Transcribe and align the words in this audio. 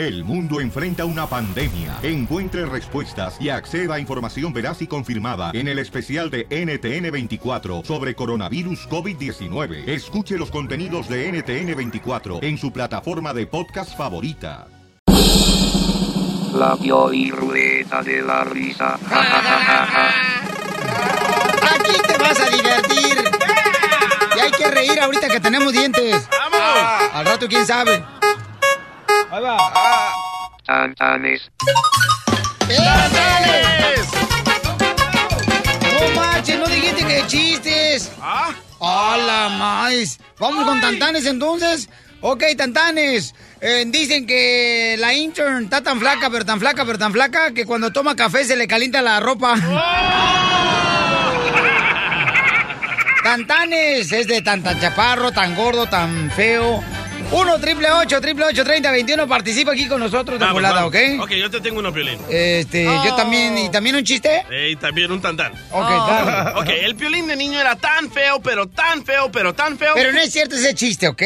El 0.00 0.24
mundo 0.24 0.62
enfrenta 0.62 1.04
una 1.04 1.26
pandemia. 1.26 1.98
Encuentre 2.02 2.64
respuestas 2.64 3.36
y 3.38 3.50
acceda 3.50 3.96
a 3.96 4.00
información 4.00 4.50
veraz 4.50 4.80
y 4.80 4.86
confirmada 4.86 5.50
en 5.52 5.68
el 5.68 5.78
especial 5.78 6.30
de 6.30 6.48
NTN24 6.48 7.84
sobre 7.84 8.14
coronavirus 8.14 8.88
COVID-19. 8.88 9.86
Escuche 9.86 10.38
los 10.38 10.50
contenidos 10.50 11.06
de 11.06 11.30
NTN24 11.30 12.42
en 12.42 12.56
su 12.56 12.72
plataforma 12.72 13.34
de 13.34 13.46
podcast 13.46 13.94
favorita. 13.94 14.68
La 16.54 16.78
y 17.12 17.30
rueda 17.30 18.02
de 18.02 18.22
la 18.22 18.44
risa. 18.44 18.94
Aquí 21.74 21.92
te 22.08 22.16
vas 22.16 22.40
a 22.40 22.48
divertir. 22.48 23.18
Y 24.34 24.40
hay 24.40 24.50
que 24.50 24.70
reír 24.70 24.98
ahorita 24.98 25.28
que 25.28 25.40
tenemos 25.40 25.74
dientes. 25.74 26.26
¡Vamos! 26.30 27.10
Al 27.12 27.26
rato, 27.26 27.46
quién 27.48 27.66
sabe. 27.66 28.02
Ahí 29.32 29.42
va. 29.42 29.56
Tantanes. 30.66 31.50
¡Tantanes! 32.66 34.08
No 36.00 36.20
manches, 36.20 36.58
no 36.58 36.66
dijiste 36.66 37.06
que 37.06 37.26
chistes. 37.28 38.10
¿Ah? 38.20 38.52
¡Hola, 38.78 39.48
más! 39.50 40.18
Vamos 40.40 40.64
con 40.64 40.80
Tantanes 40.80 41.26
entonces. 41.26 41.88
Ok, 42.22 42.42
Tantanes. 42.56 43.32
Eh, 43.60 43.84
dicen 43.86 44.26
que 44.26 44.96
la 44.98 45.14
intern 45.14 45.64
está 45.64 45.80
tan 45.80 46.00
flaca, 46.00 46.28
pero 46.28 46.44
tan 46.44 46.58
flaca, 46.58 46.84
pero 46.84 46.98
tan 46.98 47.12
flaca, 47.12 47.52
que 47.52 47.64
cuando 47.64 47.92
toma 47.92 48.16
café 48.16 48.44
se 48.44 48.56
le 48.56 48.66
calienta 48.66 49.00
la 49.00 49.20
ropa. 49.20 49.54
Tantanes 53.22 54.10
es 54.10 54.26
de 54.26 54.42
tan, 54.42 54.62
tan 54.64 54.80
chaparro, 54.80 55.30
tan 55.30 55.54
gordo, 55.54 55.86
tan 55.86 56.32
feo. 56.32 56.82
1 57.32 57.60
triple 57.60 57.88
8 57.88 58.20
triple 58.20 58.44
8 58.46 58.64
30 58.64 58.90
21 58.90 59.28
participa 59.28 59.72
aquí 59.72 59.86
con 59.86 60.00
nosotros 60.00 60.38
de 60.38 60.46
volada, 60.46 60.84
¿ok? 60.86 60.96
Ok, 61.20 61.30
yo 61.32 61.48
te 61.48 61.60
tengo 61.60 61.78
uno, 61.78 61.92
Piolín. 61.92 62.18
Este, 62.28 62.84
yo 62.84 63.14
también, 63.14 63.56
¿y 63.56 63.70
también 63.70 63.94
un 63.94 64.02
chiste? 64.02 64.44
Y 64.68 64.74
también 64.76 65.12
un 65.12 65.20
tantán. 65.20 65.52
Ok, 65.70 65.88
dale. 65.88 66.50
Ok, 66.60 66.68
el 66.68 66.96
Piolín 66.96 67.28
de 67.28 67.36
niño 67.36 67.60
era 67.60 67.76
tan 67.76 68.10
feo, 68.10 68.40
pero 68.40 68.66
tan 68.66 69.04
feo, 69.04 69.30
pero 69.30 69.54
tan 69.54 69.78
feo. 69.78 69.92
Pero 69.94 70.12
no 70.12 70.18
es 70.18 70.32
cierto 70.32 70.56
ese 70.56 70.74
chiste, 70.74 71.06
¿ok? 71.06 71.22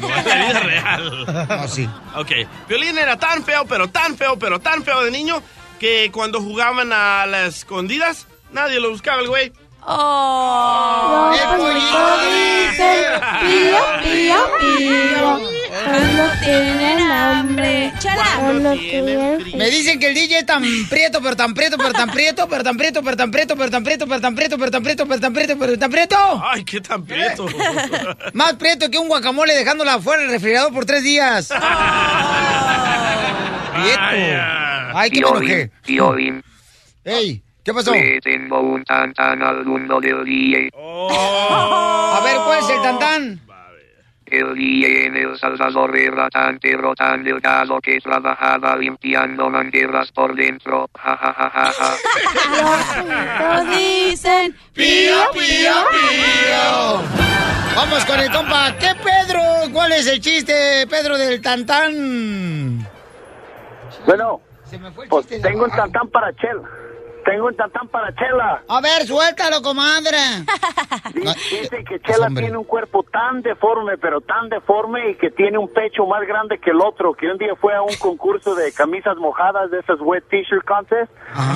No, 0.00 0.08
es 0.16 0.62
real. 0.64 1.46
No, 1.48 1.68
sí. 1.68 1.88
Ok, 2.16 2.30
Piolín 2.66 2.96
era 2.96 3.18
tan 3.18 3.44
feo, 3.44 3.66
pero 3.66 3.88
tan 3.88 4.16
feo, 4.16 4.38
pero 4.38 4.58
tan 4.58 4.82
feo 4.82 5.04
de 5.04 5.10
niño, 5.10 5.42
que 5.78 6.10
cuando 6.12 6.40
jugaban 6.40 6.92
a 6.94 7.26
las 7.26 7.58
escondidas, 7.58 8.26
nadie 8.52 8.80
lo 8.80 8.90
buscaba 8.90 9.20
el 9.20 9.28
güey. 9.28 9.52
Oh. 9.84 11.32
El 11.34 11.40
pollito 11.58 12.02
dice, 12.30 12.90
pío, 13.40 13.80
pío, 14.02 14.40
pío. 14.78 15.40
Cuando 15.84 16.24
tienen 16.44 17.10
hambre. 17.10 17.92
Me 19.54 19.70
dicen 19.70 19.98
que 19.98 20.08
el 20.08 20.14
DJ 20.14 20.38
es 20.38 20.46
tan 20.46 20.62
prieto, 20.88 21.20
pero 21.22 21.36
tan 21.36 21.54
prieto, 21.54 21.76
pero 21.76 21.92
tan 21.92 22.10
prieto, 22.10 22.48
pero 22.48 22.64
tan 22.64 22.76
prieto, 22.76 23.02
pero 23.02 23.16
tan 23.16 23.30
prieto, 23.30 23.56
pero 23.56 23.70
tan 23.70 23.84
prieto, 23.84 24.06
pero 24.06 24.20
tan 24.20 24.34
prieto, 24.34 24.58
pero 24.58 24.70
tan 24.70 24.82
prieto, 24.82 25.06
pero 25.06 25.20
tan 25.20 25.32
prieto, 25.32 25.58
pero 25.58 25.78
tan 25.78 25.90
prieto. 25.90 26.16
Ay, 26.44 26.64
qué 26.64 26.80
tan 26.80 27.04
prieto. 27.04 27.46
Más 28.32 28.54
prieto 28.54 28.90
que 28.90 28.98
un 28.98 29.08
guacamole 29.08 29.54
dejándola 29.54 29.94
afuera 29.94 30.22
del 30.22 30.30
refrigerador 30.30 30.72
por 30.72 30.84
tres 30.84 31.02
días. 31.02 31.48
Prieto. 33.72 34.00
Ay, 34.94 35.10
qué 35.10 35.20
me 35.22 35.28
enojé. 35.28 35.70
Ey, 37.04 37.42
¿qué 37.64 37.72
pasó? 37.74 37.92
le 37.92 38.20
tengo 38.20 38.60
un 38.60 38.84
tantan 38.84 39.42
al 39.42 39.64
mundo 39.64 40.00
del 40.00 40.24
DJ. 40.24 40.70
A 40.74 42.20
ver, 42.24 42.36
¿cuál 42.44 42.58
es 42.58 42.70
el 42.70 42.82
tantán? 42.82 43.40
El 44.26 44.54
DJ 44.54 45.06
en 45.06 45.16
el 45.16 45.38
Salvador 45.38 45.94
era 45.94 46.30
tan 46.30 46.58
pero 46.58 46.94
tan 46.94 47.22
delgado 47.22 47.78
que 47.82 48.00
trabajaba 48.00 48.74
limpiando 48.76 49.50
mangueras 49.50 50.10
por 50.10 50.34
dentro. 50.34 50.88
Ja, 50.98 51.16
ja, 51.18 51.34
ja, 51.34 51.50
ja, 51.50 51.72
ja. 51.72 53.56
Lo 53.56 53.70
dicen, 53.76 54.56
Pío, 54.72 55.16
pío, 55.34 55.74
pío. 55.90 57.02
Vamos 57.76 58.04
con 58.06 58.20
el 58.20 58.30
compa. 58.32 58.74
¿Qué 58.78 58.94
Pedro? 59.04 59.42
¿Cuál 59.70 59.92
es 59.92 60.06
el 60.06 60.18
chiste, 60.20 60.86
Pedro, 60.88 61.18
del 61.18 61.42
tantán? 61.42 62.88
Bueno, 64.06 64.40
Se 64.64 64.78
me 64.78 64.90
fue 64.92 65.04
el 65.04 65.10
pues 65.10 65.26
tengo 65.26 65.64
un 65.64 65.70
tantán 65.70 66.08
para 66.08 66.34
Chela. 66.36 66.62
Tengo 67.24 67.46
un 67.46 67.56
tantán 67.56 67.88
para 67.88 68.14
Chela. 68.14 68.62
A 68.68 68.80
ver, 68.80 69.06
suéltalo, 69.06 69.62
comadre. 69.62 70.16
Dice 71.14 71.84
que 71.88 72.00
Chela 72.00 72.26
hombre. 72.26 72.44
tiene 72.44 72.58
un 72.58 72.64
cuerpo 72.64 73.04
tan 73.04 73.42
deforme, 73.42 73.96
pero 73.98 74.20
tan 74.20 74.48
deforme 74.48 75.10
y 75.10 75.14
que 75.16 75.30
tiene 75.30 75.58
un 75.58 75.72
pecho 75.72 76.06
más 76.06 76.22
grande 76.26 76.58
que 76.58 76.70
el 76.70 76.80
otro. 76.80 77.14
Que 77.14 77.26
un 77.28 77.38
día 77.38 77.54
fue 77.60 77.74
a 77.74 77.82
un 77.82 77.94
concurso 77.96 78.54
de 78.54 78.72
camisas 78.72 79.16
mojadas 79.16 79.70
de 79.70 79.80
esas 79.80 79.98
wet 80.00 80.24
t-shirt 80.28 80.64
contest 80.66 81.10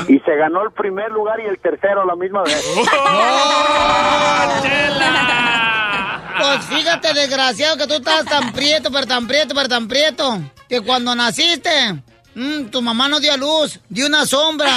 y 0.08 0.18
se 0.20 0.36
ganó 0.36 0.62
el 0.62 0.72
primer 0.72 1.10
lugar 1.10 1.40
y 1.40 1.46
el 1.46 1.58
tercero 1.58 2.02
a 2.02 2.06
la 2.06 2.16
misma 2.16 2.42
vez. 2.42 2.76
Pues 6.38 6.66
fíjate, 6.66 7.14
desgraciado, 7.14 7.78
que 7.78 7.86
tú 7.86 7.94
estás 7.94 8.26
tan 8.26 8.52
prieto, 8.52 8.90
pero 8.92 9.06
tan 9.06 9.26
prieto, 9.26 9.54
pero 9.54 9.68
tan 9.68 9.88
prieto, 9.88 10.38
que 10.68 10.82
cuando 10.82 11.14
naciste, 11.14 11.70
mm, 12.36 12.66
tu 12.70 12.80
mamá 12.80 13.08
no 13.08 13.18
dio 13.18 13.32
a 13.32 13.36
luz, 13.36 13.80
dio 13.88 14.06
una 14.06 14.24
sombra. 14.26 14.70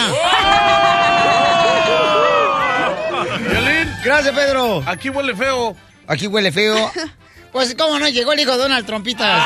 Gracias, 4.03 4.33
Pedro. 4.33 4.83
aquí 4.85 5.09
huele 5.09 5.35
feo. 5.35 5.75
Aquí 6.07 6.27
huele 6.27 6.51
feo. 6.51 6.91
Pues, 7.51 7.73
¿cómo 7.73 7.97
no? 7.97 8.07
Llegó 8.07 8.31
el 8.33 8.39
hijo 8.41 8.55
Donald 8.57 8.85
Trompitas. 8.85 9.43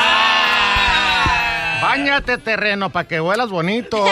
Báñate 1.80 2.36
terreno 2.36 2.90
para 2.90 3.08
que 3.08 3.18
huelas 3.18 3.48
bonito. 3.48 3.96
Oh, 3.98 4.08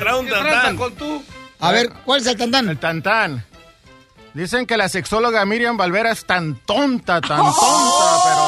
trae 0.00 0.18
un 0.18 0.28
tantán. 0.28 0.76
con 0.76 0.92
tú? 0.96 1.22
A 1.60 1.70
ver, 1.70 1.90
¿cuál 2.04 2.20
es 2.20 2.26
el 2.26 2.36
tantán? 2.36 2.68
El 2.70 2.78
tantán. 2.78 3.44
Dicen 4.34 4.66
que 4.66 4.76
la 4.76 4.88
sexóloga 4.88 5.44
Miriam 5.44 5.76
Valvera 5.76 6.10
es 6.10 6.24
tan 6.24 6.56
tonta, 6.56 7.20
tan 7.20 7.38
tonta, 7.38 8.16
pero 8.24 8.47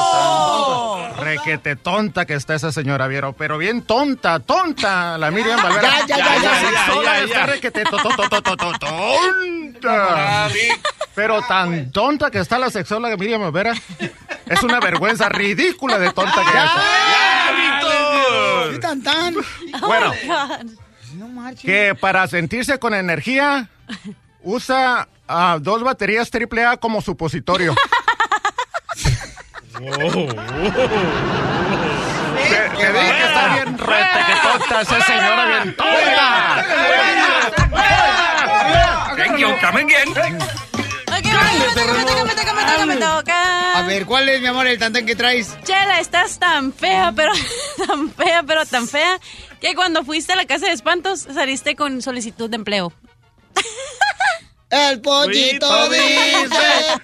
Requete 1.37 1.75
tonta 1.75 2.25
que 2.25 2.33
está 2.35 2.55
esa 2.55 2.71
señora 2.71 3.07
Viero, 3.07 3.33
pero 3.33 3.57
bien 3.57 3.81
tonta, 3.83 4.39
tonta 4.39 5.17
la 5.17 5.31
Miriam 5.31 5.61
Valvera. 5.61 6.05
Ya, 6.07 6.17
ya, 6.17 6.17
ya, 6.17 6.37
ya, 6.41 6.59
sexóloga 6.59 7.03
ya, 7.13 7.17
ya, 7.19 7.23
está 7.25 7.39
ya. 7.39 7.45
requete 7.45 7.83
to- 7.85 7.97
to- 7.97 8.09
to- 8.09 8.29
to- 8.29 8.41
to- 8.41 8.57
to- 8.57 8.79
tonta. 8.79 10.49
Pero 11.15 11.41
tan 11.43 11.91
tonta 11.91 12.29
que 12.31 12.39
está 12.39 12.59
la 12.59 12.69
sexóloga 12.69 13.15
Miriam 13.17 13.41
Valvera. 13.41 13.73
Es 14.47 14.63
una 14.63 14.79
vergüenza 14.79 15.29
ridícula 15.29 15.97
de 15.99 16.11
tonta 16.11 16.41
que 16.43 16.57
es. 16.57 16.71
¿Qué 18.73 18.79
tantán? 18.79 19.35
Bueno, 19.81 20.13
No 21.15 21.27
marches. 21.27 21.61
que 21.65 21.95
para 21.99 22.27
sentirse 22.27 22.79
con 22.79 22.93
energía 22.93 23.67
usa 24.43 25.07
ah, 25.27 25.57
dos 25.61 25.83
baterías 25.83 26.29
AAA 26.31 26.77
como 26.77 27.01
supositorio. 27.01 27.75
Que, 29.81 29.87
dije 29.87 30.27
que 32.77 33.23
está 33.23 33.53
bien 33.55 33.77
rete, 33.79 34.19
que 34.27 34.35
tonta 34.43 34.81
esa 34.81 35.01
señora, 35.01 35.45
bien 35.47 35.75
tonta. 35.75 36.65
Thank 39.17 39.37
you, 39.39 39.47
come 39.59 39.81
again. 39.81 40.09
A 43.73 43.81
ver, 43.87 44.05
¿cuál 44.05 44.29
es, 44.29 44.39
mi 44.41 44.47
amor, 44.47 44.67
el 44.67 44.77
tantán 44.77 45.07
que 45.07 45.15
traes? 45.15 45.57
Chela, 45.63 45.99
estás 45.99 46.37
tan 46.37 46.71
fea, 46.73 47.11
pero 47.15 47.31
tan 47.87 48.11
fea, 48.11 48.43
pero 48.43 48.65
tan 48.67 48.87
fea, 48.87 49.19
que 49.59 49.73
cuando 49.73 50.03
fuiste 50.03 50.33
a 50.33 50.35
la 50.35 50.45
casa 50.45 50.67
de 50.67 50.73
espantos 50.73 51.21
saliste 51.21 51.75
con 51.75 52.03
solicitud 52.03 52.51
de 52.51 52.57
empleo. 52.57 52.93
El 54.71 55.01
pollito 55.01 55.89
dice, 55.89 56.47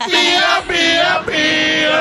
pío, 0.05 0.67
pío, 0.69 1.25
pío. 1.25 1.91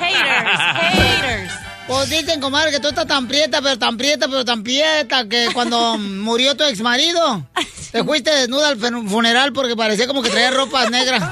Haters, 0.00 0.60
haters. 0.98 1.52
Pues 1.86 2.10
dicen, 2.10 2.40
comadre, 2.40 2.72
que 2.72 2.80
tú 2.80 2.88
estás 2.88 3.06
tan 3.06 3.28
prieta, 3.28 3.62
pero 3.62 3.78
tan 3.78 3.96
prieta, 3.96 4.26
pero 4.26 4.44
tan 4.44 4.64
prieta, 4.64 5.28
que 5.28 5.48
cuando 5.54 5.96
murió 5.98 6.56
tu 6.56 6.64
ex 6.64 6.80
marido, 6.80 7.46
te 7.92 8.02
fuiste 8.02 8.34
desnuda 8.34 8.68
al 8.68 8.78
funeral 8.78 9.52
porque 9.52 9.76
parecía 9.76 10.08
como 10.08 10.22
que 10.22 10.30
traía 10.30 10.50
ropas 10.50 10.90
negras. 10.90 11.22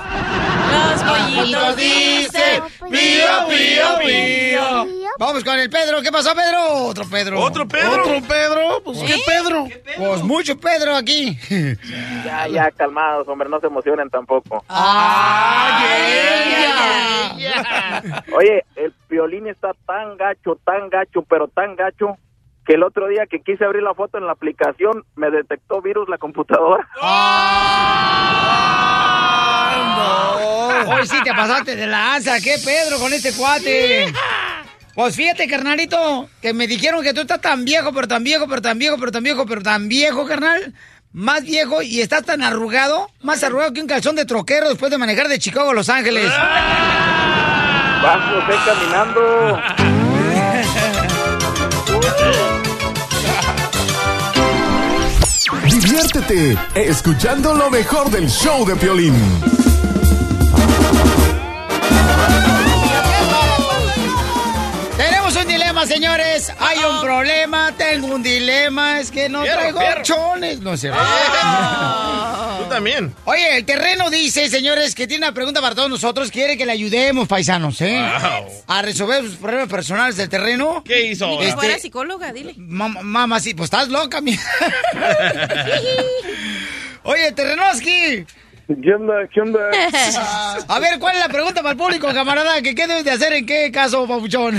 Los 0.78 1.02
pollitos 1.02 1.76
dicen, 1.76 2.62
pío, 2.90 3.48
pío, 3.48 3.98
pío. 4.04 4.86
Vamos 5.18 5.42
con 5.42 5.58
el 5.58 5.68
Pedro. 5.68 6.00
¿Qué 6.00 6.12
pasó, 6.12 6.32
Pedro? 6.34 6.86
Otro 6.86 7.04
Pedro. 7.08 7.40
¿Otro 7.40 7.66
Pedro? 7.66 8.02
¿Otro 8.02 8.20
Pedro? 8.28 8.82
Pues 8.84 9.02
qué 9.02 9.16
Pedro. 9.26 9.66
Pues 9.96 10.22
mucho 10.22 10.56
Pedro 10.56 10.94
aquí. 10.94 11.36
Ya, 12.24 12.46
ya, 12.48 12.70
calmados, 12.70 13.26
hombre, 13.26 13.48
no 13.48 13.58
se 13.58 13.66
emocionen 13.66 14.08
tampoco. 14.10 14.64
¡Ay, 14.68 15.84
Oye, 18.36 18.64
el 18.76 18.94
violín 19.08 19.48
está 19.48 19.72
tan 19.86 20.16
gacho, 20.16 20.58
tan 20.64 20.88
gacho, 20.88 21.22
pero 21.22 21.48
tan 21.48 21.74
gacho, 21.74 22.16
que 22.64 22.74
el 22.74 22.82
otro 22.82 23.08
día 23.08 23.26
que 23.26 23.40
quise 23.40 23.64
abrir 23.64 23.82
la 23.82 23.94
foto 23.94 24.18
en 24.18 24.26
la 24.26 24.32
aplicación, 24.32 25.04
me 25.16 25.30
detectó 25.30 25.80
virus 25.80 26.08
la 26.08 26.18
computadora. 26.18 26.86
Hoy 30.86 31.06
sí 31.06 31.16
te 31.22 31.32
pasaste 31.32 31.76
de 31.76 31.86
la 31.86 32.14
asa. 32.14 32.40
¿Qué, 32.40 32.58
Pedro, 32.64 32.98
con 32.98 33.12
este 33.12 33.32
cuate? 33.32 34.12
Pues 34.94 35.14
fíjate, 35.14 35.46
carnalito, 35.46 36.28
que 36.42 36.52
me 36.52 36.66
dijeron 36.66 37.04
que 37.04 37.14
tú 37.14 37.20
estás 37.20 37.40
tan 37.40 37.64
viejo, 37.64 37.92
pero 37.92 38.08
tan 38.08 38.24
viejo, 38.24 38.48
pero 38.48 38.60
tan 38.60 38.78
viejo, 38.78 38.96
pero 38.98 39.12
tan 39.12 39.22
viejo, 39.22 39.46
pero 39.46 39.62
tan 39.62 39.88
viejo, 39.88 40.26
carnal. 40.26 40.74
Más 41.12 41.42
viejo 41.42 41.82
y 41.82 42.00
estás 42.00 42.24
tan 42.24 42.42
arrugado, 42.42 43.08
más 43.22 43.42
arrugado 43.44 43.72
que 43.72 43.80
un 43.80 43.86
calzón 43.86 44.16
de 44.16 44.24
troquero 44.24 44.68
después 44.68 44.90
de 44.90 44.98
manejar 44.98 45.28
de 45.28 45.38
Chicago 45.38 45.70
a 45.70 45.74
Los 45.74 45.88
Ángeles. 45.88 46.30
Vamos, 48.02 48.42
estoy 48.42 48.56
caminando. 48.66 49.62
Diviértete 55.64 56.58
escuchando 56.74 57.54
lo 57.54 57.70
mejor 57.70 58.10
del 58.10 58.28
show 58.28 58.66
de 58.66 58.76
Piolín. 58.76 59.67
Señores. 65.86 66.52
Hay 66.58 66.78
un 66.78 67.00
problema, 67.00 67.72
tengo 67.76 68.08
un 68.08 68.22
dilema. 68.22 69.00
Es 69.00 69.10
que 69.10 69.28
no 69.28 69.42
Fierro, 69.42 69.58
traigo 69.60 69.80
fierro. 69.80 70.02
chones. 70.02 70.60
No 70.60 70.76
sé. 70.76 70.90
Tú 70.90 72.64
también. 72.68 73.14
Oye, 73.24 73.56
el 73.56 73.64
terreno 73.64 74.10
dice, 74.10 74.48
señores, 74.48 74.94
que 74.94 75.06
tiene 75.06 75.26
una 75.26 75.34
pregunta 75.34 75.60
para 75.60 75.74
todos 75.74 75.90
nosotros. 75.90 76.30
Quiere 76.30 76.56
que 76.56 76.66
le 76.66 76.72
ayudemos, 76.72 77.28
paisanos, 77.28 77.80
¿eh? 77.80 77.98
Wow. 78.00 78.48
A 78.66 78.82
resolver 78.82 79.22
sus 79.24 79.36
problemas 79.36 79.68
personales 79.68 80.16
del 80.16 80.28
terreno. 80.28 80.82
¿Qué 80.84 81.06
hizo 81.06 81.26
Ni 81.26 81.32
ahora? 81.32 81.42
que 81.44 81.48
Este- 81.50 81.60
fuera 81.60 81.78
psicóloga, 81.78 82.32
dile. 82.32 82.54
Mamá, 82.56 83.00
mamá, 83.02 83.40
sí, 83.40 83.54
pues 83.54 83.66
estás 83.68 83.88
loca, 83.88 84.20
mi. 84.20 84.38
Oye, 87.04 87.32
Terrenoski. 87.32 88.26
¿Qué 88.68 88.94
onda? 88.94 89.26
¿Qué 89.28 89.40
onda? 89.40 89.60
A 90.68 90.78
ver, 90.78 90.98
¿cuál 91.00 91.14
es 91.14 91.26
la 91.26 91.32
pregunta 91.32 91.62
para 91.62 91.72
el 91.72 91.78
público, 91.78 92.06
camarada? 92.12 92.60
¿Que 92.62 92.74
¿Qué 92.74 92.86
debes 92.86 93.04
de 93.04 93.12
hacer 93.12 93.32
en 93.32 93.46
qué 93.46 93.72
caso, 93.72 94.06
papuchón? 94.06 94.56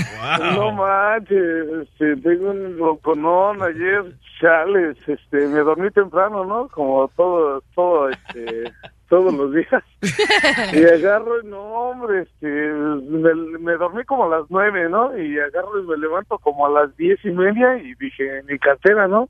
No 0.56 0.72
manches, 0.72 1.66
este, 1.82 2.16
tengo 2.16 2.50
un 2.50 2.76
loconón 2.76 3.62
ayer, 3.62 4.12
chales, 4.40 4.96
este, 5.06 5.46
me 5.46 5.60
dormí 5.60 5.92
temprano, 5.92 6.44
¿no? 6.44 6.66
Como 6.70 7.06
todo, 7.16 7.62
todo, 7.76 8.08
este, 8.08 8.72
todos 9.08 9.32
los 9.32 9.54
días. 9.54 9.84
Y 10.72 10.84
agarro, 10.84 11.40
y 11.40 11.46
no, 11.46 11.60
hombre, 11.60 12.22
este, 12.22 12.48
me, 12.48 13.32
me 13.60 13.72
dormí 13.74 14.02
como 14.04 14.24
a 14.24 14.38
las 14.38 14.46
nueve, 14.50 14.88
¿no? 14.88 15.16
Y 15.16 15.38
agarro 15.38 15.80
y 15.80 15.86
me 15.86 15.96
levanto 15.96 16.36
como 16.38 16.66
a 16.66 16.70
las 16.70 16.96
diez 16.96 17.24
y 17.24 17.30
media 17.30 17.76
y 17.76 17.94
dije, 17.94 18.42
mi 18.48 18.58
cartera, 18.58 19.06
¿no? 19.06 19.28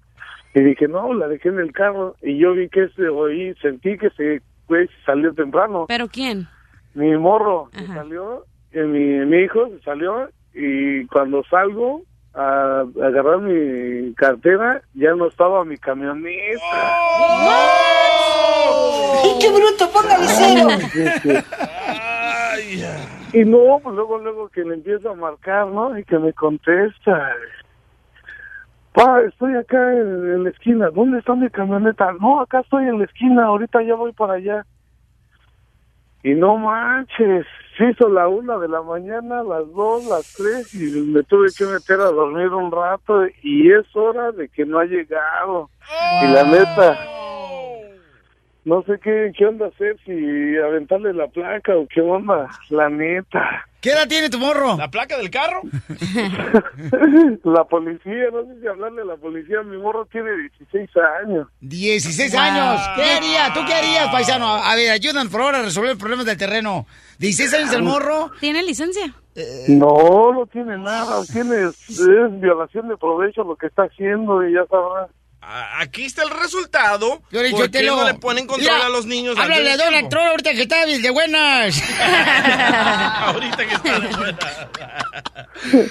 Y 0.54 0.62
dije, 0.62 0.88
no, 0.88 1.12
la 1.12 1.28
dejé 1.28 1.50
en 1.50 1.60
el 1.60 1.72
carro. 1.72 2.16
Y 2.22 2.38
yo 2.38 2.54
vi 2.54 2.68
que 2.68 2.84
ese, 2.84 3.08
oí, 3.08 3.54
sentí 3.60 3.96
que 3.98 4.08
ese 4.08 4.42
güey 4.70 4.88
salió 5.04 5.34
temprano. 5.34 5.84
¿Pero 5.88 6.08
quién? 6.08 6.46
mi 6.94 7.16
morro 7.16 7.68
se 7.72 7.86
salió, 7.86 8.44
eh, 8.72 8.82
mi, 8.82 9.24
mi 9.26 9.44
hijo 9.44 9.68
se 9.68 9.80
salió 9.82 10.28
y 10.54 11.06
cuando 11.06 11.42
salgo 11.44 12.02
a, 12.34 12.80
a 12.80 13.06
agarrar 13.06 13.38
mi 13.38 14.14
cartera 14.14 14.82
ya 14.94 15.14
no 15.14 15.26
estaba 15.28 15.64
mi 15.64 15.76
camioneta. 15.76 16.60
¡Qué 19.40 19.48
bruto! 19.48 19.90
¡Póngale 19.92 20.26
cero! 20.26 20.68
Ay. 22.52 22.84
Y 23.32 23.44
no, 23.44 23.78
pues 23.82 23.94
luego, 23.94 24.18
luego 24.18 24.48
que 24.48 24.62
le 24.62 24.74
empiezo 24.74 25.10
a 25.10 25.14
marcar, 25.14 25.68
¿no? 25.68 25.96
Y 25.96 26.04
que 26.04 26.18
me 26.18 26.32
contesta. 26.32 27.30
Pa, 28.92 29.20
estoy 29.22 29.54
acá 29.56 29.92
en, 29.92 30.00
en 30.00 30.44
la 30.44 30.50
esquina. 30.50 30.90
¿Dónde 30.90 31.18
está 31.18 31.34
mi 31.34 31.48
camioneta? 31.50 32.12
No, 32.20 32.40
acá 32.40 32.60
estoy 32.60 32.86
en 32.86 32.98
la 32.98 33.04
esquina. 33.04 33.44
Ahorita 33.44 33.82
ya 33.82 33.94
voy 33.94 34.12
para 34.12 34.34
allá. 34.34 34.66
Y 36.22 36.34
no 36.34 36.58
manches, 36.58 37.46
se 37.78 37.90
hizo 37.90 38.08
la 38.10 38.28
una 38.28 38.58
de 38.58 38.68
la 38.68 38.82
mañana, 38.82 39.42
las 39.42 39.72
dos, 39.72 40.04
las 40.04 40.34
tres, 40.36 40.74
y 40.74 41.00
me 41.00 41.22
tuve 41.22 41.48
que 41.56 41.64
meter 41.64 41.98
a 41.98 42.10
dormir 42.10 42.48
un 42.48 42.70
rato, 42.70 43.26
y 43.42 43.72
es 43.72 43.86
hora 43.96 44.30
de 44.32 44.50
que 44.50 44.66
no 44.66 44.78
ha 44.80 44.84
llegado. 44.84 45.70
Y 46.22 46.26
la 46.30 46.44
neta, 46.44 46.98
no 48.64 48.82
sé 48.82 48.98
qué, 49.02 49.32
qué 49.36 49.46
onda 49.46 49.66
hacer, 49.66 49.96
si 50.04 50.56
aventarle 50.58 51.12
la 51.14 51.28
placa 51.28 51.76
o 51.76 51.86
qué 51.86 52.00
onda, 52.00 52.48
la 52.68 52.88
neta. 52.88 53.66
¿Qué 53.80 53.92
edad 53.92 54.06
tiene 54.06 54.28
tu 54.28 54.38
morro? 54.38 54.76
¿La 54.76 54.90
placa 54.90 55.16
del 55.16 55.30
carro? 55.30 55.62
La 57.44 57.64
policía, 57.64 58.28
no 58.30 58.44
sé 58.44 58.60
si 58.60 58.66
hablarle 58.66 59.00
a 59.02 59.04
la 59.06 59.16
policía, 59.16 59.62
mi 59.62 59.78
morro 59.78 60.04
tiene 60.06 60.30
16 60.60 60.90
años. 61.24 61.48
16 61.60 62.34
años. 62.34 62.80
¿Qué 62.94 63.02
haría? 63.02 63.54
¿Tú 63.54 63.60
qué 63.66 63.72
harías, 63.72 64.10
paisano? 64.10 64.46
A 64.54 64.74
ver, 64.74 64.90
ayúdanos 64.90 65.32
por 65.32 65.40
favor 65.40 65.54
a 65.54 65.62
resolver 65.62 65.96
problemas 65.96 66.26
del 66.26 66.36
terreno. 66.36 66.86
16 67.18 67.54
años 67.54 67.72
el 67.72 67.82
morro. 67.82 68.30
¿Tiene 68.38 68.62
licencia? 68.62 69.14
No, 69.68 70.32
no 70.34 70.46
tiene 70.46 70.76
nada, 70.76 71.24
tiene, 71.32 71.68
es, 71.68 72.00
es 72.00 72.40
violación 72.40 72.88
de 72.88 72.96
provecho 72.98 73.44
lo 73.44 73.56
que 73.56 73.68
está 73.68 73.84
haciendo 73.84 74.46
y 74.46 74.52
ya 74.52 74.66
sabrá. 74.66 75.08
Aquí 75.42 76.04
está 76.04 76.22
el 76.22 76.30
resultado. 76.30 77.22
Yo 77.30 77.42
le- 77.42 77.50
¿Por 77.50 77.62
qué 77.62 77.68
te 77.70 77.82
lo- 77.82 77.96
no 77.96 78.04
le 78.04 78.14
ponen 78.14 78.46
control 78.46 78.72
Mira, 78.74 78.86
a 78.86 78.90
los 78.90 79.06
niños? 79.06 79.36
al 79.38 79.44
Háblale 79.44 79.72
a 79.72 79.76
Donald? 79.78 80.08
Trump 80.10 80.26
ahorita 80.26 80.52
que 80.52 80.62
está 80.62 80.84
de 80.86 81.10
buenas. 81.10 81.82
Ahorita 83.22 83.56
que 83.66 83.74
está 83.74 84.00
de 84.00 84.08
buena. 84.16 84.38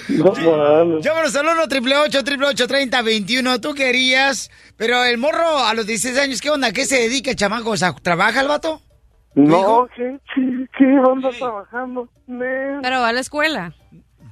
No. 0.08 0.98
Llámanos 1.00 1.34
al 1.36 1.46
1 1.46 1.62
888 1.62 2.66
30 2.66 3.02
21 3.02 3.60
Tú 3.60 3.74
querías, 3.74 4.50
pero 4.76 5.02
el 5.04 5.18
morro 5.18 5.58
a 5.64 5.74
los 5.74 5.86
16 5.86 6.18
años, 6.18 6.40
¿qué 6.40 6.50
onda? 6.50 6.72
¿Qué 6.72 6.84
se 6.84 6.96
dedica, 7.00 7.34
chamaco? 7.34 7.70
O 7.70 7.76
sea, 7.76 7.92
¿trabaja 7.94 8.40
el 8.40 8.48
vato? 8.48 8.80
No, 9.34 9.86
¿qué, 9.96 10.18
qué, 10.34 10.66
qué 10.76 10.84
onda 11.06 11.30
trabajando? 11.30 12.08
Men, 12.26 12.80
Pero 12.82 13.00
va 13.00 13.08
a 13.08 13.12
la 13.12 13.20
escuela. 13.20 13.74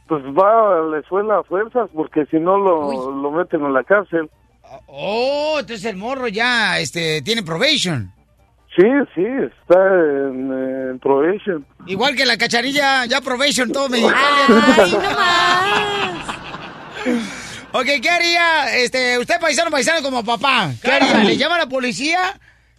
Pues 0.08 0.22
va 0.24 0.78
a 0.78 0.80
la 0.82 0.98
escuela 1.00 1.38
a 1.38 1.42
fuerzas 1.44 1.88
porque 1.94 2.24
si 2.30 2.38
no 2.38 2.56
lo, 2.58 2.86
Uy. 2.88 3.22
lo 3.22 3.30
meten 3.30 3.64
en 3.64 3.72
la 3.72 3.84
cárcel. 3.84 4.28
Oh, 4.86 5.56
entonces 5.60 5.84
el 5.84 5.96
morro 5.96 6.28
ya 6.28 6.78
este, 6.78 7.22
tiene 7.22 7.42
probation. 7.42 8.12
Sí, 8.76 8.84
sí, 9.14 9.24
está 9.60 9.78
en, 9.94 10.52
en 10.90 10.98
probation. 11.00 11.66
Igual 11.86 12.14
que 12.14 12.24
la 12.26 12.36
cacharilla, 12.36 13.06
ya 13.06 13.20
probation 13.20 13.72
todo 13.72 13.88
Mexicali. 13.88 14.16
¡Ay, 14.16 14.92
no 14.92 15.00
más! 15.00 16.38
Ok, 17.72 17.86
¿qué 18.00 18.10
haría 18.10 18.76
este, 18.76 19.18
usted 19.18 19.40
paisano, 19.40 19.70
paisano 19.70 20.02
como 20.02 20.24
papá? 20.24 20.70
¿Qué 20.82 20.90
haría? 20.90 21.24
¿Le 21.24 21.36
llama 21.38 21.56
a 21.56 21.58
la 21.58 21.68
policía? 21.68 22.18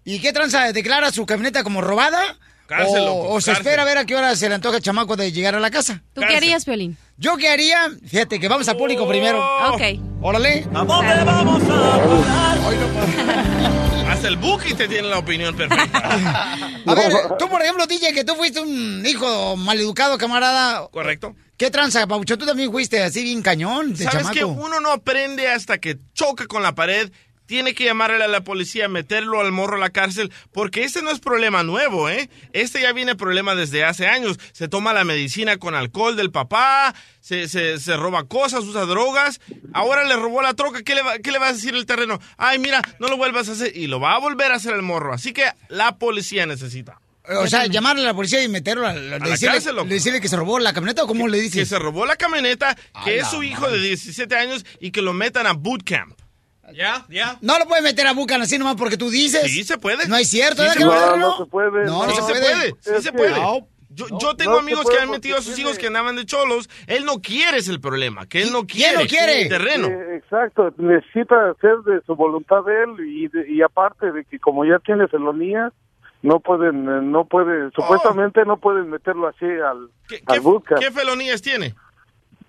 ¿Y 0.04 0.20
qué 0.20 0.34
tranza? 0.34 0.72
¿Declara 0.72 1.12
su 1.12 1.26
camioneta 1.26 1.64
como 1.64 1.82
robada? 1.82 2.20
Cárcel, 2.70 3.04
o, 3.08 3.42
se 3.42 3.52
espera 3.52 3.82
a 3.82 3.86
ver 3.86 3.98
a 3.98 4.06
qué 4.06 4.16
hora 4.16 4.36
se 4.36 4.48
le 4.48 4.54
antoja 4.54 4.78
el 4.78 4.84
chamaco 4.84 5.16
de 5.16 5.32
llegar 5.32 5.56
a 5.56 5.60
la 5.60 5.72
casa? 5.72 6.04
¿Tú 6.14 6.22
qué 6.22 6.36
harías, 6.36 6.66
Piolín? 6.66 6.98
¿Yo 7.18 7.36
qué 7.36 7.50
haría? 7.50 7.90
Fíjate 8.06 8.40
que 8.40 8.48
vamos 8.48 8.70
al 8.70 8.78
público 8.78 9.08
primero. 9.08 9.44
Ok. 9.74 9.82
Órale. 10.22 10.68
Hasta 14.08 14.28
el 14.28 14.38
Buki 14.38 14.76
te 14.76 14.88
tiene 14.88 15.08
la 15.08 15.18
opinión 15.18 15.56
perfecta. 15.56 16.54
A 16.86 16.94
ver, 16.94 17.12
tú 17.40 17.50
por 17.50 17.60
ejemplo, 17.64 17.88
DJ, 17.88 18.14
que 18.14 18.24
tú 18.24 18.36
fuiste 18.36 18.60
un 18.60 19.04
hijo 19.04 19.56
maleducado, 19.56 20.20
camarada. 20.20 20.88
¿Correcto? 20.92 21.36
¿Qué 21.58 21.72
tranza, 21.72 22.06
Paucho? 22.06 22.38
Tú 22.38 22.46
también 22.46 22.72
fuiste 22.72 23.02
así 23.02 23.24
bien 23.24 23.42
cañón 23.42 23.94
de 23.94 24.04
¿Sabes 24.04 24.20
chamaco. 24.20 24.36
que 24.36 24.46
uno 24.46 24.80
no 24.80 24.92
aprende 24.92 25.50
hasta 25.50 25.80
que 25.80 25.98
choca 26.14 26.46
con 26.46 26.62
la 26.62 26.76
pared? 26.76 27.12
Tiene 27.50 27.74
que 27.74 27.84
llamarle 27.84 28.24
a 28.24 28.28
la 28.28 28.44
policía, 28.44 28.88
meterlo 28.88 29.42
al 29.42 29.52
morro 29.52 29.78
a 29.78 29.80
la 29.80 29.90
cárcel, 29.90 30.32
porque 30.54 30.84
este 30.84 31.02
no 31.02 31.10
es 31.10 31.20
problema 31.20 31.64
nuevo, 31.64 32.08
¿eh? 32.08 32.30
Este 32.54 32.80
ya 32.80 32.94
viene 32.94 33.16
problema 33.16 33.56
desde 33.56 33.84
hace 33.84 34.06
años. 34.06 34.38
Se 34.52 34.68
toma 34.68 34.94
la 34.94 35.04
medicina 35.04 35.58
con 35.58 35.74
alcohol 35.74 36.16
del 36.16 36.30
papá, 36.30 36.94
se, 37.22 37.48
se, 37.48 37.80
se 37.80 37.98
roba 37.98 38.26
cosas, 38.28 38.66
usa 38.66 38.86
drogas. 38.86 39.42
Ahora 39.74 40.04
le 40.04 40.16
robó 40.16 40.44
la 40.44 40.54
troca, 40.54 40.84
¿qué 40.84 40.94
le, 40.94 41.02
va, 41.02 41.18
¿qué 41.18 41.32
le 41.32 41.40
va 41.40 41.48
a 41.48 41.54
decir 41.54 41.74
el 41.74 41.88
terreno? 41.88 42.20
Ay, 42.38 42.60
mira, 42.60 42.84
no 43.00 43.08
lo 43.08 43.18
vuelvas 43.18 43.50
a 43.50 43.54
hacer. 43.54 43.76
Y 43.76 43.88
lo 43.88 44.00
va 44.00 44.14
a 44.14 44.20
volver 44.20 44.52
a 44.52 44.58
hacer 44.58 44.76
el 44.76 44.84
morro. 44.84 45.12
Así 45.12 45.34
que 45.34 45.46
la 45.70 45.98
policía 45.98 46.46
necesita. 46.46 47.02
O 47.36 47.48
sea, 47.48 47.66
llamarle 47.66 48.04
a 48.04 48.06
la 48.06 48.14
policía 48.14 48.44
y 48.44 48.48
meterlo 48.48 48.86
a, 48.86 48.94
la 48.94 49.18
decirle, 49.18 49.54
cárcel, 49.56 49.76
loco. 49.76 49.88
decirle 49.90 50.22
que 50.22 50.28
se 50.30 50.36
robó 50.36 50.60
la 50.60 50.72
camioneta 50.72 51.04
o 51.04 51.08
cómo 51.08 51.28
le 51.28 51.38
Que 51.38 51.44
dices. 51.46 51.70
se 51.70 51.80
robó 51.80 52.06
la 52.06 52.16
camioneta, 52.16 52.76
que 53.04 53.10
A 53.10 53.14
es 53.16 53.24
la 53.24 53.30
su 53.32 53.42
hijo 53.42 53.68
de 53.72 53.80
17 53.80 54.36
años 54.36 54.64
y 54.80 54.92
que 54.92 55.02
lo 55.02 55.14
metan 55.14 55.48
a 55.48 55.54
bootcamp. 55.54 56.14
¿Ya? 56.74 57.06
¿Ya? 57.10 57.38
No 57.42 57.58
lo 57.60 57.66
puedes 57.66 57.84
meter 57.84 58.08
a 58.08 58.14
Bucan 58.14 58.42
así 58.42 58.58
nomás 58.58 58.76
porque 58.76 58.98
tú 58.98 59.10
dices. 59.10 59.44
Sí, 59.52 59.64
se 59.64 59.78
puede. 59.78 60.08
No 60.08 60.16
es 60.18 60.30
cierto, 60.30 60.62
Sí 60.64 60.70
¿verdad 60.70 60.74
se 60.74 60.80
que 60.80 60.86
No, 60.86 61.18
no 61.18 61.38
se 61.38 61.46
puede. 61.46 61.86
No, 61.86 62.06
no 62.06 62.10
Sí 62.12 62.16
se 62.16 62.22
se 62.22 62.32
puede. 62.32 62.42
puede, 62.42 62.68
sí 62.82 62.90
Es 62.96 63.04
se 63.04 63.12
puede. 63.14 63.32
No. 63.32 63.68
Yo, 63.92 64.06
No, 64.08 64.20
yo 64.20 64.36
tengo 64.36 64.58
amigos 64.60 64.86
que 64.90 64.98
han 64.98 65.10
metido 65.10 65.38
a 65.38 65.42
sus 65.42 65.56
tiene- 65.56 65.70
hijos 65.72 65.80
que 65.80 65.88
andaban 65.88 66.16
de 66.16 66.26
cholos. 66.26 66.70
Él 66.88 67.04
no 67.06 67.22
quiere 67.22 67.58
es 67.58 67.68
el 67.68 67.82
problema, 67.82 68.28
que 68.28 68.42
él 68.44 68.52
no 68.54 68.66
¿Quién 68.66 68.92
quiere. 68.94 69.04
no 69.04 69.10
quiere? 69.10 69.50
Terreno. 69.50 69.88
Eh, 69.88 70.18
exacto, 70.18 70.74
necesita 70.78 71.50
hacer 71.50 71.78
de 71.86 72.00
su 72.06 72.16
voluntad 72.16 72.64
de 72.66 72.84
él 72.84 72.90
y, 73.06 73.28
de- 73.28 73.52
y 73.52 73.62
aparte 73.62 74.12
de 74.12 74.24
que 74.26 74.40
como 74.40 74.64
ya 74.64 74.78
tiene 74.80 75.08
felonía, 75.08 75.74
no 76.22 76.40
pueden, 76.40 76.88
eh, 76.88 77.02
no 77.02 77.26
pueden, 77.26 77.72
supuestamente 77.76 78.46
no 78.46 78.58
pueden 78.58 78.90
meterlo 78.90 79.28
así 79.28 79.46
al, 79.46 79.90
¿Qué, 80.08 80.22
al 80.28 80.40
qué, 80.42 80.76
qué 80.86 80.92
felonías 80.92 81.42
tiene? 81.42 81.76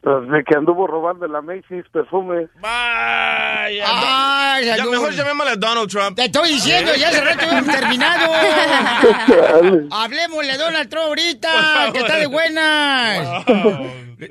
Pues 0.02 0.30
de 0.30 0.44
que 0.44 0.56
anduvo 0.56 0.86
robando 0.86 1.26
la 1.26 1.42
Macy's 1.42 1.84
perfume. 1.92 2.48
Vaya. 2.60 3.84
Ay, 3.86 4.64
ya 4.64 4.76
salud. 4.78 4.92
mejor 4.92 5.12
llamémosle 5.12 5.52
a 5.52 5.56
Donald 5.56 5.90
Trump. 5.90 6.16
Te 6.16 6.24
estoy 6.24 6.54
diciendo, 6.54 6.92
ya 6.96 7.08
hace 7.08 7.20
rato 7.20 7.44
hemos 7.44 7.66
terminado. 7.66 8.32
Hablemosle 9.90 10.52
a 10.52 10.56
Donald 10.58 10.88
Trump 10.88 11.06
ahorita, 11.08 11.90
que 11.92 11.98
está 11.98 12.16
de 12.16 12.26
buenas. 12.26 13.44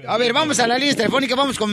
A 0.07 0.17
ver, 0.17 0.33
vamos 0.33 0.59
a 0.59 0.67
la 0.67 0.77
línea 0.77 0.95
telefónica, 0.95 1.35
vamos 1.35 1.57
con 1.57 1.71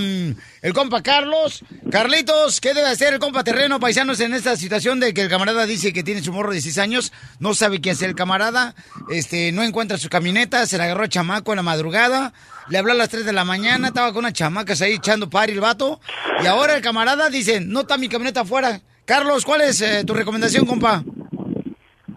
el 0.62 0.72
compa 0.74 1.02
Carlos. 1.02 1.64
Carlitos, 1.90 2.60
¿qué 2.60 2.74
debe 2.74 2.88
hacer 2.88 3.14
el 3.14 3.18
compa 3.18 3.44
terreno, 3.44 3.80
paisanos, 3.80 4.20
en 4.20 4.34
esta 4.34 4.56
situación 4.56 5.00
de 5.00 5.12
que 5.12 5.22
el 5.22 5.28
camarada 5.28 5.66
dice 5.66 5.92
que 5.92 6.02
tiene 6.02 6.22
su 6.22 6.32
morro 6.32 6.50
de 6.50 6.56
16 6.56 6.78
años, 6.78 7.12
no 7.40 7.54
sabe 7.54 7.80
quién 7.80 7.94
es 7.94 8.02
el 8.02 8.14
camarada, 8.14 8.74
este, 9.10 9.52
no 9.52 9.62
encuentra 9.62 9.98
su 9.98 10.08
camioneta, 10.08 10.66
se 10.66 10.78
le 10.78 10.84
agarró 10.84 11.04
a 11.04 11.08
chamaco 11.08 11.52
en 11.52 11.56
la 11.56 11.62
madrugada, 11.62 12.32
le 12.68 12.78
habló 12.78 12.92
a 12.92 12.96
las 12.96 13.08
3 13.08 13.24
de 13.24 13.32
la 13.32 13.44
mañana, 13.44 13.88
estaba 13.88 14.08
con 14.08 14.18
unas 14.20 14.32
chamacas 14.32 14.80
ahí 14.82 14.94
echando 14.94 15.28
party 15.30 15.52
el 15.52 15.60
vato, 15.60 16.00
y 16.42 16.46
ahora 16.46 16.74
el 16.76 16.82
camarada 16.82 17.28
dice, 17.30 17.60
no 17.60 17.80
está 17.80 17.96
mi 17.98 18.08
camioneta 18.08 18.40
afuera. 18.42 18.80
Carlos, 19.04 19.44
¿cuál 19.44 19.60
es 19.62 19.80
eh, 19.82 20.04
tu 20.04 20.14
recomendación, 20.14 20.66
compa? 20.66 21.02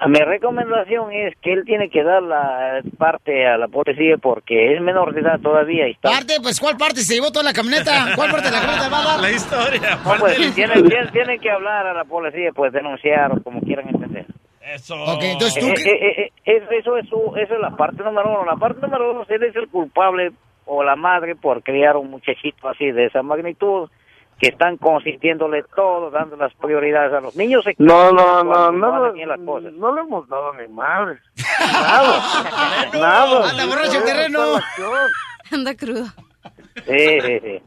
A 0.02 0.08
Mi 0.08 0.18
recomendación 0.20 1.12
es 1.12 1.34
que 1.42 1.52
él 1.52 1.64
tiene 1.66 1.90
que 1.90 2.02
dar 2.04 2.24
la 2.24 2.80
parte 2.98 3.46
a 3.46 3.58
la 3.58 3.68
policía 3.68 4.16
porque 4.18 4.74
es 4.74 4.82
menor 4.82 5.14
de 5.14 5.20
edad 5.20 5.40
todavía 5.42 5.90
y 5.90 5.92
está... 5.92 6.10
Parte, 6.12 6.36
pues 6.42 6.58
¿cuál 6.58 6.78
parte? 6.78 7.02
Se 7.02 7.16
llevó 7.16 7.32
toda 7.34 7.44
la 7.44 7.52
camioneta. 7.52 8.14
¿Cuál 8.16 8.32
parte 8.32 8.46
de 8.48 8.52
la 8.54 8.62
camioneta 8.62 8.88
va 8.90 9.02
a 9.02 9.06
dar? 9.06 9.20
La 9.20 9.32
historia. 9.32 10.00
No, 10.06 10.14
pues, 10.18 10.56
tienen, 10.56 10.88
tienen- 10.88 11.12
tienen 11.12 11.40
que 11.42 11.52
hablar 11.52 11.86
a 11.86 11.94
la 11.94 12.06
policía, 12.06 12.52
pues 12.56 12.72
denunciar 12.72 13.34
o 13.34 13.44
como 13.44 13.60
quieran 13.60 13.90
entender. 13.90 14.26
Eso. 14.74 14.96
Ok, 15.04 15.24
entonces 15.24 15.60
tú... 15.60 15.68
Eh, 15.68 15.74
eh, 15.86 16.22
eh, 16.22 16.32
eh, 16.46 16.68
eso, 16.80 16.98
es 16.98 17.08
su- 17.10 17.34
eso 17.36 17.54
es 17.56 17.60
la 17.60 17.76
parte 17.76 18.04
número 18.04 18.30
uno. 18.30 18.46
La 18.46 18.56
parte 18.56 18.82
número 18.82 19.14
dos, 19.14 19.30
él 19.30 19.44
es 19.44 19.56
el 19.56 19.68
culpable 19.68 20.32
o 20.66 20.84
la 20.84 20.96
madre 20.96 21.36
por 21.36 21.64
criar 21.64 21.98
un 21.98 22.12
muchachito 22.12 22.68
así 22.70 22.92
de 22.92 23.06
esa 23.08 23.24
magnitud 23.24 23.90
que 24.40 24.50
están 24.50 24.78
consintiéndole 24.78 25.64
todo, 25.76 26.12
dando 26.12 26.38
las 26.38 26.54
prioridades 26.54 27.12
a 27.14 27.20
los 27.20 27.36
niños. 27.36 27.64
se 27.64 27.76
No, 27.78 28.12
no, 28.12 28.44
no, 28.44 28.72
no, 28.72 29.16
en 29.16 29.28
las 29.28 29.40
cosas. 29.42 29.74
no 29.74 29.94
le 29.94 30.02
hemos 30.02 30.30
dado 30.30 30.54
ni 30.54 30.68
madre. 30.70 31.18
Nada, 31.60 32.90
nada. 32.94 33.50
Anda 33.50 33.66
borracho 33.66 34.04
terreno. 34.04 34.40
Anda 35.52 35.76
crudo. 35.76 36.06
Sí, 36.88 37.20
sí, 37.22 37.40
sí. 37.42 37.62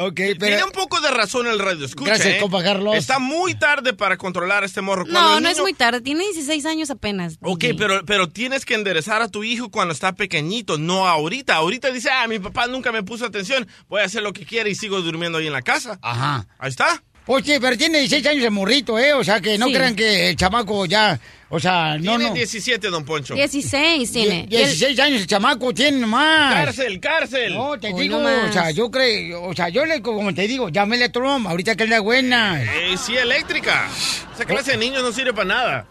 Ok, 0.00 0.14
Tiene 0.14 0.36
pero... 0.38 0.66
un 0.66 0.70
poco 0.70 1.00
de 1.00 1.10
razón 1.10 1.48
el 1.48 1.58
radio, 1.58 1.84
escucha. 1.84 2.10
Gracias, 2.10 2.36
¿eh? 2.36 2.38
compa 2.40 2.62
Carlos. 2.62 2.94
Está 2.94 3.18
muy 3.18 3.56
tarde 3.56 3.94
para 3.94 4.16
controlar 4.16 4.62
a 4.62 4.66
este 4.66 4.80
morro. 4.80 5.02
Cuando 5.02 5.20
No, 5.20 5.40
no 5.40 5.48
es 5.48 5.58
muy 5.58 5.74
tarde. 5.74 6.00
Tiene 6.00 6.22
16 6.22 6.66
años 6.66 6.90
apenas. 6.90 7.36
Ok, 7.42 7.62
DJ. 7.62 7.74
pero, 7.74 8.04
pero 8.06 8.28
tienes 8.28 8.64
que 8.64 8.74
enderezar 8.74 9.22
a 9.22 9.28
tu 9.28 9.42
hijo 9.42 9.70
cuando 9.72 9.92
está 9.92 10.12
pequeñito, 10.14 10.78
no 10.78 11.08
ahorita. 11.08 11.56
Ahorita 11.56 11.90
dice, 11.90 12.10
ah, 12.12 12.28
mi 12.28 12.38
papá 12.38 12.68
nunca 12.68 12.92
me 12.92 13.02
puso 13.02 13.26
atención, 13.26 13.66
voy 13.88 14.02
a 14.02 14.04
hacer 14.04 14.22
lo 14.22 14.32
que 14.32 14.46
quiera 14.46 14.68
y 14.68 14.76
sigo 14.76 15.00
durmiendo 15.02 15.38
ahí 15.38 15.48
en 15.48 15.52
la 15.52 15.62
casa. 15.62 15.98
Ajá. 16.00 16.46
Ahí 16.58 16.70
está. 16.70 17.02
Oye, 17.28 17.60
pero 17.60 17.76
tiene 17.76 17.98
16 18.00 18.26
años 18.26 18.44
el 18.44 18.50
morrito, 18.50 18.98
¿eh? 18.98 19.12
O 19.12 19.22
sea, 19.22 19.40
que 19.40 19.56
no 19.58 19.66
Sí. 19.66 19.74
crean 19.74 19.94
que 19.94 20.30
el 20.30 20.36
chamaco 20.36 20.86
ya... 20.86 21.18
O 21.50 21.58
sea, 21.58 21.96
no, 21.96 22.16
Tiene 22.18 22.24
no. 22.28 22.34
17, 22.34 22.88
don 22.88 23.04
Poncho. 23.06 23.32
16 23.34 24.12
tiene. 24.12 24.46
Die- 24.46 24.58
16 24.58 24.98
años 25.00 25.22
el 25.22 25.26
chamaco 25.26 25.72
tiene 25.72 26.04
más. 26.06 26.54
Cárcel, 26.54 27.00
cárcel. 27.00 27.54
No, 27.54 27.78
te 27.78 27.90
Hoy 27.90 28.02
digo, 28.02 28.18
no 28.18 28.24
más. 28.24 28.50
o 28.50 28.52
sea, 28.52 28.70
yo 28.70 28.90
creo, 28.90 29.44
o 29.44 29.54
sea, 29.54 29.70
yo 29.70 29.86
le, 29.86 30.02
como 30.02 30.34
te 30.34 30.46
digo, 30.46 30.68
llámele 30.68 31.04
a 31.06 31.12
Trump, 31.12 31.46
ahorita 31.46 31.74
que 31.74 31.84
es 31.84 31.88
la 31.90 32.00
buena. 32.00 32.62
Eh, 32.62 32.96
sí, 32.98 33.16
eléctrica. 33.16 33.88
Esa 34.34 34.44
clase 34.44 34.72
de 34.72 34.76
niños 34.76 35.02
no 35.02 35.10
sirve 35.10 35.32
para 35.32 35.46
nada. 35.46 35.86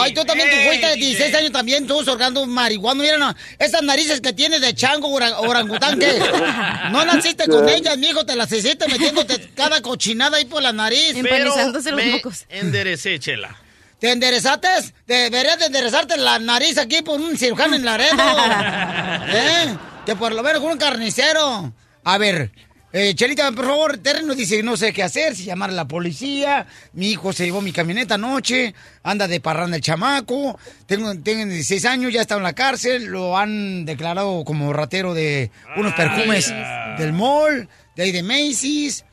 Ay, 0.00 0.14
tú 0.14 0.24
también, 0.24 0.48
tu 0.50 0.56
ey, 0.56 0.66
cuenta 0.66 0.88
de 0.88 0.94
DJ. 0.96 1.06
16 1.06 1.34
años 1.34 1.52
también, 1.52 1.86
tú 1.86 2.02
sorgando 2.04 2.44
marihuana. 2.46 3.02
Mira, 3.02 3.18
no, 3.18 3.34
esas 3.58 3.82
narices 3.82 4.20
que 4.20 4.32
tienes 4.32 4.60
de 4.60 4.74
chango 4.74 5.08
ora- 5.08 5.38
orangután, 5.40 5.98
¿qué? 5.98 6.18
No 6.90 7.04
naciste 7.04 7.46
con 7.46 7.68
ellas, 7.68 7.98
mijo, 7.98 8.24
te 8.24 8.36
las 8.36 8.50
hiciste 8.52 8.86
metiéndote 8.88 9.50
cada 9.54 9.80
cochinada 9.82 10.36
ahí 10.38 10.44
por 10.44 10.62
la 10.62 10.72
nariz. 10.72 11.14
Empanizándose 11.16 11.90
los 11.90 12.04
mocos. 12.04 12.44
enderecé, 12.48 13.18
chela. 13.18 13.56
¿Te 13.98 14.12
enderezaste? 14.12 14.68
Deberías 15.08 15.58
de 15.58 15.66
enderezarte 15.66 16.16
la 16.16 16.38
nariz 16.38 16.78
aquí 16.78 17.02
por 17.02 17.20
un 17.20 17.36
cirujano 17.36 17.74
en 17.74 17.84
Laredo. 17.84 18.16
¿Eh? 19.28 19.76
Que 20.06 20.14
por 20.16 20.32
lo 20.32 20.42
menos 20.42 20.62
con 20.62 20.72
un 20.72 20.78
carnicero. 20.78 21.72
A 22.04 22.16
ver, 22.18 22.52
eh, 22.92 23.14
Chelita, 23.14 23.50
por 23.52 23.66
favor, 23.66 23.98
Terreno 23.98 24.34
dice 24.34 24.62
no 24.62 24.76
sé 24.76 24.92
qué 24.92 25.02
hacer, 25.02 25.36
si 25.36 25.44
llamar 25.44 25.70
a 25.70 25.74
la 25.74 25.86
policía. 25.86 26.66
Mi 26.92 27.10
hijo 27.10 27.32
se 27.32 27.44
llevó 27.44 27.60
mi 27.60 27.72
camioneta 27.72 28.14
anoche, 28.14 28.74
anda 29.02 29.28
de 29.28 29.40
parranda 29.40 29.76
el 29.76 29.82
chamaco. 29.82 30.58
Tengo, 30.86 31.14
tengo 31.20 31.44
16 31.44 31.84
años, 31.84 32.12
ya 32.12 32.22
está 32.22 32.36
en 32.36 32.42
la 32.42 32.54
cárcel. 32.54 33.06
Lo 33.06 33.36
han 33.36 33.84
declarado 33.84 34.44
como 34.44 34.72
ratero 34.72 35.14
de 35.14 35.50
unos 35.76 35.92
perfumes 35.94 36.52
del 36.98 37.12
mall, 37.12 37.68
de 37.94 38.02
ahí 38.02 38.12
de 38.12 38.22
Macy's. 38.22 39.04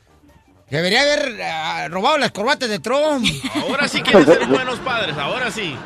Debería 0.70 1.02
haber 1.02 1.40
ah, 1.42 1.88
robado 1.88 2.18
las 2.18 2.32
corbatas 2.32 2.68
de 2.68 2.80
Trump. 2.80 3.24
Ahora 3.54 3.86
sí 3.86 4.00
quieren 4.00 4.24
ser 4.24 4.46
buenos 4.48 4.78
padres, 4.80 5.16
ahora 5.16 5.50
sí. 5.50 5.76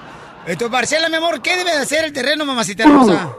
Entonces, 0.47 0.71
Marcela, 0.71 1.09
mi 1.09 1.17
amor, 1.17 1.43
¿qué 1.43 1.57
debe 1.57 1.71
de 1.73 1.79
hacer 1.79 2.05
el 2.05 2.13
terreno, 2.13 2.47
mamacita 2.47 2.85
hermosa? 2.85 3.37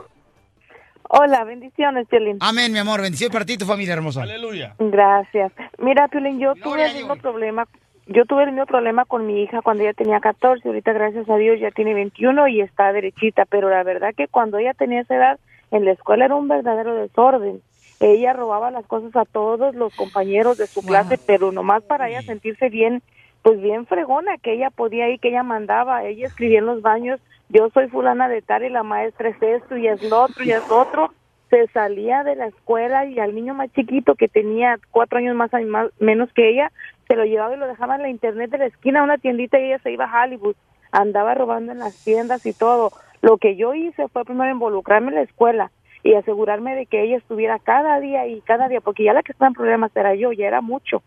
Hola, 1.08 1.44
bendiciones, 1.44 2.06
Piolín. 2.08 2.38
Amén, 2.40 2.72
mi 2.72 2.78
amor. 2.78 3.00
Bendición 3.00 3.30
para 3.30 3.44
ti 3.44 3.54
y 3.54 3.58
tu 3.58 3.66
familia 3.66 3.94
hermosa. 3.94 4.22
Aleluya. 4.22 4.74
Gracias. 4.78 5.52
Mira, 5.78 6.08
Piolín, 6.08 6.38
yo 6.38 6.54
tuve 6.54 6.86
el 6.86 6.94
mismo 6.94 7.16
problema. 7.16 7.66
Yo 8.06 8.24
tuve 8.24 8.44
el 8.44 8.50
mismo 8.50 8.66
problema 8.66 9.04
con 9.04 9.26
mi 9.26 9.42
hija 9.42 9.62
cuando 9.62 9.84
ella 9.84 9.92
tenía 9.92 10.20
14. 10.20 10.66
Ahorita, 10.66 10.92
gracias 10.92 11.28
a 11.28 11.36
Dios, 11.36 11.60
ya 11.60 11.70
tiene 11.70 11.94
21 11.94 12.48
y 12.48 12.60
está 12.60 12.92
derechita. 12.92 13.44
Pero 13.44 13.70
la 13.70 13.82
verdad 13.82 14.14
que 14.16 14.28
cuando 14.28 14.58
ella 14.58 14.74
tenía 14.74 15.02
esa 15.02 15.14
edad, 15.14 15.40
en 15.70 15.84
la 15.84 15.92
escuela 15.92 16.26
era 16.26 16.34
un 16.34 16.48
verdadero 16.48 16.94
desorden. 16.94 17.62
Ella 18.00 18.32
robaba 18.32 18.70
las 18.70 18.84
cosas 18.86 19.14
a 19.14 19.24
todos 19.24 19.74
los 19.74 19.94
compañeros 19.94 20.58
de 20.58 20.66
su 20.66 20.82
clase, 20.82 21.18
pero 21.24 21.52
nomás 21.52 21.84
para 21.84 22.08
ella 22.08 22.22
sentirse 22.22 22.68
bien, 22.68 23.00
pues 23.42 23.60
bien 23.60 23.86
fregona, 23.86 24.38
que 24.38 24.54
ella 24.54 24.70
podía 24.70 25.08
ir, 25.08 25.20
que 25.20 25.28
ella 25.28 25.44
mandaba. 25.44 26.04
Ella 26.04 26.26
escribía 26.26 26.58
en 26.58 26.66
los 26.66 26.82
baños, 26.82 27.20
yo 27.52 27.70
soy 27.70 27.88
fulana 27.88 28.28
de 28.28 28.42
tal 28.42 28.64
y 28.64 28.70
la 28.70 28.82
maestra 28.82 29.28
es 29.28 29.42
esto 29.42 29.76
y 29.76 29.86
es 29.86 30.02
lo 30.02 30.22
otro 30.22 30.44
y 30.44 30.50
es 30.50 30.66
lo 30.68 30.80
otro 30.80 31.12
se 31.52 31.66
salía 31.68 32.24
de 32.24 32.34
la 32.34 32.46
escuela 32.46 33.04
y 33.04 33.18
al 33.18 33.34
niño 33.34 33.52
más 33.52 33.70
chiquito 33.72 34.14
que 34.14 34.26
tenía 34.26 34.78
cuatro 34.90 35.18
años 35.18 35.36
más, 35.36 35.50
menos 36.00 36.32
que 36.32 36.48
ella, 36.48 36.72
se 37.06 37.14
lo 37.14 37.26
llevaba 37.26 37.54
y 37.54 37.58
lo 37.58 37.66
dejaba 37.66 37.96
en 37.96 38.02
la 38.02 38.08
internet 38.08 38.50
de 38.50 38.56
la 38.56 38.66
esquina 38.66 39.00
a 39.00 39.02
una 39.02 39.18
tiendita 39.18 39.60
y 39.60 39.64
ella 39.64 39.78
se 39.80 39.92
iba 39.92 40.06
a 40.06 40.24
Hollywood. 40.24 40.56
Andaba 40.92 41.34
robando 41.34 41.72
en 41.72 41.80
las 41.80 41.94
tiendas 42.02 42.46
y 42.46 42.54
todo. 42.54 42.90
Lo 43.20 43.36
que 43.36 43.54
yo 43.56 43.74
hice 43.74 44.08
fue 44.08 44.24
primero 44.24 44.50
involucrarme 44.50 45.08
en 45.08 45.16
la 45.16 45.22
escuela 45.22 45.70
y 46.02 46.14
asegurarme 46.14 46.74
de 46.74 46.86
que 46.86 47.02
ella 47.02 47.18
estuviera 47.18 47.58
cada 47.58 48.00
día 48.00 48.26
y 48.26 48.40
cada 48.40 48.68
día, 48.68 48.80
porque 48.80 49.04
ya 49.04 49.12
la 49.12 49.22
que 49.22 49.32
estaba 49.32 49.48
en 49.48 49.54
problemas 49.54 49.94
era 49.94 50.14
yo, 50.14 50.32
ya 50.32 50.46
era 50.46 50.62
mucho, 50.62 51.02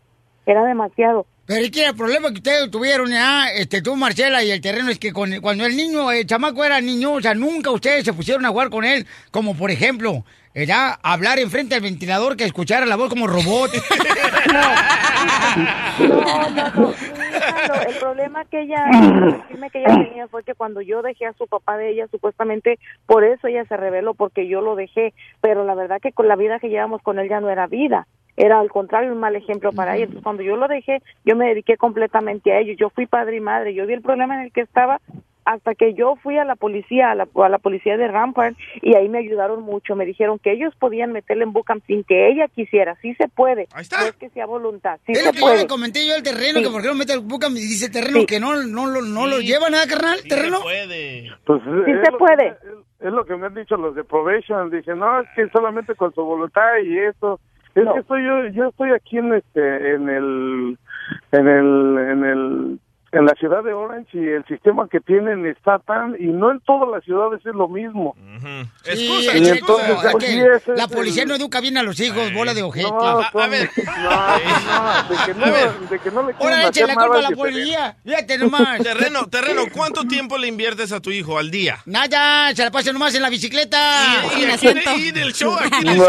era 0.45 0.63
demasiado. 0.63 1.25
Pero 1.45 1.63
es 1.63 1.71
que 1.71 1.85
el 1.85 1.95
problema 1.95 2.29
que 2.29 2.35
ustedes 2.35 2.71
tuvieron, 2.71 3.09
ya, 3.11 3.49
este, 3.49 3.81
tú, 3.81 3.95
Marcela, 3.95 4.43
y 4.43 4.49
el 4.49 4.61
terreno 4.61 4.89
es 4.89 4.97
que 4.97 5.13
con, 5.13 5.39
cuando 5.41 5.65
el 5.65 5.77
niño, 5.77 6.11
el 6.11 6.25
chamaco 6.25 6.65
era 6.65 6.81
niño, 6.81 7.13
o 7.13 7.21
sea, 7.21 7.35
nunca 7.35 7.69
ustedes 7.69 8.03
se 8.03 8.13
pusieron 8.13 8.45
a 8.45 8.49
jugar 8.49 8.69
con 8.69 8.83
él, 8.83 9.05
como 9.29 9.55
por 9.55 9.69
ejemplo, 9.69 10.23
ya 10.63 10.97
hablar 11.03 11.37
enfrente 11.39 11.75
del 11.75 11.83
ventilador 11.83 12.37
que 12.37 12.45
escuchara 12.45 12.85
la 12.85 12.95
voz 12.95 13.09
como 13.09 13.27
robot. 13.27 13.71
No, 15.99 16.49
no, 16.49 16.69
no. 16.75 16.93
El 17.87 17.95
problema 17.99 18.45
que 18.45 18.61
ella, 18.61 18.85
decirme 18.91 19.69
que 19.69 19.79
ella 19.79 19.95
tenía 19.95 20.27
fue 20.27 20.43
que 20.43 20.53
cuando 20.53 20.81
yo 20.81 21.01
dejé 21.01 21.25
a 21.25 21.33
su 21.33 21.47
papá 21.47 21.77
de 21.77 21.91
ella, 21.91 22.07
supuestamente 22.11 22.79
por 23.05 23.23
eso 23.23 23.47
ella 23.47 23.65
se 23.65 23.77
reveló, 23.77 24.13
porque 24.13 24.47
yo 24.47 24.61
lo 24.61 24.75
dejé. 24.75 25.13
Pero 25.41 25.65
la 25.65 25.73
verdad 25.73 25.99
que 26.01 26.11
con 26.11 26.27
la 26.27 26.35
vida 26.35 26.59
que 26.59 26.69
llevamos 26.69 27.01
con 27.01 27.19
él 27.19 27.29
ya 27.29 27.39
no 27.39 27.49
era 27.49 27.67
vida. 27.67 28.07
Era 28.37 28.59
al 28.59 28.69
contrario 28.69 29.11
un 29.11 29.19
mal 29.19 29.35
ejemplo 29.35 29.71
para 29.71 29.95
ella. 29.95 30.03
Entonces, 30.05 30.23
cuando 30.23 30.43
yo 30.43 30.55
lo 30.57 30.67
dejé, 30.67 31.01
yo 31.23 31.35
me 31.35 31.47
dediqué 31.47 31.77
completamente 31.77 32.51
a 32.51 32.59
ello. 32.59 32.73
Yo 32.77 32.89
fui 32.89 33.05
padre 33.05 33.37
y 33.37 33.41
madre. 33.41 33.73
Yo 33.73 33.85
vi 33.87 33.93
el 33.93 34.01
problema 34.01 34.35
en 34.35 34.41
el 34.41 34.51
que 34.51 34.61
estaba 34.61 34.99
hasta 35.45 35.75
que 35.75 35.93
yo 35.93 36.15
fui 36.23 36.39
a 36.39 36.43
la 36.43 36.55
policía, 36.55 37.11
a 37.11 37.15
la, 37.15 37.27
a 37.35 37.49
la 37.49 37.59
policía 37.59 37.97
de 37.97 38.07
Rampart, 38.07 38.57
y 38.81 38.95
ahí 38.95 39.07
me 39.09 39.19
ayudaron 39.19 39.61
mucho. 39.61 39.95
Me 39.95 40.03
dijeron 40.03 40.39
que 40.39 40.51
ellos 40.51 40.73
podían 40.79 41.11
meterle 41.11 41.43
en 41.43 41.53
Bucam 41.53 41.81
sin 41.85 42.03
que 42.03 42.29
ella 42.29 42.47
quisiera. 42.47 42.95
Sí 43.03 43.13
se 43.13 43.27
puede. 43.27 43.67
Ahí 43.73 43.83
está. 43.83 43.99
No 44.01 44.07
es 44.07 44.15
que 44.15 44.29
sea 44.31 44.47
voluntad. 44.47 44.99
Sí 45.05 45.11
es 45.11 45.19
se 45.19 45.25
lo 45.27 45.31
que 45.33 45.39
yo 45.41 45.53
le 45.55 45.67
comenté 45.67 46.05
yo 46.07 46.15
al 46.15 46.23
terreno, 46.23 46.57
Sí. 46.59 46.65
que 46.65 46.71
por 46.71 46.81
qué 46.81 46.87
no 46.87 46.95
mete 46.95 47.13
el 47.13 47.19
buca, 47.19 47.49
me 47.49 47.59
dice 47.59 47.85
el 47.85 47.91
terreno 47.91 48.21
Sí. 48.21 48.25
que 48.25 48.39
no, 48.39 48.55
no, 48.63 48.87
lo- 48.87 49.03
no 49.03 49.27
lo 49.27 49.39
lleva 49.39 49.69
nada, 49.69 49.85
carnal, 49.87 50.17
Sí 50.17 50.27
terreno. 50.29 50.57
se 50.57 50.63
puede. 50.63 51.31
Pues, 51.45 51.61
Sí 51.63 51.91
se 52.03 52.11
lo 52.11 52.17
puede. 52.17 52.47
es 53.01 53.11
lo 53.13 53.23
que 53.23 53.35
me 53.35 53.45
han 53.45 53.53
dicho 53.53 53.77
los 53.77 53.93
de 53.93 54.03
probation. 54.03 54.71
Dije, 54.71 54.95
no, 54.95 55.21
es 55.21 55.27
que 55.35 55.47
solamente 55.49 55.93
con 55.93 56.11
su 56.15 56.23
voluntad 56.23 56.79
y 56.83 56.97
eso. 56.97 57.39
Es 57.75 57.83
No. 57.83 57.93
que 57.93 57.99
estoy 57.99 58.23
yo, 58.25 58.47
yo 58.53 58.69
estoy 58.69 58.91
aquí 58.91 59.17
en 59.17 59.33
este, 59.33 59.95
en 59.95 60.09
el, 60.09 60.77
en 61.31 61.47
el, 61.47 61.97
en 62.09 62.23
el, 62.25 62.79
en 63.11 63.25
la 63.25 63.33
ciudad 63.39 63.63
de 63.63 63.71
Orange 63.73 64.09
y 64.17 64.27
el 64.27 64.43
sistema 64.45 64.87
que 64.89 64.99
tienen 64.99 65.45
está 65.45 65.79
tan, 65.79 66.15
y 66.19 66.25
no 66.27 66.51
en 66.51 66.59
todas 66.61 66.89
las 66.89 67.03
ciudades 67.03 67.39
es 67.45 67.53
lo 67.53 67.67
mismo. 67.69 68.15
La 70.75 70.87
policía 70.87 71.23
el- 71.23 71.29
no 71.29 71.35
educa 71.35 71.61
bien 71.61 71.77
a 71.77 71.83
los 71.83 71.99
hijos, 71.99 72.33
bola 72.33 72.53
de 72.53 72.63
ojete. 72.63 72.89
No, 72.89 72.99
A- 72.99 73.47
ver. 73.47 73.69
no, 73.77 73.91
no, 73.93 75.09
de 75.09 75.25
que 75.25 75.33
no, 75.33 75.45
A 75.45 75.49
ver. 75.51 75.71
de 75.89 75.99
que 75.99 76.11
no 76.11 76.27
le 76.27 76.33
Ahora 76.39 76.67
échale 76.67 76.87
la 76.87 76.95
culpa 76.95 77.17
a 77.17 77.21
la 77.21 77.31
policía. 77.31 77.97
Fíjate 78.03 78.37
nomás. 78.37 78.79
Terreno, 78.83 79.27
terreno, 79.27 79.61
¿cuánto 79.73 80.03
tiempo 80.05 80.37
le 80.37 80.47
inviertes 80.47 80.91
a 80.91 80.99
tu 80.99 81.11
hijo 81.11 81.37
al 81.37 81.51
día? 81.51 81.77
Nada, 81.85 82.53
se 82.53 82.63
la 82.63 82.71
pasa 82.71 82.91
nomás 82.91 83.15
en 83.15 83.21
la 83.21 83.29
bicicleta. 83.29 83.77
Y, 84.37 84.41
y 84.41 85.05
y 85.05 85.09
en 85.09 85.17
el 85.17 85.33
show, 85.33 85.53
aquí 85.55 85.87
en 85.87 86.01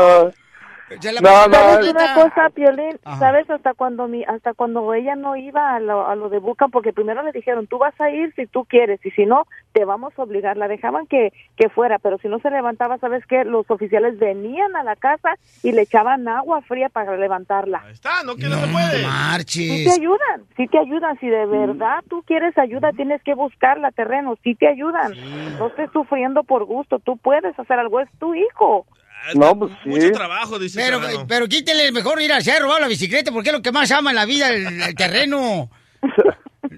el 0.91 1.01
show. 1.01 1.13
No, 1.23 1.47
No, 1.49 1.55
¿Sabes 1.55 1.91
una 1.91 2.15
cosa, 2.15 2.51
Piolín? 2.51 2.99
¿Sabes 3.19 3.51
hasta 3.51 3.75
cuando 3.75 4.09
mi, 4.09 4.25
hasta 4.25 4.55
cuando 4.55 4.93
ella 4.95 5.17
no 5.17 5.37
iba 5.37 5.75
a 5.75 5.81
lo, 5.81 6.07
a 6.07 6.15
lo 6.17 6.29
de 6.29 6.39
Bucan? 6.39 6.71
Porque 6.71 6.93
primero 6.93 7.23
le 7.23 7.33
dijeron, 7.33 7.67
tú 7.67 7.79
vas 7.79 7.99
a 8.01 8.11
ir 8.11 8.33
si 8.35 8.47
tú 8.47 8.65
quieres, 8.65 9.05
y 9.05 9.11
si 9.11 9.27
no, 9.27 9.47
te 9.73 9.85
vamos 9.85 10.13
a 10.19 10.23
obligar. 10.23 10.57
La 10.57 10.69
dejaban 10.69 11.07
que, 11.07 11.33
que 11.57 11.69
fuera, 11.69 11.99
pero 11.99 12.19
si 12.19 12.29
no 12.29 12.39
se 12.39 12.51
levantaba, 12.51 12.99
¿sabes 12.99 13.25
qué? 13.27 13.45
Los 13.45 13.71
oficiales 13.71 14.19
venían 14.19 14.77
a 14.77 14.85
la 14.85 14.97
casa 14.97 15.37
y 15.63 15.73
le 15.73 15.83
echaban 15.83 16.29
agua 16.29 16.63
fría 16.63 16.89
para 16.89 17.17
levantarla. 17.17 17.85
está, 17.91 18.23
no 18.25 18.37
que 18.37 18.49
no, 18.49 18.57
se 18.57 18.67
puede. 18.69 19.05
Sí 19.47 19.85
te 19.85 20.01
ayudan, 20.01 20.45
sí 20.57 20.67
te 20.69 20.79
ayudan. 20.79 21.19
Si 21.19 21.29
de 21.29 21.47
verdad 21.47 22.03
tú 22.09 22.23
quieres 22.27 22.57
ayuda, 22.59 22.93
tienes 22.93 23.23
que 23.23 23.35
buscarla, 23.35 23.91
terreno. 23.91 24.37
Sí 24.43 24.55
te 24.55 24.69
ayudan. 24.69 25.13
No 25.59 25.69
estés 25.69 25.91
sufriendo 25.93 26.45
por 26.45 26.65
gusto. 26.65 26.99
Tú 26.99 27.17
puedes 27.17 27.59
hacer 27.59 27.79
algo, 27.79 28.01
es 28.01 28.09
tu 28.19 28.35
hijo. 28.35 28.87
No, 29.35 29.59
pues 29.59 29.73
sí. 29.83 29.89
Mucho 29.89 30.13
trabajo, 30.13 30.59
dice 30.59 30.81
Pero, 30.81 31.01
pero 31.27 31.49
quítele 31.49 31.91
mejor 31.93 32.21
ir 32.23 32.33
al 32.33 32.45
cerro, 32.45 32.73
a 32.73 32.81
la 32.81 32.87
bicicleta, 32.87 33.33
porque 33.33 33.49
es 33.49 33.53
lo 33.53 33.63
que 33.63 33.73
más 33.73 33.91
ama 33.91 34.11
en 34.11 34.17
la 34.17 34.25
vida, 34.25 34.51
el, 34.51 34.83
el 34.83 34.95
terreno. 34.95 35.71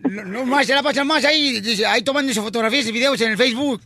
No, 0.09 0.25
no 0.25 0.45
más, 0.47 0.67
se 0.67 0.75
la 0.75 0.83
pasan 0.83 1.07
más 1.07 1.25
ahí, 1.25 1.61
dice, 1.61 1.85
ahí 1.87 2.03
tomándose 2.03 2.41
fotografías 2.41 2.87
y 2.87 2.93
videos 2.93 3.21
en 3.21 3.33
el 3.33 3.37
Facebook. 3.37 3.83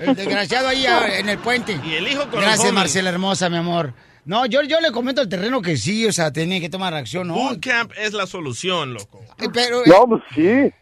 El 0.00 0.14
desgraciado 0.14 0.68
ahí 0.68 0.86
ah, 0.86 1.18
en 1.18 1.28
el 1.28 1.38
puente. 1.38 1.78
Y 1.84 1.94
el 1.94 2.08
hijo 2.08 2.28
con 2.30 2.40
Gracias. 2.40 2.72
Marcela 2.72 3.10
hermosa, 3.10 3.48
mi 3.50 3.56
amor. 3.56 3.92
No, 4.24 4.46
yo, 4.46 4.62
yo 4.62 4.80
le 4.80 4.90
comento 4.90 5.20
al 5.20 5.28
terreno 5.28 5.60
que 5.60 5.76
sí, 5.76 6.06
o 6.06 6.12
sea, 6.12 6.32
tiene 6.32 6.60
que 6.60 6.70
tomar 6.70 6.94
acción, 6.94 7.28
¿no? 7.28 7.34
Bootcamp 7.34 7.92
es 7.98 8.14
la 8.14 8.26
solución, 8.26 8.94
loco. 8.94 9.22
Pero, 9.52 9.82
No, 9.84 10.06
pues 10.06 10.22
sí. 10.34 10.72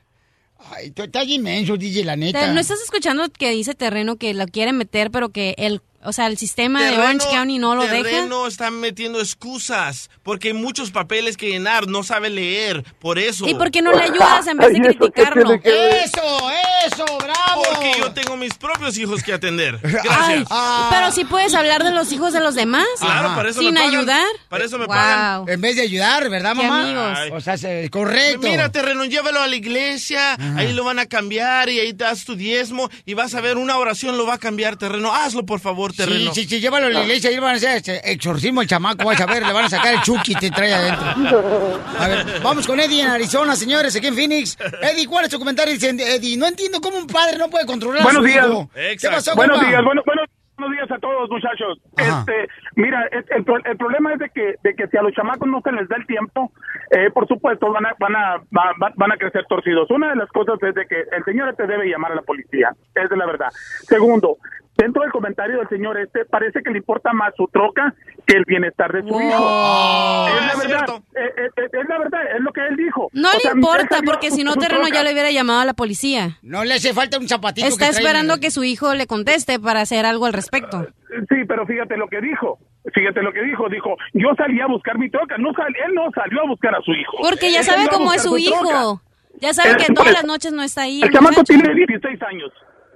Ay, 0.70 0.92
tú 0.92 1.02
estás 1.02 1.26
inmenso, 1.26 1.76
DJ, 1.76 2.04
la 2.04 2.14
neta. 2.14 2.52
¿No 2.52 2.60
estás 2.60 2.80
escuchando 2.82 3.28
que 3.30 3.50
dice 3.50 3.74
Terreno 3.74 4.16
que 4.16 4.32
lo 4.32 4.46
quiere 4.46 4.72
meter, 4.72 5.10
pero 5.10 5.30
que 5.30 5.56
el, 5.58 5.82
o 6.04 6.12
sea, 6.12 6.26
el 6.26 6.36
sistema 6.38 6.80
de 6.80 6.86
Terreno- 6.90 7.02
Orange 7.04 7.26
County 7.30 7.58
no 7.58 7.74
lo 7.74 7.82
deja? 7.86 8.02
Terreno 8.02 8.46
está 8.46 8.70
metiendo 8.70 9.20
excusas 9.20 10.10
porque 10.22 10.48
hay 10.48 10.54
muchos 10.54 10.90
papeles 10.90 11.36
que 11.36 11.48
llenar, 11.48 11.86
no 11.88 12.02
sabe 12.02 12.30
leer, 12.30 12.82
por 13.00 13.18
eso. 13.18 13.46
¿Y 13.48 13.54
por 13.54 13.70
qué 13.70 13.82
no 13.82 13.92
le 13.92 14.02
ayudas 14.02 14.46
en 14.46 14.56
vez 14.58 14.72
de 14.72 14.78
Ay, 14.82 14.86
¿eso 14.90 14.98
qué 15.12 15.22
criticarlo? 15.22 15.52
¡Eso, 15.54 16.50
eso, 16.86 17.04
bravo! 17.18 17.62
Porque 17.72 17.92
yo 17.98 18.12
tengo 18.12 18.36
mis 18.36 18.54
propios 18.54 18.96
hijos 18.98 19.22
que 19.22 19.32
atender. 19.32 19.78
Ay, 19.84 19.90
Gracias. 19.92 20.48
Ah. 20.50 20.88
pero 20.90 21.12
sí 21.12 21.24
puedes 21.24 21.54
hablar 21.54 21.84
de 21.84 21.90
los 21.92 22.10
hijos 22.12 22.32
de 22.32 22.40
los 22.40 22.54
demás. 22.54 22.86
Claro, 22.98 23.28
Ajá. 23.28 23.36
para 23.36 23.50
eso 23.50 23.60
Sin 23.60 23.72
me 23.74 23.80
pagan. 23.80 23.94
ayudar. 23.96 24.26
Para 24.48 24.64
eso 24.64 24.78
me 24.78 24.86
Wow. 24.86 24.94
pagan. 24.94 25.44
En 25.48 25.60
vez 25.60 25.76
de 25.76 25.82
ayudar, 25.82 26.28
¿verdad, 26.28 26.54
mamá? 26.54 26.82
amigos. 26.82 27.38
O 27.38 27.40
sea, 27.40 27.56
se- 27.56 27.88
correcto. 27.90 28.46
Mira, 28.48 28.70
terreno, 28.70 29.04
llévalo 29.04 29.40
a 29.40 29.46
la 29.46 29.56
iglesia, 29.56 30.34
ahí 30.56 30.72
lo 30.72 30.84
van 30.84 30.98
a 30.98 31.06
cambiar 31.06 31.68
y 31.68 31.78
ahí 31.80 31.92
das 31.92 32.24
tu 32.24 32.34
diezmo 32.36 32.88
y 33.06 33.14
vas 33.14 33.34
a 33.34 33.40
ver 33.40 33.56
una 33.56 33.76
oración 33.78 34.16
lo 34.16 34.26
va 34.26 34.34
a 34.34 34.38
cambiar, 34.38 34.76
terreno. 34.76 35.12
Hazlo, 35.14 35.44
por 35.46 35.60
favor, 35.60 35.91
terreno. 35.92 36.32
Sí, 36.34 36.42
sí, 36.44 36.48
sí, 36.48 36.60
llévalo 36.60 36.86
a 36.86 36.90
la 36.90 37.02
iglesia, 37.02 37.30
ahí 37.30 37.38
van 37.38 37.54
a 37.54 37.56
hacer 37.56 37.76
este, 37.76 38.10
exorcismo 38.12 38.62
el 38.62 38.68
chamaco, 38.68 39.04
vas 39.04 39.20
a 39.20 39.26
ver, 39.26 39.46
le 39.46 39.52
van 39.52 39.64
a 39.66 39.68
sacar 39.68 39.94
el 39.94 40.00
chucky 40.02 40.32
y 40.32 40.34
te 40.36 40.50
trae 40.50 40.72
adentro. 40.74 41.80
A 41.98 42.08
ver, 42.08 42.26
vamos 42.42 42.66
con 42.66 42.78
Eddie 42.80 43.02
en 43.02 43.08
Arizona, 43.08 43.54
señores, 43.56 43.94
aquí 43.96 44.06
en 44.06 44.14
Phoenix. 44.14 44.56
Eddie, 44.82 45.06
¿cuál 45.06 45.24
es 45.24 45.30
tu 45.30 45.38
comentario? 45.38 45.72
Dice 45.74 45.90
Eddie, 45.90 46.36
no 46.36 46.46
entiendo 46.46 46.80
cómo 46.80 46.98
un 46.98 47.06
padre 47.06 47.38
no 47.38 47.48
puede 47.48 47.66
controlar 47.66 48.02
Buenos 48.02 48.22
a 48.24 48.26
su 48.26 48.32
días. 48.32 48.46
hijo. 48.46 48.70
¿Qué 48.74 48.92
Exacto. 48.92 49.16
pasó, 49.16 49.34
Buenos 49.36 49.56
compa? 49.58 49.70
días, 49.70 49.84
bueno, 49.84 50.02
bueno, 50.06 50.22
buenos 50.56 50.76
días 50.76 50.90
a 50.90 50.98
todos, 51.00 51.28
muchachos. 51.30 51.78
Ajá. 51.96 52.20
Este, 52.20 52.48
mira, 52.76 53.08
el, 53.36 53.44
pro- 53.44 53.64
el 53.64 53.76
problema 53.76 54.12
es 54.14 54.18
de 54.20 54.30
que, 54.30 54.54
de 54.62 54.74
que 54.74 54.86
si 54.88 54.96
a 54.96 55.02
los 55.02 55.12
chamacos 55.12 55.48
no 55.48 55.60
se 55.62 55.72
les 55.72 55.88
da 55.88 55.96
el 55.96 56.06
tiempo, 56.06 56.52
eh, 56.90 57.10
por 57.12 57.26
supuesto 57.26 57.72
van 57.72 57.86
a, 57.86 57.94
van 57.98 58.14
a, 58.16 58.36
va- 58.56 58.74
va- 58.80 58.92
van 58.96 59.12
a 59.12 59.16
crecer 59.16 59.44
torcidos. 59.48 59.90
Una 59.90 60.10
de 60.10 60.16
las 60.16 60.28
cosas 60.30 60.56
es 60.62 60.74
de 60.74 60.86
que 60.86 61.00
el 61.00 61.24
señor 61.24 61.54
te 61.56 61.66
debe 61.66 61.88
llamar 61.88 62.12
a 62.12 62.16
la 62.16 62.22
policía, 62.22 62.70
es 62.94 63.08
de 63.10 63.16
la 63.16 63.26
verdad. 63.26 63.48
Segundo, 63.88 64.36
dentro 64.76 65.02
del 65.02 65.12
comentario 65.12 65.58
del 65.58 65.68
señor 65.68 65.98
este, 65.98 66.24
parece 66.24 66.60
que 66.62 66.70
le 66.70 66.78
importa 66.78 67.12
más 67.12 67.32
su 67.36 67.46
troca 67.48 67.94
que 68.26 68.36
el 68.36 68.44
bienestar 68.46 68.92
de 68.92 69.02
su 69.02 69.08
hijo. 69.08 70.28
Es 70.28 70.46
la 70.46 70.52
es 70.52 70.58
verdad, 70.58 70.84
eh, 71.14 71.20
eh, 71.36 71.50
eh, 71.56 71.68
es 71.72 71.88
la 71.88 71.98
verdad, 71.98 72.20
es 72.36 72.40
lo 72.42 72.52
que 72.52 72.66
él 72.66 72.76
dijo. 72.76 73.08
No 73.12 73.28
O 73.30 73.32
le 73.34 73.40
sea, 73.40 73.52
importa, 73.52 73.98
porque 74.04 74.30
su- 74.30 74.36
si 74.36 74.44
no 74.44 74.54
Terreno 74.54 74.82
troca. 74.84 74.94
ya 74.96 75.02
le 75.02 75.12
hubiera 75.12 75.30
llamado 75.30 75.60
a 75.60 75.64
la 75.64 75.74
policía. 75.74 76.38
No 76.42 76.64
le 76.64 76.74
hace 76.74 76.92
falta 76.94 77.18
un 77.18 77.28
zapatito 77.28 77.66
Está 77.66 77.86
que 77.86 77.90
esperando 77.92 78.38
que 78.40 78.50
su 78.50 78.64
hijo 78.64 78.94
le 78.94 79.06
conteste 79.06 79.58
para 79.60 79.80
hacer 79.80 80.06
algo 80.06 80.26
al 80.26 80.32
respecto. 80.32 80.86
Sí, 81.28 81.44
pero 81.46 81.66
fíjate 81.66 81.96
lo 81.96 82.08
que 82.08 82.20
dijo. 82.20 82.58
Fíjate 82.94 83.22
lo 83.22 83.32
que 83.32 83.42
dijo. 83.42 83.68
Dijo, 83.68 83.96
yo 84.14 84.28
salí 84.36 84.60
a 84.60 84.66
buscar 84.66 84.98
mi 84.98 85.08
troca. 85.10 85.36
No 85.38 85.52
sal- 85.52 85.74
él 85.86 85.94
no 85.94 86.10
salió 86.14 86.40
a 86.42 86.46
buscar 86.48 86.74
a 86.74 86.80
su 86.82 86.92
hijo. 86.92 87.18
Porque 87.20 87.50
ya 87.52 87.58
Él 87.60 87.64
sabe 87.64 87.88
cómo 87.88 88.12
es 88.12 88.22
su 88.22 88.30
troca. 88.34 88.40
hijo. 88.40 89.02
Ya 89.40 89.52
sabe 89.54 89.76
que 89.76 89.92
todas 89.92 90.12
las 90.12 90.24
noches 90.24 90.52
no 90.52 90.62
está 90.62 90.82
ahí. 90.82 91.00
El 91.02 91.08
el 91.08 91.12
chamaco 91.14 91.42
tiene 91.44 91.74
16 91.74 92.22
años. 92.22 92.50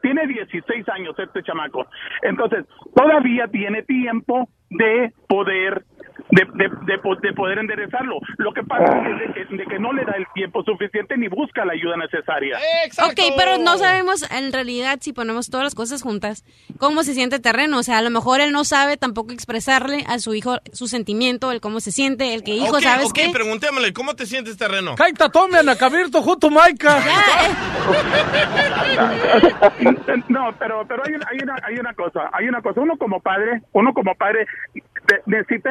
Tiene 0.07 0.25
16 0.29 0.89
años 0.91 1.19
este 1.19 1.43
chamaco. 1.43 1.85
Entonces, 2.23 2.65
todavía 2.95 3.49
tiene 3.49 3.83
tiempo 3.83 4.49
de 4.71 5.13
poder 5.27 5.85
de, 6.31 6.45
de, 6.55 6.69
de, 6.87 6.99
po- 6.99 7.17
de 7.17 7.33
poder 7.33 7.59
enderezarlo. 7.59 8.19
Lo 8.39 8.53
que 8.53 8.63
pasa 8.65 8.85
es 9.09 9.19
de 9.19 9.33
que, 9.35 9.57
de 9.57 9.65
que 9.67 9.79
no 9.79 9.93
le 9.93 10.05
da 10.05 10.15
el 10.17 10.27
tiempo 10.35 10.63
suficiente 10.65 11.17
ni 11.17 11.29
busca 11.29 11.65
la 11.65 11.73
ayuda 11.75 11.97
necesaria. 11.97 12.59
Ok, 13.05 13.21
pero 13.37 13.59
no 13.59 13.79
sabemos 13.79 14.29
en 14.31 14.53
realidad 14.53 14.99
si 15.01 15.13
ponemos 15.13 15.49
todas 15.51 15.65
las 15.65 15.75
cosas 15.75 16.03
juntas 16.03 16.45
cómo 16.79 17.03
se 17.03 17.15
siente 17.15 17.39
terreno. 17.39 17.79
O 17.79 17.83
sea, 17.83 17.99
a 17.99 18.03
lo 18.03 18.11
mejor 18.11 18.41
él 18.41 18.53
no 18.53 18.65
sabe 18.65 18.97
tampoco 18.97 19.33
expresarle 19.33 20.05
a 20.09 20.19
su 20.19 20.35
hijo 20.35 20.59
su 20.73 20.89
sentimiento, 20.89 21.53
el 21.53 21.61
cómo 21.61 21.81
se 21.81 21.93
siente, 21.93 22.35
el 22.35 22.43
que 22.43 22.53
hijo, 22.55 22.77
ok, 22.77 22.83
¿sabes 22.83 23.07
ok, 23.07 23.13
qué? 23.15 23.31
preguntémosle, 23.33 23.93
¿cómo 23.93 24.15
te 24.15 24.27
sientes, 24.27 24.57
terreno? 24.57 24.95
Kaita 24.97 25.29
tome 25.31 25.59
anacabirto 25.59 26.23
junto 26.23 26.51
Maika. 26.51 26.97
No, 30.29 30.53
pero 30.59 30.87
pero 30.89 31.03
hay 31.07 31.15
una, 31.15 31.27
hay 31.31 31.39
una 31.43 31.55
hay 31.63 31.75
una 31.79 31.95
cosa, 31.95 32.31
hay 32.33 32.49
una 32.49 32.61
cosa, 32.63 32.81
uno 32.81 32.97
como 32.97 33.21
padre, 33.21 33.63
uno 33.73 33.93
como 33.93 34.15
padre 34.15 34.47
de- 34.75 35.23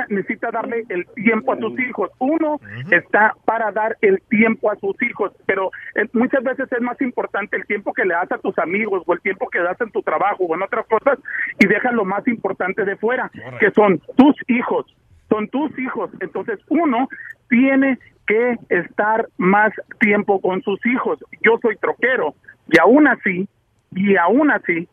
necesita 0.09 0.44
necesita 0.45 0.51
darle 0.51 0.85
el 0.89 1.05
tiempo 1.15 1.53
a 1.53 1.57
sus 1.57 1.79
hijos. 1.79 2.09
Uno 2.19 2.59
está 2.91 3.35
para 3.45 3.71
dar 3.71 3.97
el 4.01 4.21
tiempo 4.29 4.71
a 4.71 4.75
sus 4.75 5.01
hijos, 5.01 5.31
pero 5.45 5.71
eh, 5.95 6.07
muchas 6.13 6.43
veces 6.43 6.71
es 6.71 6.81
más 6.81 6.99
importante 7.01 7.57
el 7.57 7.65
tiempo 7.65 7.93
que 7.93 8.05
le 8.05 8.13
das 8.13 8.31
a 8.31 8.37
tus 8.37 8.57
amigos 8.59 9.03
o 9.05 9.13
el 9.13 9.21
tiempo 9.21 9.49
que 9.49 9.59
das 9.59 9.79
en 9.81 9.91
tu 9.91 10.01
trabajo 10.01 10.45
o 10.45 10.55
en 10.55 10.63
otras 10.63 10.85
cosas 10.87 11.19
y 11.59 11.67
dejas 11.67 11.93
lo 11.93 12.05
más 12.05 12.27
importante 12.27 12.85
de 12.85 12.95
fuera, 12.97 13.31
que 13.59 13.71
son 13.71 13.99
tus 14.15 14.35
hijos. 14.47 14.85
Son 15.29 15.47
tus 15.49 15.77
hijos. 15.79 16.11
Entonces, 16.19 16.59
uno 16.69 17.07
tiene 17.49 17.97
que 18.27 18.57
estar 18.69 19.27
más 19.37 19.71
tiempo 19.99 20.39
con 20.39 20.61
sus 20.61 20.83
hijos. 20.85 21.19
Yo 21.43 21.57
soy 21.61 21.75
troquero 21.77 22.35
y 22.71 22.79
aún 22.79 23.07
así, 23.07 23.47
y 23.91 24.15
aún 24.17 24.51
así, 24.51 24.87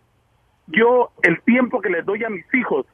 yo 0.69 1.11
el 1.23 1.41
tiempo 1.43 1.81
que 1.81 1.91
les 1.91 2.05
doy 2.05 2.25
a 2.25 2.31
mis 2.31 2.47
hijos, 2.55 2.87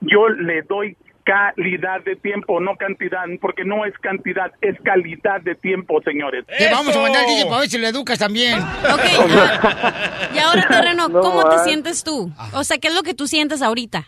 yo 0.00 0.28
le 0.28 0.62
doy 0.62 0.96
calidad 1.28 2.02
de 2.04 2.16
tiempo, 2.16 2.58
no 2.58 2.76
cantidad, 2.76 3.24
porque 3.42 3.62
no 3.62 3.84
es 3.84 3.92
cantidad, 3.98 4.50
es 4.62 4.80
calidad 4.82 5.42
de 5.42 5.54
tiempo, 5.56 6.00
señores. 6.02 6.46
Te 6.46 6.70
vamos 6.70 6.96
a 6.96 7.00
mandar 7.02 7.22
al 7.22 7.28
DJ 7.28 7.44
para 7.44 7.60
ver 7.60 7.68
si 7.68 7.78
lo 7.78 7.86
educas 7.86 8.18
también. 8.18 8.58
Ok, 8.58 9.04
ah, 9.30 10.30
y 10.34 10.38
ahora 10.38 10.66
terreno, 10.68 11.08
No, 11.08 11.20
¿cómo 11.20 11.42
te 11.50 11.56
man. 11.56 11.64
sientes 11.66 12.02
tú? 12.02 12.32
O 12.54 12.64
sea, 12.64 12.78
¿qué 12.78 12.88
es 12.88 12.94
lo 12.94 13.02
que 13.02 13.12
tú 13.12 13.26
sientes 13.26 13.60
ahorita? 13.60 14.06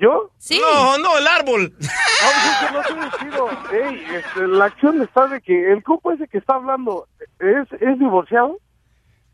¿Yo? 0.00 0.30
Sí. 0.38 0.58
No, 0.60 0.98
no, 0.98 1.18
el 1.18 1.26
árbol. 1.26 1.72
No, 2.24 2.80
pues, 2.80 2.96
no 2.96 3.04
diciendo, 3.04 3.48
ey, 3.70 4.02
este, 4.16 4.46
la 4.48 4.64
acción 4.64 5.02
está 5.02 5.26
de 5.26 5.42
que 5.42 5.72
el 5.72 5.82
grupo 5.82 6.10
ese 6.10 6.26
que 6.26 6.38
está 6.38 6.54
hablando 6.54 7.06
es, 7.38 7.70
es 7.82 7.98
divorciado. 7.98 8.58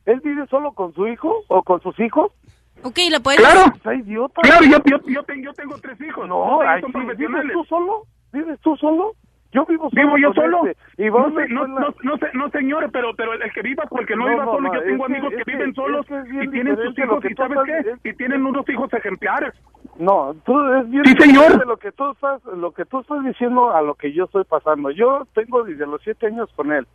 ¿Él 0.07 0.21
vive 0.25 0.45
solo 0.49 0.73
con 0.73 0.93
su 0.93 1.07
hijo 1.07 1.45
o 1.47 1.63
con 1.63 1.81
sus 1.81 1.99
hijos? 2.01 2.33
Ok, 2.83 2.99
¿le 3.11 3.21
puedes 3.21 3.41
Claro. 3.41 3.73
idiota. 3.95 4.41
Claro, 4.43 4.65
yo, 4.65 4.79
yo, 4.85 4.99
yo, 5.07 5.23
tengo, 5.25 5.43
yo 5.45 5.53
tengo 5.55 5.79
tres 5.79 6.01
hijos. 6.01 6.27
No, 6.29 6.61
ay, 6.63 6.81
son 6.81 6.93
sí, 6.93 6.99
profesionales. 6.99 7.43
¿vives 7.43 7.53
tú 7.53 7.65
solo? 7.65 8.07
¿Vives 8.33 8.61
tú 8.61 8.77
solo? 8.77 9.13
Yo 9.53 9.67
vivo 9.67 9.91
solo. 9.91 10.03
¿Vivo 10.03 10.17
yo 10.19 10.33
solo? 10.33 10.67
este, 10.67 11.05
y 11.05 11.11
no, 11.11 11.29
no, 11.29 11.69
no, 11.69 11.95
no, 12.03 12.17
no, 12.35 12.51
señor, 12.51 12.89
pero, 12.93 13.15
pero 13.17 13.33
el 13.35 13.53
que 13.53 13.63
viva, 13.63 13.85
porque 13.89 14.15
no, 14.15 14.27
viva 14.29 14.45
solo, 14.45 14.61
no, 14.61 14.75
yo 14.75 14.83
tengo 14.83 15.05
amigos 15.07 15.33
que, 15.37 15.43
viven 15.51 15.75
solos 15.75 16.07
y 16.09 16.49
tienen 16.51 16.77
sus 16.77 16.97
hijos 16.99 17.25
y 17.29 17.35
¿sabes 17.35 17.59
qué? 17.67 18.11
Y 18.11 18.15
tienen 18.15 18.47
unos 18.47 18.69
hijos 18.69 18.93
ejemplares. 18.95 19.53
No, 19.99 20.35
tú 20.45 20.59
es 20.75 20.89
bien 20.89 21.05
Sí, 21.05 21.15
señor. 21.19 21.67
Lo 21.67 21.77
que 21.79 21.91
tú 21.93 22.13
estás, 22.13 22.43
lo 22.45 22.71
que 22.73 22.85
tú 22.85 23.01
estás 23.01 23.25
diciendo 23.25 23.71
a 23.75 23.83
lo 23.83 23.95
que 23.95 24.13
yo 24.13 24.25
estoy 24.25 24.45
pasando. 24.45 24.91
Yo 24.91 25.27
tengo 25.35 25.65
desde 25.65 25.87
los 25.87 26.01
siete 26.03 26.27
años 26.27 26.49
con 26.55 26.73
él 26.73 26.87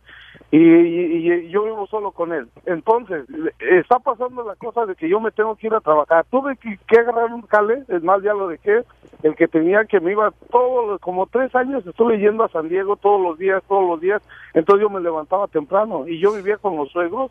y, 0.50 0.58
y- 0.58 1.32
y 1.32 1.48
yo 1.50 1.64
vivo 1.64 1.86
solo 1.86 2.10
con 2.12 2.32
él. 2.32 2.48
Entonces 2.64 3.26
está 3.58 3.98
pasando 3.98 4.44
la 4.44 4.54
cosa 4.56 4.86
de 4.86 4.94
que 4.96 5.08
yo 5.08 5.20
me 5.20 5.30
tengo 5.30 5.56
que 5.56 5.66
ir 5.66 5.74
a 5.74 5.80
trabajar. 5.80 6.24
Tuve 6.30 6.56
que, 6.56 6.78
que 6.88 6.98
agarrar 7.00 7.32
un 7.32 7.42
jale, 7.42 7.82
es 7.88 8.02
más 8.02 8.22
ya 8.22 8.32
lo 8.32 8.48
dejé. 8.48 8.82
El 9.22 9.34
que 9.34 9.48
tenía 9.48 9.84
que 9.84 9.98
me 10.00 10.12
iba 10.12 10.30
todos 10.50 11.00
como 11.00 11.26
tres 11.26 11.54
años 11.54 11.86
estuve 11.86 12.18
yendo 12.18 12.44
a 12.46 12.52
San 12.52 12.68
Diego 12.68 12.96
todos 12.96 13.20
los 13.20 13.38
días, 13.38 13.62
todos 13.68 13.86
los 13.88 14.00
días. 14.00 14.22
Entonces 14.54 14.82
yo 14.82 14.90
me 14.90 15.00
levantaba 15.00 15.46
temprano 15.48 16.08
y 16.08 16.18
yo 16.18 16.32
vivía 16.32 16.56
con 16.56 16.76
los 16.76 16.90
suegros 16.90 17.30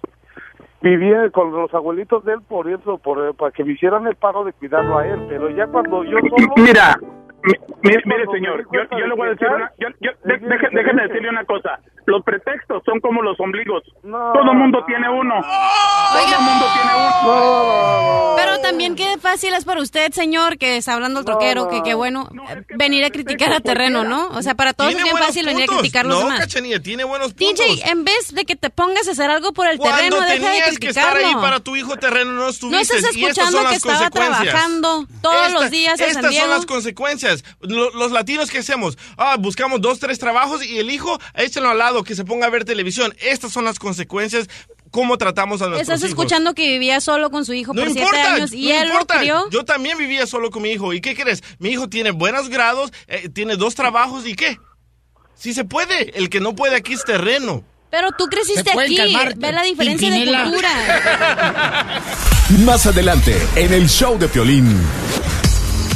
vivía 0.82 1.30
con 1.32 1.52
los 1.52 1.74
abuelitos 1.74 2.24
de 2.26 2.34
él 2.34 2.40
por 2.48 2.70
eso, 2.70 2.98
por, 3.00 3.34
para 3.36 3.52
que 3.52 3.64
me 3.64 3.74
hicieran 3.74 4.06
el 4.06 4.16
paro 4.16 4.44
de 4.44 4.54
cuidarlo 4.54 5.00
a 5.00 5.08
él, 5.08 5.20
pero 5.28 5.50
ya 5.50 5.66
cuando 5.68 6.04
yo 6.04 6.20
solo... 6.20 6.54
Mira, 6.58 6.96
mi- 7.44 7.54
mire, 7.84 8.02
mire, 8.06 8.26
señor, 8.32 8.66
yo, 8.72 9.08
le 9.08 9.16
voy 9.16 9.28
a 9.28 9.32
decir 9.32 9.48
una, 9.48 9.72
yo, 9.80 9.88
de- 10.26 10.38
déjeme 10.72 11.08
decirle 11.08 11.30
una 11.30 11.46
cosa. 11.46 11.80
Los 12.08 12.24
pretextos 12.24 12.84
son 12.86 13.00
como 13.00 13.22
los 13.22 13.40
ombligos. 13.40 13.84
Todo 14.02 14.52
el 14.52 14.58
mundo 14.58 14.84
tiene 14.86 15.10
uno. 15.10 15.36
Todo 15.42 16.36
el 16.38 16.42
mundo 16.44 16.66
tiene 16.74 16.92
uno. 16.96 18.36
Pero 18.38 18.60
también 18.62 18.96
qué 18.96 19.18
fácil 19.20 19.54
es 19.54 19.66
para 19.66 19.82
usted, 19.82 20.12
señor, 20.12 20.58
que 20.58 20.78
está 20.78 20.94
hablando 20.94 21.20
el 21.20 21.26
troquero, 21.26 21.68
que 21.70 21.82
qué 21.84 21.94
bueno 21.94 22.30
eh, 22.50 22.64
venir 22.76 23.04
a 23.06 23.10
criticar 23.10 23.54
a 23.54 23.60
terreno, 23.60 24.04
¿no? 24.04 24.28
O 24.30 24.42
sea, 24.42 24.56
para 24.56 24.74
todos 24.74 24.92
es 24.94 25.02
bien 25.02 25.18
fácil 25.18 25.46
venir 25.46 25.64
a 25.64 25.66
puntos. 25.68 25.82
criticar 25.82 26.06
los 26.06 26.20
no, 26.20 26.26
demás. 26.26 26.40
Cachanilla, 26.42 26.82
tiene 26.82 27.04
buenos 27.04 27.34
puntos. 27.34 27.66
DJ, 27.66 27.90
en 27.90 28.04
vez 28.04 28.34
de 28.34 28.46
que 28.46 28.56
te 28.56 28.70
pongas 28.70 29.08
a 29.08 29.12
hacer 29.12 29.30
algo 29.30 29.54
por 29.54 29.68
el 29.68 29.78
Cuando 29.78 29.98
terreno, 29.98 30.22
deja 30.22 30.34
de 30.34 30.40
tenías 30.40 30.80
que 30.80 30.88
estar 30.90 31.12
criticarlo. 31.14 31.28
ahí 31.40 31.44
para 31.44 31.60
tu 31.60 31.76
hijo 31.76 31.96
terreno, 31.98 32.32
no 32.34 32.50
estuviste. 32.50 32.76
No 32.76 32.82
estás 32.82 33.16
escuchando 33.16 33.66
que 33.70 33.76
estaba 33.76 34.10
trabajando 34.10 35.08
todos 35.22 35.52
los 35.54 35.72
días 35.72 36.00
en 36.00 36.08
San 36.14 36.18
Estas 36.18 36.32
Diego. 36.32 36.46
son 36.48 36.56
las 36.56 36.66
consecuencias. 36.66 37.44
Lo- 37.62 37.92
los 37.92 38.12
latinos, 38.12 38.52
¿qué 38.52 38.60
hacemos? 38.60 38.98
Ah, 39.18 39.38
buscamos 39.40 39.82
dos, 39.82 40.00
tres 40.00 40.20
trabajos 40.20 40.66
y 40.66 40.78
el 40.80 40.90
hijo, 40.92 41.18
échenlo 41.36 41.70
al 41.70 41.78
lado, 41.78 41.95
que 42.04 42.16
se 42.16 42.26
ponga 42.26 42.48
a 42.48 42.50
ver 42.50 42.66
televisión. 42.66 43.14
Estas 43.20 43.52
son 43.52 43.66
las 43.66 43.80
consecuencias, 43.80 44.48
cómo 44.92 45.18
tratamos 45.18 45.62
a 45.62 45.68
nuestros 45.68 45.82
Estás 45.82 46.00
hijos. 46.00 46.10
escuchando 46.10 46.54
que 46.54 46.68
vivía 46.68 47.00
solo 47.02 47.30
con 47.32 47.46
su 47.46 47.54
hijo 47.54 47.74
No 47.74 47.82
por 47.82 47.92
siete 47.92 48.02
importa, 48.06 48.34
años 48.34 48.54
y 48.54 48.68
no 48.70 48.74
él 48.82 48.86
importa. 48.88 49.14
lo 49.16 49.20
crió. 49.20 49.50
Yo 49.52 49.66
también 49.66 49.98
vivía 49.98 50.28
solo 50.28 50.50
con 50.52 50.62
mi 50.64 50.72
hijo. 50.72 50.94
¿Y 50.94 51.02
qué 51.02 51.16
crees? 51.16 51.44
Mi 51.60 51.70
hijo 51.70 51.90
tiene 51.90 52.12
buenos 52.12 52.50
grados, 52.50 52.92
eh, 53.08 53.30
tiene 53.30 53.56
dos 53.56 53.76
trabajos 53.76 54.26
y 54.28 54.36
qué. 54.36 54.58
Sí 55.36 55.54
se 55.54 55.66
puede. 55.66 56.18
El 56.18 56.30
que 56.30 56.40
no 56.40 56.56
puede 56.56 56.76
aquí 56.76 56.94
es 56.94 57.04
terreno. 57.04 57.64
Pero 57.92 58.12
tú 58.18 58.26
creciste 58.26 58.72
aquí. 58.72 58.98
Ve 59.38 59.52
la 59.52 59.64
diferencia 59.64 60.10
de 60.12 60.26
cultura. 60.26 62.02
Más 62.66 62.86
adelante, 62.86 63.36
en 63.56 63.74
el 63.74 63.90
show 63.90 64.18
de 64.20 64.28
Piolín. 64.28 64.78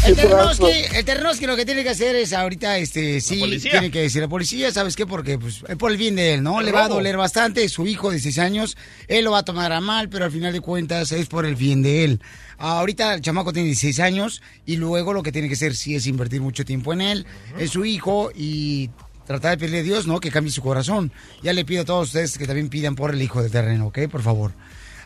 El 0.05 0.15
Ternoski, 0.15 0.71
el 0.95 1.05
Ternoski 1.05 1.45
lo 1.45 1.55
que 1.55 1.65
tiene 1.65 1.83
que 1.83 1.89
hacer 1.89 2.15
es 2.15 2.33
ahorita, 2.33 2.77
este, 2.77 3.21
sí, 3.21 3.59
tiene 3.61 3.91
que 3.91 4.01
decir 4.01 4.21
a 4.21 4.25
la 4.25 4.29
policía, 4.29 4.71
¿sabes 4.71 4.95
qué? 4.95 5.05
Porque, 5.05 5.37
pues, 5.37 5.63
es 5.67 5.75
por 5.75 5.91
el 5.91 5.97
bien 5.97 6.15
de 6.15 6.33
él, 6.33 6.43
¿no? 6.43 6.59
El 6.59 6.67
Le 6.67 6.71
va 6.71 6.85
a 6.85 6.87
doler 6.87 7.17
bastante, 7.17 7.67
su 7.69 7.85
hijo 7.85 8.09
de 8.09 8.15
16 8.15 8.39
años, 8.39 8.77
él 9.07 9.25
lo 9.25 9.31
va 9.31 9.39
a 9.39 9.45
tomar 9.45 9.71
a 9.71 9.81
mal, 9.81 10.09
pero 10.09 10.25
al 10.25 10.31
final 10.31 10.53
de 10.53 10.61
cuentas 10.61 11.11
es 11.11 11.27
por 11.27 11.45
el 11.45 11.55
bien 11.55 11.81
de 11.81 12.05
él. 12.05 12.21
Ahorita 12.57 13.13
el 13.13 13.21
chamaco 13.21 13.53
tiene 13.53 13.67
16 13.67 13.99
años 13.99 14.41
y 14.65 14.77
luego 14.77 15.13
lo 15.13 15.23
que 15.23 15.31
tiene 15.31 15.47
que 15.47 15.53
hacer 15.53 15.75
sí 15.75 15.95
es 15.95 16.07
invertir 16.07 16.41
mucho 16.41 16.65
tiempo 16.65 16.93
en 16.93 17.01
él, 17.01 17.25
en 17.57 17.67
su 17.67 17.85
hijo 17.85 18.31
y 18.35 18.89
tratar 19.27 19.51
de 19.51 19.57
pedirle 19.57 19.79
a 19.79 19.83
Dios, 19.83 20.07
¿no? 20.07 20.19
Que 20.19 20.31
cambie 20.31 20.51
su 20.51 20.61
corazón. 20.61 21.11
Ya 21.43 21.53
le 21.53 21.65
pido 21.65 21.83
a 21.83 21.85
todos 21.85 22.07
ustedes 22.07 22.37
que 22.37 22.47
también 22.47 22.69
pidan 22.69 22.95
por 22.95 23.13
el 23.13 23.21
hijo 23.21 23.43
de 23.43 23.49
terreno, 23.49 23.87
¿ok? 23.87 24.07
Por 24.09 24.23
favor. 24.23 24.53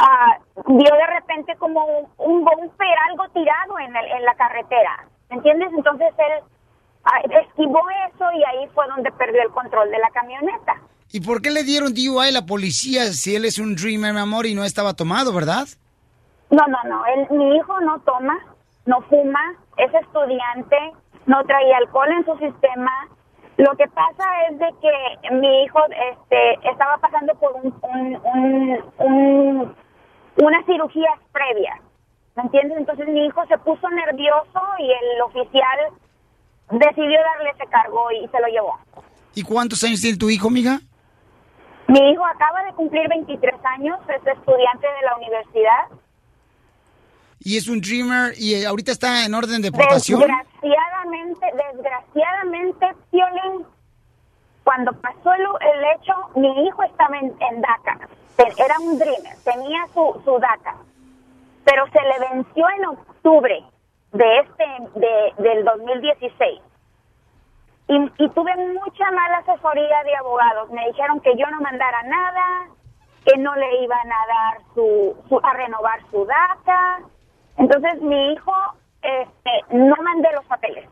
ah, 0.00 0.38
vio 0.68 0.94
de 0.94 1.06
repente 1.18 1.56
como 1.56 1.84
un, 1.84 2.08
un 2.18 2.44
bumper, 2.44 2.96
algo 3.10 3.28
tirado 3.34 3.78
en, 3.80 3.94
el- 3.96 4.12
en 4.12 4.24
la 4.24 4.34
carretera, 4.36 5.04
¿entiendes? 5.30 5.68
Entonces 5.76 6.08
él 6.16 6.44
ah, 7.04 7.20
esquivó 7.42 7.80
eso 8.14 8.24
y 8.32 8.44
ahí 8.44 8.68
fue 8.72 8.86
donde 8.88 9.10
perdió 9.12 9.42
el 9.42 9.50
control 9.50 9.90
de 9.90 9.98
la 9.98 10.10
camioneta. 10.10 10.80
¿Y 11.14 11.20
por 11.20 11.40
qué 11.42 11.52
le 11.52 11.62
dieron 11.62 11.94
DUI 11.94 12.26
a 12.26 12.32
la 12.32 12.44
policía 12.44 13.04
si 13.12 13.36
él 13.36 13.44
es 13.44 13.60
un 13.60 13.76
Dreamer, 13.76 14.12
mi 14.12 14.18
amor, 14.18 14.46
y 14.46 14.54
no 14.56 14.64
estaba 14.64 14.94
tomado, 14.94 15.32
verdad? 15.32 15.68
No, 16.50 16.64
no, 16.66 16.78
no, 16.90 17.06
él, 17.06 17.28
mi 17.38 17.54
hijo 17.56 17.80
no 17.82 18.00
toma, 18.00 18.36
no 18.86 19.00
fuma, 19.02 19.38
es 19.76 19.94
estudiante, 19.94 20.76
no 21.26 21.44
traía 21.44 21.76
alcohol 21.76 22.08
en 22.18 22.24
su 22.24 22.36
sistema. 22.44 22.90
Lo 23.58 23.76
que 23.76 23.86
pasa 23.94 24.24
es 24.50 24.58
de 24.58 24.66
que 24.82 25.30
mi 25.36 25.62
hijo 25.62 25.78
este, 25.86 26.68
estaba 26.68 26.96
pasando 26.98 27.32
por 27.36 27.52
un, 27.62 27.72
un, 27.82 28.20
un, 28.34 28.84
un- 28.98 29.76
unas 30.42 30.66
cirugías 30.66 31.14
previas, 31.32 31.78
¿me 32.34 32.42
entiendes? 32.42 32.76
Entonces 32.78 33.06
mi 33.06 33.24
hijo 33.24 33.46
se 33.46 33.56
puso 33.58 33.88
nervioso 33.88 34.60
y 34.80 34.90
el 34.90 35.22
oficial 35.26 35.78
decidió 36.72 37.20
darle 37.20 37.50
ese 37.54 37.70
cargo 37.70 38.10
y 38.10 38.26
se 38.26 38.40
lo 38.40 38.48
llevó. 38.48 38.76
¿Y 39.36 39.44
cuántos 39.44 39.84
años 39.84 40.00
tiene 40.00 40.18
tu 40.18 40.28
hijo, 40.28 40.50
mija? 40.50 40.80
Mi 41.88 42.10
hijo 42.10 42.24
acaba 42.24 42.62
de 42.64 42.72
cumplir 42.72 43.08
23 43.08 43.54
años, 43.64 43.98
es 44.08 44.26
estudiante 44.26 44.86
de 44.86 45.02
la 45.04 45.16
universidad. 45.16 45.88
Y 47.40 47.58
es 47.58 47.68
un 47.68 47.80
Dreamer 47.80 48.32
y 48.38 48.54
eh, 48.54 48.66
ahorita 48.66 48.92
está 48.92 49.24
en 49.26 49.34
orden 49.34 49.60
de 49.60 49.70
deportación. 49.70 50.20
Desgraciadamente, 50.20 51.46
desgraciadamente, 51.54 52.86
Piolín, 53.10 53.66
cuando 54.64 54.92
pasó 55.00 55.32
el, 55.34 55.42
el 55.42 55.84
hecho, 55.94 56.14
mi 56.36 56.66
hijo 56.66 56.82
estaba 56.84 57.18
en, 57.18 57.26
en 57.26 57.60
DACA. 57.60 58.08
Era 58.38 58.78
un 58.80 58.98
dreamer, 58.98 59.36
tenía 59.44 59.86
su, 59.92 60.20
su 60.24 60.38
DACA. 60.38 60.76
Pero 61.64 61.84
se 61.92 62.00
le 62.00 62.34
venció 62.34 62.66
en 62.78 62.86
octubre 62.86 63.64
de 64.12 64.38
este 64.38 64.64
de, 64.98 65.42
del 65.42 65.64
2016. 65.64 66.60
Y, 67.86 67.96
y 68.18 68.28
tuve 68.30 68.56
mucha 68.56 69.10
mala 69.10 69.38
asesoría 69.38 70.02
de 70.04 70.16
abogados. 70.16 70.70
Me 70.70 70.86
dijeron 70.86 71.20
que 71.20 71.36
yo 71.36 71.46
no 71.50 71.60
mandara 71.60 72.02
nada, 72.04 72.68
que 73.24 73.38
no 73.38 73.54
le 73.56 73.82
iban 73.82 74.12
a 74.12 74.26
dar 74.26 74.62
su, 74.74 75.16
su 75.28 75.40
a 75.42 75.52
renovar 75.52 76.00
su 76.10 76.24
DACA. 76.24 77.00
Entonces 77.56 78.00
mi 78.00 78.32
hijo, 78.32 78.52
este, 79.02 79.76
no 79.76 79.96
mandé 80.02 80.28
los 80.32 80.44
papeles, 80.46 80.88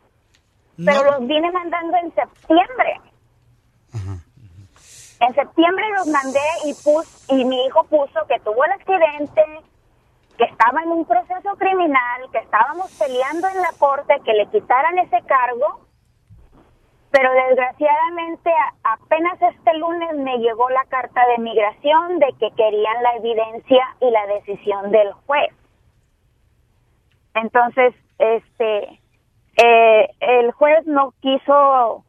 pero 0.76 1.04
los 1.04 1.26
vine 1.26 1.50
mandando 1.50 1.96
en 1.96 2.14
septiembre. 2.14 3.00
En 5.20 5.34
septiembre 5.34 5.84
los 5.96 6.06
mandé 6.08 6.40
y 6.64 6.74
pus, 6.82 7.26
y 7.28 7.44
mi 7.44 7.66
hijo 7.66 7.84
puso 7.84 8.26
que 8.28 8.40
tuvo 8.40 8.64
el 8.64 8.72
accidente, 8.72 9.44
que 10.36 10.44
estaba 10.44 10.82
en 10.82 10.90
un 10.90 11.04
proceso 11.04 11.54
criminal, 11.56 12.22
que 12.32 12.38
estábamos 12.38 12.90
peleando 12.98 13.48
en 13.48 13.62
la 13.62 13.70
corte, 13.78 14.20
que 14.24 14.32
le 14.32 14.46
quitaran 14.46 14.98
ese 14.98 15.22
cargo, 15.22 15.86
pero 17.12 17.30
desgraciadamente 17.48 18.50
apenas 18.84 19.34
este 19.42 19.76
lunes 19.78 20.16
me 20.16 20.38
llegó 20.38 20.68
la 20.70 20.84
carta 20.88 21.20
de 21.28 21.42
migración 21.42 22.18
de 22.18 22.28
que 22.40 22.50
querían 22.56 23.02
la 23.02 23.16
evidencia 23.16 23.84
y 24.00 24.10
la 24.10 24.26
decisión 24.34 24.90
del 24.90 25.12
juez. 25.26 25.52
Entonces, 27.34 27.94
este, 28.18 29.00
eh, 29.62 30.08
el 30.20 30.52
juez 30.52 30.86
no 30.86 31.12
quiso, 31.20 32.04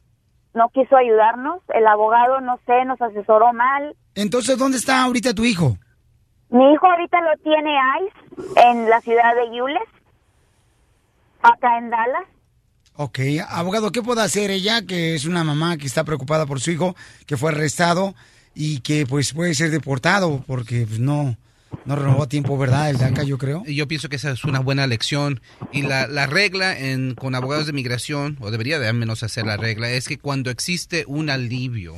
no 0.54 0.70
quiso 0.70 0.96
ayudarnos, 0.96 1.62
el 1.74 1.86
abogado, 1.86 2.40
no 2.40 2.58
sé, 2.66 2.86
nos 2.86 3.02
asesoró 3.02 3.52
mal. 3.52 3.98
Entonces, 4.16 4.58
¿dónde 4.58 4.78
está 4.78 5.04
ahorita 5.04 5.34
tu 5.34 5.44
hijo? 5.44 5.76
Mi 6.50 6.72
hijo 6.72 6.88
ahorita 6.88 7.20
lo 7.22 7.38
tiene 7.44 7.76
ICE 8.02 8.70
en 8.70 8.90
la 8.90 9.02
ciudad 9.02 9.36
de 9.36 9.54
Yules, 9.54 9.90
acá 11.42 11.78
en 11.78 11.90
Dallas. 11.90 12.33
Ok, 12.96 13.20
abogado, 13.50 13.92
¿qué 13.92 14.04
puede 14.04 14.22
hacer 14.22 14.52
ella, 14.52 14.84
que 14.84 15.16
es 15.16 15.26
una 15.26 15.44
mamá 15.44 15.78
que 15.78 15.88
está 15.88 16.04
preocupada 16.04 16.46
por 16.46 16.62
su 16.62 16.70
hijo, 16.70 16.96
que 17.26 17.38
fue 17.38 17.52
arrestado 17.52 18.14
y 18.54 18.82
que 18.82 19.08
pues 19.08 19.34
puede 19.34 19.56
ser 19.56 19.72
deportado 19.72 20.44
porque 20.46 20.86
pues, 20.86 21.00
no, 21.00 21.36
no 21.86 21.96
renovó 21.96 22.28
tiempo, 22.28 22.56
¿verdad? 22.56 22.92
El 22.92 23.00
DACA, 23.00 23.24
yo 23.24 23.40
creo. 23.40 23.64
Yo 23.66 23.88
pienso 23.88 24.10
que 24.10 24.18
esa 24.18 24.32
es 24.32 24.44
una 24.44 24.60
buena 24.60 24.86
lección. 24.86 25.42
Y 25.72 25.82
la, 25.82 26.08
la 26.08 26.28
regla 26.28 26.78
en, 26.78 27.16
con 27.16 27.34
abogados 27.34 27.66
de 27.66 27.74
migración, 27.74 28.38
o 28.42 28.52
debería 28.52 28.78
de 28.78 28.88
al 28.88 28.94
menos 28.96 29.24
hacer 29.24 29.48
la 29.48 29.58
regla, 29.58 29.90
es 29.90 30.08
que 30.08 30.20
cuando 30.20 30.52
existe 30.52 31.04
un 31.08 31.32
alivio, 31.32 31.96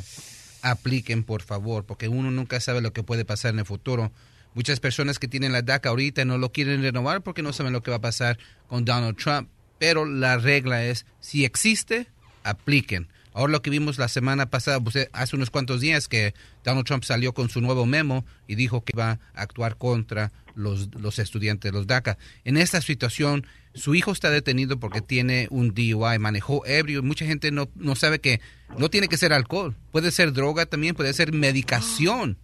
apliquen 0.61 1.23
por 1.23 1.41
favor, 1.41 1.83
porque 1.83 2.07
uno 2.07 2.31
nunca 2.31 2.61
sabe 2.61 2.79
lo 2.79 2.93
que 2.93 3.03
puede 3.03 3.25
pasar 3.25 3.53
en 3.53 3.59
el 3.59 3.65
futuro. 3.65 4.13
Muchas 4.53 4.79
personas 4.79 5.19
que 5.19 5.27
tienen 5.27 5.51
la 5.51 5.61
DACA 5.61 5.89
ahorita 5.89 6.23
no 6.23 6.37
lo 6.37 6.53
quieren 6.53 6.81
renovar 6.81 7.21
porque 7.21 7.41
no 7.41 7.51
saben 7.51 7.73
lo 7.73 7.83
que 7.83 7.91
va 7.91 7.97
a 7.97 8.01
pasar 8.01 8.39
con 8.67 8.85
Donald 8.85 9.17
Trump. 9.17 9.49
Pero 9.77 10.05
la 10.05 10.37
regla 10.37 10.83
es, 10.85 11.05
si 11.19 11.45
existe, 11.45 12.07
apliquen. 12.43 13.07
Ahora 13.33 13.51
lo 13.51 13.61
que 13.61 13.69
vimos 13.69 13.97
la 13.97 14.07
semana 14.07 14.49
pasada, 14.49 14.79
pues, 14.79 15.09
hace 15.11 15.35
unos 15.35 15.49
cuantos 15.49 15.81
días, 15.81 16.07
que 16.07 16.33
Donald 16.63 16.85
Trump 16.85 17.03
salió 17.03 17.33
con 17.33 17.49
su 17.49 17.59
nuevo 17.59 17.85
memo 17.85 18.25
y 18.47 18.55
dijo 18.55 18.85
que 18.85 18.95
va 18.97 19.19
a 19.33 19.41
actuar 19.41 19.75
contra 19.77 20.31
los, 20.55 20.89
los 20.95 21.19
estudiantes, 21.19 21.73
los 21.73 21.85
DACA. 21.85 22.17
En 22.45 22.55
esta 22.55 22.79
situación, 22.79 23.45
su 23.73 23.93
hijo 23.93 24.13
está 24.13 24.29
detenido 24.29 24.79
porque 24.79 25.01
tiene 25.01 25.47
un 25.51 25.73
DUI, 25.73 26.17
manejó 26.17 26.65
ebrio. 26.65 27.03
Mucha 27.03 27.25
gente 27.25 27.51
no, 27.51 27.69
no 27.75 27.95
sabe 27.95 28.19
que 28.19 28.39
no 28.77 28.89
tiene 28.89 29.09
que 29.09 29.17
ser 29.17 29.33
alcohol, 29.33 29.75
puede 29.91 30.11
ser 30.11 30.31
droga 30.31 30.65
también, 30.65 30.95
puede 30.95 31.13
ser 31.13 31.33
medicación. 31.33 32.37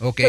Ok, 0.00 0.20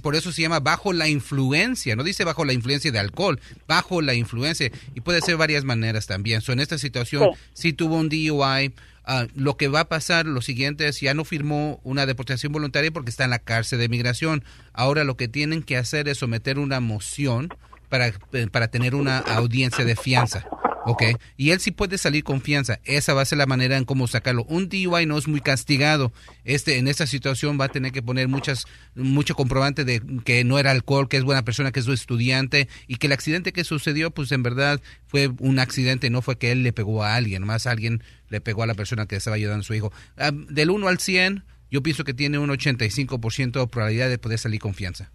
por 0.00 0.16
eso 0.16 0.32
se 0.32 0.42
llama 0.42 0.60
bajo 0.60 0.92
la 0.92 1.08
influencia, 1.08 1.96
no 1.96 2.02
dice 2.02 2.24
bajo 2.24 2.44
la 2.44 2.54
influencia 2.54 2.90
de 2.90 2.98
alcohol, 2.98 3.40
bajo 3.66 4.00
la 4.00 4.14
influencia, 4.14 4.70
y 4.94 5.00
puede 5.00 5.20
ser 5.20 5.36
varias 5.36 5.64
maneras 5.64 6.06
también. 6.06 6.40
So, 6.40 6.52
en 6.52 6.60
esta 6.60 6.78
situación, 6.78 7.30
si 7.52 7.72
tuvo 7.74 7.96
un 7.96 8.08
DUI, 8.08 8.72
ah, 9.04 9.26
lo 9.34 9.56
que 9.56 9.68
va 9.68 9.80
a 9.80 9.88
pasar, 9.88 10.24
lo 10.24 10.40
siguiente 10.40 10.88
es, 10.88 11.00
ya 11.00 11.12
no 11.12 11.24
firmó 11.24 11.80
una 11.84 12.06
deportación 12.06 12.52
voluntaria 12.52 12.90
porque 12.90 13.10
está 13.10 13.24
en 13.24 13.30
la 13.30 13.38
cárcel 13.38 13.78
de 13.78 13.88
migración. 13.88 14.44
Ahora 14.72 15.04
lo 15.04 15.16
que 15.16 15.28
tienen 15.28 15.62
que 15.62 15.76
hacer 15.76 16.08
es 16.08 16.18
someter 16.18 16.58
una 16.58 16.80
moción 16.80 17.50
para, 17.90 18.08
eh, 18.32 18.46
para 18.50 18.68
tener 18.68 18.94
una 18.94 19.18
audiencia 19.18 19.84
de 19.84 19.96
fianza. 19.96 20.46
Ok, 20.84 21.02
y 21.36 21.50
él 21.50 21.60
sí 21.60 21.70
puede 21.70 21.98
salir 21.98 22.24
con 22.24 22.40
fianza. 22.40 22.78
Esa 22.84 23.14
va 23.14 23.22
a 23.22 23.24
ser 23.24 23.38
la 23.38 23.46
manera 23.46 23.76
en 23.76 23.84
cómo 23.84 24.06
sacarlo. 24.06 24.44
Un 24.44 24.68
DUI 24.68 25.06
no 25.06 25.18
es 25.18 25.28
muy 25.28 25.40
castigado. 25.40 26.12
Este, 26.44 26.78
en 26.78 26.88
esta 26.88 27.06
situación 27.06 27.58
va 27.60 27.66
a 27.66 27.68
tener 27.68 27.92
que 27.92 28.02
poner 28.02 28.28
muchas, 28.28 28.66
mucho 28.94 29.34
comprobante 29.34 29.84
de 29.84 30.02
que 30.24 30.44
no 30.44 30.58
era 30.58 30.70
alcohol, 30.70 31.08
que 31.08 31.16
es 31.16 31.24
buena 31.24 31.44
persona, 31.44 31.72
que 31.72 31.80
es 31.80 31.86
un 31.86 31.94
estudiante 31.94 32.68
y 32.86 32.96
que 32.96 33.06
el 33.06 33.12
accidente 33.12 33.52
que 33.52 33.64
sucedió, 33.64 34.10
pues 34.10 34.32
en 34.32 34.42
verdad 34.42 34.80
fue 35.06 35.30
un 35.38 35.58
accidente, 35.58 36.10
no 36.10 36.22
fue 36.22 36.38
que 36.38 36.52
él 36.52 36.62
le 36.62 36.72
pegó 36.72 37.02
a 37.02 37.14
alguien, 37.16 37.44
más 37.44 37.66
alguien 37.66 38.02
le 38.28 38.40
pegó 38.40 38.62
a 38.62 38.66
la 38.66 38.74
persona 38.74 39.06
que 39.06 39.16
estaba 39.16 39.36
ayudando 39.36 39.62
a 39.62 39.64
su 39.64 39.74
hijo. 39.74 39.92
Ah, 40.16 40.30
del 40.32 40.70
1 40.70 40.88
al 40.88 40.98
100, 40.98 41.44
yo 41.70 41.82
pienso 41.82 42.04
que 42.04 42.14
tiene 42.14 42.38
un 42.38 42.50
85% 42.50 43.60
de 43.60 43.66
probabilidad 43.66 44.08
de 44.08 44.18
poder 44.18 44.38
salir 44.38 44.60
con 44.60 44.74
fianza. 44.74 45.10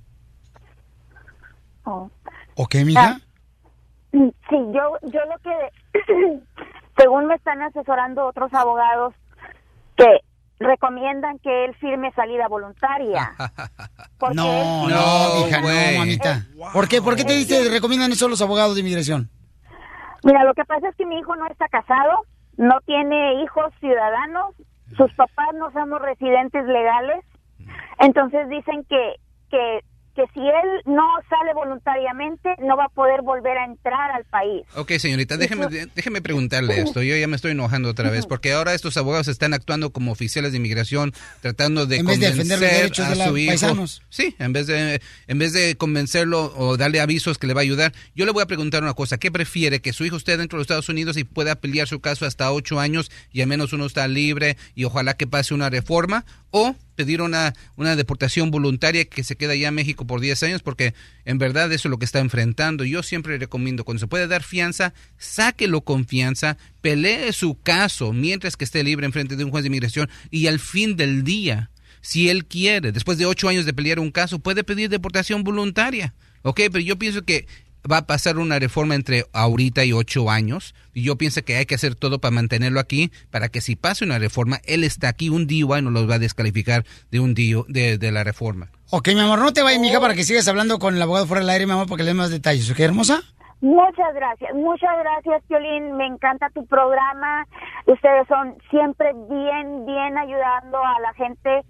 Oh. 1.86 2.12
Ok, 2.56 2.76
mija. 2.86 3.21
Sí, 4.13 4.32
yo, 4.71 4.97
yo 5.02 5.19
lo 5.26 5.38
que, 5.43 6.39
según 6.97 7.26
me 7.26 7.36
están 7.36 7.62
asesorando 7.63 8.26
otros 8.28 8.54
abogados, 8.54 9.13
que 9.97 10.06
recomiendan 10.60 11.39
que 11.39 11.65
él 11.65 11.76
firme 11.76 12.12
salida 12.13 12.47
voluntaria. 12.47 13.32
No, 14.34 14.88
él- 14.88 14.93
no, 14.95 15.47
hija, 15.47 15.60
no, 15.60 15.99
mamita. 15.99 16.45
¿Por 16.71 16.88
qué? 16.88 17.02
¿Por 17.02 17.17
qué 17.17 17.26
te 17.26 17.34
dice, 17.34 17.69
recomiendan 17.69 18.10
eso 18.13 18.30
los 18.30 18.41
abogados 18.41 18.76
de 18.76 18.80
inmigración? 18.80 19.30
Mira, 20.23 20.45
lo 20.45 20.54
que 20.54 20.63
pasa 20.63 20.88
es 20.88 20.95
que 20.95 21.06
mi 21.06 21.19
hijo 21.19 21.36
no 21.36 21.45
está 21.47 21.67
casado, 21.67 22.21
no 22.56 22.80
tiene 22.86 23.43
hijos 23.43 23.65
ciudadanos, 23.82 24.56
sus 24.95 25.13
papás 25.15 25.49
no 25.56 25.69
somos 25.73 26.02
residentes 26.02 26.63
legales, 26.65 27.26
entonces 27.99 28.47
dicen 28.47 28.86
que, 28.86 29.15
que, 29.49 29.82
que 30.15 30.23
si 30.34 30.39
él 30.39 30.82
no 30.86 31.04
sale 31.30 31.54
voluntariamente, 31.54 32.49
no 32.60 32.78
va 32.78 32.86
a 32.86 32.89
poder 32.89 33.21
volver 33.21 33.58
a 33.58 33.65
entrar 33.65 34.12
al 34.12 34.26
país. 34.26 34.63
Ok, 34.76 34.93
señorita, 34.93 35.38
déjeme, 35.38 35.67
déjeme 35.95 36.21
preguntarle 36.21 36.82
esto. 36.82 37.02
Yo 37.02 37.15
ya 37.15 37.28
me 37.28 37.36
estoy 37.36 37.52
enojando 37.52 37.89
otra 37.89 38.10
vez 38.10 38.26
porque 38.26 38.54
ahora 38.54 38.73
estos 38.73 38.95
abogados 38.97 39.28
están 39.28 39.54
actuando 39.54 39.91
como 39.91 40.12
oficiales 40.12 40.52
de 40.52 40.58
inmigración, 40.58 41.13
tratando 41.41 41.86
de 41.86 41.97
En 41.97 42.06
vez 42.06 42.19
de 42.19 42.28
convencer 42.28 42.60
defender 42.60 42.71
los 42.71 42.80
derechos 42.80 43.06
a 43.06 43.10
de 43.15 43.30
su 43.30 43.38
hijo. 43.38 43.49
paisanos. 43.49 44.02
Sí, 44.10 44.36
en 44.39 44.54
vez 44.54 44.67
de 44.67 45.02
en 45.28 45.39
vez 45.39 45.54
de 45.54 45.76
convencerlo 45.76 46.54
o 46.56 46.78
darle 46.78 46.99
avisos 46.99 47.38
que 47.38 47.47
le 47.47 47.54
va 47.54 47.62
a 47.62 47.63
ayudar. 47.63 47.93
Yo 48.15 48.26
le 48.26 48.32
voy 48.32 48.43
a 48.43 48.47
preguntar 48.47 48.84
una 48.84 48.93
cosa. 48.93 49.17
¿Qué 49.17 49.32
prefiere? 49.32 49.82
¿Que 49.82 49.93
su 49.93 50.06
hijo 50.06 50.17
esté 50.17 50.38
dentro 50.38 50.58
de 50.58 50.60
los 50.62 50.65
Estados 50.65 50.89
Unidos 50.89 51.17
y 51.17 51.23
pueda 51.23 51.56
pelear 51.56 51.88
su 51.88 51.99
caso 51.99 52.26
hasta 52.26 52.52
ocho 52.52 52.80
años 52.80 53.12
y 53.32 53.41
al 53.41 53.47
menos 53.47 53.73
uno 53.73 53.86
está 53.86 54.08
libre 54.08 54.58
y 54.76 54.84
ojalá 54.86 55.15
que 55.15 55.28
pase 55.28 55.54
una 55.54 55.69
reforma? 55.69 56.26
¿O 56.52 56.76
pedir 56.95 57.21
una, 57.21 57.53
una 57.75 57.95
deportación 57.95 58.51
voluntaria 58.51 59.06
que 59.06 59.23
se 59.23 59.36
queda 59.36 59.53
allá 59.53 59.69
en 59.69 59.75
México 59.75 60.06
por 60.06 60.21
10 60.21 60.43
años? 60.43 60.62
Porque 60.62 60.93
en 61.25 61.38
verdad 61.38 61.71
eso 61.71 61.88
es 61.88 61.91
lo 61.91 61.99
que 61.99 62.06
está 62.06 62.19
enfrentando. 62.19 62.84
Yo 62.84 63.03
siempre 63.03 63.38
recomiendo, 63.38 63.84
cuando 63.84 63.99
se 63.99 64.08
puede 64.08 64.27
dar 64.27 64.43
fianza, 64.43 64.93
sáquelo 65.17 65.82
con 65.82 66.06
fianza, 66.06 66.58
pelee 66.82 67.34
su 67.34 67.60
caso 67.62 68.13
mientras 68.13 68.58
que 68.58 68.65
esté 68.65 68.84
libre 68.84 69.06
en 69.06 69.13
frente 69.13 69.36
de 69.36 69.43
un 69.43 69.51
juez 69.51 69.63
de 69.63 69.67
inmigración 69.67 70.10
y 70.32 70.47
al 70.47 70.60
fin 70.60 70.95
del 70.95 71.23
día, 71.23 71.69
si 72.01 72.29
él 72.29 72.45
quiere, 72.45 72.91
después 72.91 73.17
de 73.17 73.25
ocho 73.25 73.47
años 73.47 73.65
de 73.65 73.73
pelear 73.73 73.99
un 73.99 74.12
caso, 74.12 74.39
puede 74.39 74.63
pedir 74.63 74.89
deportación 74.89 75.43
voluntaria. 75.43 76.13
¿Ok? 76.43 76.60
Pero 76.71 76.79
yo 76.79 76.99
pienso 76.99 77.23
que 77.23 77.47
va 77.89 77.98
a 77.98 78.08
pasar 78.08 78.38
una 78.38 78.60
reforma 78.60 78.96
entre 78.96 79.26
ahorita 79.34 79.84
y 79.84 79.93
ocho 79.93 80.30
años. 80.30 80.74
Y 80.93 81.04
yo 81.04 81.17
pienso 81.17 81.43
que 81.43 81.56
hay 81.56 81.65
que 81.65 81.76
hacer 81.76 81.96
todo 81.96 82.19
para 82.19 82.32
mantenerlo 82.32 82.80
aquí, 82.80 83.12
para 83.32 83.50
que 83.50 83.62
si 83.62 83.76
pase 83.76 84.06
una 84.06 84.19
reforma, 84.19 84.60
él 84.65 84.84
está 84.84 85.10
aquí, 85.10 85.30
un 85.30 85.48
DUI 85.48 85.82
no 85.82 85.89
los 85.89 86.10
va 86.10 86.15
a 86.15 86.19
descalificar 86.19 86.84
de 87.12 87.19
un 87.19 87.34
DUI, 87.34 87.65
de, 87.67 87.98
de 87.98 88.12
la 88.12 88.24
reforma. 88.24 88.69
Ok, 88.91 89.10
mi 89.10 89.22
amor, 89.22 89.39
no 89.39 89.54
te 89.54 89.63
vayas, 89.63 89.82
mija, 89.82 90.00
para 90.00 90.13
que 90.13 90.24
sigas 90.24 90.48
hablando 90.48 90.80
con 90.80 90.96
el 90.96 91.02
abogado 91.02 91.26
fuera 91.26 91.41
del 91.41 91.50
aire, 91.50 91.65
mi 91.65 91.72
amor, 91.72 91.88
para 91.88 91.98
que 91.98 92.04
le 92.04 92.10
dé 92.10 92.13
más 92.13 92.30
detalles. 92.30 92.69
¿Ok, 92.69 92.80
hermosa? 92.80 93.22
Muchas 93.62 94.13
gracias, 94.13 94.54
muchas 94.56 94.91
gracias, 95.00 95.41
Piolín. 95.48 95.96
Me 95.96 96.06
encanta 96.06 96.50
tu 96.50 96.65
programa. 96.65 97.48
Ustedes 97.86 98.28
son 98.28 98.58
siempre 98.69 99.13
bien, 99.30 99.86
bien 99.86 100.17
ayudando 100.17 100.80
a 100.80 101.00
la 101.00 101.13
gente 101.13 101.63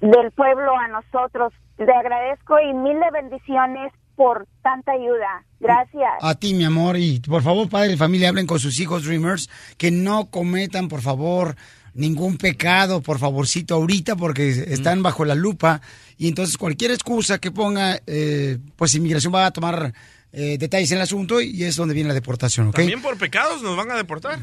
del 0.00 0.30
pueblo, 0.32 0.76
a 0.76 0.88
nosotros. 0.88 1.54
Le 1.78 1.90
agradezco 1.90 2.60
y 2.60 2.74
mil 2.74 3.00
de 3.00 3.10
bendiciones 3.12 3.92
por 4.18 4.48
tanta 4.64 4.92
ayuda. 4.92 5.44
Gracias. 5.60 6.10
A 6.20 6.34
ti, 6.34 6.52
mi 6.52 6.64
amor, 6.64 6.98
y 6.98 7.20
por 7.20 7.40
favor, 7.44 7.68
padre 7.68 7.92
y 7.92 7.96
familia, 7.96 8.28
hablen 8.30 8.48
con 8.48 8.58
sus 8.58 8.80
hijos 8.80 9.04
Dreamers, 9.04 9.48
que 9.76 9.92
no 9.92 10.28
cometan, 10.28 10.88
por 10.88 11.02
favor, 11.02 11.54
ningún 11.94 12.36
pecado, 12.36 13.00
por 13.00 13.20
favorcito, 13.20 13.76
ahorita, 13.76 14.16
porque 14.16 14.48
están 14.48 15.04
bajo 15.04 15.24
la 15.24 15.36
lupa, 15.36 15.80
y 16.16 16.26
entonces 16.26 16.58
cualquier 16.58 16.90
excusa 16.90 17.38
que 17.38 17.52
ponga, 17.52 18.00
eh, 18.08 18.58
pues 18.74 18.96
inmigración 18.96 19.32
va 19.32 19.46
a 19.46 19.52
tomar 19.52 19.94
eh, 20.32 20.58
detalles 20.58 20.90
en 20.90 20.96
el 20.98 21.02
asunto, 21.02 21.40
y 21.40 21.62
es 21.62 21.76
donde 21.76 21.94
viene 21.94 22.08
la 22.08 22.14
deportación, 22.14 22.68
¿ok? 22.68 22.74
También 22.74 23.00
por 23.00 23.16
pecados 23.18 23.62
nos 23.62 23.76
van 23.76 23.92
a 23.92 23.96
deportar. 23.96 24.40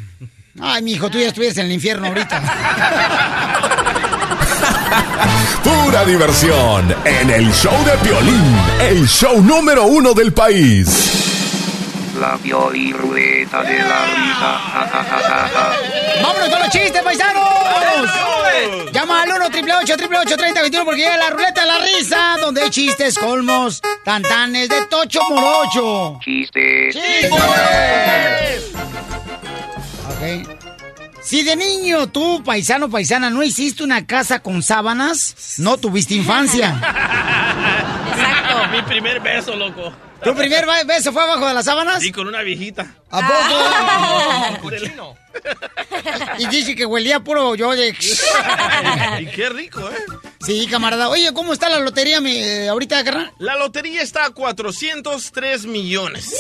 Ay, 0.58 0.84
mi 0.84 0.94
hijo, 0.94 1.10
tú 1.10 1.20
ya 1.20 1.28
estuvieras 1.28 1.58
en 1.58 1.66
el 1.66 1.74
infierno 1.74 2.08
ahorita. 2.08 2.42
Pura 5.64 6.06
diversión 6.06 6.96
en 7.06 7.30
el 7.30 7.52
show 7.54 7.74
de 7.86 7.98
Piolín, 7.98 8.58
el 8.82 9.08
show 9.08 9.42
número 9.42 9.86
uno 9.86 10.14
del 10.14 10.34
país. 10.34 12.12
La 12.20 12.38
Piolirrueta 12.38 13.62
de 13.64 13.80
la 13.80 14.06
risa. 14.06 14.60
Ja, 14.60 14.88
ja, 14.92 15.04
ja, 15.04 15.20
ja, 15.20 15.50
ja. 15.50 16.22
¡Vámonos 16.24 16.50
con 16.50 16.60
los 16.60 16.70
chistes, 16.70 17.02
paisanos! 17.02 17.44
Llama 18.92 19.24
al 19.24 19.30
1 19.30 19.46
888 19.48 20.38
3021 20.38 20.86
porque 20.86 21.02
llega 21.02 21.18
la 21.18 21.30
ruleta 21.30 21.62
de 21.62 21.68
la 21.68 21.80
risa, 21.80 22.38
donde 22.40 22.62
hay 22.62 22.70
chistes, 22.70 23.18
colmos, 23.18 23.82
tantanes 24.04 24.70
de 24.70 24.86
Tocho 24.86 25.22
Morocho. 25.30 26.20
Chistes. 26.24 26.96
Ok. 30.08 30.55
Si 31.26 31.42
de 31.44 31.56
niño 31.56 32.08
tú, 32.10 32.44
paisano, 32.44 32.88
paisana, 32.88 33.32
no 33.32 33.42
hiciste 33.42 33.84
una 33.84 34.06
casa 34.06 34.42
con 34.42 34.62
sábanas, 34.62 35.58
no 35.58 35.76
tuviste 35.78 36.14
infancia. 36.22 36.70
Exacto. 38.12 38.70
Mi 38.72 38.82
primer 38.84 39.20
beso, 39.22 39.56
loco. 39.56 39.92
¿Tu 40.24 40.34
primer 40.36 40.66
ba- 40.66 40.84
beso 40.84 41.12
fue 41.12 41.22
abajo 41.24 41.48
de 41.48 41.54
las 41.54 41.66
sábanas? 41.66 42.02
Sí, 42.02 42.12
con 42.12 42.28
una 42.28 42.42
viejita. 42.42 42.96
¿A 43.12 43.22
poco? 43.28 45.16
Y 46.40 46.48
dice 46.48 46.76
que 46.76 46.86
huelía 46.86 47.20
puro 47.20 47.56
yo 47.56 47.72
de... 47.72 47.90
y 49.20 49.26
qué 49.28 49.50
rico, 49.50 49.90
¿eh? 49.90 49.96
Sí, 50.46 50.68
camarada. 50.70 51.10
Oye, 51.10 51.32
¿cómo 51.34 51.54
está 51.54 51.70
la 51.70 51.80
lotería 51.80 52.22
mi, 52.22 52.38
eh, 52.38 52.70
ahorita, 52.70 53.04
carnal? 53.04 53.32
La 53.40 53.56
lotería 53.56 54.02
está 54.02 54.26
a 54.26 54.30
403 54.30 55.66
millones. 55.66 56.34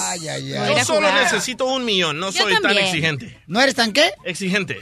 Ay, 0.00 0.28
ay, 0.28 0.54
ay. 0.54 0.74
Yo 0.76 0.84
solo 0.84 1.12
necesito 1.12 1.66
un 1.66 1.84
millón, 1.84 2.18
no 2.18 2.30
Yo 2.30 2.42
soy 2.42 2.60
tan 2.60 2.76
exigente. 2.76 3.40
¿No 3.46 3.60
eres 3.60 3.74
tan 3.74 3.92
qué? 3.92 4.12
Exigente. 4.24 4.80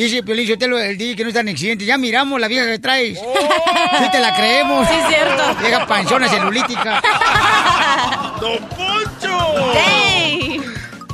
Dice 0.00 0.22
Piolín 0.22 0.48
Sotelo, 0.48 0.78
el 0.78 0.96
día 0.96 1.14
que 1.14 1.22
no 1.24 1.28
está 1.28 1.40
en 1.40 1.50
accidente. 1.50 1.84
Ya 1.84 1.98
miramos 1.98 2.40
la 2.40 2.48
vieja 2.48 2.64
que 2.64 2.78
traes. 2.78 3.18
Sí 3.18 4.04
te 4.10 4.18
la 4.18 4.34
creemos. 4.34 4.88
Sí, 4.88 4.94
cierto. 5.08 5.54
Vieja 5.60 5.86
panzona 5.86 6.26
celulítica. 6.26 7.02
¡Don 8.40 8.58
Poncho! 8.70 9.74
¡Ey! 9.74 10.58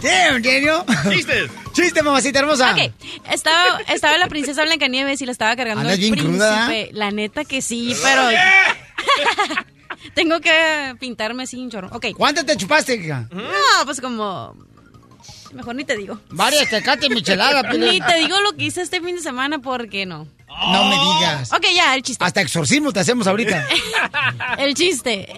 ¿Sí, 0.00 0.06
en 0.08 0.44
serio? 0.44 0.84
¡Chistes! 1.10 1.50
Chiste, 1.72 2.00
mamacita 2.04 2.38
hermosa. 2.38 2.74
Ok, 2.76 2.92
estaba, 3.32 3.80
estaba 3.88 4.16
la 4.18 4.28
princesa 4.28 4.62
Blancanieves 4.62 5.20
y 5.20 5.26
la 5.26 5.32
estaba 5.32 5.56
cargando 5.56 5.80
Andas 5.80 5.94
el 5.94 6.00
bien 6.00 6.12
príncipe. 6.12 6.36
cruda, 6.36 6.70
La 6.92 7.10
neta 7.10 7.44
que 7.44 7.62
sí, 7.62 7.92
pero... 8.00 8.22
Tengo 10.14 10.40
que 10.40 10.94
pintarme 11.00 11.42
así 11.42 11.56
un 11.56 11.70
chorro. 11.70 11.88
Ok. 11.90 12.06
¿Cuántas 12.16 12.46
te 12.46 12.56
chupaste, 12.56 12.94
hija? 12.94 13.28
No, 13.32 13.84
pues 13.84 14.00
como... 14.00 14.54
Mejor 15.52 15.74
ni 15.74 15.84
te 15.84 15.96
digo. 15.96 16.20
Varias 16.30 16.68
tecate 16.70 17.08
michelada, 17.08 17.62
Piolín. 17.70 17.90
Ni 17.90 18.00
te 18.00 18.16
digo 18.16 18.40
lo 18.40 18.52
que 18.52 18.64
hice 18.64 18.82
este 18.82 19.00
fin 19.00 19.16
de 19.16 19.22
semana 19.22 19.58
porque 19.60 20.06
no. 20.06 20.26
No 20.48 20.84
me 20.84 20.96
digas. 20.96 21.52
Ok, 21.52 21.66
ya, 21.74 21.94
el 21.94 22.02
chiste. 22.02 22.24
Hasta 22.24 22.40
exorcismo 22.40 22.92
te 22.92 23.00
hacemos 23.00 23.26
ahorita. 23.26 23.66
El 24.58 24.74
chiste. 24.74 25.28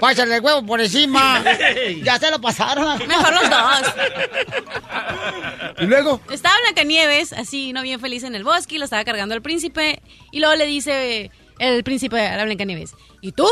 Pásale 0.00 0.36
el 0.36 0.42
huevo 0.42 0.64
por 0.64 0.80
encima. 0.80 1.44
Ya 2.02 2.18
se 2.18 2.30
lo 2.30 2.40
pasaron. 2.40 2.98
Mejor 3.06 3.34
los 3.34 3.50
dos. 3.50 3.94
Y 5.80 5.84
luego. 5.86 6.20
Estaba 6.30 6.54
Blancanieves, 6.62 7.32
así, 7.34 7.72
no 7.72 7.82
bien 7.82 8.00
feliz 8.00 8.22
en 8.22 8.34
el 8.34 8.44
bosque, 8.44 8.76
y 8.76 8.78
lo 8.78 8.84
estaba 8.84 9.04
cargando 9.04 9.34
al 9.34 9.42
príncipe. 9.42 10.00
Y 10.30 10.40
luego 10.40 10.54
le 10.54 10.66
dice 10.66 11.30
el 11.58 11.84
príncipe 11.84 12.26
a 12.26 12.36
la 12.36 12.44
Blancanieves, 12.44 12.94
¿y 13.20 13.32
tú? 13.32 13.46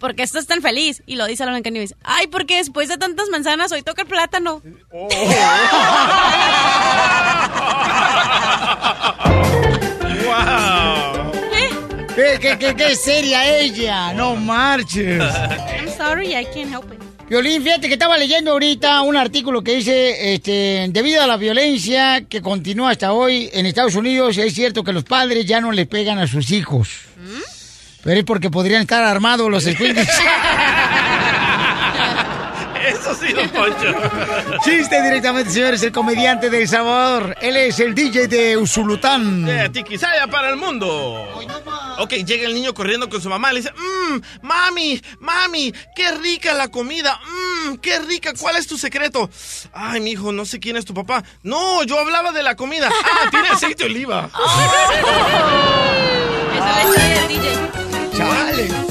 ¿Por 0.00 0.14
qué 0.14 0.22
estás 0.22 0.46
tan 0.46 0.62
feliz? 0.62 1.02
Y 1.04 1.16
lo 1.16 1.26
dice 1.26 1.42
a 1.42 1.46
la 1.46 1.52
Blancanieves, 1.52 1.94
ay, 2.02 2.26
porque 2.28 2.56
después 2.56 2.88
de 2.88 2.96
tantas 2.96 3.28
manzanas 3.28 3.70
hoy 3.70 3.82
toca 3.82 4.00
el 4.02 4.08
plátano. 4.08 4.62
¡Wow! 4.90 5.10
¿Qué, 12.14 12.38
qué, 12.40 12.58
qué, 12.58 12.74
qué 12.74 12.96
seria 12.96 13.58
ella? 13.58 14.14
No 14.14 14.36
marches. 14.36 15.22
I'm 15.22 15.88
sorry, 15.96 16.28
I 16.34 16.46
can't 16.46 16.72
help 16.72 16.90
it. 16.92 16.98
Violín, 17.28 17.62
fíjate 17.62 17.86
que 17.86 17.94
estaba 17.94 18.16
leyendo 18.16 18.52
ahorita 18.52 19.02
un 19.02 19.16
artículo 19.16 19.62
que 19.62 19.76
dice, 19.76 20.34
este, 20.34 20.86
debido 20.90 21.22
a 21.22 21.26
la 21.26 21.36
violencia 21.36 22.24
que 22.26 22.40
continúa 22.40 22.90
hasta 22.90 23.12
hoy 23.12 23.50
en 23.52 23.66
Estados 23.66 23.94
Unidos, 23.94 24.38
es 24.38 24.54
cierto 24.54 24.82
que 24.82 24.94
los 24.94 25.04
padres 25.04 25.44
ya 25.44 25.60
no 25.60 25.72
le 25.72 25.84
pegan 25.84 26.18
a 26.18 26.26
sus 26.26 26.50
hijos. 26.50 26.88
Pero 28.02 28.18
es 28.18 28.24
porque 28.24 28.50
podrían 28.50 28.82
estar 28.82 29.02
armados 29.02 29.50
los 29.50 29.66
escuintes. 29.66 30.08
Eso 32.86 33.14
sí, 33.14 33.32
Don 33.32 33.48
Poncho. 33.50 33.94
Chiste 34.64 35.02
directamente, 35.02 35.50
señores, 35.50 35.82
el 35.82 35.92
comediante 35.92 36.48
del 36.48 36.66
Salvador. 36.66 37.36
Él 37.40 37.56
es 37.56 37.78
el 37.78 37.94
DJ 37.94 38.26
de 38.26 38.56
Usulután. 38.56 39.44
De 39.44 39.68
Tiquisaya 39.68 40.26
para 40.26 40.48
el 40.48 40.56
mundo. 40.56 41.28
Ok, 41.98 42.14
llega 42.24 42.46
el 42.46 42.54
niño 42.54 42.72
corriendo 42.72 43.10
con 43.10 43.20
su 43.20 43.28
mamá 43.28 43.50
y 43.50 43.54
le 43.54 43.60
dice, 43.60 43.72
mmm, 43.76 44.20
mami, 44.42 45.00
mami, 45.18 45.72
qué 45.94 46.12
rica 46.12 46.54
la 46.54 46.68
comida, 46.68 47.20
mmm, 47.22 47.74
qué 47.76 47.98
rica, 47.98 48.32
¿cuál 48.38 48.56
es 48.56 48.66
tu 48.66 48.78
secreto? 48.78 49.28
Ay, 49.72 50.00
mi 50.00 50.12
hijo, 50.12 50.32
no 50.32 50.46
sé 50.46 50.58
quién 50.58 50.78
es 50.78 50.86
tu 50.86 50.94
papá. 50.94 51.22
No, 51.42 51.82
yo 51.84 51.98
hablaba 51.98 52.32
de 52.32 52.42
la 52.42 52.56
comida. 52.56 52.88
Ah, 52.90 53.28
tiene 53.30 53.48
aceite 53.50 53.84
de 53.84 53.90
oliva. 53.90 54.30
Esa 56.56 56.82
es 56.82 57.28
del 57.28 57.28
DJ. 57.28 57.89
Chale. 58.12 58.89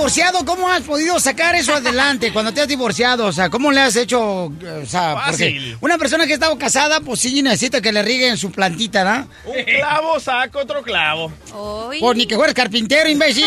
Divorciado, 0.00 0.46
¿cómo 0.46 0.66
has 0.70 0.80
podido 0.80 1.20
sacar 1.20 1.54
eso 1.54 1.74
adelante? 1.74 2.32
Cuando 2.32 2.54
te 2.54 2.62
has 2.62 2.68
divorciado, 2.68 3.26
o 3.26 3.32
sea, 3.32 3.50
¿cómo 3.50 3.70
le 3.70 3.80
has 3.80 3.96
hecho? 3.96 4.44
O 4.46 4.86
sea, 4.86 5.24
porque 5.26 5.76
una 5.82 5.98
persona 5.98 6.24
que 6.24 6.32
ha 6.32 6.34
estado 6.36 6.56
casada, 6.56 7.00
pues 7.00 7.20
sí 7.20 7.42
necesita 7.42 7.82
que 7.82 7.92
le 7.92 8.02
rieguen 8.02 8.38
su 8.38 8.50
plantita, 8.50 9.04
¿no? 9.04 9.28
Un 9.44 9.62
clavo 9.62 10.18
saca 10.18 10.58
otro 10.58 10.82
clavo. 10.82 11.30
Pues 12.00 12.16
ni 12.16 12.24
que 12.24 12.34
fueras 12.34 12.54
carpintero, 12.54 13.10
imbécil. 13.10 13.44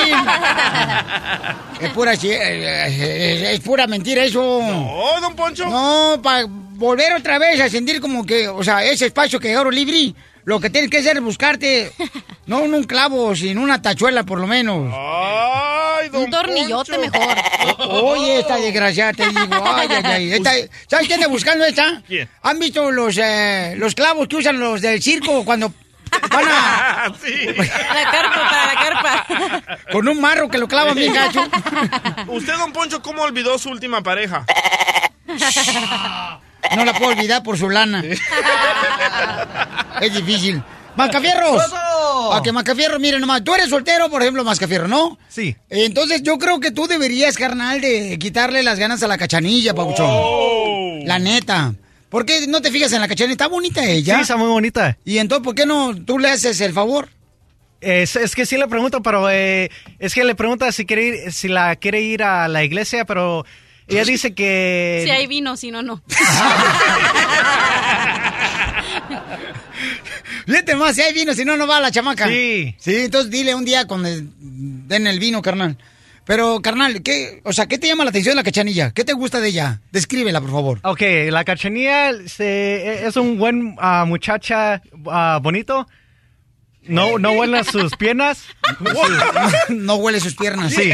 es 1.82 1.90
pura, 1.90 2.14
eh, 2.14 2.20
eh, 2.22 3.54
es 3.54 3.60
pura 3.62 3.88
mentira 3.88 4.24
eso. 4.24 4.60
No, 4.62 5.22
don 5.22 5.36
Poncho. 5.36 5.66
No, 5.66 6.20
para 6.22 6.46
volver 6.48 7.14
otra 7.14 7.40
vez 7.40 7.62
a 7.62 7.68
sentir 7.68 8.00
como 8.00 8.28
que, 8.28 8.48
o 8.48 8.64
sea, 8.64 8.84
ese 8.84 9.08
espacio 9.08 9.40
que 9.40 9.58
oro 9.58 9.72
libre, 9.72 10.14
lo 10.46 10.60
que 10.60 10.70
tienes 10.70 10.92
que 10.92 10.98
hacer 10.98 11.18
es 11.18 11.24
buscarte, 11.24 11.92
no 12.46 12.64
en 12.64 12.76
un 12.76 12.84
clavo, 12.84 13.36
sino 13.36 13.64
una 13.64 13.82
tachuela 13.82 14.24
por 14.24 14.40
lo 14.40 14.46
menos. 14.46 14.94
Don 16.14 16.24
Un 16.26 16.30
tornillote 16.32 16.94
Poncho. 16.94 17.12
mejor. 17.12 17.38
Oye, 17.90 18.40
esta 18.40 18.56
desgraciada, 18.58 19.14
te 19.14 19.28
digo, 19.28 19.42
ay, 19.66 19.88
ay, 19.90 20.02
ay. 20.06 20.34
esta- 20.34 20.52
¿Sabes 20.88 21.08
quién 21.08 21.20
está 21.20 21.28
buscando 21.28 21.66
esta? 21.66 22.02
¿Quién? 22.08 22.30
¿Han 22.44 22.60
visto 22.60 22.92
los, 22.92 23.18
eh, 23.18 23.74
los 23.78 23.96
clavos 23.96 24.28
que 24.28 24.36
usan 24.38 24.60
los 24.60 24.80
del 24.82 25.02
circo 25.02 25.44
cuando 25.44 25.74
van 26.30 26.46
a... 26.48 27.14
sí. 27.24 27.48
La 27.56 28.12
carpa, 28.12 28.50
para 28.50 28.66
la 28.68 28.76
carpa. 28.76 29.78
con 29.92 30.08
un 30.08 30.22
marro 30.22 30.48
que 30.50 30.60
lo 30.60 30.68
clavan 30.68 30.96
bien 30.96 31.14
gacho? 31.14 31.44
¿Usted, 32.28 32.54
don 32.58 32.72
Poncho, 32.72 33.02
cómo 33.02 33.24
olvidó 33.24 33.58
su 33.58 33.70
última 33.70 34.02
pareja? 34.04 34.46
No 36.76 36.86
la 36.86 36.94
puedo 36.94 37.12
olvidar 37.12 37.42
por 37.44 37.58
su 37.58 37.70
lana. 37.70 38.04
es 40.02 40.14
difícil. 40.14 40.64
¡Mascafierros! 40.96 41.62
A 42.32 42.42
que 42.44 42.52
Mascafierro, 42.52 43.00
miren 43.00 43.22
nomás, 43.22 43.44
tú 43.44 43.54
eres 43.54 43.70
soltero, 43.70 44.10
por 44.10 44.22
ejemplo, 44.22 44.44
Mascafierro, 44.44 44.88
¿no? 44.88 45.18
Sí. 45.30 45.56
Entonces 45.70 46.22
yo 46.24 46.38
creo 46.38 46.60
que 46.60 46.72
tú 46.72 46.88
deberías, 46.88 47.36
carnal, 47.38 47.82
de 47.82 48.18
quitarle 48.20 48.64
las 48.64 48.80
ganas 48.80 49.02
a 49.04 49.08
la 49.08 49.18
cachanilla, 49.18 49.74
papuchón. 49.74 50.08
Oh. 50.10 51.00
La 51.06 51.20
neta. 51.20 51.74
¿Por 52.10 52.26
qué 52.26 52.46
no 52.48 52.62
te 52.62 52.72
fijas 52.72 52.94
en 52.94 53.02
la 53.02 53.08
cachanilla? 53.08 53.34
Está 53.34 53.48
bonita 53.48 53.84
ella. 53.84 54.16
Sí, 54.18 54.22
está 54.22 54.38
muy 54.38 54.48
bonita. 54.48 54.98
¿Y 55.04 55.18
entonces 55.18 55.44
por 55.44 55.56
qué 55.56 55.66
no 55.66 55.96
tú 55.96 56.20
le 56.20 56.30
haces 56.30 56.62
el 56.62 56.74
favor? 56.74 57.10
Es, 57.82 58.16
es 58.16 58.36
que 58.36 58.46
sí 58.46 58.56
le 58.58 58.68
pregunto, 58.68 59.02
pero 59.02 59.30
eh, 59.30 59.70
es 60.00 60.14
que 60.14 60.24
le 60.24 60.36
pregunta 60.36 60.72
si 60.72 60.86
quiere 60.86 61.04
ir, 61.08 61.34
si 61.34 61.48
la 61.48 61.76
quiere 61.76 62.02
ir 62.02 62.24
a 62.24 62.48
la 62.48 62.64
iglesia, 62.64 63.04
pero 63.06 63.46
ella 63.88 64.04
dice 64.06 64.34
que 64.34 65.02
Si 65.04 65.10
hay 65.10 65.28
vino, 65.28 65.58
si 65.58 65.72
no, 65.72 65.82
no. 65.82 66.02
Fíjate 70.46 70.76
más, 70.76 70.96
si 70.96 71.02
hay 71.02 71.14
vino, 71.14 71.34
si 71.34 71.46
no, 71.46 71.58
no 71.58 71.68
va 71.68 71.80
la 71.80 71.92
chamaca. 71.92 72.28
Sí. 72.28 72.76
Sí, 72.78 72.96
entonces 72.96 73.32
dile 73.32 73.56
un 73.56 73.66
día 73.66 73.86
cuando 73.86 74.10
den 74.10 75.08
el 75.08 75.20
vino, 75.20 75.42
carnal. 75.42 75.78
Pero, 76.26 76.62
carnal, 76.62 77.02
¿qué, 77.02 77.42
o 77.44 77.52
sea, 77.52 77.66
¿qué 77.66 77.78
te 77.78 77.88
llama 77.88 78.06
la 78.06 78.12
atención 78.12 78.32
de 78.34 78.38
la 78.38 78.44
cachanilla? 78.44 78.92
¿Qué 78.92 79.04
te 79.04 79.12
gusta 79.14 79.42
de 79.42 79.50
ella? 79.50 79.82
Descríbela, 79.92 80.40
por 80.40 80.52
favor. 80.52 80.80
Ok, 80.84 81.02
la 81.30 81.44
cachanilla 81.44 82.12
se- 82.28 83.06
es 83.06 83.18
un 83.18 83.38
buen 83.38 83.76
ah, 83.78 84.06
muchacha 84.08 84.82
ah, 85.08 85.40
bonito. 85.42 85.86
No, 86.86 87.18
no 87.18 87.32
huelen 87.32 87.64
sus 87.66 87.96
piernas. 87.96 88.44
no 89.70 89.96
huele 89.96 90.20
sus 90.20 90.36
piernas. 90.36 90.74
Sí. 90.74 90.94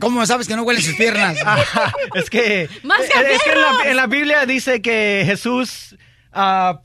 ¿Cómo 0.00 0.24
sabes 0.26 0.46
que 0.48 0.56
no 0.56 0.62
huele 0.62 0.80
sus 0.80 0.94
piernas? 0.94 1.36
Ajá, 1.44 1.92
es 2.14 2.28
que, 2.30 2.68
¡Más 2.82 3.00
es, 3.00 3.06
es 3.06 3.42
que 3.42 3.52
en, 3.52 3.60
la, 3.60 3.90
en 3.90 3.96
la 3.96 4.06
Biblia 4.06 4.46
dice 4.46 4.80
que 4.82 5.22
Jesús 5.26 5.96
ah, 6.32 6.80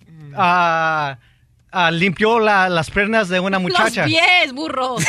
ah, 1.74 1.88
ah, 1.88 1.92
limpió 1.92 2.40
la- 2.40 2.70
las 2.70 2.90
piernas 2.92 3.28
de 3.30 3.40
una 3.40 3.60
muchacha. 3.60 4.02
Los 4.04 4.12
pies, 4.12 4.54
burro. 4.54 4.96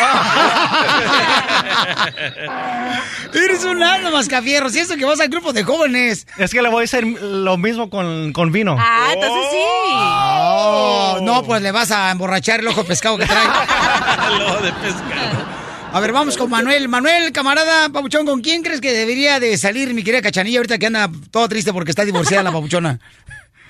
Eres 3.32 3.64
un 3.64 3.82
alma, 3.82 4.10
mascafierro. 4.10 4.68
Si 4.70 4.78
eso 4.78 4.96
que 4.96 5.04
vas 5.04 5.20
al 5.20 5.28
grupo 5.28 5.52
de 5.52 5.62
jóvenes. 5.64 6.26
Es 6.38 6.52
que 6.52 6.62
le 6.62 6.68
voy 6.68 6.82
a 6.82 6.84
hacer 6.84 7.04
lo 7.04 7.56
mismo 7.56 7.90
con, 7.90 8.32
con 8.32 8.52
vino. 8.52 8.76
Ah, 8.78 9.08
entonces 9.12 9.42
sí. 9.50 9.58
Oh, 9.96 11.18
no, 11.22 11.42
pues 11.44 11.60
le 11.62 11.72
vas 11.72 11.90
a 11.90 12.10
emborrachar 12.10 12.60
el 12.60 12.68
ojo 12.68 12.82
de 12.82 12.88
pescado 12.88 13.18
que 13.18 13.26
trae. 13.26 13.46
Lo 14.38 14.60
de 14.62 14.72
pescado. 14.72 15.64
A 15.92 16.00
ver, 16.00 16.12
vamos 16.12 16.36
con 16.36 16.50
Manuel. 16.50 16.88
Manuel, 16.88 17.30
camarada, 17.32 17.88
papuchón, 17.88 18.26
¿con 18.26 18.40
quién 18.40 18.62
crees 18.62 18.80
que 18.80 18.92
debería 18.92 19.38
de 19.38 19.56
salir 19.58 19.94
mi 19.94 20.02
querida 20.02 20.22
cachanilla 20.22 20.58
ahorita 20.58 20.78
que 20.78 20.86
anda 20.86 21.08
todo 21.30 21.48
triste 21.48 21.72
porque 21.72 21.90
está 21.90 22.04
divorciada 22.04 22.42
la 22.42 22.50
papuchona? 22.52 22.98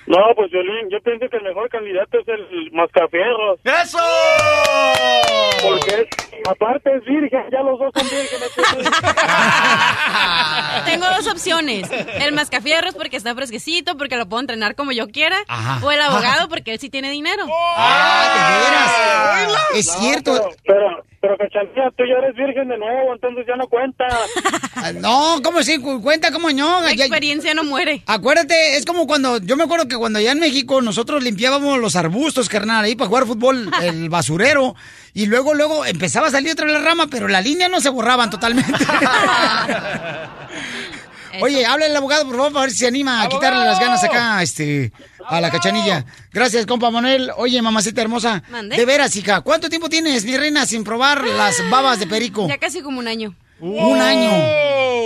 No, 0.06 0.18
pues 0.36 0.50
Violín, 0.50 0.90
yo 0.90 1.00
pienso 1.00 1.26
que 1.30 1.36
el 1.38 1.44
mejor 1.44 1.70
candidato 1.70 2.18
es 2.20 2.28
el 2.28 2.70
Mascafierros. 2.72 3.58
¡Eso! 3.64 3.98
Porque 5.62 6.02
es- 6.02 6.08
aparte 6.46 6.94
es 6.96 7.04
virgen, 7.04 7.40
ya 7.50 7.62
los 7.62 7.78
dos 7.78 7.90
son 7.94 8.06
vírgenes. 8.10 8.50
Tengo 10.84 11.06
dos 11.06 11.26
opciones. 11.28 11.88
El 12.20 12.32
mascafierros 12.32 12.94
porque 12.94 13.16
está 13.16 13.34
fresquecito, 13.34 13.96
porque 13.96 14.16
lo 14.16 14.28
puedo 14.28 14.40
entrenar 14.42 14.74
como 14.74 14.92
yo 14.92 15.08
quiera. 15.08 15.36
Ajá. 15.48 15.80
O 15.84 15.90
el 15.90 16.00
abogado 16.00 16.48
porque 16.48 16.72
él 16.74 16.78
sí 16.80 16.90
tiene 16.90 17.10
dinero. 17.10 17.44
¡Ah, 17.76 18.34
de 18.34 18.40
veras! 19.46 19.62
Es 19.74 19.90
cierto. 19.92 20.50
Pero, 20.66 21.02
pero 21.20 21.36
Cachanilla, 21.38 21.90
tú 21.96 22.04
ya 22.06 22.18
eres 22.18 22.34
virgen 22.36 22.68
de 22.68 22.76
nuevo, 22.78 23.14
entonces 23.14 23.44
ya 23.48 23.56
no 23.56 23.66
cuenta. 23.68 24.04
Ah, 24.76 24.92
No, 24.94 25.40
¿cómo 25.42 25.62
sí? 25.62 25.78
Cu- 25.80 26.02
Cuenta 26.02 26.30
cómo 26.30 26.50
no. 26.50 26.82
La 26.82 26.92
Ya- 26.92 27.04
experiencia 27.06 27.54
no 27.54 27.64
muere. 27.64 28.02
Acuérdate, 28.06 28.76
es 28.76 28.84
como 28.84 29.06
cuando, 29.06 29.38
yo 29.38 29.56
me 29.56 29.64
acuerdo 29.64 29.88
que 29.88 29.93
cuando 29.96 30.18
allá 30.18 30.32
en 30.32 30.40
México 30.40 30.82
nosotros 30.82 31.22
limpiábamos 31.22 31.78
los 31.78 31.96
arbustos, 31.96 32.48
carnal, 32.48 32.84
ahí 32.84 32.96
para 32.96 33.08
jugar 33.08 33.26
fútbol, 33.26 33.70
el 33.82 34.08
basurero, 34.08 34.74
y 35.12 35.26
luego, 35.26 35.54
luego 35.54 35.84
empezaba 35.84 36.28
a 36.28 36.30
salir 36.30 36.52
otra 36.52 36.66
vez 36.66 36.74
la 36.74 36.80
rama, 36.80 37.06
pero 37.08 37.28
la 37.28 37.40
línea 37.40 37.68
no 37.68 37.80
se 37.80 37.88
borraban 37.88 38.30
totalmente. 38.30 38.72
Oye, 41.40 41.66
habla 41.66 41.86
el 41.86 41.96
abogado, 41.96 42.26
por 42.26 42.36
favor, 42.36 42.52
para 42.52 42.66
ver 42.66 42.70
si 42.70 42.78
se 42.78 42.86
anima 42.86 43.22
a 43.22 43.28
quitarle 43.28 43.64
las 43.64 43.80
ganas 43.80 44.02
acá 44.04 44.42
este, 44.42 44.92
a 45.26 45.40
la 45.40 45.50
cachanilla. 45.50 46.04
Gracias, 46.32 46.66
compa 46.66 46.90
Manuel. 46.90 47.30
Oye, 47.36 47.60
mamacita 47.62 48.02
hermosa. 48.02 48.42
¿Mande? 48.50 48.76
De 48.76 48.84
veras, 48.84 49.14
hija, 49.16 49.40
¿cuánto 49.40 49.68
tiempo 49.68 49.88
tienes, 49.88 50.24
mi 50.24 50.36
reina, 50.36 50.66
sin 50.66 50.84
probar 50.84 51.26
las 51.26 51.56
babas 51.70 51.98
de 51.98 52.06
perico? 52.06 52.48
Ya 52.48 52.58
casi 52.58 52.82
como 52.82 52.98
un 52.98 53.08
año. 53.08 53.34
Un 53.60 54.00
año. 54.00 54.30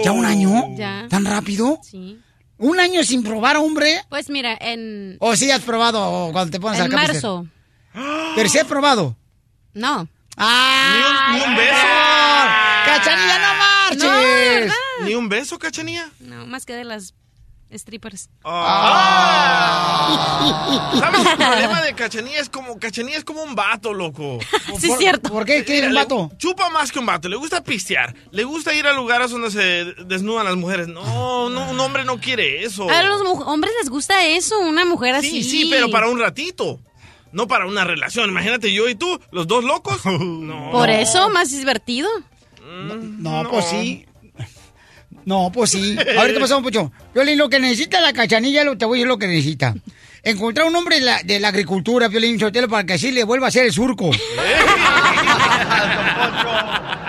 ¿Ya 0.05 0.13
un 0.13 0.25
año? 0.25 0.77
Ya. 0.77 1.07
¿Tan 1.09 1.25
rápido? 1.25 1.81
Sí. 1.83 2.19
¿Un 2.59 2.81
año 2.81 3.05
sin 3.05 3.23
probar, 3.23 3.57
hombre? 3.57 4.03
Pues 4.09 4.29
mira, 4.29 4.57
en, 4.61 5.17
¿O 5.21 5.37
sí 5.37 5.51
has 5.51 5.63
probado 5.63 6.31
cuando 6.33 6.51
te 6.51 6.61
pones 6.61 6.81
en 6.81 6.91
pues, 6.91 7.09
marzo. 7.09 7.47
Pero 8.35 8.49
sí 8.49 8.59
has 8.59 8.67
probado. 8.67 9.17
No. 9.75 10.09
¡Ah! 10.37 11.33
Ni 11.35 11.41
un 11.45 11.57
beso. 11.57 11.87
¡Cachanilla, 12.85 13.39
no 13.39 13.55
marches! 13.59 14.05
No, 14.05 14.19
de 14.19 14.61
verdad. 14.61 14.75
¿Ni 15.05 15.15
un 15.15 15.29
beso, 15.29 15.59
cachanilla? 15.59 16.11
No, 16.21 16.47
más 16.47 16.67
que 16.67 16.75
de 16.75 16.85
las 16.85 17.15
strippers. 17.73 18.31
Ah. 18.45 20.09
¿Sabes 20.99 21.27
el 21.27 21.37
problema 21.37 21.83
de 21.83 21.95
Cachanilla? 21.95 22.41
Es 22.41 22.49
como, 22.49 22.79
Cachanilla 22.79 23.19
es 23.19 23.25
como 23.25 23.43
un 23.43 23.55
vato, 23.55 23.93
loco. 23.93 24.39
Sí, 24.79 24.91
es 24.91 24.99
cierto. 24.99 25.31
¿Por 25.31 25.45
qué? 25.45 25.65
¿Qué 25.65 25.81
es 25.81 25.87
un 25.87 25.95
vato? 25.95 26.31
Chupa 26.39 26.71
más 26.71 26.93
que 26.93 26.99
un 26.99 27.07
vato. 27.07 27.29
Le 27.29 27.37
gusta 27.37 27.63
pistear. 27.63 28.15
Le 28.31 28.45
gusta 28.45 28.75
ir 28.75 28.87
a 28.87 28.93
lugares 28.93 29.31
donde 29.31 29.51
se 29.51 29.95
desnudan 30.05 30.47
las 30.47 30.57
mujeres. 30.57 30.89
No, 30.89 31.51
no 31.51 31.71
un 31.71 31.81
hombre 31.81 32.05
no 32.05 32.19
quiere 32.19 32.65
eso. 32.65 32.89
A 32.91 33.03
los 33.03 33.21
hombres 33.47 33.73
les 33.81 33.91
gusta 33.91 34.25
eso, 34.27 34.59
una 34.61 34.85
mujer 34.85 35.15
así. 35.15 35.43
Sí, 35.43 35.45
sí, 35.45 35.67
pero 35.71 35.91
para 35.91 36.09
un 36.09 36.19
ratito. 36.19 36.81
No 37.33 37.47
para 37.47 37.67
una 37.67 37.85
relación. 37.85 38.31
Imagínate 38.31 38.73
yo 38.73 38.89
y 38.89 38.95
tú, 38.95 39.21
los 39.31 39.47
dos 39.47 39.65
locos. 39.65 40.01
No. 40.49 40.71
Por 40.71 40.89
eso, 40.89 41.29
más 41.31 41.51
divertido. 41.51 42.09
No, 42.65 43.49
pues 43.51 43.67
sí. 43.67 44.07
No, 45.29 45.53
pues 45.53 45.73
sí. 45.73 45.95
A 46.17 46.23
ver 46.23 46.33
qué 46.33 46.41
pasó, 46.41 46.63
Pucho. 46.63 46.91
Violín, 47.13 47.37
lo 47.37 47.51
que 47.51 47.61
necesita 47.61 48.01
la 48.01 48.15
cachanilla, 48.15 48.65
lo, 48.65 48.79
te 48.79 48.87
voy 48.87 48.97
a 48.97 49.01
decir 49.01 49.09
lo 49.09 49.19
que 49.19 49.27
necesita. 49.27 49.75
Encontrar 50.23 50.67
un 50.67 50.75
hombre 50.75 51.01
de 51.01 51.03
la, 51.03 51.23
de 51.23 51.39
la 51.39 51.49
agricultura, 51.49 52.09
Violín 52.09 52.41
Sotelo, 52.41 52.67
para 52.67 52.87
que 52.87 52.95
así 52.95 53.11
le 53.11 53.25
vuelva 53.25 53.45
a 53.45 53.49
hacer 53.49 53.67
el 53.67 53.73
surco. 53.75 54.11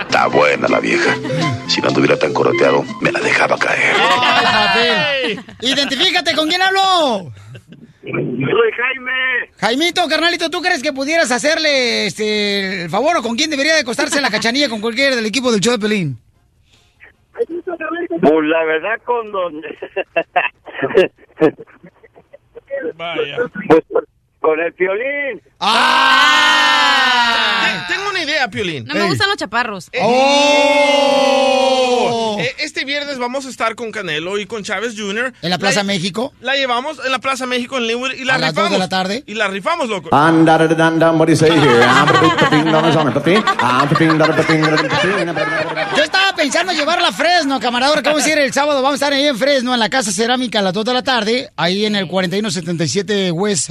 Está 0.02 0.26
buena 0.26 0.68
la 0.68 0.80
vieja. 0.80 1.16
Si 1.66 1.80
no 1.80 1.88
anduviera 1.88 2.18
tan 2.18 2.34
coroteado, 2.34 2.84
me 3.00 3.10
la 3.10 3.20
dejaba 3.20 3.56
caer. 3.56 3.96
¡Ay, 3.98 5.36
papel! 5.36 5.40
¡Identifícate! 5.62 6.34
¿Con 6.34 6.46
quién 6.46 6.60
hablo? 6.60 7.32
Soy 8.02 8.12
Jaime. 8.12 9.50
Jaimito, 9.56 10.06
carnalito, 10.08 10.50
¿tú 10.50 10.60
crees 10.60 10.82
que 10.82 10.92
pudieras 10.92 11.30
hacerle 11.30 12.04
este, 12.04 12.82
el 12.82 12.90
favor 12.90 13.16
o 13.16 13.22
con 13.22 13.34
quién 13.34 13.48
debería 13.48 13.72
de 13.72 13.80
acostarse 13.80 14.20
la 14.20 14.28
cachanilla 14.28 14.68
con 14.68 14.82
cualquiera 14.82 15.16
del 15.16 15.24
equipo 15.24 15.50
del 15.50 15.62
show 15.62 15.72
de 15.72 15.78
Pelín? 15.78 16.18
Pues 18.20 18.44
la 18.44 18.64
verdad 18.64 19.00
con 19.04 19.32
don... 19.32 19.62
Vaya. 22.96 23.36
Pues 23.68 23.84
con 24.40 24.58
el 24.60 24.72
violín. 24.72 25.40
¡Ah! 25.60 26.96
Te- 27.88 27.94
Tengo 27.94 28.08
una 28.10 28.22
idea, 28.22 28.48
Piolín. 28.48 28.84
No 28.86 28.94
me 28.94 29.04
gustan 29.04 29.28
los 29.28 29.36
chaparros. 29.36 29.90
¡Oh! 30.02 31.26
Eh, 32.40 32.54
Este 32.58 32.84
viernes 32.84 33.18
vamos 33.18 33.44
a 33.46 33.50
estar 33.50 33.74
con 33.74 33.90
Canelo 33.92 34.38
y 34.38 34.46
con 34.46 34.62
Chávez 34.62 34.94
Jr. 34.96 35.32
¿En 35.42 35.50
la 35.50 35.58
Plaza 35.58 35.80
La- 35.80 35.84
México? 35.84 36.32
La 36.40 36.54
llevamos 36.54 36.98
en 37.04 37.10
la 37.12 37.18
Plaza 37.18 37.46
México 37.46 37.76
en 37.78 37.86
Linwood 37.86 38.12
y 38.12 38.24
la 38.24 38.34
¿A 38.36 38.38
las 38.38 38.54
dos 38.54 38.64
rifamos. 38.64 38.72
de 38.72 38.78
la 38.78 38.88
tarde? 38.88 39.22
Y 39.26 39.34
la 39.34 39.48
rifamos, 39.48 39.88
loco. 39.88 40.08
Ah. 40.12 40.30
What 40.32 41.26
do 41.26 41.32
you 41.32 41.36
say 41.36 41.50
here? 41.50 41.60
Yo 45.96 46.02
estaba 46.02 46.34
pensando 46.36 46.72
llevarla 46.72 47.08
a 47.08 47.12
Fresno, 47.12 47.60
camarada. 47.60 47.90
Ahora 47.90 48.02
que 48.02 48.08
vamos 48.08 48.24
a 48.24 48.30
ir 48.30 48.38
el 48.38 48.52
sábado, 48.52 48.80
vamos 48.82 48.92
a 48.92 48.94
estar 49.06 49.12
ahí 49.12 49.26
en 49.26 49.36
Fresno, 49.36 49.74
en 49.74 49.80
la 49.80 49.90
Casa 49.90 50.12
Cerámica 50.12 50.60
a 50.60 50.62
las 50.62 50.72
2 50.72 50.84
de 50.84 50.94
la 50.94 51.02
tarde, 51.02 51.50
ahí 51.56 51.84
en 51.84 51.96
el 51.96 52.06
4177 52.08 53.30
West 53.32 53.70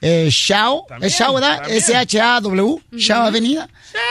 eh, 0.00 0.28
Shaw. 0.30 0.86
¿Es 1.00 1.12
Shaw, 1.18 1.34
verdad? 1.34 1.70
S-H-A-W, 1.70 2.76
Shaw 2.92 3.26
Avenida, 3.26 3.68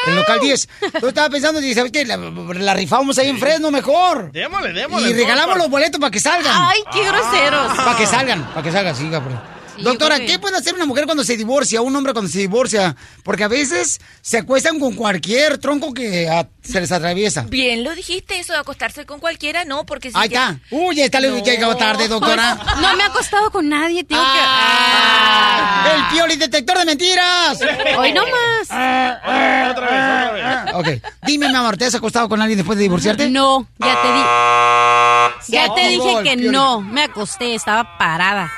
el 0.07 0.15
local 0.15 0.39
10. 0.39 0.69
Yo 1.01 1.07
estaba 1.09 1.29
pensando, 1.29 1.59
dije, 1.59 1.75
¿sabes 1.75 1.91
qué? 1.91 2.05
La, 2.05 2.17
la 2.17 2.73
rifamos 2.73 3.17
ahí 3.17 3.29
en 3.29 3.39
Fresno 3.39 3.71
mejor. 3.71 4.31
Démosle, 4.31 4.73
démosle. 4.73 5.09
Y 5.09 5.13
regalamos 5.13 5.57
los 5.57 5.69
boletos 5.69 5.99
para 5.99 6.11
que 6.11 6.19
salgan. 6.19 6.53
Ay, 6.55 6.79
qué 6.93 7.03
groseros. 7.03 7.75
Para 7.75 7.97
que 7.97 8.05
salgan, 8.05 8.47
para 8.49 8.63
que 8.63 8.71
salgan, 8.71 8.95
sí, 8.95 9.09
cabrón. 9.09 9.58
Doctora, 9.83 10.17
que- 10.19 10.25
¿qué 10.25 10.39
puede 10.39 10.57
hacer 10.57 10.73
una 10.75 10.85
mujer 10.85 11.05
cuando 11.05 11.23
se 11.23 11.37
divorcia, 11.37 11.81
un 11.81 11.95
hombre 11.95 12.13
cuando 12.13 12.29
se 12.31 12.39
divorcia? 12.39 12.95
Porque 13.23 13.43
a 13.43 13.47
veces 13.47 13.99
se 14.21 14.37
acuestan 14.37 14.79
con 14.79 14.95
cualquier 14.95 15.57
tronco 15.57 15.93
que 15.93 16.27
ah, 16.29 16.47
se 16.63 16.79
les 16.81 16.91
atraviesa. 16.91 17.45
Bien, 17.49 17.83
lo 17.83 17.93
dijiste, 17.95 18.39
eso 18.39 18.53
de 18.53 18.59
acostarse 18.59 19.05
con 19.05 19.19
cualquiera, 19.19 19.65
no, 19.65 19.85
porque 19.85 20.11
si 20.11 20.17
Ahí 20.17 20.29
ya- 20.29 20.51
está. 20.61 20.75
Uy, 20.75 20.95
ya 20.95 21.05
está, 21.05 21.19
No. 21.19 21.43
llegado 21.43 21.75
tarde, 21.77 22.07
doctora. 22.07 22.55
No 22.81 22.95
me 22.95 23.03
he 23.03 23.05
acostado 23.07 23.51
con 23.51 23.67
nadie, 23.69 24.03
tengo 24.03 24.21
Ah, 24.25 25.93
¡El 25.95 26.05
pioli 26.15 26.35
detector 26.35 26.77
de 26.77 26.85
mentiras! 26.85 27.59
Hoy 27.97 28.13
no 28.13 28.23
más. 28.25 28.61
Otra 28.69 29.71
vez, 29.71 29.71
otra 29.71 30.31
vez. 30.31 30.73
Ok, 30.75 30.87
dime, 31.25 31.49
mi 31.49 31.55
amor, 31.55 31.77
¿te 31.77 31.85
has 31.85 31.95
acostado 31.95 32.27
con 32.29 32.41
alguien 32.41 32.57
después 32.57 32.77
de 32.77 32.83
divorciarte? 32.83 33.29
No, 33.29 33.67
ya 33.79 34.01
te 34.01 34.07
di... 34.13 34.19
Ya 35.47 35.73
te 35.73 35.81
acabó 35.95 36.19
dije 36.19 36.23
que 36.23 36.35
no, 36.51 36.81
me 36.81 37.03
acosté, 37.03 37.55
estaba 37.55 37.97
parada. 37.97 38.51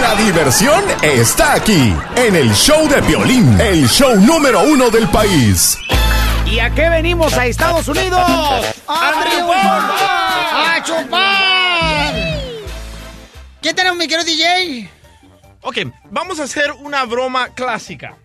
La 0.00 0.16
diversión 0.16 0.84
está 1.02 1.54
aquí, 1.54 1.94
en 2.16 2.36
el 2.36 2.52
show 2.52 2.86
de 2.88 3.00
Piolín, 3.02 3.58
el 3.60 3.88
show 3.88 4.14
número 4.20 4.60
uno 4.62 4.90
del 4.90 5.08
país. 5.08 5.78
¿Y 6.44 6.58
a 6.58 6.68
qué 6.74 6.88
venimos 6.90 7.32
a 7.34 7.46
Estados 7.46 7.88
Unidos? 7.88 8.20
¡A 8.88 9.24
triunfar! 9.24 10.76
¡A 10.76 10.82
chupar! 10.84 12.14
¿Qué 13.62 13.72
tenemos, 13.72 13.96
mi 13.96 14.06
querido 14.06 14.24
DJ? 14.24 14.90
Ok, 15.62 15.78
vamos 16.10 16.40
a 16.40 16.42
hacer 16.42 16.72
una 16.72 17.04
broma 17.04 17.48
clásica. 17.50 18.16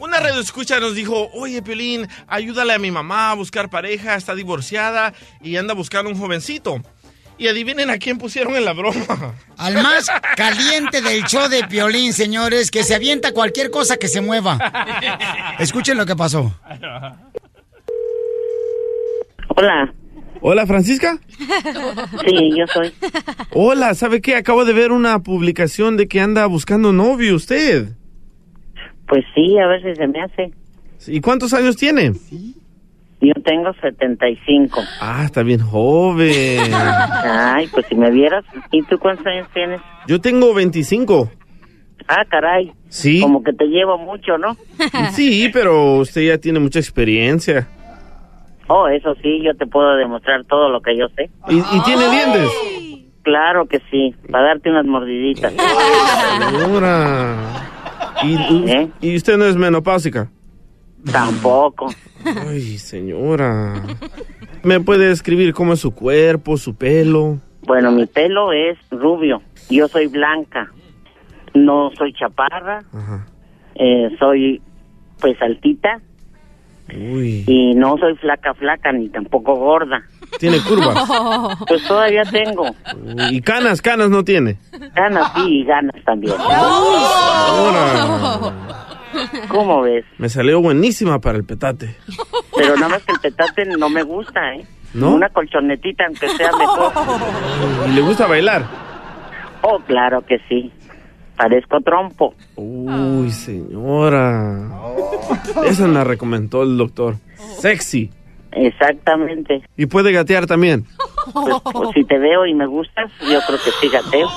Una 0.00 0.20
radio 0.20 0.40
escucha 0.40 0.80
nos 0.80 0.94
dijo, 0.94 1.28
oye, 1.34 1.60
Pelín, 1.60 2.08
ayúdale 2.26 2.72
a 2.72 2.78
mi 2.78 2.90
mamá 2.90 3.32
a 3.32 3.34
buscar 3.34 3.68
pareja, 3.68 4.14
está 4.14 4.34
divorciada 4.34 5.12
y 5.40 5.56
anda 5.56 5.74
buscando 5.74 6.10
un 6.10 6.18
jovencito. 6.18 6.82
Y 7.38 7.46
adivinen 7.46 7.88
a 7.90 7.98
quién 7.98 8.18
pusieron 8.18 8.56
en 8.56 8.64
la 8.64 8.72
broma. 8.72 9.34
Al 9.56 9.74
más 9.74 10.10
caliente 10.36 11.00
del 11.00 11.22
show 11.24 11.48
de 11.48 11.64
Piolín, 11.64 12.12
señores, 12.12 12.70
que 12.70 12.82
se 12.82 12.94
avienta 12.94 13.32
cualquier 13.32 13.70
cosa 13.70 13.96
que 13.96 14.08
se 14.08 14.20
mueva. 14.20 14.58
Escuchen 15.60 15.96
lo 15.96 16.04
que 16.04 16.16
pasó. 16.16 16.52
Hola. 19.56 19.94
Hola, 20.40 20.66
Francisca. 20.66 21.18
Sí, 22.24 22.50
yo 22.56 22.66
soy. 22.72 22.92
Hola, 23.52 23.94
¿sabe 23.94 24.20
qué? 24.20 24.36
Acabo 24.36 24.64
de 24.64 24.72
ver 24.72 24.92
una 24.92 25.20
publicación 25.20 25.96
de 25.96 26.06
que 26.06 26.20
anda 26.20 26.46
buscando 26.46 26.92
novio 26.92 27.34
usted. 27.34 27.88
Pues 29.08 29.24
sí, 29.34 29.58
a 29.58 29.66
ver 29.66 29.82
si 29.82 29.94
se 29.94 30.06
me 30.06 30.20
hace. 30.20 30.52
¿Y 31.06 31.20
cuántos 31.20 31.54
años 31.54 31.76
tiene? 31.76 32.12
Yo 33.20 33.32
tengo 33.44 33.72
75. 33.80 34.80
Ah, 35.00 35.22
está 35.24 35.42
bien 35.42 35.60
joven. 35.60 36.72
Ay, 36.72 37.66
pues 37.72 37.86
si 37.88 37.96
me 37.96 38.10
vieras. 38.10 38.44
¿Y 38.70 38.82
tú 38.84 38.98
cuántos 38.98 39.26
años 39.26 39.48
tienes? 39.52 39.80
Yo 40.06 40.20
tengo 40.20 40.54
25. 40.54 41.30
Ah, 42.06 42.24
caray. 42.28 42.72
Sí. 42.88 43.20
Como 43.20 43.42
que 43.42 43.52
te 43.52 43.64
llevo 43.66 43.98
mucho, 43.98 44.38
¿no? 44.38 44.56
Sí, 45.12 45.50
pero 45.52 45.96
usted 45.96 46.22
ya 46.22 46.38
tiene 46.38 46.60
mucha 46.60 46.78
experiencia. 46.78 47.68
Oh, 48.68 48.86
eso 48.86 49.14
sí, 49.22 49.42
yo 49.42 49.54
te 49.56 49.66
puedo 49.66 49.96
demostrar 49.96 50.44
todo 50.44 50.68
lo 50.68 50.80
que 50.80 50.96
yo 50.96 51.08
sé. 51.16 51.30
¿Y, 51.48 51.56
y 51.58 51.82
tiene 51.84 52.08
dientes? 52.10 52.50
Claro 53.22 53.66
que 53.66 53.80
sí, 53.90 54.14
para 54.30 54.48
darte 54.48 54.70
unas 54.70 54.86
mordiditas. 54.86 55.52
Señora. 56.52 57.36
¿Y, 58.22 58.70
¿Eh? 58.70 58.88
y 59.00 59.16
usted 59.16 59.36
no 59.36 59.44
es 59.46 59.56
menopáusica? 59.56 60.30
Tampoco. 61.10 61.88
Ay, 62.24 62.78
señora. 62.78 63.82
¿Me 64.62 64.80
puede 64.80 65.08
describir 65.08 65.54
cómo 65.54 65.74
es 65.74 65.80
su 65.80 65.94
cuerpo, 65.94 66.56
su 66.56 66.74
pelo? 66.74 67.38
Bueno, 67.62 67.92
mi 67.92 68.06
pelo 68.06 68.52
es 68.52 68.78
rubio. 68.90 69.42
Yo 69.70 69.88
soy 69.88 70.06
blanca. 70.06 70.70
No 71.54 71.90
soy 71.96 72.12
chaparra. 72.12 72.82
Eh, 73.74 74.08
soy 74.18 74.60
pues 75.20 75.40
altita. 75.42 76.00
Uy. 76.94 77.44
Y 77.46 77.74
no 77.74 77.98
soy 77.98 78.16
flaca, 78.16 78.54
flaca, 78.54 78.92
ni 78.92 79.08
tampoco 79.10 79.54
gorda. 79.56 80.02
¿Tiene 80.38 80.58
curvas? 80.60 80.96
Pues 81.68 81.86
todavía 81.86 82.22
tengo. 82.24 82.64
Uy, 82.64 83.36
¿Y 83.36 83.40
canas, 83.42 83.82
canas 83.82 84.08
no 84.10 84.24
tiene? 84.24 84.56
Ganas 84.94 85.32
sí 85.34 85.60
y 85.60 85.64
ganas 85.64 86.02
también. 86.04 86.34
¿Cómo 89.48 89.82
ves? 89.82 90.04
Me 90.18 90.28
salió 90.28 90.60
buenísima 90.60 91.20
para 91.20 91.38
el 91.38 91.44
petate. 91.44 91.96
Pero 92.56 92.74
nada 92.76 92.88
más 92.88 93.02
que 93.04 93.12
el 93.12 93.20
petate 93.20 93.64
no 93.64 93.88
me 93.88 94.02
gusta, 94.02 94.54
¿eh? 94.54 94.66
¿No? 94.94 95.14
Una 95.14 95.28
colchonetita, 95.28 96.04
aunque 96.06 96.28
sea 96.30 96.50
mejor. 96.52 96.92
¿Y 97.88 97.92
le 97.92 98.00
gusta 98.00 98.26
bailar? 98.26 98.64
Oh, 99.62 99.78
claro 99.80 100.22
que 100.22 100.38
sí. 100.48 100.72
Parezco 101.36 101.80
trompo. 101.80 102.34
Uy, 102.56 103.30
señora. 103.30 104.70
Esa 105.64 105.86
me 105.86 105.94
la 105.94 106.04
recomendó 106.04 106.62
el 106.62 106.76
doctor. 106.76 107.16
Sexy. 107.60 108.10
Exactamente. 108.52 109.62
Y 109.76 109.86
puede 109.86 110.10
gatear 110.10 110.46
también. 110.46 110.86
Pues, 111.32 111.54
pues, 111.72 111.90
si 111.94 112.04
te 112.04 112.18
veo 112.18 112.46
y 112.46 112.54
me 112.54 112.66
gustas, 112.66 113.12
yo 113.20 113.38
creo 113.46 113.58
que 113.58 113.70
sí 113.80 113.88
gateo. 113.88 114.28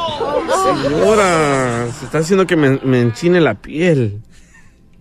Señora, 0.83 1.87
se 1.91 2.05
está 2.05 2.19
haciendo 2.19 2.45
que 2.45 2.55
me, 2.55 2.77
me 2.83 2.99
enchine 2.99 3.39
la 3.39 3.55
piel. 3.55 4.21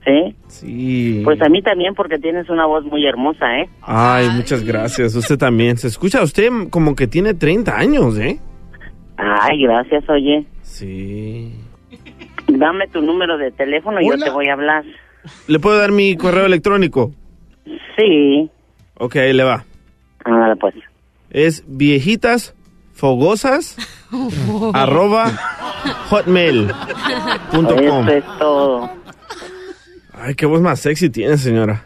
¿Sí? 0.05 0.35
Sí. 0.49 1.21
Pues 1.25 1.41
a 1.43 1.49
mí 1.49 1.63
también 1.63 1.95
porque 1.95 2.19
tienes 2.19 2.49
una 2.49 2.67
voz 2.67 2.85
muy 2.85 3.07
hermosa, 3.07 3.59
¿eh? 3.59 3.69
Ay, 3.83 4.29
muchas 4.31 4.65
gracias. 4.65 5.15
Usted 5.15 5.37
también. 5.37 5.77
Se 5.77 5.89
escucha 5.89 6.23
usted 6.23 6.49
como 6.71 6.97
que 6.97 7.07
tiene 7.07 7.35
30 7.35 7.77
años, 7.77 8.19
¿eh? 8.19 8.41
Ay, 9.17 9.63
gracias, 9.63 10.09
oye. 10.09 10.47
Sí. 10.63 11.55
Dame 12.49 12.89
tu 12.89 13.03
número 13.03 13.37
de 13.37 13.51
teléfono 13.53 14.01
y 14.01 14.09
yo 14.09 14.17
te 14.17 14.31
voy 14.31 14.49
a 14.49 14.55
hablar. 14.55 14.85
¿Le 15.47 15.59
puedo 15.59 15.79
dar 15.79 15.93
mi 15.93 16.17
correo 16.17 16.47
electrónico? 16.47 17.13
Sí. 17.99 18.51
Ok, 18.95 19.17
ahí 19.17 19.33
le 19.35 19.45
va. 19.45 19.65
Ándale, 20.25 20.57
pues. 20.57 20.75
Es 21.31 21.65
viejitas 21.67 22.55
fogosas 22.95 23.77
arroba 24.75 25.27
hotmail.com. 26.11 28.09
Eso 28.09 28.11
es 28.11 28.25
todo. 28.39 28.91
Ay, 30.21 30.35
qué 30.35 30.47
voz 30.47 30.61
más 30.61 30.81
sexy 30.81 31.11
tiene, 31.11 31.37
señora. 31.37 31.83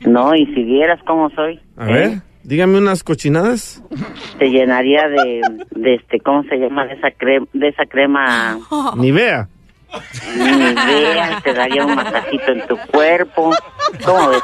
No, 0.00 0.34
y 0.34 0.46
si 0.54 0.62
vieras 0.64 1.00
cómo 1.06 1.30
soy, 1.30 1.60
A 1.76 1.86
ver, 1.86 2.10
dígame 2.42 2.78
unas 2.78 3.02
cochinadas. 3.02 3.82
te 4.38 4.50
llenaría 4.50 5.08
de, 5.08 5.40
de 5.74 5.94
este, 5.94 6.20
¿cómo 6.20 6.42
se 6.44 6.56
llama? 6.56 6.86
De 6.86 6.94
esa 6.94 7.10
crema, 7.10 7.46
de 7.52 7.68
esa 7.68 7.86
crema. 7.86 8.58
Ni 8.96 9.10
vea. 9.10 9.48
Ni 10.36 10.44
idea, 10.44 11.40
te 11.42 11.52
daría 11.54 11.84
un 11.84 11.94
masajito 11.94 12.52
en 12.52 12.66
tu 12.66 12.76
cuerpo. 12.90 13.50
¿Cómo 14.04 14.28
ves? 14.30 14.42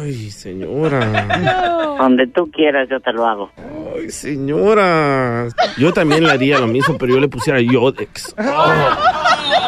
Ay, 0.00 0.30
señora. 0.30 1.96
Donde 1.98 2.26
tú 2.28 2.50
quieras, 2.50 2.88
yo 2.90 3.00
te 3.00 3.12
lo 3.12 3.26
hago. 3.26 3.50
Ay, 3.96 4.10
señora. 4.10 5.46
Yo 5.78 5.92
también 5.92 6.24
le 6.24 6.32
haría 6.32 6.58
lo 6.58 6.66
mismo, 6.66 6.96
pero 6.98 7.14
yo 7.14 7.20
le 7.20 7.28
pusiera 7.28 7.60
Yodex. 7.60 8.34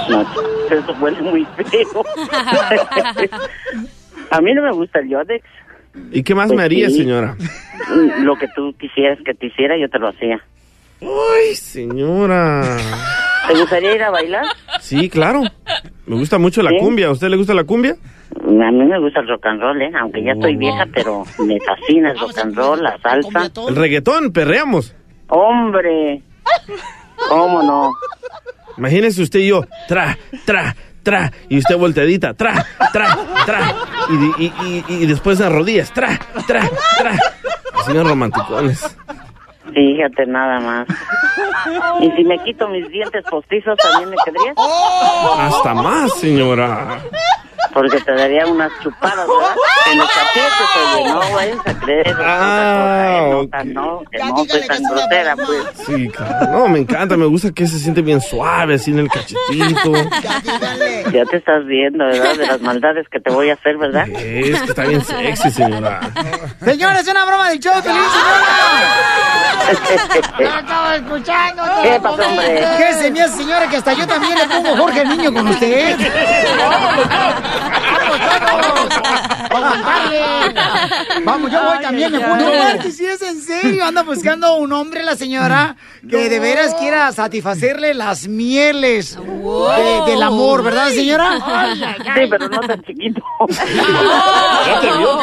No, 0.09 0.23
eso 0.71 0.97
huele 1.01 1.21
muy 1.23 1.47
feo. 1.71 2.05
A 4.31 4.41
mí 4.41 4.55
no 4.55 4.63
me 4.63 4.73
gusta 4.73 4.99
el 5.01 5.09
Yodex. 5.09 5.45
¿Y 6.13 6.23
qué 6.23 6.35
más 6.35 6.49
Pues 6.49 6.59
me 6.59 6.65
haría, 6.65 6.89
sí. 6.91 6.99
señora? 6.99 7.37
Lo 8.21 8.37
que 8.37 8.49
tú 8.55 8.75
quisieras 8.79 9.19
que 9.25 9.35
te 9.35 9.47
hiciera, 9.47 9.77
yo 9.79 9.89
te 9.89 9.99
lo 9.99 10.09
hacía. 10.09 10.41
Ay, 11.01 11.55
señora. 11.55 12.63
¿Te 13.49 13.55
gustaría 13.55 13.95
ir 13.95 14.03
a 14.03 14.11
bailar? 14.11 14.45
Sí, 14.81 15.09
claro. 15.09 15.43
Me 16.07 16.17
gusta 16.17 16.39
mucho 16.39 16.63
la 16.63 16.71
¿Sí? 16.71 16.77
cumbia. 16.79 17.09
¿A 17.09 17.11
usted 17.13 17.29
le 17.29 17.37
gusta 17.37 17.55
la 17.55 17.65
cumbia? 17.65 17.97
A 18.37 18.71
mí 18.71 18.85
me 18.85 18.99
gusta 19.01 19.21
el 19.21 19.29
rock 19.29 19.47
and 19.47 19.61
roll, 19.61 19.83
¿eh? 19.83 19.91
Aunque 20.01 20.23
ya 20.23 20.33
estoy 20.33 20.57
vieja, 20.57 20.85
pero 20.95 21.25
me 21.39 21.59
fascina 21.61 22.11
el 22.13 22.19
rock 22.19 22.39
and 22.39 22.55
roll, 22.57 22.83
la 22.83 22.99
salsa. 22.99 23.51
El 23.69 23.77
reggaetón, 23.77 24.33
perreamos. 24.33 24.95
¡Hombre! 25.29 26.23
¿Cómo 27.29 27.63
no? 27.63 27.93
Imagínese 28.79 29.23
usted 29.23 29.41
y 29.41 29.49
yo, 29.49 29.65
tra, 29.89 30.17
tra, 30.45 30.77
tra, 31.03 31.33
y 31.49 31.59
usted 31.59 31.77
volteadita, 31.79 32.35
tra, 32.35 32.65
tra, 32.93 33.17
tra, 33.47 33.75
y, 34.39 34.45
y, 34.45 34.53
y, 34.89 34.95
y 35.03 35.07
después 35.07 35.41
las 35.41 35.51
rodillas, 35.51 35.93
tra, 35.93 36.19
tra, 36.47 36.61
tra. 36.99 37.13
Así 37.81 37.93
de 37.93 38.03
romanticones. 38.05 38.97
Fíjate 39.75 40.27
nada 40.27 40.61
más. 40.61 40.87
¿Y 42.01 42.11
si 42.13 42.25
me 42.25 42.39
quito 42.39 42.69
mis 42.69 42.89
dientes 42.89 43.25
postizos 43.29 43.77
también 43.79 44.11
me 44.11 44.17
quedarías? 44.25 44.57
Hasta 45.39 45.75
más, 45.75 46.13
señora. 46.19 46.99
Porque 47.73 48.01
te 48.01 48.13
daría 48.15 48.47
unas 48.47 48.71
chupadas, 48.83 49.27
¿verdad? 49.27 49.57
En 49.93 49.99
los 49.99 50.09
cachetes, 50.09 50.95
oye, 50.95 51.13
no 51.13 51.33
vayas 51.35 51.59
a 51.67 51.75
creer. 51.81 52.17
Ah, 52.19 53.31
otra 53.35 53.59
cosa, 53.59 53.63
¿eh? 53.63 53.75
no, 53.75 53.83
no, 53.83 54.05
que 54.11 54.19
no 54.19 54.45
soy 54.47 54.67
tan 54.67 54.83
grosera, 54.83 55.37
pues. 55.37 55.63
Sí, 55.87 56.09
claro. 56.09 56.51
No, 56.53 56.69
me 56.69 56.79
encanta, 56.81 57.17
me 57.17 57.27
gusta 57.27 57.51
que 57.53 57.67
se 57.67 57.79
siente 57.79 58.03
bien 58.03 58.21
suave, 58.21 58.75
así 58.75 58.91
en 58.93 59.01
el 59.01 59.09
cachetito. 59.09 59.93
Ya 61.13 61.25
te 61.25 61.37
estás 61.37 61.65
viendo, 61.67 62.05
¿verdad? 62.05 62.37
De 62.37 62.47
las 62.47 62.61
maldades 62.61 63.07
que 63.11 63.21
te 63.21 63.31
voy 63.31 63.51
a 63.51 63.55
hacer, 63.55 63.77
¿verdad? 63.79 64.09
Es 64.09 64.61
que 64.63 64.71
está 64.71 64.85
bien 64.85 65.05
sexy, 65.05 65.51
señora. 65.51 66.01
Señora, 66.65 67.01
es 67.01 67.09
una 67.09 67.25
broma 67.25 67.49
del 67.49 67.61
show, 67.61 67.75
Pelín, 67.83 68.01
señora. 69.69 70.59
estaba 70.59 70.97
escuchando. 70.97 71.63
¿Qué 71.83 72.01
pasó, 72.03 72.29
hombre? 72.29 72.65
¿Qué 72.79 72.93
se 72.95 73.11
me 73.11 73.23
hace, 73.23 73.37
señora? 73.37 73.69
Que 73.69 73.77
hasta 73.77 73.93
yo 73.93 74.07
también 74.07 74.35
le 74.37 74.47
pongo 74.47 74.77
Jorge 74.77 75.01
el 75.03 75.09
niño 75.09 75.33
con 75.33 75.49
usted. 75.49 75.97
Vamos, 79.51 79.73
compadre. 79.73 80.21
Vamos, 81.25 81.51
yo 81.51 81.63
voy 81.65 81.79
también, 81.81 82.13
me 82.13 82.21
pongo. 82.21 82.37
No 82.37 82.51
marches, 82.51 82.97
si 82.97 83.07
es 83.07 83.23
en 83.23 83.41
serio. 83.43 83.85
Anda 83.85 84.03
buscando 84.03 84.57
un 84.57 84.73
hombre, 84.73 85.03
la 85.03 85.17
señora, 85.17 85.77
que 86.09 86.29
de 86.29 86.39
veras 86.41 86.75
quiera 86.75 87.11
satisfacerle 87.13 87.95
las 87.95 88.27
mieles 88.29 89.17
de- 89.17 90.03
del 90.11 90.23
amor, 90.23 90.63
¿verdad, 90.63 90.89
señora? 90.89 91.39
Sí, 92.15 92.21
pero 92.31 92.49
no 92.49 92.61
tan 92.61 92.83
chiquito. 92.83 93.21
Ya 93.49 94.81
te 94.81 94.93
vio. 94.99 95.17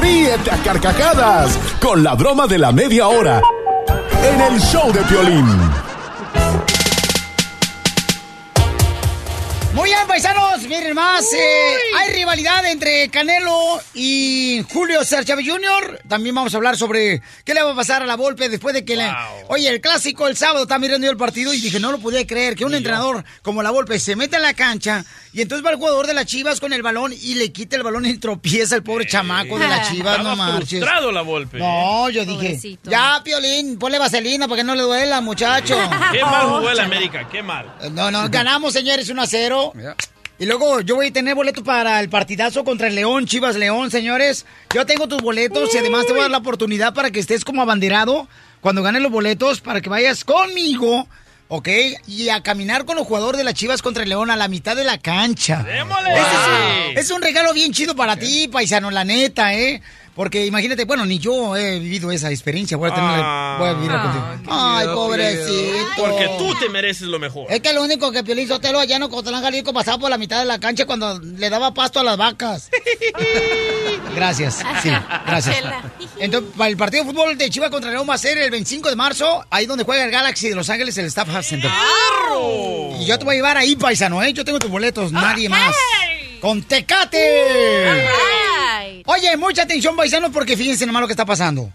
Ríete 0.00 0.50
a 0.50 0.56
carcajadas 0.62 1.58
con 1.80 2.02
la 2.02 2.14
broma 2.14 2.46
de 2.46 2.58
la 2.58 2.72
media 2.72 3.08
hora. 3.08 3.40
En 4.22 4.40
el 4.40 4.60
show 4.60 4.92
de 4.92 5.00
Piolín. 5.02 5.69
Miren 10.68 10.94
más. 10.94 11.24
eh, 11.32 11.74
hay 11.98 12.12
rivalidad 12.14 12.64
entre 12.66 13.08
Canelo 13.08 13.80
y 13.94 14.64
Julio 14.72 15.00
César 15.04 15.24
Chávez 15.24 15.46
Jr. 15.48 16.00
También 16.08 16.34
vamos 16.34 16.52
a 16.54 16.56
hablar 16.56 16.76
sobre 16.76 17.22
qué 17.44 17.54
le 17.54 17.62
va 17.62 17.72
a 17.72 17.76
pasar 17.76 18.02
a 18.02 18.06
la 18.06 18.16
Volpe 18.16 18.48
después 18.48 18.74
de 18.74 18.84
que 18.84 18.96
le... 18.96 19.10
Oye, 19.48 19.68
el 19.68 19.80
clásico 19.80 20.26
el 20.28 20.36
sábado 20.36 20.62
estaba 20.62 20.78
mirando 20.78 21.06
yo 21.06 21.10
el 21.12 21.16
partido 21.16 21.52
y 21.54 21.60
dije, 21.60 21.80
no 21.80 21.92
lo 21.92 21.98
podía 21.98 22.26
creer, 22.26 22.54
que 22.54 22.64
un 22.64 22.74
entrenador 22.74 23.24
como 23.42 23.62
la 23.62 23.70
Volpe 23.70 23.98
se 23.98 24.16
mete 24.16 24.36
a 24.36 24.40
la 24.40 24.54
cancha 24.54 25.04
y 25.32 25.40
entonces 25.42 25.64
va 25.64 25.70
el 25.70 25.76
jugador 25.76 26.06
de 26.06 26.14
las 26.14 26.26
Chivas 26.26 26.60
con 26.60 26.72
el 26.72 26.82
balón 26.82 27.12
y 27.12 27.34
le 27.34 27.52
quita 27.52 27.76
el 27.76 27.82
balón 27.82 28.06
y 28.06 28.18
tropieza 28.18 28.76
el 28.76 28.82
pobre 28.82 29.06
chamaco 29.06 29.58
de 29.58 29.68
las 29.68 29.88
Chivas, 29.90 30.22
no 30.22 30.36
marches. 30.36 30.68
frustrado 30.80 31.12
la 31.12 31.22
Volpe. 31.22 31.58
No, 31.58 32.08
yo 32.10 32.24
dije, 32.24 32.78
ya, 32.84 33.20
Piolín, 33.24 33.78
ponle 33.78 33.98
vaselina 33.98 34.46
para 34.48 34.60
que 34.60 34.64
no 34.64 34.74
le 34.74 34.82
duela, 34.82 35.20
muchacho. 35.20 35.76
Qué 36.12 36.22
mal 36.22 36.46
jugó 36.46 36.70
el 36.70 36.80
América, 36.80 37.28
qué 37.30 37.42
mal. 37.42 37.74
No, 37.92 38.10
no, 38.10 38.28
ganamos, 38.28 38.72
señores, 38.72 39.08
1 39.08 39.22
a 39.22 39.26
0. 39.26 39.72
Y 40.40 40.46
luego 40.46 40.80
yo 40.80 40.96
voy 40.96 41.08
a 41.08 41.12
tener 41.12 41.34
boletos 41.34 41.62
para 41.62 42.00
el 42.00 42.08
partidazo 42.08 42.64
contra 42.64 42.86
el 42.86 42.94
León, 42.94 43.26
Chivas 43.26 43.56
León, 43.56 43.90
señores. 43.90 44.46
Yo 44.74 44.86
tengo 44.86 45.06
tus 45.06 45.20
boletos 45.20 45.74
y 45.74 45.76
además 45.76 46.06
te 46.06 46.12
voy 46.12 46.20
a 46.20 46.22
dar 46.22 46.30
la 46.30 46.38
oportunidad 46.38 46.94
para 46.94 47.10
que 47.10 47.20
estés 47.20 47.44
como 47.44 47.60
abanderado 47.60 48.26
cuando 48.62 48.82
ganes 48.82 49.02
los 49.02 49.12
boletos 49.12 49.60
para 49.60 49.82
que 49.82 49.90
vayas 49.90 50.24
conmigo, 50.24 51.06
¿ok? 51.48 51.68
Y 52.06 52.30
a 52.30 52.42
caminar 52.42 52.86
con 52.86 52.96
los 52.96 53.06
jugadores 53.06 53.36
de 53.36 53.44
las 53.44 53.52
Chivas 53.52 53.82
contra 53.82 54.02
el 54.02 54.08
León 54.08 54.30
a 54.30 54.36
la 54.36 54.48
mitad 54.48 54.76
de 54.76 54.84
la 54.84 54.96
cancha. 54.96 55.62
Es, 56.08 56.92
un, 56.92 56.98
es 56.98 57.10
un 57.10 57.20
regalo 57.20 57.52
bien 57.52 57.74
chido 57.74 57.94
para 57.94 58.16
ti, 58.16 58.48
paisano, 58.48 58.90
la 58.90 59.04
neta, 59.04 59.52
¿eh? 59.52 59.82
Porque 60.14 60.44
imagínate, 60.44 60.84
bueno, 60.84 61.06
ni 61.06 61.18
yo 61.18 61.56
he 61.56 61.78
vivido 61.78 62.10
esa 62.10 62.30
experiencia. 62.30 62.76
Voy 62.76 62.90
a, 62.90 62.94
tener, 62.94 63.58
voy 63.58 63.68
a 63.68 63.72
vivirla 63.74 64.02
contigo. 64.02 64.52
Ay, 64.52 64.86
pobrecito. 64.88 65.86
Porque 65.96 66.30
tú 66.36 66.54
te 66.58 66.68
mereces 66.68 67.06
lo 67.06 67.18
mejor. 67.18 67.46
Es 67.48 67.60
que 67.60 67.72
lo 67.72 67.82
único 67.82 68.10
que 68.10 68.24
Piolín 68.24 68.48
Sotelo 68.48 68.80
allá 68.80 68.96
en 68.96 69.04
Ocotlán, 69.04 69.42
Jalisco 69.42 69.72
pasaba 69.72 69.98
por 69.98 70.10
la 70.10 70.18
mitad 70.18 70.40
de 70.40 70.46
la 70.46 70.58
cancha 70.58 70.84
cuando 70.84 71.18
le 71.20 71.48
daba 71.48 71.72
pasto 71.72 72.00
a 72.00 72.04
las 72.04 72.16
vacas. 72.16 72.70
Gracias, 74.14 74.62
sí, 74.82 74.90
gracias. 75.26 75.56
Entonces, 76.18 76.50
para 76.56 76.68
el 76.68 76.76
partido 76.76 77.04
de 77.04 77.10
fútbol 77.10 77.38
de 77.38 77.48
Chivas 77.48 77.70
contra 77.70 77.90
León 77.90 78.06
va 78.08 78.14
a 78.14 78.18
ser 78.18 78.36
el 78.38 78.50
25 78.50 78.90
de 78.90 78.96
marzo, 78.96 79.44
ahí 79.50 79.66
donde 79.66 79.84
juega 79.84 80.04
el 80.04 80.10
Galaxy 80.10 80.48
de 80.48 80.56
Los 80.56 80.68
Ángeles, 80.68 80.98
el 80.98 81.06
Staff 81.06 81.28
Center. 81.46 81.70
Y 82.98 83.04
yo 83.06 83.18
te 83.18 83.24
voy 83.24 83.34
a 83.34 83.36
llevar 83.36 83.56
ahí, 83.56 83.76
paisano, 83.76 84.22
¿eh? 84.22 84.32
Yo 84.32 84.44
tengo 84.44 84.58
tus 84.58 84.70
boletos, 84.70 85.12
nadie 85.12 85.48
más. 85.48 85.74
¡Con 86.40 86.62
Tecate! 86.62 88.08
Oye, 89.06 89.36
mucha 89.36 89.62
atención, 89.62 89.96
paisano, 89.96 90.30
porque 90.32 90.56
fíjense 90.56 90.86
nomás 90.86 91.00
lo 91.02 91.06
que 91.08 91.12
está 91.12 91.24
pasando. 91.26 91.70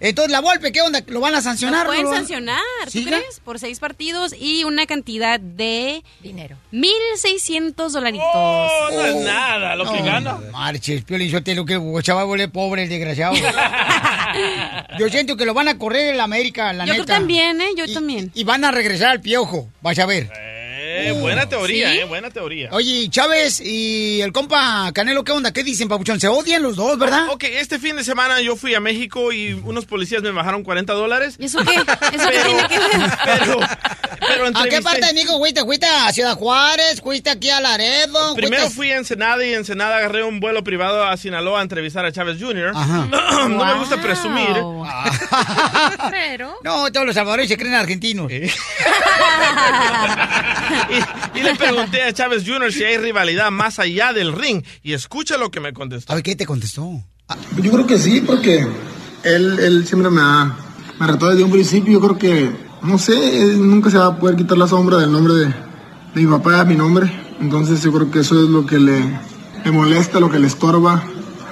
Entonces, 0.00 0.30
la 0.30 0.40
Volpe, 0.40 0.70
¿qué 0.70 0.80
onda? 0.80 1.02
¿Lo 1.08 1.18
van 1.18 1.34
a 1.34 1.42
sancionar? 1.42 1.78
Nos 1.84 1.86
pueden 1.86 2.04
¿No 2.04 2.10
lo 2.10 2.14
van- 2.14 2.20
sancionar, 2.24 2.60
¿tú 2.84 2.90
¿Sí, 2.92 3.04
crees? 3.04 3.40
Por 3.44 3.58
seis 3.58 3.80
partidos 3.80 4.32
y 4.38 4.62
una 4.62 4.86
cantidad 4.86 5.40
de... 5.40 6.04
Dinero. 6.22 6.56
1.600 6.72 7.90
dolaritos. 7.90 8.24
Oh, 8.32 8.88
no 8.92 9.04
es 9.06 9.16
nada 9.16 9.74
lo 9.74 9.90
que 9.92 9.98
No, 9.98 10.04
gana. 10.04 10.38
Marches, 10.52 11.02
Piolín 11.02 11.32
Sotelo, 11.32 11.64
que 11.64 11.80
chaval 12.02 12.48
pobre 12.52 12.84
el 12.84 12.88
desgraciado. 12.88 13.34
Yo 14.98 15.08
siento 15.08 15.36
que 15.36 15.44
lo 15.44 15.54
van 15.54 15.66
a 15.66 15.78
correr 15.78 16.10
en 16.10 16.16
la 16.16 16.24
América, 16.24 16.72
la 16.72 16.84
Yo 16.86 16.92
neta. 16.92 17.04
creo 17.04 17.16
también, 17.18 17.60
¿eh? 17.60 17.68
Yo 17.76 17.84
Y- 17.86 17.94
también. 17.94 18.30
Y 18.34 18.44
van 18.44 18.64
a 18.64 18.70
regresar 18.70 19.10
al 19.10 19.20
piojo, 19.20 19.68
vas 19.80 19.98
a 19.98 20.06
ver. 20.06 20.30
Eh, 20.38 20.57
buena 21.12 21.48
teoría, 21.48 21.92
¿Sí? 21.92 21.98
eh, 21.98 22.04
buena 22.04 22.30
teoría. 22.30 22.68
Oye, 22.72 23.08
Chávez 23.10 23.60
y 23.60 24.20
el 24.20 24.32
compa 24.32 24.90
Canelo, 24.92 25.24
¿qué 25.24 25.32
onda? 25.32 25.52
¿Qué 25.52 25.62
dicen, 25.64 25.88
papuchón? 25.88 26.20
Se 26.20 26.28
odian 26.28 26.62
los 26.62 26.76
dos, 26.76 26.98
¿verdad? 26.98 27.28
Ok, 27.30 27.44
este 27.44 27.78
fin 27.78 27.96
de 27.96 28.04
semana 28.04 28.40
yo 28.40 28.56
fui 28.56 28.74
a 28.74 28.80
México 28.80 29.32
y 29.32 29.52
unos 29.52 29.86
policías 29.86 30.22
me 30.22 30.30
bajaron 30.32 30.62
40 30.62 30.92
dólares. 30.94 31.36
¿Y 31.38 31.46
eso 31.46 31.58
qué? 31.64 31.74
¿Eso 31.74 32.28
qué 32.30 32.38
tiene 32.44 32.68
que 32.68 32.78
ver? 32.78 33.10
Pero, 33.24 33.58
pero 34.20 34.46
¿A 34.54 34.64
qué 34.68 34.82
parte 34.82 35.06
de 35.06 35.12
México 35.14 35.38
fuiste? 35.38 35.60
¿Fuiste 35.62 35.86
a 35.86 36.12
Ciudad 36.12 36.34
Juárez? 36.36 37.00
¿Fuiste 37.00 37.30
aquí 37.30 37.50
a 37.50 37.60
Laredo? 37.60 38.34
Primero 38.34 38.64
¿Fuiste- 38.64 38.74
fui 38.76 38.90
a 38.92 38.96
Ensenada 38.98 39.44
y 39.44 39.50
en 39.50 39.56
Ensenada 39.60 39.96
agarré 39.98 40.24
un 40.24 40.40
vuelo 40.40 40.62
privado 40.64 41.04
a 41.04 41.16
Sinaloa 41.16 41.60
a 41.60 41.62
entrevistar 41.62 42.04
a 42.04 42.12
Chávez 42.12 42.38
Jr. 42.40 42.72
Ajá. 42.74 43.06
no 43.48 43.64
me 43.64 43.74
gusta 43.74 44.00
presumir. 44.00 44.48
Pero. 46.10 46.54
No, 46.64 46.90
todos 46.92 47.06
los 47.06 47.14
salvadoreños 47.14 47.48
se 47.50 47.56
creen 47.56 47.74
argentinos. 47.74 48.30
Y 51.34 51.42
le 51.42 51.54
pregunté 51.54 52.02
a 52.02 52.12
Chávez 52.12 52.44
Jr. 52.46 52.72
si 52.72 52.84
hay 52.84 52.96
rivalidad 52.96 53.50
más 53.50 53.78
allá 53.78 54.12
del 54.12 54.32
ring. 54.32 54.62
Y 54.82 54.92
escucha 54.92 55.36
lo 55.36 55.50
que 55.50 55.60
me 55.60 55.72
contestó. 55.72 56.12
A 56.12 56.16
ver, 56.16 56.24
¿qué 56.24 56.36
te 56.36 56.46
contestó? 56.46 57.02
Yo 57.62 57.72
creo 57.72 57.86
que 57.86 57.98
sí, 57.98 58.22
porque 58.22 58.66
él, 59.22 59.58
él 59.60 59.86
siempre 59.86 60.10
me 60.10 60.20
ha, 60.20 60.56
me 60.98 61.06
retó 61.06 61.28
desde 61.28 61.44
un 61.44 61.50
principio. 61.50 61.92
Yo 61.92 62.00
creo 62.00 62.18
que, 62.18 62.50
no 62.82 62.98
sé, 62.98 63.42
él 63.42 63.68
nunca 63.68 63.90
se 63.90 63.98
va 63.98 64.06
a 64.06 64.18
poder 64.18 64.36
quitar 64.36 64.58
la 64.58 64.66
sombra 64.66 64.98
del 64.98 65.12
nombre 65.12 65.34
de, 65.34 65.46
de 65.46 66.20
mi 66.20 66.26
papá, 66.26 66.64
mi 66.64 66.74
nombre. 66.74 67.12
Entonces 67.40 67.82
yo 67.82 67.92
creo 67.92 68.10
que 68.10 68.20
eso 68.20 68.42
es 68.42 68.48
lo 68.48 68.66
que 68.66 68.78
le, 68.78 69.00
le 69.64 69.70
molesta, 69.70 70.18
lo 70.18 70.30
que 70.30 70.38
le 70.38 70.46
estorba, 70.46 71.04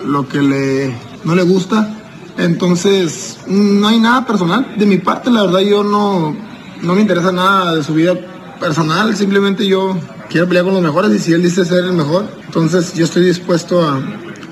lo 0.05 0.29
que 0.29 0.43
le, 0.43 0.97
no 1.25 1.35
le 1.35 1.43
gusta. 1.43 1.93
Entonces, 2.39 3.39
no 3.47 3.89
hay 3.89 4.01
nada 4.01 4.27
personal. 4.27 4.75
De 4.77 4.85
mi 4.85 4.99
parte, 4.99 5.31
la 5.31 5.43
verdad, 5.43 5.61
yo 5.61 5.85
no, 5.85 6.37
no 6.83 6.95
me 6.95 7.01
interesa 7.01 7.33
nada 7.33 7.75
de 7.75 7.83
su 7.83 7.95
vida 7.95 8.15
personal. 8.59 9.17
Simplemente 9.17 9.67
yo 9.67 9.99
quiero 10.29 10.47
pelear 10.47 10.65
con 10.65 10.75
los 10.75 10.83
mejores 10.83 11.13
y 11.13 11.19
si 11.19 11.33
él 11.33 11.43
dice 11.43 11.65
ser 11.65 11.85
el 11.85 11.93
mejor, 11.93 12.31
entonces 12.45 12.95
yo 12.95 13.05
estoy 13.05 13.25
dispuesto 13.25 13.87
a 13.87 14.03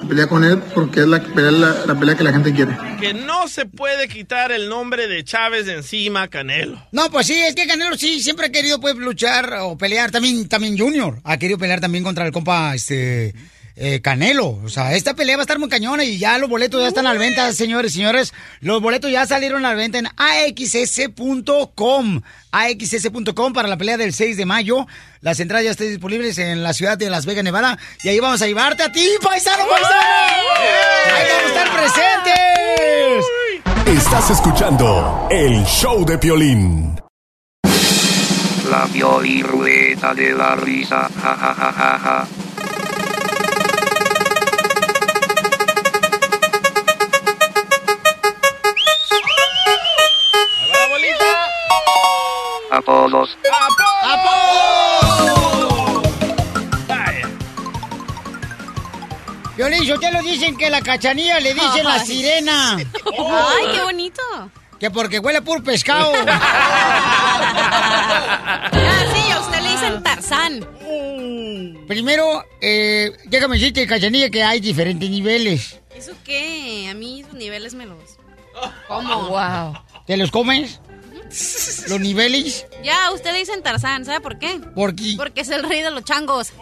pelear 0.09 0.29
con 0.29 0.45
él 0.45 0.59
porque 0.75 1.01
es 1.01 1.07
la 1.07 1.23
pelea, 1.23 1.51
la, 1.51 1.87
la 1.87 1.99
pelea 1.99 2.15
que 2.15 2.25
la 2.25 2.33
gente 2.33 2.53
quiere. 2.53 2.77
Que 3.01 3.15
no 3.15 3.49
se 3.49 3.67
puede 3.67 4.09
quitar 4.09 4.53
el 4.53 4.69
nombre 4.69 5.09
de 5.09 5.25
Chávez 5.25 5.67
de 5.67 5.75
encima, 5.75 6.29
Canelo. 6.29 6.81
No, 6.93 7.11
pues 7.11 7.27
sí, 7.27 7.35
es 7.35 7.55
que 7.55 7.67
Canelo 7.67 7.97
sí 7.97 8.21
siempre 8.23 8.47
ha 8.47 8.53
querido 8.53 8.81
pues 8.81 8.97
luchar 8.97 9.55
o 9.61 9.77
pelear. 9.77 10.11
También, 10.11 10.49
también 10.49 10.79
Junior 10.79 11.21
ha 11.25 11.37
querido 11.39 11.59
pelear 11.59 11.81
también 11.81 12.05
contra 12.05 12.27
el 12.27 12.33
compa 12.33 12.75
este 12.75 13.35
eh, 13.77 14.01
Canelo. 14.01 14.61
O 14.65 14.69
sea, 14.69 14.95
esta 14.95 15.15
pelea 15.15 15.37
va 15.37 15.43
a 15.43 15.45
estar 15.45 15.59
muy 15.59 15.69
cañona 15.69 16.05
y 16.05 16.19
ya 16.19 16.39
los 16.39 16.49
boletos 16.49 16.81
ya 16.81 16.89
están 16.89 17.07
a 17.07 17.15
la 17.15 17.21
venta, 17.21 17.53
señores 17.53 17.93
y 17.93 17.97
señores. 17.97 18.33
Los 18.61 18.81
boletos 18.81 19.11
ya 19.11 19.27
salieron 19.27 19.65
a 19.65 19.71
la 19.71 19.75
venta 19.75 19.99
en 19.99 20.09
axs.com. 20.17 21.43
axs.com 22.53 23.53
para 23.53 23.69
la 23.69 23.77
pelea 23.77 23.97
del 23.97 24.13
6 24.13 24.37
de 24.37 24.47
mayo. 24.47 24.87
Las 25.21 25.41
entradas 25.41 25.65
ya 25.65 25.73
están 25.73 25.89
disponibles 25.89 26.39
en 26.39 26.63
la 26.63 26.73
ciudad 26.73 26.97
de 26.99 27.11
Las 27.11 27.27
Vegas, 27.27 27.45
Nevada. 27.45 27.79
Y 28.03 28.09
ahí 28.09 28.21
vamos 28.21 28.41
a 28.43 28.47
llevarte 28.47 28.83
a 28.85 28.93
ti, 28.93 29.09
paisano, 29.23 29.65
paisano. 29.69 29.97
Ahí 31.15 31.25
vamos 31.31 31.45
a 31.45 31.49
estar 31.49 31.71
presentes. 31.73 33.25
Estás 33.87 34.31
escuchando 34.31 35.29
el 35.31 35.65
show 35.65 36.05
de 36.05 36.19
Piolín. 36.19 37.01
La 38.71 38.87
Piolirrueta 38.93 40.15
de 40.15 40.33
la 40.33 40.57
risa. 40.57 41.09
Ja, 41.23 41.37
ja, 41.37 41.73
ja, 41.73 42.27
ja. 53.13 53.25
Apodos. 54.15 54.95
Violín, 59.57 60.01
te 60.01 60.13
lo 60.13 60.23
dicen 60.23 60.57
que 60.57 60.69
la 60.69 60.81
cachanilla 60.81 61.39
le 61.39 61.55
dicen 61.55 61.85
la 61.85 62.05
sirena. 62.05 62.77
Ay, 62.77 63.67
qué 63.73 63.83
bonito. 63.83 64.23
Que 64.81 64.91
porque 64.91 65.21
huele 65.21 65.43
puro 65.43 65.63
pescado. 65.63 66.13
Ah, 68.77 69.05
sí, 69.15 69.31
a 69.31 69.41
usted 69.41 69.61
le 69.61 69.71
dicen 69.71 70.03
Tarzán. 70.03 70.67
Primero, 71.87 72.45
eh, 72.61 73.13
déjame 73.25 73.57
decirte, 73.57 73.87
cachanilla, 73.87 74.31
que 74.31 74.43
hay 74.43 74.61
diferentes 74.61 75.09
niveles. 75.09 75.81
¿Eso 75.95 76.13
qué? 76.25 76.89
A 76.91 76.95
mí 76.95 77.25
sus 77.25 77.35
niveles 77.35 77.75
me 77.75 77.87
los... 77.87 78.19
¿Cómo? 78.89 79.29
Wow. 79.29 79.75
¿Te 80.07 80.17
los 80.17 80.31
comes? 80.31 80.81
¿Los 81.89 82.01
niveles? 82.01 82.67
Ya, 82.83 83.11
usted 83.13 83.33
le 83.33 83.39
dicen 83.39 83.63
Tarzán, 83.63 84.05
¿sabe 84.05 84.21
por 84.21 84.39
qué? 84.39 84.61
¿Por 84.75 84.95
qué? 84.95 85.15
Porque 85.17 85.41
es 85.41 85.49
el 85.51 85.63
rey 85.69 85.83
de 85.83 85.91
los 85.91 86.05
changos. 86.05 86.53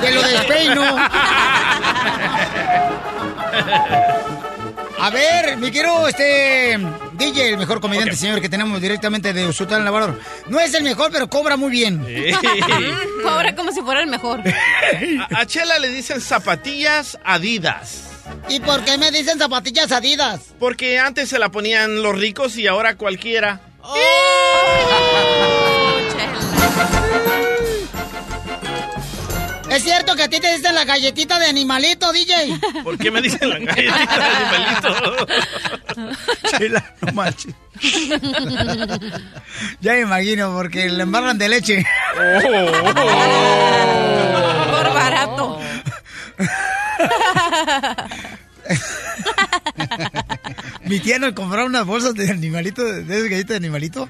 Te 0.00 0.10
lo 0.12 0.22
despeino. 0.22 0.82
A 4.98 5.10
ver, 5.10 5.58
mi 5.58 5.70
quiero 5.70 6.08
este 6.08 6.78
DJ, 7.12 7.50
el 7.50 7.58
mejor 7.58 7.80
comediante, 7.80 8.16
señor, 8.16 8.40
que 8.40 8.48
tenemos 8.48 8.80
directamente 8.80 9.32
de 9.32 9.46
Usultán 9.46 9.84
Lavador. 9.84 10.18
No 10.48 10.58
es 10.58 10.72
el 10.74 10.82
mejor, 10.82 11.10
pero 11.12 11.28
cobra 11.28 11.56
muy 11.56 11.70
bien. 11.70 12.00
Cobra 13.22 13.54
como 13.54 13.72
si 13.72 13.82
fuera 13.82 14.00
el 14.00 14.06
mejor. 14.08 14.40
A, 15.30 15.40
a 15.40 15.46
Chela 15.46 15.78
le 15.78 15.88
dicen 15.88 16.20
zapatillas 16.20 17.18
Adidas. 17.24 18.15
¿Y 18.48 18.60
por 18.60 18.84
qué 18.84 18.96
me 18.98 19.10
dicen 19.10 19.38
zapatillas 19.38 19.92
Adidas? 19.92 20.54
Porque 20.58 20.98
antes 20.98 21.28
se 21.28 21.38
la 21.38 21.50
ponían 21.50 22.02
los 22.02 22.16
ricos 22.16 22.56
y 22.56 22.66
ahora 22.66 22.96
cualquiera. 22.96 23.60
¿Es 29.70 29.82
cierto 29.82 30.14
que 30.14 30.22
a 30.22 30.28
ti 30.28 30.40
te 30.40 30.56
dicen 30.56 30.74
la 30.74 30.84
galletita 30.84 31.38
de 31.38 31.46
animalito, 31.46 32.10
DJ? 32.12 32.58
¿Por 32.82 32.96
qué 32.96 33.10
me 33.10 33.20
dicen 33.20 33.50
la 33.50 33.58
galletita 33.58 34.18
de 34.18 34.24
animalito? 34.24 35.26
Chela, 36.56 36.94
no 37.02 37.12
manches. 37.12 37.54
ya 39.80 39.92
me 39.92 40.00
imagino, 40.00 40.54
porque 40.54 40.88
le 40.88 41.02
embarran 41.02 41.36
de 41.36 41.48
leche. 41.48 41.84
Por 44.70 44.94
barato. 44.94 45.60
Mi 50.84 51.00
tía 51.00 51.18
nos 51.18 51.32
compró 51.32 51.66
unas 51.66 51.84
bolsas 51.84 52.14
de 52.14 52.30
animalito, 52.30 52.84
de 52.84 53.28
galletas 53.28 53.48
de 53.48 53.56
animalito, 53.56 54.08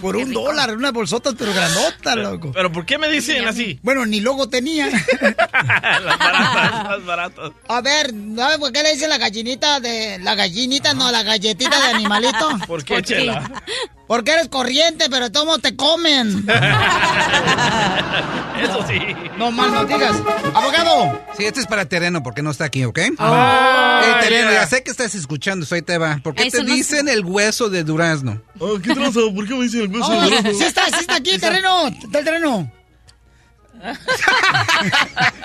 por 0.00 0.16
un 0.16 0.32
dólar, 0.32 0.76
unas 0.76 0.92
bolsotas, 0.92 1.34
pero 1.38 1.52
grandotas, 1.54 2.16
loco. 2.16 2.52
¿Pero 2.52 2.70
por 2.70 2.84
qué 2.84 2.98
me 2.98 3.08
dicen 3.08 3.46
así? 3.46 3.78
Bueno, 3.82 4.04
ni 4.04 4.20
logo 4.20 4.48
tenía. 4.48 4.88
las 5.20 6.18
baratas, 6.18 6.90
las 6.90 7.04
baratas. 7.04 7.52
A 7.68 7.80
ver, 7.80 8.12
¿sabes 8.36 8.58
por 8.58 8.72
qué 8.72 8.82
le 8.82 8.92
dicen 8.92 9.08
la 9.08 9.18
gallinita 9.18 9.80
de... 9.80 10.18
La 10.18 10.34
gallinita, 10.34 10.94
no, 10.94 11.10
la 11.10 11.22
galletita 11.22 11.80
de 11.80 11.94
animalito? 11.94 12.58
¿Por 12.66 12.84
qué, 12.84 13.02
Chela? 13.02 13.62
Porque 14.08 14.32
eres 14.32 14.48
corriente, 14.48 15.06
pero 15.10 15.30
todos 15.30 15.60
te 15.62 15.76
comen. 15.76 16.44
Eso 18.60 18.84
sí. 18.88 18.98
No 19.36 19.50
mal 19.52 19.70
no 19.72 19.84
digas. 19.84 20.16
Abogado. 20.54 21.20
Sí, 21.36 21.44
este 21.44 21.60
es 21.60 21.66
para 21.66 21.84
terreno 21.84 22.22
porque 22.22 22.42
no 22.42 22.50
está 22.50 22.64
aquí, 22.64 22.84
¿ok? 22.84 22.98
Ah, 23.18 24.00
Eh, 24.02 24.14
terreno, 24.24 24.50
ya. 24.50 24.62
ya 24.62 24.66
sé 24.66 24.82
que 24.82 24.90
estás 24.90 25.14
escuchando, 25.14 25.64
soy 25.66 25.82
Teba. 25.82 26.18
¿Por 26.24 26.34
qué 26.34 26.44
Eso 26.48 26.56
te 26.58 26.64
no 26.64 26.74
dicen 26.74 27.08
el 27.08 27.24
hueso 27.24 27.68
de 27.68 27.84
durazno? 27.84 28.40
Oh, 28.58 28.78
¿Qué 28.80 28.94
tranza? 28.94 29.20
¿Por 29.34 29.46
qué 29.46 29.54
me 29.54 29.64
dicen 29.64 29.82
el 29.82 29.88
hueso 29.88 30.08
Oh, 30.10 30.24
sí 30.52 30.64
está, 30.64 30.86
sí 30.86 30.96
está 31.00 31.16
aquí, 31.16 31.38
terreno. 31.38 31.86
Está 31.88 32.18
el 32.18 32.24
terreno. 32.24 32.72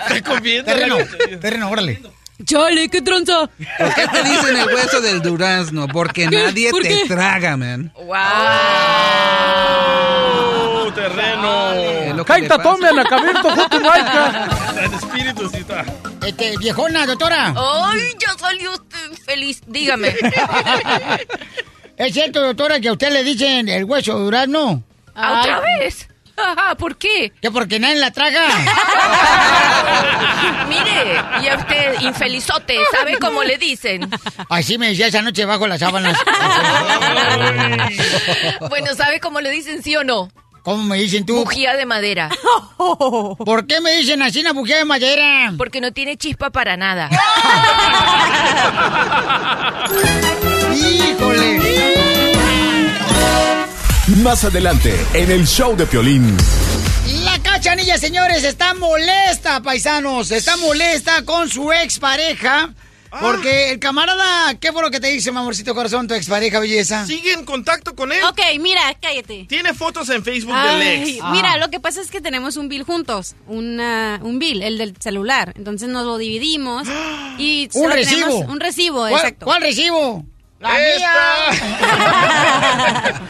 Está 0.08 0.22
comiendo. 0.24 0.64
Terreno, 0.72 0.96
terreno, 1.40 1.70
órale. 1.70 2.02
Chale, 2.46 2.88
¿qué 2.88 3.00
tronza? 3.02 3.48
¿Por 3.78 3.94
qué 3.94 4.08
te 4.08 4.22
dicen 4.22 4.56
el 4.56 4.66
hueso 4.66 5.00
del 5.00 5.22
durazno? 5.22 5.86
Porque 5.88 6.28
¿Qué? 6.28 6.36
nadie 6.36 6.70
¿Por 6.70 6.82
te 6.82 6.88
qué? 6.88 7.04
traga, 7.08 7.56
man. 7.56 7.92
Oh, 10.76 10.92
terreno. 10.94 11.74
Lo 12.16 12.24
que 12.24 12.32
le 12.32 12.46
Kaita 12.48 12.56
pasa. 12.58 12.62
tome 12.70 12.88
a 12.88 13.04
Cabirto 13.04 13.50
junto 13.50 13.80
Maica. 13.80 14.48
El 14.82 14.92
espíritu 14.94 15.48
sí 15.50 15.56
está. 15.58 15.84
Este, 16.26 16.56
viejona, 16.58 17.06
doctora. 17.06 17.54
Ay, 17.56 18.00
ya 18.18 18.36
salió 18.38 18.72
usted 18.72 19.12
feliz. 19.24 19.60
Dígame. 19.66 20.08
¿Es 21.96 22.12
cierto, 22.12 22.40
doctora, 22.42 22.80
que 22.80 22.88
a 22.88 22.92
usted 22.92 23.12
le 23.12 23.22
dicen 23.22 23.68
el 23.68 23.84
hueso 23.84 24.18
de 24.18 24.24
durazno? 24.24 24.82
¿Otra 25.14 25.60
vez? 25.78 26.08
¿por 26.78 26.96
qué? 26.96 27.32
Que 27.40 27.50
porque 27.50 27.78
nadie 27.78 27.96
la 27.96 28.10
traga. 28.10 28.46
Mire, 30.68 31.22
y 31.42 31.48
a 31.48 31.56
usted, 31.56 32.00
infelizote, 32.00 32.78
¿sabe 32.90 33.18
cómo 33.18 33.42
le 33.44 33.58
dicen? 33.58 34.10
Así 34.48 34.78
me 34.78 34.88
decía 34.88 35.08
esa 35.08 35.22
noche 35.22 35.44
bajo 35.44 35.66
las 35.66 35.80
sábanas. 35.80 36.18
Bueno, 38.68 38.94
¿sabe 38.94 39.20
cómo 39.20 39.40
le 39.40 39.50
dicen, 39.50 39.82
sí 39.82 39.94
o 39.96 40.04
no? 40.04 40.28
¿Cómo 40.62 40.82
me 40.82 40.96
dicen 40.96 41.26
tú? 41.26 41.36
Bujía 41.36 41.74
de 41.76 41.86
madera. 41.86 42.30
¿Por 42.78 43.66
qué 43.66 43.80
me 43.80 43.92
dicen 43.96 44.22
así 44.22 44.40
una 44.40 44.52
bujía 44.52 44.78
de 44.78 44.84
madera? 44.84 45.52
Porque 45.58 45.80
no 45.80 45.92
tiene 45.92 46.16
chispa 46.16 46.50
para 46.50 46.76
nada. 46.76 47.10
¡Híjole! 50.74 51.73
Más 54.22 54.44
adelante, 54.44 54.94
en 55.14 55.30
el 55.30 55.46
show 55.46 55.74
de 55.76 55.86
Piolín. 55.86 56.36
La 57.24 57.38
cachanilla, 57.38 57.96
señores, 57.96 58.44
está 58.44 58.74
molesta, 58.74 59.62
paisanos. 59.62 60.30
Está 60.30 60.56
molesta 60.58 61.24
con 61.24 61.48
su 61.48 61.72
expareja. 61.72 62.74
Porque 63.20 63.70
el 63.70 63.78
camarada, 63.78 64.56
¿qué 64.58 64.72
fue 64.72 64.82
lo 64.82 64.90
que 64.90 64.98
te 64.98 65.06
dice, 65.06 65.30
mi 65.30 65.38
amorcito 65.38 65.72
corazón, 65.72 66.08
tu 66.08 66.14
expareja, 66.14 66.58
belleza? 66.58 67.06
¿Sigue 67.06 67.32
en 67.32 67.44
contacto 67.44 67.94
con 67.94 68.10
él? 68.10 68.18
Ok, 68.28 68.40
mira, 68.60 68.80
cállate. 69.00 69.46
Tiene 69.48 69.72
fotos 69.72 70.08
en 70.10 70.24
Facebook 70.24 70.56
del 70.56 70.82
ex. 70.82 71.22
Mira, 71.30 71.56
lo 71.58 71.70
que 71.70 71.78
pasa 71.78 72.00
es 72.00 72.10
que 72.10 72.20
tenemos 72.20 72.56
un 72.56 72.68
bill 72.68 72.82
juntos, 72.82 73.36
una, 73.46 74.18
un 74.22 74.40
bill, 74.40 74.64
el 74.64 74.78
del 74.78 74.96
celular. 74.98 75.52
Entonces 75.56 75.88
nos 75.88 76.04
lo 76.04 76.18
dividimos 76.18 76.88
y 77.38 77.68
Un 77.74 77.90
recibo. 77.92 78.20
tenemos 78.26 78.48
un 78.50 78.58
recibo, 78.60 78.98
¿Cuál- 79.02 79.12
exacto. 79.14 79.46
¿Cuál 79.46 79.62
recibo? 79.62 80.24
La 80.58 80.70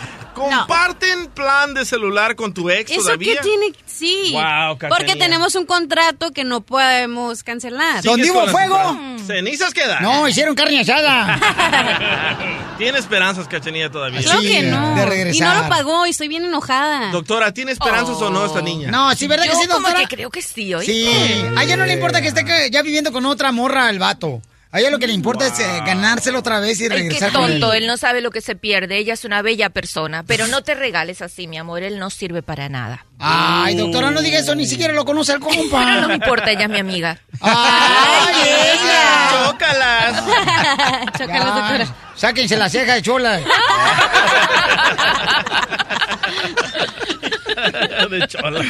¿Comparten 0.35 1.29
plan 1.29 1.75
de 1.75 1.85
celular 1.85 2.35
con 2.37 2.53
tu 2.53 2.69
ex 2.71 2.91
¿Eso 2.91 3.03
todavía? 3.03 3.35
qué 3.37 3.41
tiene? 3.43 3.67
Sí. 3.87 4.33
Wow, 4.33 4.79
porque 4.89 5.17
tenemos 5.17 5.55
un 5.55 5.65
contrato 5.67 6.33
que 6.33 6.45
no 6.45 6.61
podemos 6.61 7.43
cancelar. 7.43 8.03
¿Sigues 8.03 8.31
con 8.33 8.47
las- 8.53 9.27
¿Cenizas 9.27 9.73
queda? 9.73 10.01
No, 10.01 10.29
hicieron 10.29 10.55
carne 10.55 10.81
asada. 10.81 11.39
Tiene 12.79 12.99
esperanzas, 12.99 13.47
Cachanilla, 13.49 13.91
todavía. 13.91 14.21
Claro 14.21 14.41
que 14.43 14.63
no. 14.63 14.97
Y 15.33 15.41
no 15.41 15.55
lo 15.55 15.69
pagó 15.69 16.07
y 16.07 16.11
estoy 16.11 16.29
bien 16.29 16.45
enojada. 16.45 17.11
Doctora, 17.13 17.53
¿tiene 17.55 17.73
esperanzas 17.73 18.17
o 18.17 18.31
no 18.31 18.45
esta 18.45 18.61
niña? 18.61 18.91
No, 18.91 19.15
sí, 19.15 19.27
¿verdad 19.29 19.45
Yo 19.47 19.53
que 19.53 19.57
sí, 19.59 19.67
como 19.69 19.81
doctora? 19.89 20.01
que 20.09 20.17
creo 20.17 20.31
que 20.31 20.43
sí, 20.43 20.75
¿oíste? 20.75 20.93
Sí, 20.93 21.47
a 21.57 21.63
ella 21.63 21.77
no 21.77 21.87
le 21.87 21.93
importa 21.95 22.21
que 22.21 22.29
esté 22.29 22.45
ya 22.71 22.83
viviendo 22.83 23.13
con 23.13 23.25
otra 23.27 23.53
morra 23.53 23.89
el 23.91 23.99
vato. 23.99 24.43
A 24.75 24.81
ella 24.81 24.91
lo 24.91 24.99
que 24.99 25.07
le 25.07 25.13
importa 25.13 25.47
es 25.47 25.57
eh, 25.61 25.83
ganárselo 25.87 26.41
otra 26.41 26.59
vez 26.59 26.81
y 26.81 26.89
regresar 26.89 27.31
con 27.31 27.45
él. 27.45 27.61
tonto, 27.61 27.75
él 27.75 27.87
no 27.87 27.97
sabe 27.97 28.21
lo 28.21 28.33
que 28.33 28.41
se 28.41 28.57
pierde. 28.57 28.99
Ella 28.99 29.15
es 29.15 29.25
una 29.25 29.41
bella 29.41 29.71
persona, 29.71 30.25
pero 30.25 30.49
no 30.49 30.63
te 30.65 30.75
regales 30.75 31.23
así, 31.23 31.47
mi 31.47 31.59
amor. 31.59 31.85
Él 31.85 32.01
no 32.01 32.11
sirve 32.11 32.43
para 32.43 32.69
nada. 32.69 33.07
Ay, 33.21 33.77
doctora, 33.77 34.11
no 34.11 34.21
diga 34.21 34.41
eso, 34.41 34.53
ni 34.57 34.67
siquiera 34.67 34.93
lo 34.93 35.05
conoce 35.05 35.35
el 35.35 35.39
compa. 35.39 35.85
Pero 35.85 36.01
no 36.01 36.09
me 36.09 36.15
importa, 36.15 36.51
ella 36.51 36.65
es 36.65 36.69
mi 36.69 36.81
amiga. 36.81 37.17
¡Ay, 37.41 38.35
ella! 38.73 39.47
¡Chócalas! 39.47 40.25
Chócalas, 41.19 41.55
doctora. 41.55 41.87
Sáquense 42.17 42.57
la 42.57 42.69
ceja 42.69 42.95
de 42.95 43.03
chola. 43.03 43.39
de 48.11 48.27
chola. 48.27 48.61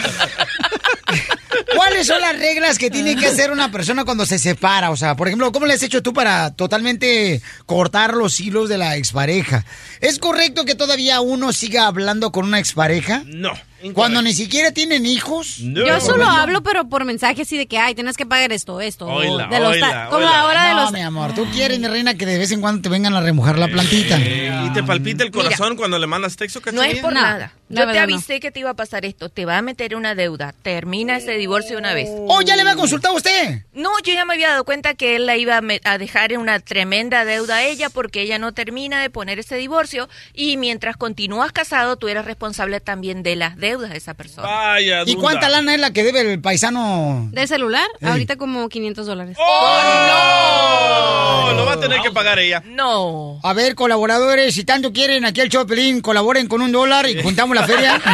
¿Cuáles 1.76 2.06
son 2.06 2.20
las 2.20 2.38
reglas 2.38 2.78
que 2.78 2.90
tiene 2.90 3.16
que 3.16 3.26
hacer 3.26 3.50
una 3.50 3.70
persona 3.70 4.04
cuando 4.04 4.26
se 4.26 4.38
separa? 4.38 4.90
O 4.90 4.96
sea, 4.96 5.16
por 5.16 5.28
ejemplo, 5.28 5.52
¿cómo 5.52 5.66
le 5.66 5.74
has 5.74 5.82
hecho 5.82 6.02
tú 6.02 6.12
para 6.12 6.54
totalmente 6.54 7.42
cortar 7.66 8.14
los 8.14 8.40
hilos 8.40 8.68
de 8.68 8.78
la 8.78 8.96
expareja? 8.96 9.64
¿Es 10.00 10.18
correcto 10.18 10.64
que 10.64 10.74
todavía 10.74 11.20
uno 11.20 11.52
siga 11.52 11.86
hablando 11.86 12.32
con 12.32 12.44
una 12.44 12.58
expareja? 12.58 13.22
No. 13.26 13.52
Cuando 13.92 14.22
ni 14.22 14.32
siquiera 14.32 14.70
tienen 14.72 15.04
hijos. 15.06 15.56
Yo 15.58 16.00
solo 16.00 16.24
hablo, 16.26 16.62
pero 16.62 16.88
por 16.88 17.04
mensaje 17.04 17.42
así 17.42 17.58
de 17.58 17.66
que, 17.66 17.78
ay, 17.78 17.94
tienes 17.94 18.16
que 18.16 18.24
pagar 18.24 18.52
esto, 18.52 18.80
esto. 18.80 19.06
Oila, 19.06 19.46
de 19.48 19.60
los 19.60 19.72
oila, 19.72 19.90
ta- 19.90 20.06
como 20.10 20.18
oila. 20.24 20.40
ahora 20.40 20.68
de 20.68 20.74
No, 20.74 20.80
los... 20.82 20.92
mi 20.92 21.00
amor, 21.00 21.34
tú 21.34 21.44
quieres, 21.52 21.78
mi 21.80 21.88
reina, 21.88 22.14
que 22.14 22.24
de 22.26 22.38
vez 22.38 22.50
en 22.52 22.60
cuando 22.60 22.82
te 22.82 22.88
vengan 22.88 23.14
a 23.14 23.20
remojar 23.20 23.58
la 23.58 23.68
plantita. 23.68 24.18
¿Y 24.18 24.70
te 24.72 24.82
palpita 24.82 25.24
el 25.24 25.30
corazón 25.30 25.76
cuando 25.76 25.98
le 25.98 26.06
mandas 26.06 26.36
texto, 26.36 26.60
No 26.60 26.64
Cachanilla? 26.64 26.92
es 26.94 27.00
por 27.00 27.12
No, 27.12 27.20
nada. 27.20 27.52
Yo 27.70 27.86
te 27.88 27.94
no. 27.94 28.00
avisé 28.00 28.40
que 28.40 28.50
te 28.50 28.60
iba 28.60 28.70
a 28.70 28.74
pasar 28.74 29.04
esto. 29.04 29.28
Te 29.30 29.44
va 29.46 29.58
a 29.58 29.62
meter 29.62 29.96
una 29.96 30.14
deuda. 30.14 30.54
Termina 30.62 31.16
ese 31.16 31.32
divorcio 31.32 31.72
de 31.72 31.76
una 31.78 31.94
vez. 31.94 32.08
¡Oh, 32.28 32.40
ya 32.42 32.54
le 32.56 32.62
había 32.62 32.76
consultado 32.76 33.14
a 33.14 33.16
usted! 33.16 33.62
No, 33.72 33.90
yo 34.04 34.12
ya 34.14 34.24
me 34.24 34.34
había 34.34 34.50
dado 34.50 34.64
cuenta 34.64 34.94
que 34.94 35.16
él 35.16 35.26
la 35.26 35.36
iba 35.36 35.56
a, 35.58 35.62
a 35.84 35.98
dejar 35.98 36.32
en 36.32 36.40
una 36.40 36.60
tremenda 36.60 37.24
deuda 37.24 37.56
a 37.56 37.64
ella 37.64 37.88
porque 37.90 38.20
ella 38.22 38.38
no 38.38 38.52
termina 38.52 39.00
de 39.00 39.10
poner 39.10 39.38
ese 39.38 39.56
divorcio 39.56 40.08
y 40.34 40.56
mientras 40.56 40.96
continúas 40.96 41.50
casado 41.52 41.96
tú 41.96 42.08
eres 42.08 42.24
responsable 42.24 42.80
también 42.80 43.22
de 43.22 43.34
las 43.36 43.56
deudas 43.56 43.73
de 43.82 43.96
esa 43.96 44.14
persona. 44.14 44.46
Vaya, 44.48 45.02
¿Y 45.06 45.16
cuánta 45.16 45.48
lana 45.48 45.74
es 45.74 45.80
la 45.80 45.92
que 45.92 46.04
debe 46.04 46.20
el 46.20 46.40
paisano? 46.40 47.28
¿De 47.32 47.46
celular? 47.46 47.86
Ahorita 48.02 48.36
como 48.36 48.68
500 48.68 49.06
dólares. 49.06 49.36
¡Oh, 49.40 49.80
no! 50.08 51.52
Lo 51.54 51.66
va 51.66 51.72
a 51.74 51.80
tener 51.80 52.00
que 52.00 52.10
pagar 52.10 52.38
ella. 52.38 52.62
No. 52.66 53.38
A 53.42 53.52
ver, 53.52 53.74
colaboradores, 53.74 54.54
si 54.54 54.64
tanto 54.64 54.92
quieren 54.92 55.24
aquí 55.24 55.40
el 55.40 55.50
Chopelín, 55.50 56.00
colaboren 56.00 56.48
con 56.48 56.62
un 56.62 56.72
dólar 56.72 57.08
y 57.08 57.22
juntamos 57.22 57.54
la 57.56 57.66
feria. 57.66 58.00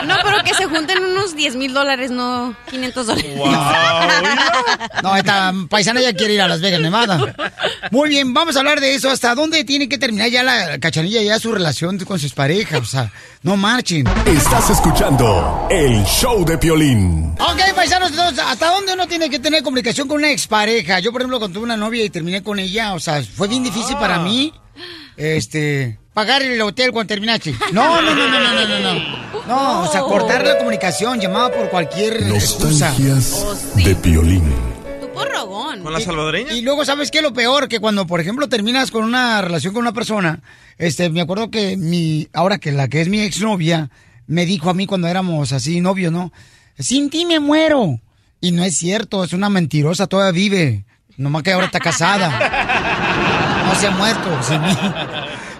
No, 0.00 0.16
pero 0.24 0.42
que 0.42 0.54
se 0.54 0.64
junten 0.64 1.04
unos 1.04 1.36
10 1.36 1.56
mil 1.56 1.74
dólares, 1.74 2.10
no 2.10 2.56
500 2.70 3.06
dólares. 3.06 3.32
No, 5.02 5.16
esta 5.16 5.52
paisana 5.68 6.00
ya 6.00 6.12
quiere 6.14 6.34
ir 6.34 6.40
a 6.42 6.48
Las 6.48 6.60
Vegas, 6.60 6.80
Nevada. 6.80 7.34
Muy 7.90 8.08
bien, 8.08 8.32
vamos 8.34 8.56
a 8.56 8.60
hablar 8.60 8.80
de 8.80 8.94
eso. 8.94 9.10
¿Hasta 9.10 9.34
dónde 9.34 9.64
tiene 9.64 9.88
que 9.88 9.98
terminar 9.98 10.28
ya 10.28 10.42
la 10.42 10.78
cachanilla, 10.78 11.22
ya 11.22 11.38
su 11.38 11.52
relación 11.52 11.98
con 12.04 12.18
sus 12.18 12.32
parejas? 12.32 12.80
O 12.80 12.84
sea, 12.84 13.12
no 13.42 13.56
marchen. 13.56 14.06
Estás 14.26 14.70
escuchando 14.70 14.89
el 15.70 16.04
show 16.04 16.44
de 16.44 16.58
Piolín. 16.58 17.34
Ok, 17.38 17.74
paisanos, 17.76 18.10
entonces, 18.10 18.42
¿hasta 18.44 18.70
dónde 18.70 18.94
uno 18.94 19.06
tiene 19.06 19.30
que 19.30 19.38
tener 19.38 19.62
comunicación 19.62 20.08
con 20.08 20.18
una 20.18 20.30
expareja? 20.30 20.98
Yo, 20.98 21.12
por 21.12 21.20
ejemplo, 21.20 21.38
cuando 21.38 21.54
tuve 21.54 21.64
una 21.64 21.76
novia 21.76 22.04
y 22.04 22.10
terminé 22.10 22.42
con 22.42 22.58
ella, 22.58 22.94
o 22.94 22.98
sea, 22.98 23.22
fue 23.22 23.46
bien 23.46 23.62
difícil 23.62 23.96
para 23.98 24.18
mí, 24.18 24.52
este, 25.16 25.96
pagar 26.12 26.42
el 26.42 26.60
hotel 26.60 26.90
cuando 26.90 27.08
terminaste. 27.08 27.54
No, 27.72 28.02
no, 28.02 28.14
no, 28.14 28.28
no, 28.28 28.40
no, 28.40 28.52
no, 28.52 28.68
no, 28.68 28.94
no. 28.94 29.46
No, 29.46 29.82
o 29.82 29.92
sea, 29.92 30.00
cortar 30.02 30.44
la 30.44 30.58
comunicación, 30.58 31.20
llamaba 31.20 31.50
por 31.50 31.70
cualquier 31.70 32.14
excusa. 32.22 32.88
Nostalgias 32.90 33.76
de 33.76 33.94
Piolín. 33.94 34.42
Tú 35.00 35.08
por 35.12 35.30
rogón. 35.30 35.82
¿Con 35.82 35.92
la 35.92 36.00
salvadoreña? 36.00 36.52
Y 36.52 36.62
luego, 36.62 36.84
¿sabes 36.84 37.12
qué? 37.12 37.22
Lo 37.22 37.32
peor, 37.32 37.68
que 37.68 37.78
cuando, 37.78 38.06
por 38.08 38.20
ejemplo, 38.20 38.48
terminas 38.48 38.90
con 38.90 39.04
una 39.04 39.40
relación 39.40 39.72
con 39.72 39.82
una 39.82 39.92
persona, 39.92 40.40
este, 40.78 41.10
me 41.10 41.20
acuerdo 41.20 41.50
que 41.50 41.76
mi, 41.76 42.28
ahora 42.32 42.58
que 42.58 42.72
la 42.72 42.88
que 42.88 43.00
es 43.00 43.08
mi 43.08 43.20
exnovia, 43.20 43.88
me 44.30 44.46
dijo 44.46 44.70
a 44.70 44.74
mí 44.74 44.86
cuando 44.86 45.08
éramos 45.08 45.52
así 45.52 45.80
novios, 45.80 46.12
¿no? 46.12 46.32
Sin 46.78 47.10
ti 47.10 47.26
me 47.26 47.40
muero. 47.40 48.00
Y 48.40 48.52
no 48.52 48.64
es 48.64 48.76
cierto, 48.76 49.22
es 49.24 49.32
una 49.32 49.50
mentirosa, 49.50 50.06
todavía 50.06 50.32
vive. 50.32 50.84
Nomás 51.16 51.42
que 51.42 51.52
ahora 51.52 51.66
está 51.66 51.78
casada. 51.80 52.28
No 53.66 53.74
se 53.74 53.86
ha 53.86 53.90
muerto 53.90 54.42
sin 54.42 54.60
mí. 54.62 54.68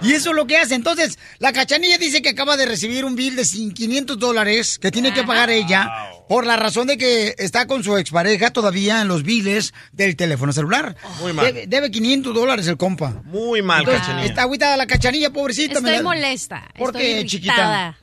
Y 0.02 0.12
eso 0.12 0.30
es 0.30 0.36
lo 0.36 0.46
que 0.46 0.56
hace. 0.56 0.74
Entonces, 0.74 1.18
la 1.38 1.52
cachanilla 1.52 1.98
dice 1.98 2.22
que 2.22 2.30
acaba 2.30 2.56
de 2.56 2.64
recibir 2.64 3.04
un 3.04 3.16
bill 3.16 3.36
de 3.36 3.42
500 3.44 4.18
dólares 4.18 4.78
que 4.78 4.90
tiene 4.90 5.12
que 5.12 5.24
pagar 5.24 5.50
ella 5.50 5.90
por 6.26 6.46
la 6.46 6.56
razón 6.56 6.86
de 6.86 6.96
que 6.96 7.34
está 7.36 7.66
con 7.66 7.84
su 7.84 7.98
expareja 7.98 8.50
todavía 8.50 9.02
en 9.02 9.08
los 9.08 9.22
biles 9.24 9.74
del 9.92 10.16
teléfono 10.16 10.54
celular. 10.54 10.96
Muy 11.20 11.34
mal. 11.34 11.44
Debe, 11.44 11.66
debe 11.66 11.90
500 11.90 12.34
dólares 12.34 12.66
el 12.66 12.78
compa. 12.78 13.20
Muy 13.26 13.60
mal, 13.60 13.80
Entonces, 13.80 14.00
Cachanilla. 14.02 14.26
está 14.28 14.42
agüitada 14.42 14.76
la 14.78 14.86
cachanilla, 14.86 15.30
pobrecita. 15.30 15.74
Estoy 15.74 15.90
me 15.90 15.96
la- 15.98 16.02
molesta. 16.02 16.62
¿Por 16.78 16.96
estoy 16.96 17.02
qué, 17.16 17.26
chiquita? 17.26 17.98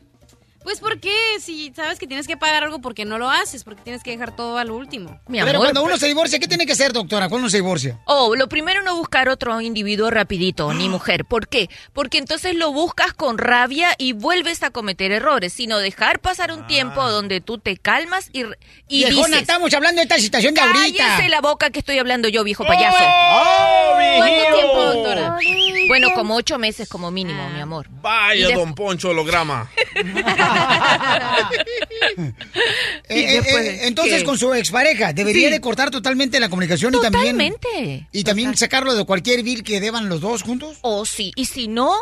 Pues 0.67 0.81
porque 0.81 1.13
si 1.39 1.71
sabes 1.73 1.97
que 1.97 2.07
tienes 2.07 2.27
que 2.27 2.35
pagar 2.35 2.65
algo, 2.65 2.81
porque 2.81 3.05
no 3.05 3.17
lo 3.17 3.29
haces? 3.29 3.63
Porque 3.63 3.83
tienes 3.83 4.03
que 4.03 4.11
dejar 4.11 4.35
todo 4.35 4.57
al 4.57 4.69
último. 4.69 5.17
Mi 5.25 5.37
Pero 5.37 5.51
amor, 5.51 5.61
cuando 5.61 5.81
uno 5.81 5.95
se 5.95 6.07
divorcia, 6.07 6.39
¿qué 6.39 6.47
tiene 6.49 6.65
que 6.65 6.73
hacer, 6.73 6.91
doctora? 6.91 7.29
Cuando 7.29 7.45
uno 7.45 7.49
se 7.49 7.55
divorcia. 7.55 8.01
Oh, 8.03 8.35
lo 8.35 8.49
primero 8.49 8.83
no 8.83 8.97
buscar 8.97 9.29
otro 9.29 9.61
individuo 9.61 10.11
rapidito, 10.11 10.73
ni 10.73 10.89
mujer. 10.89 11.23
¿Por 11.23 11.47
qué? 11.47 11.69
Porque 11.93 12.17
entonces 12.17 12.53
lo 12.53 12.73
buscas 12.73 13.13
con 13.13 13.37
rabia 13.37 13.95
y 13.97 14.11
vuelves 14.11 14.61
a 14.61 14.71
cometer 14.71 15.13
errores, 15.13 15.53
sino 15.53 15.77
dejar 15.77 16.19
pasar 16.19 16.51
un 16.51 16.67
tiempo 16.67 17.01
donde 17.09 17.39
tú 17.39 17.59
te 17.59 17.77
calmas 17.77 18.29
y, 18.33 18.41
y 18.89 19.05
Viejona, 19.05 19.27
dices... 19.27 19.41
estamos 19.43 19.73
hablando 19.73 20.01
de 20.01 20.03
esta 20.03 20.19
situación 20.19 20.53
de 20.53 20.59
ahorita. 20.59 21.01
Cállese 21.01 21.29
la 21.29 21.39
boca 21.39 21.69
que 21.69 21.79
estoy 21.79 21.97
hablando 21.97 22.27
yo, 22.27 22.43
viejo 22.43 22.65
payaso. 22.65 22.97
¡Oh, 22.99 23.93
¿Cuánto 23.93 24.25
viejito! 24.25 24.53
tiempo, 24.57 24.83
doctora? 24.83 25.39
Bueno, 25.87 26.09
como 26.13 26.35
ocho 26.35 26.57
meses 26.57 26.89
como 26.89 27.09
mínimo, 27.09 27.49
mi 27.51 27.61
amor. 27.61 27.87
Vaya, 28.01 28.53
don 28.53 28.75
Poncho 28.75 29.11
holograma. 29.11 29.71
Eh, 33.09 33.37
eh, 33.37 33.41
eh, 33.47 33.79
entonces, 33.83 34.19
¿qué? 34.19 34.23
con 34.25 34.37
su 34.37 34.53
expareja, 34.53 35.13
debería 35.13 35.47
Sí. 35.47 35.53
de 35.53 35.61
cortar 35.61 35.91
totalmente 35.91 36.39
la 36.41 36.49
comunicación 36.49 36.93
y 36.93 37.01
también. 37.01 37.37
Totalmente. 37.37 38.07
Y 38.11 38.23
también 38.25 38.55
sacarlo 38.57 38.95
de 38.95 39.05
cualquier 39.05 39.43
bill 39.43 39.63
que 39.63 39.79
deban 39.79 40.09
los 40.09 40.19
dos 40.19 40.43
juntos. 40.43 40.77
Oh, 40.81 41.05
sí. 41.05 41.31
Y 41.35 41.45
si 41.45 41.67
no, 41.69 41.93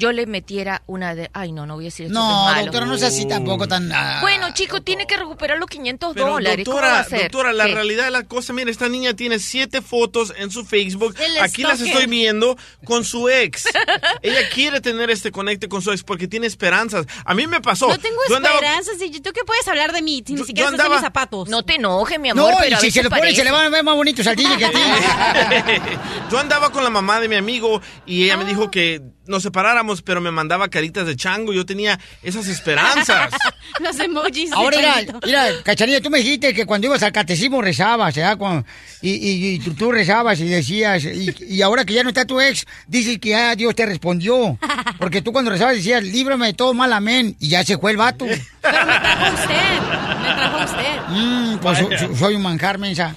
yo 0.00 0.12
le 0.12 0.26
metiera 0.26 0.82
una 0.86 1.14
de... 1.14 1.30
Ay, 1.34 1.52
no, 1.52 1.66
no 1.66 1.74
voy 1.74 1.84
a 1.84 1.88
decir 1.88 2.06
esto 2.06 2.14
que 2.18 2.24
No, 2.24 2.48
es 2.48 2.54
malo. 2.54 2.64
doctora, 2.66 2.86
no 2.86 2.94
es 2.94 3.02
así 3.02 3.26
tampoco 3.28 3.68
tan. 3.68 3.92
ah, 3.92 4.18
Bueno, 4.22 4.48
chico, 4.54 4.80
tiene 4.80 5.06
que 5.06 5.16
recuperar 5.16 5.58
los 5.58 5.68
500 5.68 6.14
Pero, 6.14 6.26
dólares. 6.30 6.64
¿Cómo 6.64 6.78
va 6.78 6.82
doctora, 6.82 7.00
a 7.00 7.04
ser? 7.04 7.22
doctora, 7.30 7.52
la 7.52 7.66
¿Qué? 7.66 7.74
realidad 7.74 8.04
de 8.06 8.10
la 8.10 8.24
cosa, 8.24 8.52
mira, 8.54 8.70
esta 8.70 8.88
niña 8.88 9.14
tiene 9.14 9.38
siete 9.38 9.82
fotos 9.82 10.32
en 10.38 10.50
su 10.50 10.64
Facebook. 10.64 11.14
El 11.20 11.38
Aquí 11.38 11.62
las 11.62 11.74
stalker. 11.78 11.94
estoy 11.96 12.06
viendo 12.10 12.56
con 12.84 13.04
su 13.04 13.28
ex. 13.28 13.64
Ella 14.22 14.48
quiere 14.52 14.80
tener 14.80 15.10
este 15.10 15.30
conecte 15.30 15.68
con 15.68 15.82
su 15.82 15.92
ex 15.92 16.02
porque 16.02 16.26
tiene 16.26 16.46
esperanzas. 16.46 17.06
A 17.24 17.34
mí 17.34 17.46
me 17.46 17.60
pasó. 17.60 17.88
No 17.88 17.98
tengo 17.98 18.16
Yo 18.28 18.36
andaba- 18.36 18.54
esperanzas 18.54 18.94
y 19.02 19.20
¿tú 19.20 19.32
qué 19.32 19.42
puedes 19.44 19.68
hablar 19.68 19.92
de 19.92 20.00
mí 20.02 20.24
si 20.26 20.32
ni 20.34 20.44
siquiera 20.44 20.70
en 20.70 20.76
mis 20.90 21.00
zapatos? 21.00 21.48
No 21.48 21.62
te 21.64 21.74
enojes, 21.74 22.18
mi 22.18 22.30
No, 22.30 22.46
amor, 22.48 22.54
y 22.60 22.64
pero 22.64 22.76
a 22.76 22.80
si 22.80 22.90
se 22.90 23.00
veces 23.00 23.04
le 23.12 23.18
pone, 23.20 23.34
se 23.34 23.44
le 23.44 23.50
van 23.50 23.66
a 23.66 23.68
ver 23.68 23.84
más 23.84 23.94
bonitos 23.94 24.26
al 24.26 24.36
DJ 24.36 24.56
que 24.56 24.64
a 24.64 24.70
ti. 24.70 24.78
Yo 26.30 26.38
andaba 26.38 26.70
con 26.70 26.84
la 26.84 26.90
mamá 26.90 27.20
de 27.20 27.28
mi 27.28 27.36
amigo 27.36 27.80
y 28.06 28.24
ella 28.24 28.36
me 28.36 28.44
Ah. 28.44 28.46
dijo 28.46 28.70
que 28.70 29.02
nos 29.26 29.42
separáramos, 29.42 30.02
pero 30.02 30.20
me 30.20 30.30
mandaba 30.30 30.68
caritas 30.68 31.06
de 31.06 31.14
chango. 31.16 31.52
Yo 31.52 31.64
tenía 31.66 31.98
esas 32.22 32.48
esperanzas. 32.48 33.32
Los 33.80 33.98
emojis. 34.00 34.50
de 34.50 34.56
Ahora, 34.56 34.76
mira, 34.78 35.18
mira, 35.24 35.62
Cachanilla, 35.62 36.00
tú 36.00 36.10
me 36.10 36.18
dijiste 36.18 36.52
que 36.52 36.66
cuando 36.66 36.88
ibas 36.88 37.02
al 37.02 37.12
catecismo 37.12 37.62
rezabas, 37.62 38.14
¿verdad? 38.14 38.36
Cuando- 38.36 38.66
y, 39.02 39.10
y- 39.12 39.54
y 39.54 39.58
tú, 39.60 39.74
tú 39.74 39.92
rezabas 39.92 40.40
y 40.40 40.44
decías, 40.48 41.04
y, 41.04 41.34
y 41.48 41.62
ahora 41.62 41.84
que 41.84 41.94
ya 41.94 42.02
no 42.02 42.08
está 42.10 42.24
tu 42.24 42.40
ex, 42.40 42.66
dices 42.86 43.18
que 43.18 43.30
ya 43.30 43.54
Dios 43.54 43.74
te 43.74 43.86
respondió. 43.86 44.58
Porque 44.98 45.22
tú 45.22 45.32
cuando 45.32 45.50
rezabas 45.50 45.76
decías, 45.76 46.02
líbrame 46.02 46.46
de 46.46 46.52
todo 46.54 46.74
mal, 46.74 46.92
amén. 46.92 47.36
Y 47.40 47.48
ya 47.48 47.64
se 47.64 47.78
fue 47.78 47.92
el 47.92 47.96
vato. 47.96 48.26
Pero 48.26 48.78
me 48.86 48.98
trajo 49.00 49.34
usted. 49.34 49.80
Me 50.20 50.34
trajo 50.34 50.39
usted. 50.64 51.00
Mm, 51.08 51.58
pues 51.58 51.78
so- 51.78 51.88
so- 51.98 52.16
soy 52.16 52.34
un 52.34 52.42
manjar, 52.42 52.78
mensa. 52.78 53.14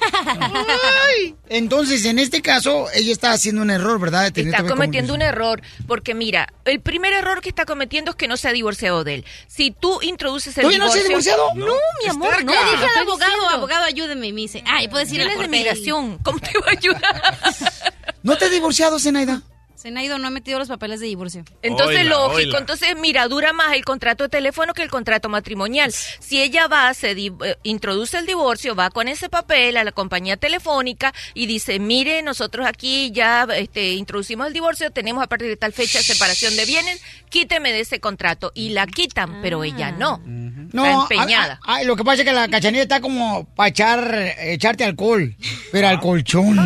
Entonces, 1.50 2.06
en 2.06 2.20
este 2.20 2.42
caso, 2.42 2.88
ella 2.94 3.12
está 3.12 3.32
haciendo 3.32 3.62
un 3.62 3.70
error, 3.70 4.00
¿verdad? 4.00 4.32
De 4.32 4.42
Está 4.42 4.64
cometiendo 4.66 5.14
un 5.14 5.22
error, 5.22 5.62
porque 5.88 6.14
mira, 6.14 6.48
el 6.66 6.80
primer 6.82 7.14
error 7.14 7.42
que 7.42 7.50
está 7.50 7.66
cometiendo 7.66 8.12
es 8.12 8.18
que 8.18 8.28
no 8.28 8.38
se 8.38 8.48
ha 8.48 8.52
divorciado 8.54 9.04
de 9.04 9.16
él. 9.16 9.26
Si 9.48 9.72
tú 9.72 10.00
introduces 10.02 10.58
el 10.58 10.64
¿Todavía 10.64 10.80
no 10.80 10.92
se 10.92 11.00
ha 11.00 11.04
divorcio... 11.04 11.34
divorciado? 11.34 11.56
No, 11.56 11.76
mi 12.04 12.10
amor, 12.10 12.44
no. 12.44 12.52
Le 12.52 12.58
dije 12.72 12.78
te 12.78 13.00
al 13.00 13.08
abogado, 13.08 13.32
diciendo. 13.32 13.56
abogado, 13.56 13.84
ayúdeme. 13.86 14.28
Y 14.28 14.34
me 14.34 14.42
dice, 14.42 14.64
ay, 14.66 14.88
puedes 14.88 15.12
ir 15.12 15.22
Él 15.22 15.30
es 15.30 15.40
de 15.40 15.48
migración. 15.48 16.18
¿Cómo 16.20 16.40
te 16.40 16.52
va 16.60 16.68
a 16.68 16.72
ayudar? 16.72 17.38
¿No 18.24 18.36
te 18.38 18.46
has 18.46 18.52
divorciado, 18.52 19.00
Zenaida? 19.00 19.42
Zenaido 19.84 20.18
no 20.18 20.28
ha 20.28 20.32
metido 20.32 20.60
los 20.60 20.70
papeles 20.70 21.02
de 21.02 21.08
divorcio. 21.08 21.44
Entonces, 21.62 21.98
Oila, 21.98 22.10
lógico. 22.12 22.36
oila. 22.38 22.58
Entonces, 22.60 22.96
mira, 22.98 23.28
dura 23.28 23.52
más 23.52 23.74
el 23.76 23.84
contrato 23.84 24.24
de 24.24 24.30
teléfono 24.30 24.74
que 24.74 24.82
el 24.82 24.90
contrato 24.90 25.28
matrimonial. 25.28 25.92
Si 25.92 26.42
ella 26.42 26.68
va, 26.68 26.94
se 26.94 27.14
di- 27.16 27.34
eh, 27.44 27.58
introduce 27.64 28.18
el 28.18 28.26
divorcio, 28.26 28.76
va 28.76 28.90
con 28.92 29.10
ese 29.10 29.28
papel 29.28 29.76
a 29.76 29.84
la 29.84 29.92
compañía 29.92 30.38
telefónica 30.38 31.14
y 31.34 31.48
dice, 31.48 31.80
mire, 31.80 32.22
nosotros 32.22 32.66
aquí 32.66 33.12
ya 33.12 33.46
este, 33.58 33.92
introducimos 33.96 34.48
el 34.48 34.54
divorcio, 34.54 34.90
tenemos 34.92 35.22
a 35.22 35.28
partir 35.28 35.50
de 35.50 35.58
tal 35.58 35.74
fecha 35.74 36.02
separación 36.02 36.56
de 36.56 36.66
bienes, 36.66 37.02
quíteme 37.28 37.74
de 37.74 37.82
ese 37.82 38.00
contrato. 38.00 38.54
Y 38.56 38.70
la 38.70 38.88
quitan, 38.88 39.42
pero 39.42 39.66
ella 39.66 39.92
no. 39.92 40.22
No, 40.26 40.86
Está 41.04 41.14
empeñada. 41.16 41.60
a- 41.66 41.74
a- 41.74 41.78
a- 41.80 41.84
lo 41.84 41.98
que 41.98 42.06
pasa 42.06 42.22
es 42.22 42.28
que 42.28 42.34
la 42.34 42.48
cachanilla 42.48 42.84
está 42.84 43.02
como 43.02 43.44
para 43.54 43.68
echar, 43.68 44.34
echarte 44.40 44.86
alcohol, 44.86 45.36
pero 45.74 45.90
al 45.90 46.00
colchón. 46.00 46.58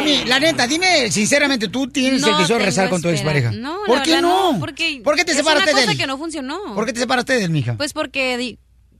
Mami, 0.00 0.24
la 0.24 0.40
neta, 0.40 0.66
dime 0.66 1.10
sinceramente, 1.10 1.68
¿tú 1.68 1.86
tienes 1.88 2.22
el 2.22 2.36
deseo 2.36 2.58
de 2.58 2.64
rezar 2.64 2.88
con 2.90 3.00
tu 3.02 3.08
espera- 3.08 3.38
expareja? 3.38 3.50
No, 3.60 3.80
la 3.82 3.86
¿Por 3.86 4.02
qué 4.02 4.10
verdad 4.16 4.28
no? 4.28 4.56
Porque 4.60 5.00
¿Por 5.04 5.16
qué 5.16 5.24
te 5.24 5.32
es 5.32 5.36
separaste 5.38 5.70
una 5.70 5.80
de 5.80 5.84
cosa 5.86 5.92
él? 5.92 5.98
que 5.98 6.06
no 6.06 6.18
funcionó. 6.18 6.74
¿Por 6.74 6.86
qué 6.86 6.92
te 6.92 7.00
separaste 7.00 7.34
de 7.34 7.44
él, 7.44 7.50
mija? 7.50 7.76
Pues 7.76 7.92
porque 7.92 8.36
di- 8.36 8.58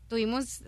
tuvimos... 0.08 0.62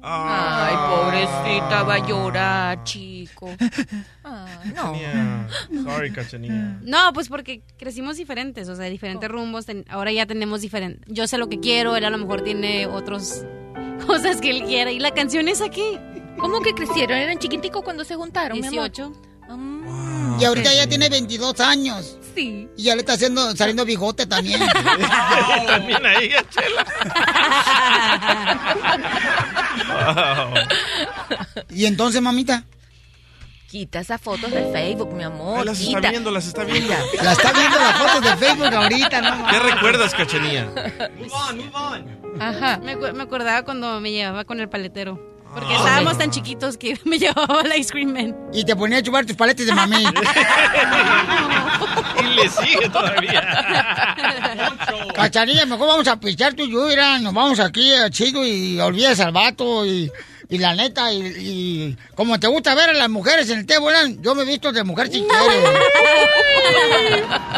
Ay, 0.00 0.76
pobrecita, 0.76 1.82
va 1.82 1.94
a 1.94 2.06
llorar, 2.06 2.84
chico. 2.84 3.50
Ay, 4.22 4.72
no. 4.74 5.82
Sorry, 5.82 6.12
cachanilla. 6.12 6.78
No, 6.82 7.12
pues 7.12 7.28
porque 7.28 7.62
crecimos 7.76 8.16
diferentes, 8.16 8.68
o 8.68 8.76
sea, 8.76 8.84
diferentes 8.86 9.28
rumbos. 9.28 9.66
ahora 9.88 10.12
ya 10.12 10.24
tenemos 10.24 10.60
diferentes... 10.60 11.00
Yo 11.12 11.26
sé 11.26 11.36
lo 11.36 11.48
que 11.48 11.58
quiero, 11.58 11.96
él 11.96 12.04
a 12.04 12.10
lo 12.10 12.18
mejor 12.18 12.42
tiene 12.42 12.86
otras 12.86 13.44
cosas 14.06 14.40
que 14.40 14.50
él 14.50 14.62
quiere. 14.64 14.92
¿Y 14.92 15.00
la 15.00 15.12
canción 15.12 15.48
es 15.48 15.60
aquí? 15.60 15.98
¿Cómo 16.40 16.60
que 16.60 16.72
crecieron? 16.74 17.18
¿Eran 17.18 17.38
chiquiticos 17.38 17.82
cuando 17.82 18.04
se 18.04 18.14
juntaron, 18.14 18.58
mi 18.60 18.66
amor? 18.66 18.90
18. 18.90 19.12
Y 20.40 20.44
ahorita 20.44 20.72
ya 20.74 20.86
tiene 20.86 21.08
22 21.08 21.58
años. 21.60 22.16
Sí. 22.34 22.68
Y 22.76 22.84
ya 22.84 22.94
le 22.94 23.00
está 23.00 23.14
haciendo, 23.14 23.56
saliendo 23.56 23.84
bigote 23.84 24.26
también. 24.26 24.60
También 25.66 26.06
a 26.06 26.14
ella, 26.20 26.44
Chela. 26.48 26.86
y 31.70 31.86
entonces, 31.86 32.22
mamita. 32.22 32.64
Quita 33.68 34.00
esas 34.00 34.20
fotos 34.20 34.50
de 34.50 34.70
Facebook, 34.72 35.12
mi 35.12 35.24
amor. 35.24 35.58
Ay, 35.58 35.64
las 35.66 35.80
está 35.80 36.00
viendo, 36.10 36.30
las 36.30 36.46
está 36.46 36.64
viendo. 36.64 36.94
La 37.22 37.32
está 37.32 37.52
viendo 37.52 37.78
las 37.78 37.98
fotos 37.98 38.22
de 38.22 38.36
Facebook 38.46 38.74
ahorita, 38.74 39.20
¿no? 39.20 39.46
¿Qué 39.48 39.58
recuerdas, 39.58 40.14
cachanilla? 40.14 40.68
Ajá. 42.40 42.78
Me, 42.82 42.96
acu- 42.96 43.12
me 43.12 43.22
acordaba 43.24 43.64
cuando 43.64 44.00
me 44.00 44.10
llevaba 44.12 44.44
con 44.44 44.60
el 44.60 44.68
paletero. 44.70 45.20
Porque 45.58 45.74
Ah. 45.74 45.78
estábamos 45.78 46.18
tan 46.18 46.30
chiquitos 46.30 46.76
que 46.76 46.96
me 47.04 47.18
llevaba 47.18 47.60
al 47.62 47.76
ice 47.76 47.90
cream 47.92 48.12
man. 48.12 48.36
Y 48.52 48.64
te 48.64 48.76
ponía 48.76 48.98
a 48.98 49.02
chupar 49.02 49.26
tus 49.26 49.34
paletes 49.36 49.66
de 49.66 49.74
mamey. 49.74 50.04
y 52.22 52.26
le 52.34 52.48
sigue 52.48 52.88
todavía. 52.88 53.42
Cachanilla, 55.14 55.66
mejor 55.66 55.88
vamos 55.88 56.08
a 56.08 56.18
pichar 56.18 56.54
tú 56.54 56.64
y 56.64 56.72
yo, 56.72 56.86
mira, 56.86 57.18
nos 57.18 57.34
vamos 57.34 57.58
aquí 57.60 57.92
a 57.94 58.08
chido 58.10 58.44
y 58.46 58.78
olvidas 58.80 59.20
al 59.20 59.32
vato 59.32 59.84
y, 59.86 60.10
y 60.50 60.58
la 60.58 60.74
neta, 60.74 61.12
y, 61.12 61.18
y 61.20 61.96
como 62.14 62.40
te 62.40 62.46
gusta 62.46 62.74
ver 62.74 62.90
a 62.90 62.92
las 62.94 63.10
mujeres 63.10 63.50
en 63.50 63.58
el 63.60 63.66
té, 63.66 63.78
volan, 63.78 64.22
yo 64.22 64.34
me 64.34 64.42
he 64.42 64.46
visto 64.46 64.72
de 64.72 64.82
mujer 64.84 65.08
si 65.12 65.20
quieres. 65.22 65.64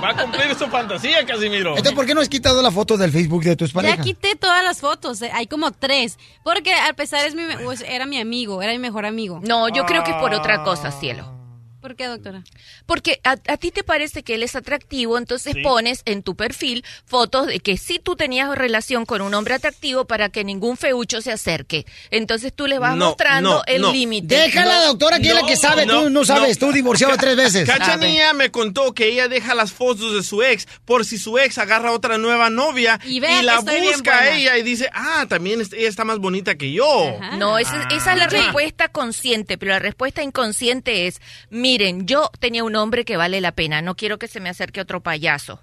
Va 0.03 0.11
a 0.11 0.16
cumplir 0.22 0.55
su 0.57 0.66
fantasía, 0.66 1.24
Casimiro. 1.24 1.70
Entonces, 1.70 1.93
¿por 1.95 2.07
qué 2.07 2.14
no 2.14 2.20
has 2.20 2.28
quitado 2.28 2.61
la 2.62 2.70
foto 2.70 2.97
del 2.97 3.11
Facebook 3.12 3.43
de 3.45 3.57
tus 3.57 3.70
Ya 3.70 3.74
parejas? 3.74 4.05
quité 4.05 4.34
todas 4.36 4.64
las 4.64 4.80
fotos, 4.80 5.22
eh, 5.22 5.30
hay 5.32 5.47
como 5.47 5.70
tres. 5.72 6.18
Porque 6.43 6.72
al 6.74 6.95
pesar 6.95 7.26
es 7.26 7.34
mi, 7.34 7.43
pues, 7.64 7.82
era 7.86 8.07
mi 8.07 8.20
amigo, 8.20 8.62
era 8.62 8.72
mi 8.72 8.78
mejor 8.78 9.07
amigo. 9.07 9.41
No, 9.43 9.68
yo 9.68 9.84
creo 9.86 10.03
que 10.05 10.11
es 10.11 10.16
por 10.16 10.34
otra 10.34 10.62
cosa, 10.64 10.91
cielo. 10.91 11.39
¿Por 11.81 11.97
qué, 11.97 12.07
doctora? 12.07 12.43
Porque 12.87 13.20
a, 13.24 13.33
a 13.49 13.57
ti 13.57 13.70
te 13.70 13.83
parece 13.85 14.22
que 14.22 14.35
él 14.35 14.43
es 14.43 14.55
atractivo, 14.57 15.16
entonces 15.16 15.55
Sí. 15.55 15.62
pones 15.62 16.03
en 16.05 16.22
tu 16.22 16.35
perfil 16.37 16.85
fotos 17.07 17.47
de 17.47 17.61
que 17.61 17.76
sí 17.78 17.99
tú 17.99 18.16
tenías 18.16 18.55
relación 18.57 19.07
con 19.07 19.22
un 19.22 19.33
hombre 19.35 19.55
atractivo 19.55 20.05
para 20.05 20.28
que 20.28 20.45
ningún 20.45 20.76
feucho 20.76 21.20
se 21.22 21.33
acerque. 21.33 21.87
Entonces 22.11 22.53
tú 22.55 22.66
le 22.66 22.78
vas 22.78 22.97
No, 22.97 23.07
mostrando 23.07 23.51
no, 23.51 23.62
el 23.66 23.81
no. 23.83 23.93
límite. 23.93 24.37
Déjala, 24.37 24.74
No, 24.81 24.87
doctora, 24.89 25.18
que 25.20 25.28
es 25.28 25.35
la 25.35 25.47
que 25.47 25.57
sabe, 25.57 25.87
tú 25.87 26.11
no 26.11 26.24
sabes, 26.24 26.59
tú 26.59 26.70
divorciado 26.72 27.16
tres 27.16 27.37
veces. 27.37 27.66
Cachanilla 27.68 28.33
me 28.35 28.51
contó 28.51 28.93
que 28.93 29.07
ella 29.09 29.28
deja 29.28 29.55
las 29.55 29.72
fotos 29.72 30.14
de 30.14 30.22
su 30.22 30.43
ex 30.43 30.66
por 30.85 31.05
si 31.07 31.16
su 31.18 31.39
ex 31.39 31.57
agarra 31.59 31.93
otra 31.93 32.18
nueva 32.18 32.51
novia 32.51 33.01
Y 33.07 33.20
la 33.20 33.61
busca 33.61 34.18
a 34.18 34.37
ella 34.37 34.59
y 34.59 34.62
dice, 34.62 34.91
ah, 34.93 35.24
también 35.28 35.61
ella 35.61 35.89
está 35.89 36.05
más 36.05 36.18
bonita 36.18 36.57
que 36.57 36.72
yo. 36.72 37.16
No, 37.39 37.59
esa, 37.59 37.89
esa 37.91 38.12
es 38.12 38.18
la 38.18 38.26
DJ. 38.26 38.43
respuesta 38.43 38.89
consciente, 38.89 39.57
pero 39.57 39.72
la 39.72 39.78
respuesta 39.78 40.22
inconsciente 40.22 41.07
es, 41.07 41.20
miren, 41.71 42.05
yo 42.07 42.31
tenía 42.41 42.64
un 42.64 42.75
hombre 42.75 43.05
que 43.05 43.16
vale 43.16 43.41
la 43.41 43.53
pena, 43.53 43.81
no 43.81 43.95
quiero 43.95 44.18
que 44.18 44.27
se 44.27 44.41
me 44.41 44.49
acerque 44.49 44.81
otro 44.81 45.03
payaso. 45.03 45.61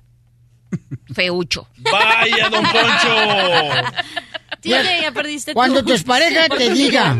Feucho. 1.13 1.67
Vaya, 1.79 2.49
don 2.49 2.63
Poncho. 2.63 3.13
DJ, 4.63 5.01
ya 5.01 5.11
perdiste 5.11 5.53
Cuando 5.53 5.81
tú. 5.81 5.87
tu 5.87 5.93
expareja 5.93 6.47
te 6.57 6.69
diga, 6.69 7.17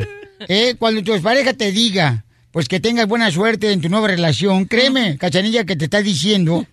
eh, 0.48 0.76
cuando 0.80 1.04
tu 1.04 1.14
expareja 1.14 1.54
te 1.54 1.72
diga, 1.74 2.24
pues 2.52 2.70
que 2.70 2.80
tengas 2.80 3.08
buena 3.08 3.30
suerte 3.30 3.74
en 3.74 3.82
tu 3.82 3.90
nueva 3.90 4.08
relación, 4.08 4.66
créeme, 4.66 5.18
cachanilla, 5.18 5.66
que 5.66 5.76
te 5.76 5.86
está 5.86 6.02
diciendo, 6.02 6.66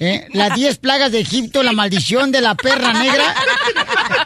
eh, 0.00 0.26
las 0.32 0.54
10 0.54 0.78
plagas 0.78 1.12
de 1.12 1.20
Egipto, 1.20 1.62
la 1.62 1.72
maldición 1.72 2.32
de 2.32 2.40
la 2.40 2.54
perra 2.54 2.92
negra 2.92 3.34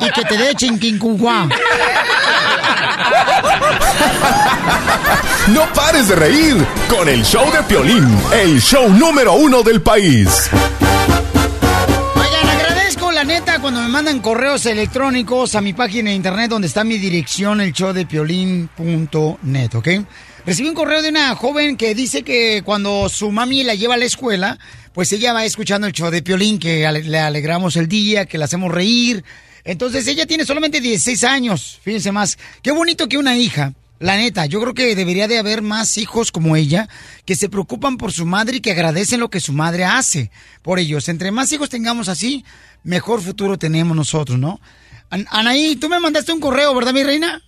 y 0.01 0.11
que 0.11 0.25
te 0.25 0.37
dé 0.37 0.55
chinquincuá. 0.55 1.49
No 5.49 5.73
pares 5.73 6.09
de 6.09 6.17
reír 6.17 6.57
con 6.89 7.09
el 7.09 7.25
show 7.25 7.51
de 7.53 7.63
Piolín, 7.63 8.19
el 8.33 8.61
show 8.61 8.89
número 8.89 9.35
uno 9.35 9.63
del 9.63 9.81
país. 9.81 10.51
Oigan, 12.17 12.49
agradezco 12.49 13.13
la 13.13 13.23
neta 13.25 13.61
cuando 13.61 13.81
me 13.81 13.89
mandan 13.89 14.21
correos 14.21 14.67
electrónicos 14.67 15.55
a 15.55 15.61
mi 15.61 15.73
página 15.73 16.11
de 16.11 16.17
internet 16.17 16.51
donde 16.51 16.67
está 16.67 16.83
mi 16.83 16.99
dirección, 16.99 17.61
el 17.61 17.73
show 17.73 17.93
de 17.93 18.07
¿ok? 19.75 19.89
Recibí 20.47 20.69
un 20.69 20.75
correo 20.77 21.03
de 21.03 21.09
una 21.09 21.35
joven 21.35 21.77
que 21.77 21.95
dice 21.95 22.23
que 22.23 22.63
cuando 22.65 23.09
su 23.09 23.33
mami 23.33 23.65
la 23.65 23.75
lleva 23.75 23.95
a 23.95 23.99
la 23.99 24.05
escuela, 24.05 24.59
pues 24.93 25.13
ella 25.13 25.33
va 25.33 25.45
escuchando 25.45 25.89
el 25.89 25.93
show 25.93 26.09
de 26.11 26.23
Piolín, 26.23 26.61
que 26.61 26.89
le 27.05 27.19
alegramos 27.19 27.77
el 27.77 27.89
día, 27.89 28.27
que 28.27 28.39
la 28.39 28.45
hacemos 28.45 28.73
reír. 28.73 29.25
Entonces 29.65 30.07
ella 30.07 30.25
tiene 30.25 30.45
solamente 30.45 30.81
16 30.81 31.25
años, 31.25 31.81
fíjense 31.83 32.13
más. 32.13 32.39
Qué 32.63 32.71
bonito 32.71 33.09
que 33.09 33.19
una 33.19 33.37
hija, 33.37 33.73
la 33.99 34.17
neta, 34.17 34.47
yo 34.47 34.61
creo 34.61 34.73
que 34.73 34.95
debería 34.95 35.27
de 35.27 35.39
haber 35.41 35.63
más 35.63 35.99
hijos 35.99 36.31
como 36.31 36.55
ella, 36.55 36.89
que 37.25 37.35
se 37.35 37.49
preocupan 37.49 37.97
por 37.97 38.13
su 38.13 38.25
madre 38.25 38.59
y 38.59 38.61
que 38.61 38.71
agradecen 38.71 39.19
lo 39.19 39.31
que 39.31 39.41
su 39.41 39.53
madre 39.53 39.85
hace 39.85 40.31
por 40.63 40.79
ellos. 40.79 41.09
Entre 41.09 41.33
más 41.33 41.51
hijos 41.51 41.71
tengamos 41.71 42.09
así, 42.09 42.45
mejor 42.85 43.21
futuro 43.21 43.59
tenemos 43.59 43.97
nosotros, 43.97 44.39
¿no? 44.39 44.61
An- 45.11 45.27
Anaí, 45.31 45.75
tú 45.75 45.89
me 45.89 45.99
mandaste 45.99 46.33
un 46.33 46.39
correo, 46.41 46.73
¿verdad, 46.73 46.93
mi 46.93 47.03
reina? 47.03 47.43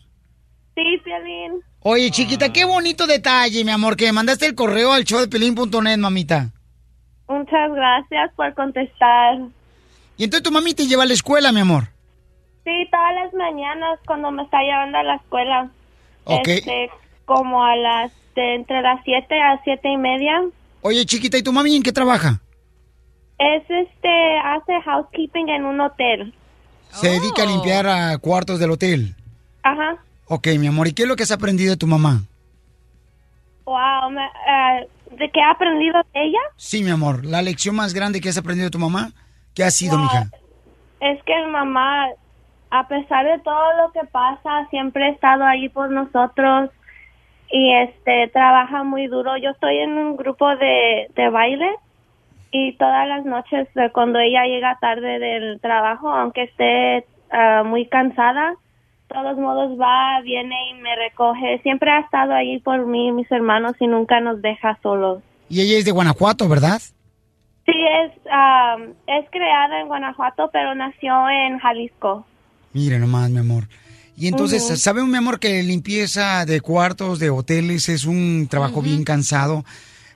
Sí, 0.75 0.83
Piolín. 1.05 1.63
Oye, 1.91 2.11
chiquita, 2.11 2.53
qué 2.53 2.67
bonito 2.67 3.07
detalle, 3.07 3.65
mi 3.65 3.71
amor, 3.71 3.97
que 3.97 4.05
me 4.05 4.13
mandaste 4.13 4.45
el 4.45 4.55
correo 4.55 4.93
al 4.93 5.05
show 5.05 5.21
de 5.21 5.27
pelín.net, 5.27 5.97
mamita. 5.97 6.51
Muchas 7.27 7.73
gracias 7.73 8.31
por 8.37 8.53
contestar. 8.53 9.39
Y 10.19 10.25
entonces 10.25 10.43
tu 10.43 10.53
mami 10.53 10.75
te 10.75 10.87
lleva 10.87 11.05
a 11.05 11.07
la 11.07 11.15
escuela, 11.15 11.51
mi 11.51 11.61
amor. 11.61 11.85
Sí, 12.63 12.87
todas 12.91 13.15
las 13.15 13.33
mañanas 13.33 13.99
cuando 14.07 14.31
me 14.31 14.43
está 14.43 14.61
llevando 14.61 14.99
a 14.99 15.03
la 15.03 15.15
escuela. 15.15 15.71
Ok. 16.25 16.49
Este, 16.49 16.91
como 17.25 17.65
a 17.65 17.75
las, 17.75 18.13
de 18.35 18.57
entre 18.57 18.83
las 18.83 19.01
7 19.03 19.41
a 19.41 19.59
siete 19.65 19.91
y 19.91 19.97
media. 19.97 20.43
Oye, 20.83 21.07
chiquita, 21.07 21.39
¿y 21.39 21.43
tu 21.43 21.55
mami 21.55 21.75
en 21.75 21.83
qué 21.83 21.93
trabaja? 21.93 22.43
Es 23.39 23.63
este, 23.63 24.39
hace 24.45 24.79
housekeeping 24.85 25.49
en 25.49 25.65
un 25.65 25.81
hotel. 25.81 26.35
se 26.91 27.09
dedica 27.09 27.45
a 27.45 27.47
limpiar 27.47 27.87
a 27.87 28.19
cuartos 28.19 28.61
del 28.61 28.73
hotel. 28.73 29.15
Ajá. 29.63 30.05
Ok, 30.31 30.49
mi 30.59 30.67
amor, 30.67 30.89
¿y 30.89 30.93
qué 30.93 31.03
es 31.03 31.09
lo 31.09 31.17
que 31.17 31.23
has 31.23 31.31
aprendido 31.33 31.71
de 31.71 31.77
tu 31.77 31.87
mamá? 31.87 32.21
Wow, 33.65 34.11
me- 34.11 34.25
eh, 34.25 34.89
¿de 35.13 35.31
qué 35.31 35.41
he 35.41 35.45
aprendido 35.45 36.01
de 36.15 36.23
ella? 36.25 36.39
Sí, 36.57 36.83
mi 36.83 36.91
amor, 36.91 37.25
la 37.25 37.43
lección 37.43 37.77
más 37.77 37.95
grande 37.95 38.21
que 38.21 38.29
has 38.29 38.39
aprendido 38.39 38.67
de 38.67 38.71
tu 38.71 38.79
mamá, 38.79 39.11
¿qué 39.55 39.65
ha 39.65 39.71
sido, 39.71 39.97
Wow. 39.97 40.03
mija? 40.05 40.31
Es 41.01 41.23
que 41.25 41.35
mi 41.45 41.51
mamá, 41.53 42.09
a 42.71 42.89
pesar 42.89 43.25
de 43.27 43.39
todo 43.41 43.77
lo 43.83 43.93
que 43.93 44.07
pasa, 44.11 44.67
siempre 44.71 45.05
ha 45.07 45.11
estado 45.11 45.45
ahí 45.45 45.69
por 45.69 45.91
nosotros 45.91 46.71
y 47.51 47.73
este 47.75 48.29
trabaja 48.33 48.83
muy 48.85 49.07
duro. 49.07 49.37
Yo 49.39 49.51
estoy 49.51 49.79
en 49.79 49.93
un 49.97 50.17
grupo 50.17 50.49
de, 50.57 51.07
de 51.15 51.29
baile 51.31 51.71
y 52.51 52.77
todas 52.79 53.07
las 53.09 53.25
noches 53.25 53.69
eh, 53.77 53.91
cuando 53.93 54.19
ella 54.19 54.45
llega 54.45 54.79
tarde 54.81 55.19
del 55.19 55.61
trabajo, 55.61 56.11
aunque 56.11 56.45
esté 56.45 57.07
ah, 57.31 57.63
muy 57.65 57.89
cansada, 57.89 58.55
todos 59.09 59.37
modos 59.39 59.79
va, 59.81 60.21
viene 60.23 60.55
y 60.71 60.75
me 60.75 60.95
recoge. 60.97 61.59
Siempre 61.63 61.91
ha 61.91 62.01
estado 62.01 62.33
ahí 62.35 62.59
por 62.61 62.87
mí 62.87 63.09
y 63.09 63.13
mis 63.13 63.31
hermanos 63.33 63.75
y 63.81 63.87
nunca 63.87 64.21
nos 64.21 64.41
deja 64.43 64.79
solos. 64.83 65.23
Y 65.49 65.61
ella 65.63 65.79
es 65.79 65.85
de 65.85 65.93
Guanajuato, 65.93 66.49
¿verdad? 66.49 66.81
Sí, 67.67 67.73
es, 67.75 68.13
am, 68.31 68.95
es 69.07 69.29
creada 69.31 69.81
en 69.81 69.89
Guanajuato, 69.89 70.51
pero 70.53 70.75
nació 70.75 71.29
en 71.29 71.59
Jalisco. 71.59 72.27
Mira 72.73 72.99
nomás, 72.99 73.31
mi 73.31 73.39
amor. 73.39 73.65
Y 74.17 74.29
entonces, 74.29 74.65
Ujú. 74.65 74.77
¿sabe 74.77 75.03
mi 75.05 75.17
amor 75.17 75.39
que 75.39 75.63
limpieza 75.63 76.45
de 76.45 76.61
cuartos, 76.61 77.19
de 77.19 77.31
hoteles, 77.31 77.89
es 77.89 78.05
un 78.05 78.49
trabajo 78.51 78.83
bien 78.83 79.05
cansado? 79.05 79.65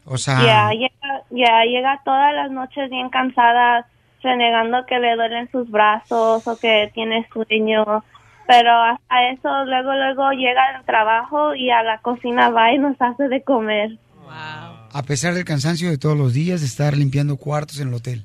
O 0.05 0.19
sea, 0.19 0.43
Ya, 0.43 0.71
llega, 0.73 1.23
ya 1.31 1.65
llega 1.65 2.01
todas 2.05 2.35
las 2.35 2.51
noches 2.51 2.91
bien 2.91 3.09
cansada, 3.11 3.87
renegando 4.23 4.85
que 4.87 4.99
le 4.99 5.15
duelen 5.15 5.49
sus 5.53 5.71
brazos 5.71 6.47
o 6.47 6.59
que 6.59 6.91
tiene 6.95 7.27
sueño. 7.33 8.03
Pero 8.47 8.71
hasta 8.83 9.31
eso, 9.31 9.65
luego, 9.65 9.93
luego 9.93 10.31
llega 10.33 10.77
al 10.77 10.85
trabajo 10.85 11.55
y 11.55 11.71
a 11.71 11.83
la 11.83 11.99
cocina 11.99 12.51
va 12.51 12.73
y 12.73 12.79
nos 12.79 12.97
hace 13.01 13.29
de 13.29 13.43
comer. 13.43 13.99
a 14.29 15.03
pesar 15.07 15.35
del 15.35 15.45
cansancio 15.45 15.91
de 15.91 15.99
todos 15.99 16.17
los 16.17 16.33
días 16.33 16.61
de 16.61 16.67
estar 16.67 16.97
limpiando 16.97 17.37
cuartos 17.37 17.81
en 17.81 17.89
el 17.89 17.95
hotel. 17.95 18.25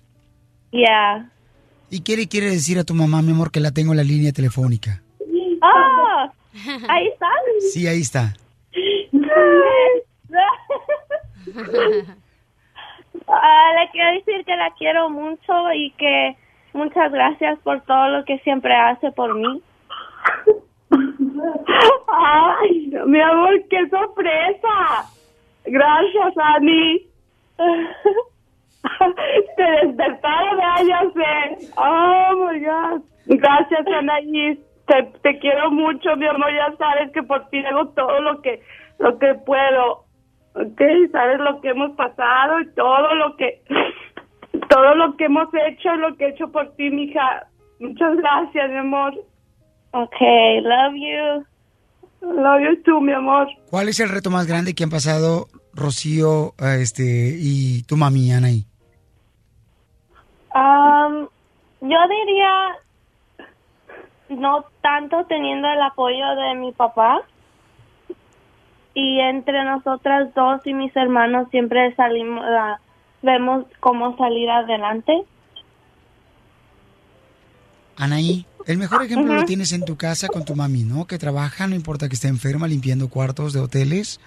Ya. 0.72 1.30
¿Y 1.90 2.02
qué 2.04 2.18
le 2.18 2.28
quiere 2.28 2.48
decir 2.48 2.78
a 2.80 2.84
tu 2.84 2.94
mamá, 2.94 3.22
mi 3.22 3.32
amor, 3.32 3.52
que 3.52 3.60
la 3.60 3.72
tengo 3.72 3.94
en 3.94 3.98
la 3.98 4.04
línea 4.04 4.32
telefónica? 4.32 5.02
¡Oh! 5.62 6.32
Ahí 6.90 7.08
está. 7.08 7.28
Sí, 7.72 7.88
ahí 7.88 8.02
está. 8.02 8.34
Ah, 13.28 13.72
le 13.80 13.92
quiero 13.92 14.12
decir 14.14 14.46
que 14.46 14.56
la 14.56 14.72
quiero 14.78 15.10
mucho 15.10 15.74
y 15.74 15.92
que 15.92 16.38
muchas 16.74 17.12
gracias 17.12 17.60
por 17.60 17.82
todo 17.82 18.10
lo 18.10 18.26
que 18.26 18.40
siempre 18.40 18.74
hace 18.74 19.12
por 19.12 19.36
mí. 19.36 19.62
Ay, 22.08 22.92
mi 23.06 23.20
amor, 23.20 23.62
qué 23.70 23.88
sorpresa. 23.90 25.12
Gracias, 25.66 26.38
Ani. 26.38 27.02
Te 29.58 29.64
despertaron, 29.64 30.60
ya 30.88 31.02
sé. 31.14 31.70
Oh, 31.76 32.48
my 32.50 32.60
God. 32.60 33.02
Gracias, 33.26 33.88
Anaís. 33.88 34.60
Te, 34.86 35.04
te 35.22 35.40
quiero 35.40 35.72
mucho, 35.72 36.16
mi 36.16 36.28
amor. 36.28 36.54
Ya 36.54 36.74
sabes 36.78 37.12
que 37.12 37.24
por 37.24 37.50
ti 37.50 37.64
hago 37.66 37.90
todo 37.90 38.22
lo 38.22 38.42
que, 38.42 38.62
lo 39.00 39.18
que 39.20 39.34
puedo. 39.46 40.06
Ok, 40.54 40.82
sabes 41.12 41.40
lo 41.40 41.62
que 41.62 41.70
hemos 41.70 41.92
pasado 41.92 42.62
y 42.62 42.74
todo 42.74 43.14
lo 43.16 43.36
que, 43.36 43.62
todo 44.70 44.96
lo 44.96 45.16
que 45.18 45.26
hemos 45.26 45.50
hecho, 45.54 45.96
lo 45.98 46.16
que 46.16 46.26
he 46.26 46.30
hecho 46.30 46.52
por 46.52 46.74
ti, 46.76 46.90
mija. 46.90 47.48
Muchas 47.80 48.16
gracias, 48.16 48.72
mi 48.72 48.78
amor. 48.78 49.14
Okay, 49.98 50.62
love 50.62 50.94
you. 50.96 51.46
Love 52.22 52.62
you 52.62 52.84
too, 52.84 53.02
mi 53.02 53.14
amor. 53.14 53.48
¿Cuál 53.72 53.90
es 53.90 54.00
el 54.00 54.10
reto 54.10 54.30
más 54.30 54.46
grande 54.46 54.76
que 54.76 54.84
han 54.84 54.92
pasado 54.92 55.48
Rocío 55.74 56.54
eh, 56.60 56.80
este, 56.82 57.36
y 57.40 57.82
tu 57.84 57.98
mami, 57.98 58.32
Anaí? 58.32 58.66
Um, 60.54 61.28
yo 61.82 61.98
diría 62.10 62.78
no 64.30 64.66
tanto 64.82 65.26
teniendo 65.26 65.68
el 65.68 65.82
apoyo 65.82 66.36
de 66.36 66.56
mi 66.56 66.72
papá 66.74 67.22
y 68.94 69.20
entre 69.20 69.64
nosotras 69.64 70.34
dos 70.36 70.62
y 70.66 70.74
mis 70.74 70.96
hermanos 70.96 71.48
siempre 71.50 71.96
salimos 71.96 72.44
ah, 72.46 72.80
vemos 73.24 73.66
cómo 73.80 74.16
salir 74.18 74.50
adelante. 74.50 75.24
Anaí, 77.96 78.46
el 78.68 78.78
mejor 78.78 79.04
ejemplo 79.04 79.34
lo 79.34 79.46
tienes 79.46 79.72
en 79.72 79.86
tu 79.86 79.96
casa 79.96 80.28
con 80.28 80.46
tu 80.46 80.56
mami, 80.56 80.84
¿no? 80.84 81.08
Que 81.08 81.18
trabaja, 81.18 81.68
no 81.68 81.76
importa 81.76 82.10
que 82.10 82.16
esté 82.16 82.28
enferma, 82.28 82.68
limpiando 82.68 83.08
cuartos 83.08 83.54
de 83.54 83.62
hoteles. 83.62 84.20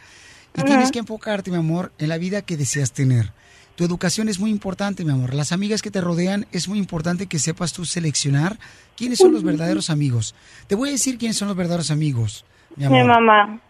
Y 0.56 0.62
tienes 0.62 0.90
que 0.90 0.98
enfocarte, 0.98 1.50
mi 1.50 1.58
amor, 1.58 1.92
en 1.98 2.08
la 2.08 2.18
vida 2.18 2.42
que 2.42 2.56
deseas 2.56 2.92
tener. 2.92 3.32
Tu 3.76 3.84
educación 3.84 4.28
es 4.28 4.40
muy 4.40 4.50
importante, 4.50 5.04
mi 5.04 5.12
amor. 5.12 5.34
Las 5.34 5.52
amigas 5.52 5.80
que 5.82 5.90
te 5.90 6.00
rodean 6.00 6.46
es 6.52 6.68
muy 6.68 6.78
importante 6.78 7.26
que 7.26 7.38
sepas 7.38 7.72
tú 7.72 7.84
seleccionar 7.84 8.58
quiénes 8.96 9.18
son 9.18 9.32
los 9.32 9.44
verdaderos 9.44 9.90
amigos. 9.90 10.34
Te 10.66 10.74
voy 10.74 10.88
a 10.88 10.92
decir 10.92 11.18
quiénes 11.18 11.36
son 11.36 11.48
los 11.48 11.56
verdaderos 11.56 11.90
amigos, 11.90 12.44
mi 12.76 12.84
amor. 12.84 13.02
Mi 13.02 13.08
mamá. 13.08 13.60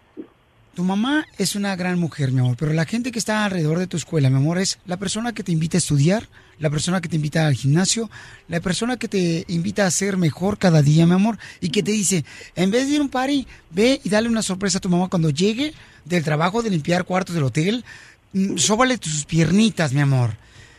Tu 0.81 0.87
mamá 0.87 1.27
es 1.37 1.57
una 1.57 1.77
gran 1.77 1.99
mujer, 1.99 2.33
mi 2.33 2.41
amor, 2.41 2.57
pero 2.59 2.73
la 2.73 2.87
gente 2.87 3.13
que 3.13 3.19
está 3.19 3.45
alrededor 3.45 3.79
de 3.79 3.87
tu 3.87 3.99
escuela, 3.99 4.31
mi 4.31 4.37
amor, 4.37 4.57
es 4.57 4.79
la 4.87 4.97
persona 4.97 5.35
que 5.35 5.43
te 5.43 5.53
invita 5.53 5.77
a 5.77 5.85
estudiar, 5.85 6.27
la 6.59 6.71
persona 6.71 7.03
que 7.03 7.09
te 7.11 7.17
invita 7.17 7.47
al 7.47 7.53
gimnasio, 7.53 8.09
la 8.49 8.61
persona 8.61 8.97
que 8.97 9.07
te 9.07 9.45
invita 9.49 9.85
a 9.85 9.91
ser 9.91 10.17
mejor 10.17 10.57
cada 10.57 10.81
día, 10.81 11.05
mi 11.05 11.13
amor, 11.13 11.37
y 11.61 11.69
que 11.69 11.83
te 11.83 11.91
dice, 11.91 12.25
en 12.57 12.71
vez 12.71 12.89
de 12.89 12.95
ir 12.95 13.01
a 13.01 13.03
un 13.03 13.11
party, 13.11 13.47
ve 13.73 14.01
y 14.03 14.09
dale 14.09 14.31
una 14.31 14.41
sorpresa 14.41 14.79
a 14.79 14.81
tu 14.81 14.89
mamá 14.89 15.09
cuando 15.11 15.29
llegue 15.29 15.75
del 16.07 16.25
trabajo 16.25 16.63
de 16.63 16.71
limpiar 16.71 17.05
cuartos 17.05 17.35
del 17.35 17.45
hotel, 17.45 17.85
mm, 18.33 18.57
sóbale 18.57 18.97
tus 18.97 19.27
piernitas, 19.27 19.93
mi 19.93 20.01
amor. 20.01 20.31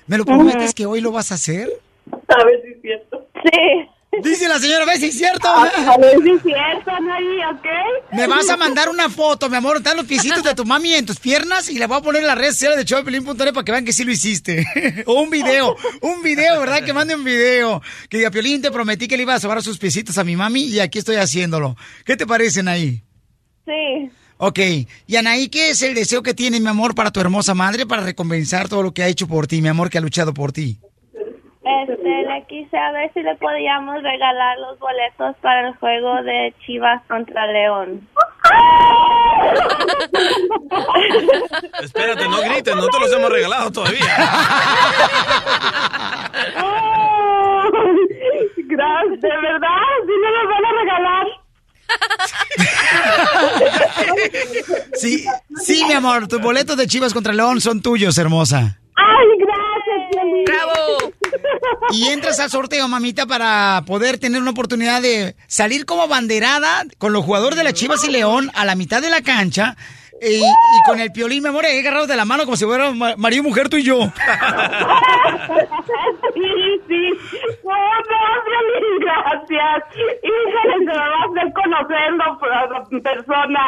¿Me 0.07 0.17
lo 0.17 0.25
prometes 0.25 0.73
que 0.73 0.87
hoy 0.87 1.01
lo 1.01 1.11
vas 1.11 1.31
a 1.31 1.35
hacer? 1.35 1.69
A 2.11 2.43
ver 2.43 2.59
si 2.63 2.71
es 2.71 2.81
cierto. 2.81 3.27
Sí. 3.43 3.87
Dice 4.19 4.49
la 4.49 4.59
señora, 4.59 4.83
a 4.83 4.85
ver 4.85 4.97
si 4.97 5.05
es 5.05 5.17
cierto. 5.17 5.47
A 5.47 5.97
ver 5.97 6.21
si 6.21 6.31
es 6.31 6.41
cierto, 6.43 6.91
Anaí, 6.91 7.37
¿ok? 7.55 7.65
Me 8.11 8.27
vas 8.27 8.49
a 8.49 8.57
mandar 8.57 8.89
una 8.89 9.09
foto, 9.09 9.49
mi 9.49 9.55
amor. 9.55 9.77
Están 9.77 9.95
los 9.95 10.05
piecitos 10.05 10.43
de 10.43 10.53
tu 10.53 10.65
mami 10.65 10.93
en 10.93 11.05
tus 11.05 11.17
piernas 11.17 11.69
y 11.69 11.77
la 11.77 11.87
voy 11.87 11.97
a 11.97 12.01
poner 12.01 12.21
en 12.21 12.27
las 12.27 12.37
redes 12.37 12.55
sociales 12.55 12.77
de 12.79 12.83
showpelín.net 12.83 13.53
para 13.53 13.63
que 13.63 13.71
vean 13.71 13.85
que 13.85 13.93
sí 13.93 14.03
lo 14.03 14.11
hiciste. 14.11 14.65
o 15.05 15.13
un 15.21 15.29
video, 15.29 15.77
un 16.01 16.21
video, 16.21 16.59
¿verdad? 16.59 16.83
Que 16.83 16.91
mande 16.91 17.15
un 17.15 17.23
video. 17.23 17.81
Que 18.09 18.17
diga, 18.17 18.31
Piolín, 18.31 18.61
te 18.61 18.69
prometí 18.69 19.07
que 19.07 19.15
le 19.15 19.23
iba 19.23 19.33
a 19.33 19.39
sobar 19.39 19.63
sus 19.63 19.77
piecitos 19.77 20.17
a 20.17 20.25
mi 20.25 20.35
mami 20.35 20.63
y 20.63 20.81
aquí 20.81 20.99
estoy 20.99 21.15
haciéndolo. 21.15 21.77
¿Qué 22.05 22.17
te 22.17 22.27
parecen 22.27 22.67
ahí? 22.67 23.01
Sí. 23.65 24.11
Ok. 24.37 24.59
Y 25.07 25.15
Anaí, 25.15 25.47
¿qué 25.47 25.69
es 25.69 25.81
el 25.83 25.95
deseo 25.95 26.21
que 26.21 26.33
tiene 26.33 26.59
mi 26.59 26.67
amor 26.67 26.95
para 26.95 27.11
tu 27.11 27.21
hermosa 27.21 27.53
madre 27.53 27.85
para 27.85 28.03
recompensar 28.03 28.67
todo 28.67 28.83
lo 28.83 28.93
que 28.93 29.03
ha 29.03 29.07
hecho 29.07 29.27
por 29.27 29.47
ti, 29.47 29.61
mi 29.61 29.69
amor, 29.69 29.89
que 29.89 29.99
ha 29.99 30.01
luchado 30.01 30.33
por 30.33 30.51
ti? 30.51 30.79
Este, 31.63 32.23
le 32.23 32.43
quise 32.47 32.75
a 32.75 32.91
ver 32.91 33.13
si 33.13 33.21
le 33.21 33.35
podíamos 33.35 34.01
regalar 34.01 34.57
los 34.57 34.79
boletos 34.79 35.35
para 35.41 35.67
el 35.67 35.75
juego 35.75 36.23
de 36.23 36.55
Chivas 36.65 37.03
contra 37.07 37.45
León. 37.47 38.07
Espérate, 41.83 42.27
no 42.27 42.41
grites, 42.41 42.75
no 42.75 42.87
te 42.87 42.99
los 42.99 43.13
hemos 43.13 43.29
regalado 43.29 43.71
todavía. 43.71 44.01
Gracias, 48.57 49.21
de 49.21 49.29
verdad, 49.29 49.77
sí 50.05 50.13
me 50.19 50.31
los 50.31 50.47
van 50.49 50.65
a 50.65 50.71
regalar. 50.81 51.27
Sí, 54.93 55.25
sí, 55.63 55.83
mi 55.85 55.93
amor. 55.93 56.27
Tus 56.27 56.41
boletos 56.41 56.75
de 56.77 56.87
Chivas 56.87 57.13
contra 57.13 57.33
León 57.33 57.61
son 57.61 57.81
tuyos, 57.81 58.17
hermosa. 58.17 58.77
Ay, 58.95 59.27
gracias, 59.39 59.50
Piolín. 60.11 60.45
¡Bravo! 60.45 61.13
Y 61.91 62.07
entras 62.09 62.39
al 62.39 62.49
sorteo, 62.49 62.87
mamita, 62.87 63.25
para 63.25 63.83
poder 63.85 64.17
tener 64.17 64.41
una 64.41 64.51
oportunidad 64.51 65.01
de 65.01 65.35
salir 65.47 65.85
como 65.85 66.07
banderada 66.07 66.83
con 66.97 67.13
los 67.13 67.23
jugadores 67.25 67.57
de 67.57 67.63
la 67.63 67.73
Chivas 67.73 68.03
y 68.03 68.11
León 68.11 68.51
a 68.55 68.65
la 68.65 68.75
mitad 68.75 69.01
de 69.01 69.09
la 69.09 69.21
cancha. 69.21 69.75
Y, 70.23 70.35
y 70.37 70.83
con 70.85 70.99
el 70.99 71.11
piolín, 71.11 71.41
mi 71.41 71.49
amor, 71.49 71.65
ahí 71.65 71.79
agarrados 71.79 72.07
de 72.07 72.15
la 72.15 72.25
mano 72.25 72.43
como 72.45 72.55
si 72.55 72.63
fuera 72.65 72.91
ma- 72.91 73.15
marido 73.17 73.41
y 73.43 73.47
mujer 73.47 73.69
tú 73.69 73.77
y 73.77 73.83
yo. 73.83 73.97
Sí, 76.33 76.81
sí. 76.87 77.09
No, 77.63 77.73
no, 77.73 78.19
Piolín, 78.45 78.99
gracias. 78.99 79.83
Híjole, 80.23 80.77
se 80.77 80.85
me 80.85 80.93
va 80.93 81.03
a 81.03 81.81
hacer 81.81 82.87
en 82.91 83.01
persona. 83.01 83.63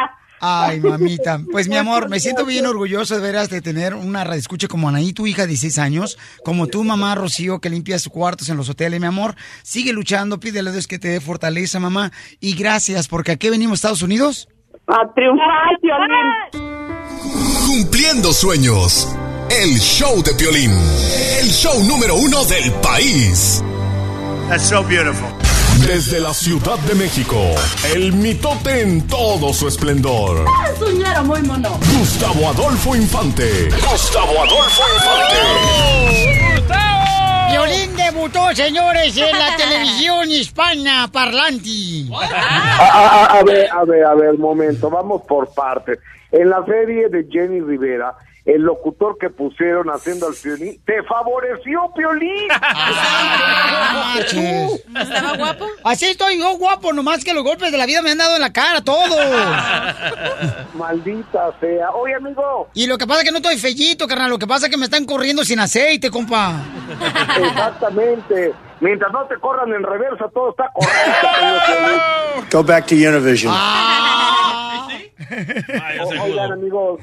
Ay, 0.46 0.78
mamita. 0.78 1.40
Pues, 1.50 1.68
mi 1.68 1.76
amor, 1.76 2.10
me 2.10 2.20
siento 2.20 2.44
bien 2.44 2.66
orgulloso 2.66 3.14
de 3.14 3.22
veras 3.22 3.48
de 3.48 3.62
tener 3.62 3.94
una 3.94 4.24
radioescucha 4.24 4.68
como 4.68 4.90
Anaí, 4.90 5.14
tu 5.14 5.26
hija 5.26 5.42
de 5.42 5.48
16 5.48 5.78
años, 5.78 6.18
como 6.44 6.66
tu 6.66 6.84
mamá, 6.84 7.14
Rocío, 7.14 7.60
que 7.60 7.70
limpia 7.70 7.98
sus 7.98 8.12
cuartos 8.12 8.50
en 8.50 8.58
los 8.58 8.68
hoteles, 8.68 9.00
mi 9.00 9.06
amor. 9.06 9.36
Sigue 9.62 9.94
luchando, 9.94 10.38
pídele 10.38 10.68
a 10.68 10.72
Dios 10.74 10.86
que 10.86 10.98
te 10.98 11.08
dé 11.08 11.20
fortaleza, 11.22 11.80
mamá. 11.80 12.12
Y 12.40 12.54
gracias, 12.56 13.08
porque 13.08 13.32
aquí 13.32 13.48
venimos, 13.48 13.76
Estados 13.76 14.02
Unidos. 14.02 14.48
A 14.86 15.10
triunfar, 15.14 15.80
Piolín. 15.80 16.92
Cumpliendo 17.66 18.30
sueños. 18.34 19.08
El 19.48 19.78
show 19.78 20.22
de 20.22 20.34
Piolín. 20.34 20.72
El 21.40 21.48
show 21.48 21.82
número 21.84 22.16
uno 22.16 22.44
del 22.44 22.70
país. 22.82 23.64
That's 24.50 24.68
so 24.68 24.82
beautiful. 24.84 25.28
Desde 25.80 26.18
la 26.20 26.32
Ciudad 26.32 26.78
de 26.80 26.94
México, 26.94 27.36
el 27.94 28.12
mitote 28.14 28.80
en 28.82 29.06
todo 29.06 29.52
su 29.52 29.68
esplendor. 29.68 30.46
Soñero 30.78 31.24
muy 31.24 31.42
mono. 31.42 31.78
Gustavo 31.98 32.48
Adolfo 32.48 32.96
Infante. 32.96 33.68
Gustavo 33.90 34.32
Adolfo 34.42 34.82
Infante. 34.96 35.36
Violín 37.50 37.94
debutó, 37.96 38.54
señores, 38.54 39.14
en 39.18 39.38
la 39.38 39.56
televisión 39.58 40.30
hispana 40.30 41.08
parlanti. 41.12 42.08
A, 42.14 42.24
a- 42.24 43.24
a- 43.34 43.38
a 43.38 43.42
ver, 43.42 43.68
a 43.70 43.84
ver, 43.84 44.04
a 44.06 44.14
ver, 44.14 44.38
momento, 44.38 44.88
vamos 44.88 45.22
por 45.28 45.52
partes. 45.52 45.98
En 46.32 46.48
la 46.48 46.64
serie 46.64 47.08
de 47.10 47.26
Jenny 47.30 47.60
Rivera, 47.60 48.14
el 48.44 48.60
locutor 48.62 49.16
que 49.18 49.30
pusieron 49.30 49.88
haciendo 49.88 50.26
al 50.26 50.34
Piolín, 50.34 50.78
te 50.84 51.02
favoreció, 51.04 51.80
Piolín. 51.96 52.48
¿Estaba 55.00 55.36
guapo? 55.36 55.66
Así 55.84 56.06
estoy 56.06 56.38
yo 56.38 56.56
guapo, 56.58 56.92
nomás 56.92 57.24
que 57.24 57.32
los 57.34 57.42
golpes 57.42 57.72
de 57.72 57.78
la 57.78 57.86
vida 57.86 58.02
me 58.02 58.10
han 58.10 58.18
dado 58.18 58.34
en 58.36 58.42
la 58.42 58.52
cara, 58.52 58.82
todo. 58.82 59.16
Maldita 60.74 61.52
sea. 61.60 61.90
Oye, 61.92 62.14
amigo. 62.14 62.68
Y 62.74 62.86
lo 62.86 62.98
que 62.98 63.06
pasa 63.06 63.20
es 63.20 63.24
que 63.26 63.32
no 63.32 63.38
estoy 63.38 63.56
fellito, 63.58 64.06
carnal. 64.06 64.28
Lo 64.30 64.38
que 64.38 64.46
pasa 64.46 64.66
es 64.66 64.70
que 64.70 64.76
me 64.78 64.84
están 64.84 65.04
corriendo 65.06 65.42
sin 65.44 65.58
aceite, 65.60 66.10
compa. 66.10 66.60
Exactamente. 67.42 68.52
Mientras 68.80 69.10
no 69.12 69.24
te 69.26 69.36
corran 69.36 69.72
en 69.72 69.82
reversa, 69.82 70.26
todo 70.34 70.50
está 70.50 70.68
correcto. 70.74 70.98
Go 72.52 72.62
back 72.62 72.86
to 72.86 72.94
Univision. 72.94 73.52
O- 73.52 74.88
Oigan, 76.24 76.52
amigos, 76.52 77.00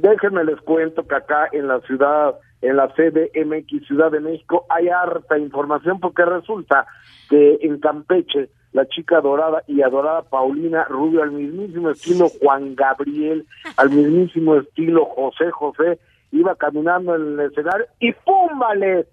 déjenme 0.00 0.44
les 0.44 0.60
cuento 0.60 1.06
que 1.06 1.14
acá 1.14 1.48
en 1.52 1.68
la 1.68 1.80
ciudad, 1.80 2.34
en 2.62 2.76
la 2.76 2.88
CDMX 2.88 3.86
Ciudad 3.86 4.10
de 4.10 4.20
México, 4.20 4.66
hay 4.68 4.88
harta 4.88 5.38
información 5.38 6.00
porque 6.00 6.24
resulta 6.24 6.86
que 7.28 7.58
en 7.62 7.78
Campeche, 7.80 8.48
la 8.72 8.86
chica 8.86 9.20
dorada 9.20 9.62
y 9.66 9.82
adorada 9.82 10.22
Paulina 10.22 10.84
Rubio, 10.84 11.22
al 11.22 11.32
mismísimo 11.32 11.90
estilo 11.90 12.28
Juan 12.40 12.74
Gabriel, 12.74 13.46
al 13.76 13.90
mismísimo 13.90 14.56
estilo 14.56 15.06
José 15.06 15.50
José, 15.50 15.98
iba 16.32 16.54
caminando 16.56 17.14
en 17.14 17.38
el 17.38 17.40
escenario 17.40 17.86
y 18.00 18.12
¡pum! 18.12 18.58
vale! 18.58 19.06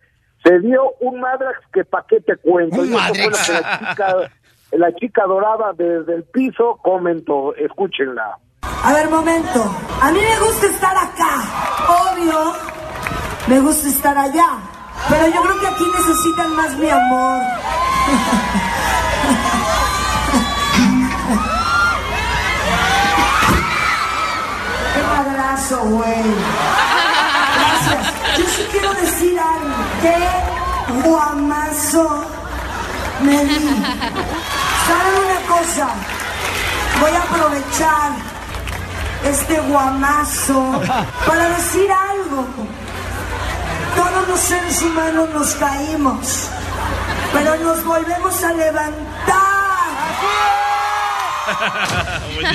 Se 0.44 0.60
dio 0.60 0.92
un 1.00 1.22
Madrax 1.22 1.60
que 1.72 1.86
pa' 1.86 2.06
qué 2.08 2.20
te 2.20 2.36
cuento. 2.36 2.84
Y 2.84 2.94
eso 2.94 3.14
fue 3.14 3.24
lo 3.24 3.32
que 3.32 3.54
la 3.54 3.80
chica, 3.80 4.32
la 4.74 4.96
chica 4.96 5.24
dorada 5.26 5.72
desde 5.72 6.16
el 6.16 6.24
piso 6.24 6.80
comentó. 6.84 7.56
Escúchenla. 7.56 8.40
A 8.84 8.92
ver, 8.92 9.10
momento. 9.10 9.74
A 10.02 10.12
mí 10.12 10.20
me 10.20 10.40
gusta 10.40 10.66
estar 10.66 10.98
acá. 10.98 11.42
Obvio. 11.88 12.54
Me 13.48 13.62
gusta 13.62 13.88
estar 13.88 14.18
allá. 14.18 14.58
Pero 15.08 15.28
yo 15.28 15.42
creo 15.42 15.60
que 15.62 15.68
aquí 15.68 15.86
necesitan 15.98 16.54
más 16.54 16.72
mi 16.76 16.90
amor. 16.90 17.42
Qué 24.94 25.02
madrazo, 25.16 25.78
güey. 25.86 26.24
Gracias. 27.56 28.14
Yo 28.38 28.46
sí 28.46 28.68
quiero 28.70 28.94
decir 28.96 29.40
algo. 29.40 29.76
Qué 30.02 30.18
guamazo 31.08 32.26
me 33.22 33.46
di. 33.46 33.60
¿Saben 34.88 35.16
una 35.24 35.40
cosa? 35.48 35.88
Voy 37.00 37.12
a 37.12 37.22
aprovechar 37.22 38.12
este 39.26 39.60
guamazo 39.60 40.82
para 41.26 41.50
decir 41.50 41.90
algo. 41.92 42.46
Todos 43.96 44.28
los 44.28 44.40
seres 44.40 44.82
humanos 44.82 45.30
nos 45.34 45.54
caímos, 45.56 46.48
pero 47.32 47.56
nos 47.58 47.84
volvemos 47.84 48.44
a 48.44 48.54
levantar. 48.54 49.44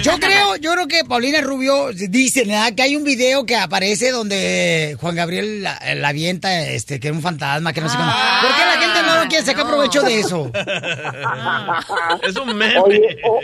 Yo 0.02 0.12
creo, 0.18 0.56
yo 0.60 0.72
creo 0.72 0.86
que 0.88 1.04
Paulina 1.08 1.40
Rubio 1.40 1.88
dice 1.92 2.44
¿verdad? 2.44 2.74
que 2.76 2.82
hay 2.82 2.96
un 2.96 3.04
video 3.04 3.44
que 3.46 3.56
aparece 3.56 4.10
donde 4.10 4.96
Juan 5.00 5.14
Gabriel 5.16 5.62
la, 5.62 5.78
la 5.96 6.08
avienta, 6.08 6.62
este, 6.68 6.98
que 7.00 7.08
era 7.08 7.16
un 7.16 7.22
fantasma, 7.22 7.72
que 7.72 7.80
no 7.80 7.88
sé 7.88 7.96
cómo. 7.96 8.10
¿Por 8.10 8.50
qué 8.56 8.64
la 8.64 8.80
gente 8.80 8.98
no 9.24 9.28
quiere 9.28 9.44
sacar 9.44 9.66
provecho 9.66 10.02
de 10.02 10.20
eso? 10.20 10.50
es 12.22 12.36
un 12.36 12.46
meme. 12.56 12.78
Oye, 12.80 13.20
o- 13.24 13.40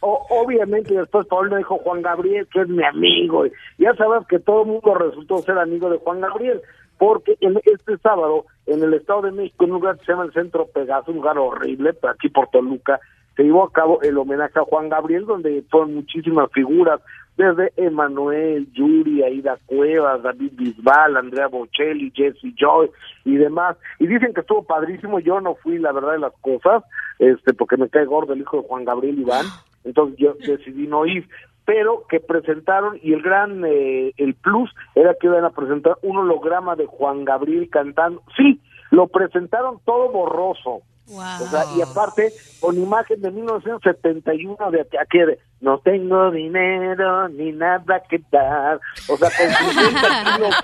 o- 0.00 0.26
obviamente 0.42 0.94
después 0.94 1.26
Paulina 1.26 1.58
dijo 1.58 1.78
Juan 1.78 2.02
Gabriel, 2.02 2.46
que 2.52 2.60
es 2.62 2.68
mi 2.68 2.84
amigo. 2.84 3.44
Ya 3.78 3.94
sabes 3.96 4.26
que 4.28 4.38
todo 4.38 4.62
el 4.62 4.68
mundo 4.68 4.94
resultó 4.94 5.38
ser 5.42 5.58
amigo 5.58 5.90
de 5.90 5.98
Juan 5.98 6.20
Gabriel, 6.20 6.60
porque 6.98 7.36
en 7.40 7.56
este 7.64 7.98
sábado, 8.02 8.46
en 8.66 8.82
el 8.82 8.94
Estado 8.94 9.22
de 9.22 9.32
México, 9.32 9.64
en 9.64 9.72
un 9.72 9.80
lugar 9.80 9.98
que 9.98 10.06
se 10.06 10.12
llama 10.12 10.24
el 10.24 10.32
Centro 10.32 10.66
Pegaso, 10.66 11.10
un 11.10 11.16
lugar 11.18 11.38
horrible, 11.38 11.94
aquí 12.08 12.28
por 12.28 12.48
Toluca, 12.48 13.00
se 13.36 13.42
llevó 13.42 13.64
a 13.64 13.72
cabo 13.72 14.00
el 14.02 14.16
homenaje 14.16 14.58
a 14.58 14.64
Juan 14.64 14.88
Gabriel, 14.88 15.26
donde 15.26 15.62
fueron 15.70 15.94
muchísimas 15.94 16.50
figuras, 16.52 17.00
desde 17.36 17.70
Emanuel, 17.76 18.72
Yuri, 18.72 19.22
Aida 19.22 19.58
Cuevas, 19.66 20.22
David 20.22 20.52
Bisbal, 20.54 21.18
Andrea 21.18 21.48
Bocelli, 21.48 22.10
Jesse 22.14 22.54
Joy 22.56 22.90
y 23.26 23.36
demás. 23.36 23.76
Y 23.98 24.06
dicen 24.06 24.32
que 24.32 24.40
estuvo 24.40 24.62
padrísimo, 24.62 25.20
yo 25.20 25.40
no 25.42 25.54
fui, 25.56 25.78
la 25.78 25.92
verdad 25.92 26.12
de 26.12 26.18
las 26.20 26.32
cosas, 26.40 26.82
este 27.18 27.52
porque 27.52 27.76
me 27.76 27.90
cae 27.90 28.06
gordo 28.06 28.32
el 28.32 28.40
hijo 28.40 28.62
de 28.62 28.68
Juan 28.68 28.86
Gabriel 28.86 29.18
Iván, 29.18 29.44
entonces 29.84 30.18
yo 30.18 30.34
decidí 30.34 30.86
no 30.86 31.04
ir. 31.04 31.28
Pero 31.66 32.04
que 32.08 32.20
presentaron 32.20 32.98
y 33.02 33.12
el 33.12 33.22
gran 33.22 33.64
eh, 33.66 34.12
el 34.16 34.34
plus 34.34 34.72
era 34.94 35.14
que 35.14 35.26
iban 35.26 35.44
a 35.44 35.50
presentar 35.50 35.98
un 36.02 36.16
holograma 36.16 36.76
de 36.76 36.86
Juan 36.86 37.24
Gabriel 37.24 37.68
cantando. 37.68 38.22
Sí 38.36 38.60
lo 38.90 39.08
presentaron 39.08 39.80
todo 39.84 40.10
borroso 40.10 40.82
o 41.08 41.46
sea, 41.46 41.64
y 41.76 41.82
aparte 41.82 42.32
con 42.60 42.76
imagen 42.76 43.20
de 43.20 43.30
1971 43.30 44.56
de 44.70 44.80
aquí 45.00 45.18
de 45.18 45.38
no 45.60 45.78
tengo 45.78 46.30
dinero 46.30 47.28
ni 47.28 47.52
nada 47.52 48.02
que 48.08 48.20
dar 48.30 48.80
o 49.08 49.16
sea 49.16 49.30
con 49.30 49.50
50 49.50 50.24
kilos 50.36 50.54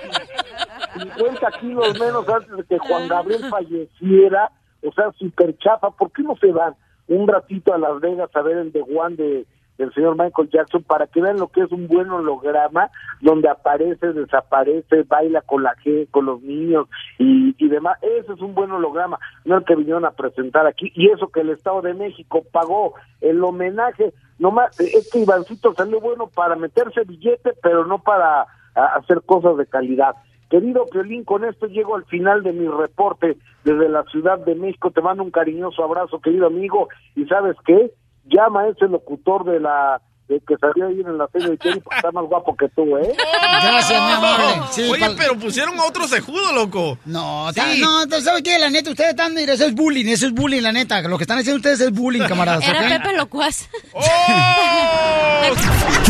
50 1.16 1.50
kilos 1.60 2.00
menos 2.00 2.28
antes 2.28 2.56
de 2.56 2.64
que 2.64 2.78
Juan 2.78 3.08
Gabriel 3.08 3.44
falleciera 3.48 4.50
o 4.82 4.92
sea 4.92 5.12
super 5.18 5.56
chafa 5.58 5.90
¿por 5.90 6.10
qué 6.10 6.22
no 6.22 6.36
se 6.36 6.50
van 6.50 6.74
un 7.08 7.28
ratito 7.28 7.72
a 7.72 7.78
Las 7.78 8.00
Vegas 8.00 8.30
a 8.34 8.42
ver 8.42 8.58
el 8.58 8.72
de 8.72 8.82
Juan 8.82 9.16
de 9.16 9.46
del 9.82 9.92
señor 9.94 10.16
Michael 10.16 10.48
Jackson 10.48 10.84
para 10.84 11.08
que 11.08 11.20
vean 11.20 11.38
lo 11.38 11.48
que 11.48 11.62
es 11.62 11.72
un 11.72 11.88
buen 11.88 12.08
holograma 12.08 12.88
donde 13.20 13.48
aparece, 13.48 14.12
desaparece, 14.12 15.02
baila 15.02 15.40
con 15.40 15.64
la 15.64 15.74
gente, 15.76 16.08
con 16.10 16.26
los 16.26 16.40
niños 16.40 16.88
y, 17.18 17.52
demás. 17.68 17.98
Ese 18.02 18.34
es 18.34 18.40
un 18.40 18.54
buen 18.54 18.70
holograma, 18.70 19.18
no 19.44 19.56
el 19.56 19.64
que 19.64 19.74
vinieron 19.74 20.04
a 20.04 20.12
presentar 20.12 20.66
aquí. 20.66 20.92
Y 20.94 21.08
eso 21.08 21.28
que 21.28 21.40
el 21.40 21.50
Estado 21.50 21.82
de 21.82 21.94
México 21.94 22.44
pagó 22.52 22.94
el 23.20 23.42
homenaje, 23.42 24.12
nomás, 24.38 24.78
es 24.78 25.10
que 25.10 25.20
Ivancito 25.20 25.72
salió 25.74 26.00
bueno 26.00 26.28
para 26.28 26.54
meterse 26.54 27.02
billete, 27.04 27.54
pero 27.62 27.86
no 27.86 27.98
para 27.98 28.46
hacer 28.74 29.22
cosas 29.22 29.56
de 29.56 29.66
calidad. 29.66 30.14
Querido 30.50 30.84
Piolín, 30.86 31.24
con 31.24 31.44
esto 31.44 31.66
llego 31.66 31.96
al 31.96 32.04
final 32.04 32.42
de 32.42 32.52
mi 32.52 32.68
reporte 32.68 33.38
desde 33.64 33.88
la 33.88 34.04
Ciudad 34.04 34.38
de 34.38 34.54
México. 34.54 34.90
Te 34.90 35.00
mando 35.00 35.22
un 35.22 35.30
cariñoso 35.30 35.82
abrazo, 35.82 36.20
querido 36.20 36.46
amigo. 36.46 36.88
¿Y 37.16 37.24
sabes 37.24 37.56
qué? 37.64 37.90
Llama 38.24 38.62
a 38.62 38.68
ese 38.68 38.86
locutor 38.86 39.44
de 39.44 39.60
la 39.60 40.00
de 40.28 40.40
que 40.46 40.54
salió 40.56 40.86
ahí 40.86 41.00
en 41.00 41.18
la 41.18 41.26
serie 41.32 41.48
de 41.50 41.58
Jenny, 41.60 41.80
porque 41.80 41.96
está 41.98 42.10
más 42.12 42.24
guapo 42.24 42.56
que 42.56 42.68
tú, 42.70 42.96
¿eh? 42.96 43.14
Gracias, 43.62 44.00
mi 44.02 44.12
amor. 44.12 44.40
Sí, 44.70 44.82
Oye, 44.90 45.00
pal- 45.04 45.14
pero 45.18 45.36
pusieron 45.38 45.78
a 45.78 45.84
otro 45.84 46.06
cejudo, 46.08 46.52
loco. 46.54 46.96
No, 47.04 47.52
Sí. 47.52 47.80
no, 47.82 48.08
¿sabes 48.20 48.42
qué? 48.42 48.58
La 48.58 48.70
neta, 48.70 48.90
ustedes 48.90 49.10
están, 49.10 49.34
mira, 49.34 49.52
eso 49.54 49.64
es 49.66 49.74
bullying, 49.74 50.06
eso 50.06 50.26
es 50.26 50.32
bullying, 50.32 50.62
la 50.62 50.72
neta. 50.72 51.02
Lo 51.02 51.18
que 51.18 51.24
están 51.24 51.38
haciendo 51.38 51.56
ustedes 51.58 51.80
es 51.80 51.90
bullying, 51.92 52.22
camaradas. 52.26 52.66
Era. 52.66 52.88
Pepe 52.88 53.12
Locuaz. 53.16 53.68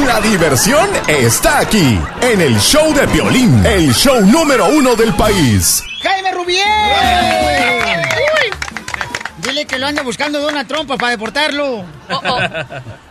La 0.06 0.20
diversión 0.20 0.88
está 1.08 1.58
aquí, 1.60 1.98
en 2.20 2.40
el 2.40 2.58
show 2.60 2.92
de 2.94 3.06
violín, 3.06 3.64
el 3.66 3.92
show 3.94 4.20
número 4.20 4.66
uno 4.68 4.94
del 4.94 5.14
país. 5.14 5.82
¡Jaime 6.02 6.32
Rubiel! 6.32 6.62
Dile 9.52 9.66
que 9.66 9.78
lo 9.78 9.86
anda 9.86 10.00
buscando 10.02 10.40
Donald 10.40 10.66
Trump 10.66 10.88
para 10.96 11.10
deportarlo. 11.10 11.84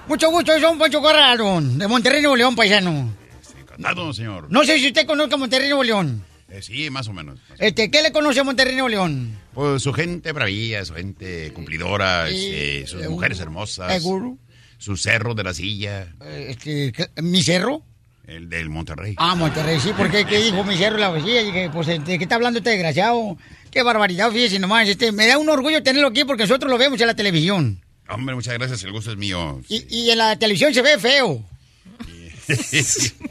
Mucho 0.08 0.32
gusto, 0.32 0.52
soy 0.54 0.64
un 0.72 0.80
Poncho 0.80 1.00
Corrado, 1.00 1.62
de 1.62 1.88
Monterrey, 1.88 2.20
Nuevo 2.22 2.36
León, 2.36 2.56
paisano. 2.56 3.14
Encantado, 3.60 4.12
señor. 4.12 4.48
No 4.50 4.64
sé 4.64 4.80
si 4.80 4.88
usted 4.88 5.06
conozca 5.06 5.36
a 5.36 5.38
Monterrey, 5.38 5.68
Nuevo 5.70 5.84
León. 5.84 6.26
Eh, 6.50 6.64
sí, 6.64 6.90
más 6.90 7.08
o 7.08 7.14
menos. 7.14 7.40
Este, 7.60 7.92
¿Qué 7.92 8.02
le 8.02 8.12
conoce 8.12 8.40
a 8.40 8.44
Monterrey, 8.44 8.74
Nuevo 8.74 8.90
León? 8.90 9.38
Pues 9.54 9.84
su 9.84 9.94
gente 9.94 10.32
bravía, 10.32 10.84
su 10.84 10.96
gente 10.96 11.54
cumplidora, 11.54 12.28
este, 12.28 12.88
sus 12.88 13.04
eh, 13.04 13.10
mujeres 13.10 13.40
hermosas. 13.40 13.94
seguro. 13.94 14.38
Su 14.80 14.98
cerro 14.98 15.36
de 15.36 15.44
la 15.44 15.54
silla, 15.54 16.08
Eh, 16.24 16.48
Este, 16.50 16.92
¿qué- 16.92 17.22
¿Mi 17.22 17.44
cerro? 17.44 17.84
el 18.26 18.50
del 18.50 18.70
Monterrey. 18.70 19.14
Ah, 19.18 19.36
Monterrey, 19.36 19.80
sí, 19.80 19.92
porque 19.96 20.26
¿qué 20.26 20.40
dijo 20.42 20.64
mi 20.64 20.76
cerro 20.78 20.98
la 20.98 21.10
vecina? 21.12 21.42
Dije, 21.42 21.70
pues, 21.72 21.86
¿de 21.88 22.00
qué 22.04 22.24
está 22.24 22.36
hablando 22.36 22.60
este 22.60 22.72
desgraciado? 22.72 23.38
Qué 23.72 23.82
barbaridad, 23.84 24.32
fíjese 24.32 24.60
nomás. 24.60 24.88
Este, 24.88 25.12
me 25.12 25.28
da 25.28 25.38
un 25.38 25.50
orgullo 25.50 25.82
tenerlo 25.82 26.10
aquí 26.10 26.26
porque 26.26 26.44
nosotros 26.44 26.70
lo 26.70 26.78
vemos 26.78 27.00
en 27.00 27.08
la 27.08 27.16
televisión. 27.16 27.82
Hombre, 28.10 28.36
muchas 28.36 28.54
gracias, 28.56 28.84
el 28.84 28.92
gusto 28.92 29.12
es 29.12 29.18
mío. 29.18 29.62
Y, 29.70 29.86
y 29.90 30.12
en 30.12 30.18
la 30.18 30.38
televisión 30.38 30.74
se 30.74 30.82
ve 30.82 30.98
feo. 31.00 31.44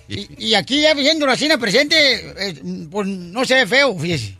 Y, 0.08 0.46
y 0.48 0.54
aquí 0.54 0.80
ya 0.80 0.92
viendo 0.94 1.24
la 1.24 1.36
cena 1.36 1.56
presente, 1.56 1.96
eh, 1.96 2.60
pues 2.90 3.06
no 3.06 3.44
se 3.44 3.54
ve 3.54 3.66
feo, 3.66 3.96
fíjese. 3.96 4.36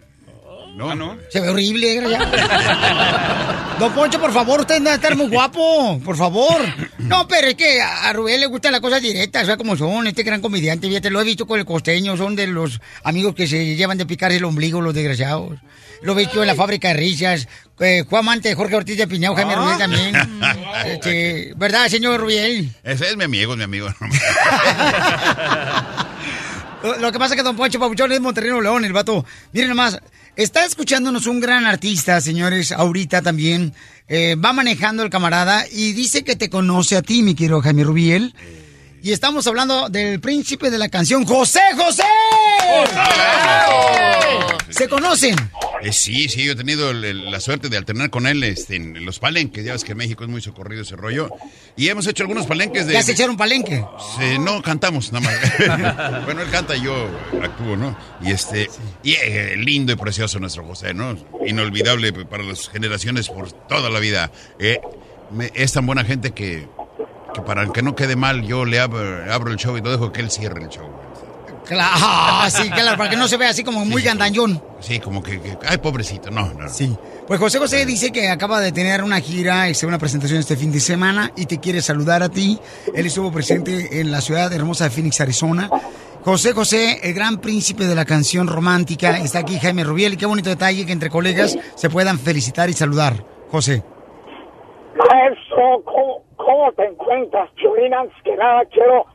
No, 0.75 0.95
no. 0.95 1.17
Se 1.31 1.41
ve 1.41 1.49
horrible, 1.51 1.89
desgraciado. 1.89 2.31
Don 3.81 3.93
Poncho, 3.93 4.21
por 4.21 4.33
favor, 4.33 4.61
usted 4.61 4.77
debe 4.81 4.95
estar 4.95 5.17
muy 5.17 5.29
guapo, 5.29 6.01
por 6.05 6.17
favor. 6.17 6.61
No, 6.99 7.27
pero 7.27 7.49
es 7.49 7.55
que 7.55 7.81
a 7.81 8.13
Rubén 8.13 8.41
le 8.41 8.47
gustan 8.47 8.73
las 8.73 8.81
cosas 8.81 9.01
directas, 9.01 9.45
o 9.45 9.47
sea, 9.47 9.57
como 9.57 9.75
son, 9.77 10.07
este 10.07 10.23
gran 10.23 10.41
comediante, 10.43 10.87
fíjate, 10.87 11.09
lo 11.11 11.21
he 11.21 11.25
visto 11.25 11.47
con 11.47 11.59
el 11.59 11.65
costeño, 11.65 12.17
son 12.17 12.37
de 12.37 12.47
los 12.47 12.81
amigos 13.05 13.35
que 13.35 13.47
se 13.47 13.75
llevan 13.77 13.97
de 13.99 14.05
picarse 14.07 14.37
el 14.37 14.45
ombligo, 14.45 14.81
los 14.83 14.95
desgraciados. 14.95 15.59
Lo 16.03 16.13
he 16.13 16.17
visto 16.17 16.43
en 16.43 16.47
la 16.47 16.55
fábrica 16.55 16.89
de 16.89 16.95
risas, 16.95 17.49
eh, 17.79 18.05
Juan 18.09 18.25
Mante, 18.25 18.55
Jorge 18.55 18.77
Ortiz 18.77 18.97
de 18.99 19.07
Piñao, 19.09 19.35
Jaime 19.35 19.55
Ah. 19.55 19.57
Rubén 19.57 19.79
también. 19.79 20.15
Este, 20.87 21.53
¿Verdad, 21.57 21.89
señor 21.89 22.21
Rubén? 22.21 22.75
Ese 22.83 23.11
es 23.11 23.17
mi 23.17 23.25
amigo, 23.25 23.53
es 23.53 23.59
mi 23.59 23.65
amigo. 23.65 23.89
Lo, 27.01 27.13
que 27.13 27.19
pasa 27.19 27.35
es 27.35 27.39
que 27.39 27.43
Don 27.45 27.57
Poncho 27.57 27.79
Pabuchón 27.79 28.11
es 28.13 28.21
Monterrey 28.21 28.51
León, 28.51 28.85
el 28.85 28.93
vato. 28.95 29.25
Miren 29.53 29.69
nomás, 29.69 30.01
está 30.37 30.65
escuchándonos 30.65 31.27
un 31.27 31.41
gran 31.41 31.67
artista, 31.67 32.21
señores, 32.21 32.73
ahorita 32.73 33.23
también. 33.23 33.75
Eh, 34.09 34.35
va 34.35 34.53
manejando 34.53 35.03
el 35.03 35.11
camarada 35.11 35.65
y 35.71 35.93
dice 35.93 36.25
que 36.25 36.35
te 36.35 36.51
conoce 36.51 36.97
a 36.97 37.03
ti, 37.03 37.23
mi 37.23 37.35
querido 37.35 37.61
Jaime 37.61 37.85
Rubiel. 37.85 38.35
Y 39.03 39.13
estamos 39.13 39.47
hablando 39.47 39.89
del 39.89 40.21
príncipe 40.21 40.71
de 40.71 40.77
la 40.79 40.89
canción, 40.89 41.25
José 41.25 41.61
José. 41.77 42.03
¿Se 44.69 44.89
conocen? 44.89 45.35
Eh, 45.83 45.93
sí, 45.93 46.29
sí, 46.29 46.45
yo 46.45 46.53
he 46.53 46.55
tenido 46.57 46.91
el- 46.91 47.05
el- 47.05 47.31
la 47.31 47.41
suerte 47.41 47.69
de 47.71 47.77
alternar 47.79 48.11
con 48.11 48.27
él 48.27 48.43
este, 48.45 48.77
en 48.77 49.05
los 49.05 49.19
palenques. 49.19 49.65
Ya 49.65 49.73
ves 49.73 49.85
que 49.85 49.93
en 49.93 49.99
México 49.99 50.23
es 50.25 50.31
muy 50.31 50.41
socorrido 50.43 50.83
ese 50.83 50.97
rollo. 50.97 51.31
Y 51.77 51.89
hemos 51.89 52.07
hecho 52.07 52.23
algunos 52.25 52.47
palenques 52.47 52.87
de. 52.87 52.93
¿Ya 52.93 53.03
se 53.03 53.13
echaron 53.13 53.37
palenque? 53.37 53.83
Sí, 54.19 54.39
no, 54.39 54.61
cantamos 54.63 55.11
nada 55.13 55.27
más. 55.27 56.25
bueno, 56.27 56.43
él 56.43 56.51
canta 56.51 56.77
y 56.77 56.83
yo 56.83 57.09
actúo, 57.43 57.77
¿no? 57.77 57.97
Y 58.23 58.31
este, 58.31 58.69
y 59.03 59.13
eh, 59.15 59.55
lindo 59.57 59.93
y 59.93 59.97
precioso 59.97 60.39
nuestro 60.39 60.65
José, 60.65 60.93
¿no? 60.95 61.17
Inolvidable 61.47 62.13
para 62.13 62.43
las 62.43 62.69
generaciones 62.69 63.29
por 63.29 63.51
toda 63.51 63.89
la 63.89 63.99
vida. 63.99 64.31
Eh, 64.59 64.79
me- 65.31 65.51
es 65.55 65.73
tan 65.73 65.87
buena 65.87 66.05
gente 66.05 66.33
que, 66.33 66.69
que 67.35 67.41
para 67.43 67.67
que 67.73 67.83
no 67.83 67.95
quede 67.95 68.17
mal, 68.17 68.43
yo 68.43 68.65
le 68.65 68.81
abro, 68.81 69.33
abro 69.33 69.51
el 69.51 69.57
show 69.57 69.77
y 69.77 69.83
no 69.83 69.91
dejo 69.91 70.13
que 70.13 70.21
él 70.21 70.31
cierre 70.31 70.63
el 70.63 70.69
show. 70.69 70.89
Claro, 71.67 71.93
ah, 72.03 72.49
sí, 72.51 72.69
claro, 72.71 72.97
para 72.97 73.11
que 73.11 73.17
no 73.17 73.29
se 73.29 73.37
vea 73.37 73.51
así 73.51 73.63
como 73.63 73.85
muy 73.85 74.03
gandañón. 74.03 74.61
Sí, 74.81 74.99
como 74.99 75.23
que, 75.23 75.41
que- 75.41 75.57
ay, 75.69 75.79
pobrecito, 75.79 76.29
no, 76.31 76.53
no. 76.55 76.69
Sí. 76.69 76.97
Pues 77.29 77.39
José 77.39 77.59
José 77.61 77.87
dice 77.87 78.11
que 78.11 78.29
acaba 78.29 78.59
de 78.61 78.73
tener 78.73 79.05
una 79.05 79.21
gira, 79.21 79.69
este, 79.69 79.87
una 79.87 79.99
presentación 79.99 80.41
este 80.41 80.57
fin 80.57 80.73
de 80.73 80.81
semana 80.81 81.31
y 81.37 81.47
te 81.47 81.59
quiere 81.61 81.81
saludar 81.81 82.25
a 82.25 82.29
ti. 82.29 82.59
Él 82.93 83.07
estuvo 83.07 83.31
presente 83.31 84.01
en 84.01 84.11
la 84.11 84.21
ciudad 84.21 84.53
hermosa 84.53 84.85
de 84.85 84.91
Phoenix, 84.91 85.21
Arizona. 85.21 85.71
José 86.25 86.53
José, 86.55 86.99
el 87.05 87.15
gran 87.15 87.39
príncipe 87.39 87.87
de 87.87 87.95
la 87.95 88.05
canción 88.05 88.49
romántica, 88.49 89.19
está 89.19 89.39
aquí 89.39 89.59
Jaime 89.61 89.85
Rubiel 89.85 90.15
y 90.15 90.17
qué 90.17 90.27
bonito 90.27 90.51
detalle 90.51 90.85
que 90.85 90.93
entre 90.93 91.09
colegas 91.09 91.57
se 91.77 91.89
puedan 91.89 92.19
felicitar 92.19 92.69
y 92.69 92.73
saludar. 92.73 93.25
José. 93.51 93.85
¿Cómo, 96.61 96.73
te 96.73 96.85
encuentras, 96.85 97.51
Piolín? 97.53 97.95
Antes 97.95 98.17
que 98.23 98.37
nada, 98.37 98.63
quiero 98.67 99.07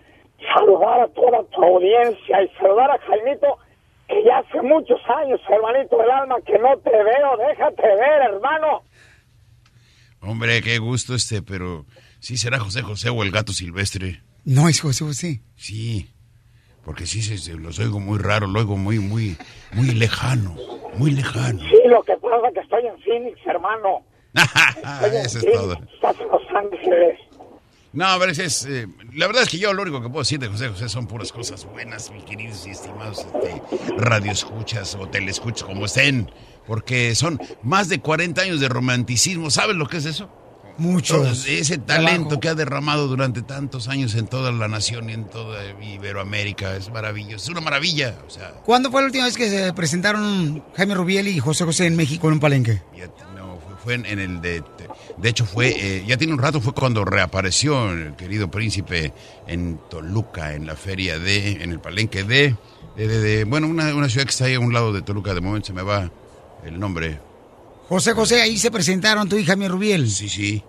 saludar 0.54 1.02
a 1.02 1.08
toda 1.10 1.44
tu 1.52 1.64
audiencia 1.64 2.42
y 2.44 2.50
saludar 2.60 2.90
a 2.92 2.98
Jaimito, 3.00 3.58
que 4.08 4.24
ya 4.24 4.40
hace 4.40 4.62
muchos 4.62 5.00
años, 5.08 5.40
hermanito 5.50 5.98
del 5.98 6.12
alma, 6.12 6.36
que 6.46 6.58
no 6.60 6.78
te 6.80 6.90
veo. 6.92 7.38
Déjate 7.50 7.82
ver, 7.84 8.22
hermano. 8.34 8.84
Hombre, 10.22 10.62
qué 10.62 10.80
gusto 10.80 11.14
este, 11.16 11.42
pero 11.42 11.86
sí 12.20 12.38
será 12.38 12.60
José 12.60 12.82
José 12.82 13.10
o 13.10 13.22
el 13.24 13.32
gato 13.32 13.52
silvestre. 13.54 14.22
No 14.44 14.68
es 14.70 14.82
José 14.82 15.04
José. 15.06 15.42
Sí, 15.56 16.10
porque 16.84 17.06
sí 17.06 17.22
se, 17.22 17.38
se- 17.38 17.54
los 17.56 17.80
oigo 17.80 18.00
muy 18.00 18.18
raro, 18.20 18.48
lo 18.48 18.60
oigo 18.60 18.76
muy, 18.76 19.00
muy, 19.00 19.38
muy 19.74 19.92
lejano, 19.92 20.56
muy 20.96 21.12
lejano. 21.12 21.60
Sí, 21.60 21.78
lo 21.88 22.02
que 22.04 22.16
pasa 22.18 22.48
es 22.48 22.54
que 22.56 22.60
estoy 22.62 22.88
en 22.88 23.00
Phoenix, 23.02 23.40
hermano. 23.46 24.04
Ah, 24.88 25.02
eso 25.08 25.40
es 25.40 25.52
todo. 25.52 25.74
Estás 25.94 26.20
en 26.20 26.28
Los 26.28 26.42
Ángeles. 26.54 27.20
No, 27.96 28.06
a 28.06 28.18
ver, 28.18 28.30
es, 28.30 28.66
eh, 28.66 28.88
la 29.14 29.26
verdad 29.28 29.44
es 29.44 29.50
que 29.50 29.58
yo 29.58 29.72
lo 29.74 29.82
único 29.82 30.02
que 30.02 30.10
puedo 30.10 30.20
decir 30.20 30.38
de 30.38 30.50
José 30.50 30.68
José 30.68 30.90
son 30.90 31.08
puras 31.08 31.32
cosas 31.32 31.64
buenas, 31.64 32.12
mis 32.12 32.26
queridos 32.26 32.68
y 32.68 32.72
estimados 32.72 33.20
este, 33.20 33.62
radioescuchas 33.98 34.96
o 34.96 35.08
telescuchas, 35.08 35.64
como 35.64 35.86
estén, 35.86 36.30
porque 36.68 37.16
son 37.16 37.40
más 37.64 37.88
de 37.88 38.00
40 38.02 38.42
años 38.42 38.60
de 38.60 38.68
romanticismo. 38.68 39.50
¿Sabes 39.50 39.78
lo 39.78 39.88
que 39.88 39.98
es 39.98 40.06
eso? 40.06 40.30
Mucho. 40.78 41.26
Ese 41.26 41.78
talento 41.78 42.42
que 42.42 42.50
ha 42.50 42.54
derramado 42.54 43.08
durante 43.08 43.42
tantos 43.42 43.88
años 43.88 44.14
en 44.16 44.28
toda 44.28 44.52
la 44.52 44.68
nación 44.68 45.10
y 45.10 45.14
en 45.14 45.30
toda 45.30 45.62
Iberoamérica 45.82 46.76
es 46.76 46.92
maravilloso, 46.92 47.46
es 47.46 47.50
una 47.50 47.62
maravilla. 47.62 48.18
O 48.28 48.30
sea, 48.30 48.50
¿Cuándo 48.66 48.92
fue 48.92 49.02
la 49.02 49.06
última 49.06 49.24
vez 49.24 49.38
que 49.38 49.50
se 49.50 49.72
presentaron 49.72 50.66
Jaime 50.76 50.96
Rubiel 50.96 51.30
y 51.30 51.40
José 51.40 51.64
José 51.64 51.86
en 51.86 51.96
México 51.96 52.28
en 52.28 52.34
un 52.34 52.40
palenque? 52.42 52.82
no, 53.38 53.58
fue, 53.66 53.76
fue 53.82 53.94
en, 53.94 54.06
en 54.06 54.20
el 54.20 54.42
de, 54.42 54.62
de 55.18 55.30
hecho 55.30 55.46
fue, 55.46 55.70
eh, 55.70 56.04
ya 56.08 56.18
tiene 56.18 56.34
un 56.34 56.40
rato, 56.40 56.60
fue 56.62 56.74
cuando 56.74 57.06
reapareció 57.06 57.92
el 57.92 58.16
querido 58.16 58.50
príncipe 58.52 59.14
en 59.48 59.80
Toluca, 59.90 60.54
en 60.54 60.66
la 60.68 60.76
feria 60.76 61.18
de, 61.20 61.64
en 61.64 61.72
el 61.72 61.80
palenque 61.80 62.24
de, 62.24 62.56
de, 62.96 63.08
de- 63.08 63.20
de- 63.20 63.44
bueno, 63.46 63.68
una, 63.68 63.94
una 63.96 64.10
ciudad 64.10 64.26
que 64.26 64.32
está 64.32 64.46
ahí 64.46 64.56
a 64.56 64.60
un 64.60 64.74
lado 64.74 64.92
de 64.94 65.02
Toluca, 65.02 65.34
de 65.34 65.42
momento 65.42 65.68
se 65.68 65.74
me 65.74 65.82
va 65.84 66.10
el 66.66 66.80
nombre. 66.80 67.20
José 67.88 68.14
José, 68.14 68.42
ahí 68.42 68.58
se 68.58 68.72
presentaron 68.72 69.30
tú 69.30 69.38
y 69.38 69.46
Jaime 69.46 69.68
Rubiel. 69.68 70.10
Sí, 70.10 70.28
sí. 70.30 70.64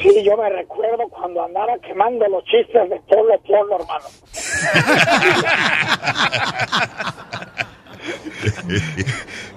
Sí, 0.00 0.22
yo 0.24 0.36
me 0.38 0.48
recuerdo 0.48 1.06
cuando 1.10 1.44
andaba 1.44 1.72
quemando 1.86 2.26
los 2.28 2.42
chistes 2.44 2.88
de 2.88 2.98
pueblo 3.06 3.34
a 3.34 3.38
pueblo, 3.38 3.76
hermano. 3.80 4.06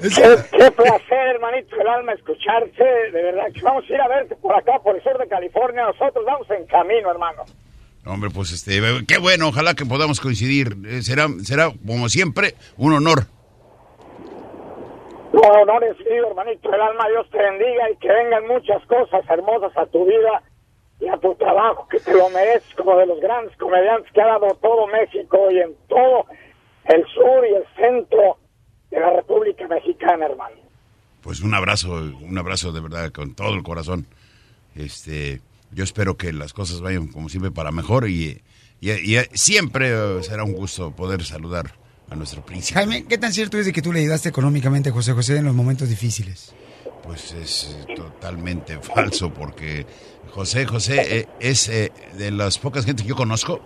qué, 0.01 0.57
qué 0.57 0.71
placer, 0.71 1.27
hermanito 1.35 1.75
del 1.75 1.87
alma, 1.87 2.13
escucharte. 2.13 2.83
De 2.83 3.23
verdad 3.23 3.45
que 3.53 3.61
vamos 3.61 3.83
a 3.89 3.93
ir 3.93 4.01
a 4.01 4.07
verte 4.07 4.35
por 4.35 4.55
acá, 4.55 4.79
por 4.83 4.95
el 4.95 5.03
sur 5.03 5.17
de 5.17 5.27
California. 5.27 5.85
Nosotros 5.85 6.25
vamos 6.25 6.49
en 6.51 6.65
camino, 6.65 7.11
hermano. 7.11 7.43
Hombre, 8.05 8.29
pues 8.29 8.51
este, 8.51 8.79
qué 9.07 9.17
bueno, 9.17 9.49
ojalá 9.49 9.73
que 9.73 9.85
podamos 9.85 10.19
coincidir. 10.21 10.77
Eh, 10.87 11.01
será, 11.01 11.27
será, 11.43 11.71
como 11.85 12.07
siempre, 12.07 12.55
un 12.77 12.93
honor. 12.93 13.25
No, 15.33 15.41
honor 15.41 15.83
es 15.83 15.97
mío, 15.99 16.27
hermanito 16.27 16.71
del 16.71 16.81
alma. 16.81 17.07
Dios 17.09 17.29
te 17.29 17.37
bendiga 17.37 17.91
y 17.91 17.97
que 17.97 18.07
vengan 18.07 18.47
muchas 18.47 18.83
cosas 18.85 19.23
hermosas 19.29 19.75
a 19.75 19.85
tu 19.87 20.05
vida 20.05 20.41
y 20.99 21.07
a 21.09 21.17
tu 21.17 21.35
trabajo, 21.35 21.87
que 21.89 21.99
te 21.99 22.13
lo 22.13 22.29
mereces 22.29 22.73
como 22.75 22.97
de 22.97 23.05
los 23.05 23.19
grandes 23.19 23.55
comediantes 23.57 24.11
que 24.13 24.21
ha 24.21 24.27
dado 24.27 24.47
todo 24.61 24.87
México 24.87 25.51
y 25.51 25.59
en 25.59 25.75
todo 25.87 26.25
el 26.89 27.03
sur 27.13 27.45
y 27.49 27.55
el 27.55 27.63
centro 27.75 28.37
de 28.91 28.99
la 28.99 29.09
República 29.11 29.67
Mexicana, 29.67 30.25
hermano. 30.25 30.55
Pues 31.21 31.41
un 31.41 31.53
abrazo, 31.53 31.91
un 32.21 32.37
abrazo 32.37 32.71
de 32.71 32.79
verdad 32.79 33.11
con 33.11 33.35
todo 33.35 33.53
el 33.53 33.63
corazón. 33.63 34.07
Este, 34.75 35.41
yo 35.71 35.83
espero 35.83 36.15
que 36.17 36.31
las 36.33 36.53
cosas 36.53 36.81
vayan 36.81 37.07
como 37.07 37.29
siempre 37.29 37.51
para 37.51 37.71
mejor 37.71 38.07
y, 38.09 38.41
y- 38.79 38.91
y 38.91 39.17
siempre 39.33 39.89
eh, 39.91 40.23
será 40.23 40.43
un 40.43 40.53
gusto 40.53 40.91
poder 40.91 41.23
saludar 41.23 41.73
a 42.09 42.15
nuestro 42.15 42.45
príncipe. 42.45 42.79
Jaime, 42.79 43.05
¿qué 43.05 43.17
tan 43.17 43.33
cierto 43.33 43.57
es 43.57 43.65
de 43.65 43.73
que 43.73 43.81
tú 43.81 43.91
le 43.91 43.99
ayudaste 43.99 44.29
económicamente 44.29 44.89
a 44.89 44.93
José 44.93 45.13
José 45.13 45.37
en 45.37 45.45
los 45.45 45.55
momentos 45.55 45.89
difíciles? 45.89 46.53
Pues 47.03 47.33
es 47.33 47.77
eh, 47.87 47.95
totalmente 47.95 48.77
falso 48.81 49.33
porque 49.33 49.85
José 50.31 50.65
José 50.65 51.19
eh, 51.19 51.27
es 51.39 51.67
de 51.69 52.31
las 52.31 52.57
pocas 52.59 52.85
gentes 52.85 53.03
que 53.03 53.09
yo 53.09 53.15
conozco 53.15 53.59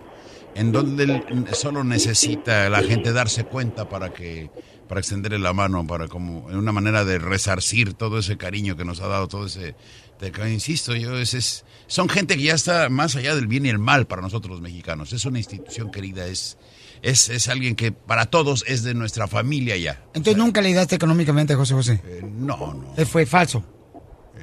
en 0.54 0.72
donde 0.72 1.22
solo 1.52 1.84
necesita 1.84 2.68
la 2.68 2.82
gente 2.82 3.12
darse 3.12 3.44
cuenta 3.44 3.88
para 3.88 4.12
que 4.12 4.50
para 4.88 5.00
extenderle 5.00 5.38
la 5.38 5.52
mano 5.54 5.86
para 5.86 6.08
como 6.08 6.50
en 6.50 6.56
una 6.56 6.72
manera 6.72 7.04
de 7.04 7.18
resarcir 7.18 7.94
todo 7.94 8.18
ese 8.18 8.36
cariño 8.36 8.76
que 8.76 8.84
nos 8.84 9.00
ha 9.00 9.06
dado 9.06 9.28
todo 9.28 9.46
ese 9.46 9.74
te- 10.18 10.30
insisto 10.52 10.94
yo 10.94 11.16
ese 11.16 11.38
es 11.38 11.64
son 11.86 12.08
gente 12.10 12.36
que 12.36 12.42
ya 12.42 12.54
está 12.54 12.88
más 12.90 13.16
allá 13.16 13.34
del 13.34 13.46
bien 13.46 13.64
y 13.64 13.70
el 13.70 13.78
mal 13.78 14.06
para 14.06 14.20
nosotros 14.20 14.50
los 14.52 14.60
mexicanos 14.60 15.12
es 15.14 15.24
una 15.24 15.38
institución 15.38 15.90
querida 15.90 16.26
es 16.26 16.58
es, 17.00 17.30
es 17.30 17.48
alguien 17.48 17.74
que 17.74 17.90
para 17.90 18.26
todos 18.26 18.64
es 18.68 18.82
de 18.82 18.92
nuestra 18.94 19.26
familia 19.26 19.76
ya 19.78 20.02
Entonces 20.14 20.36
nunca 20.36 20.60
le 20.60 20.68
ayudaste 20.68 20.96
económicamente 20.96 21.54
a 21.54 21.56
José 21.56 21.74
José. 21.74 22.00
Eh, 22.04 22.20
no 22.22 22.74
no 22.74 23.06
Fue 23.06 23.24
falso. 23.26 23.64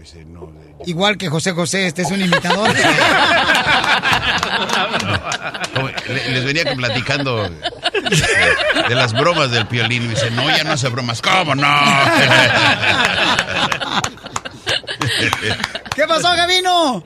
Ese 0.02 0.24
no 0.26 0.48
de- 0.48 0.76
Igual 0.86 1.18
que 1.18 1.30
José 1.30 1.52
José, 1.52 1.88
este 1.88 2.02
es 2.04 2.12
un 2.12 2.22
imitador. 2.22 2.70
Les 6.30 6.44
venía 6.46 6.64
platicando 6.76 7.50
de 7.50 8.96
las 8.96 9.14
bromas 9.14 9.52
del 9.52 9.66
piolín. 9.68 10.04
Y 10.04 10.08
dice, 10.10 10.32
no, 10.32 10.48
ya 10.56 10.64
no 10.64 10.72
hace 10.74 10.88
bromas. 10.90 11.22
¿Cómo 11.22 11.54
no? 11.56 11.68
¿Qué 15.96 16.08
pasó, 16.08 16.30
Gavino? 16.36 17.04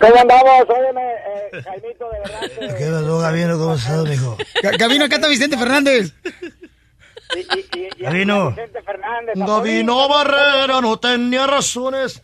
¿Cómo 0.00 0.20
andamos? 0.20 0.64
Óyeme, 0.68 1.02
eh, 1.52 1.62
Jaimito, 1.62 2.10
de 2.10 2.18
verdad 2.20 2.40
que... 2.40 2.74
¿Qué 2.76 2.90
pasó, 2.90 3.18
Gabino? 3.18 3.58
¿Cómo 3.58 3.74
estás, 3.74 4.04
mijo? 4.04 4.36
Ga- 4.62 4.76
Gavino, 4.78 5.04
acá 5.04 5.16
está 5.16 5.28
Vicente 5.28 5.56
Fernández. 5.56 6.12
Gabino. 7.98 8.50
Vicente 8.50 8.82
Fernández. 8.82 9.34
Gabino 9.36 10.08
Barrera 10.08 10.80
no 10.80 10.98
tenía 10.98 11.46
razones 11.46 12.22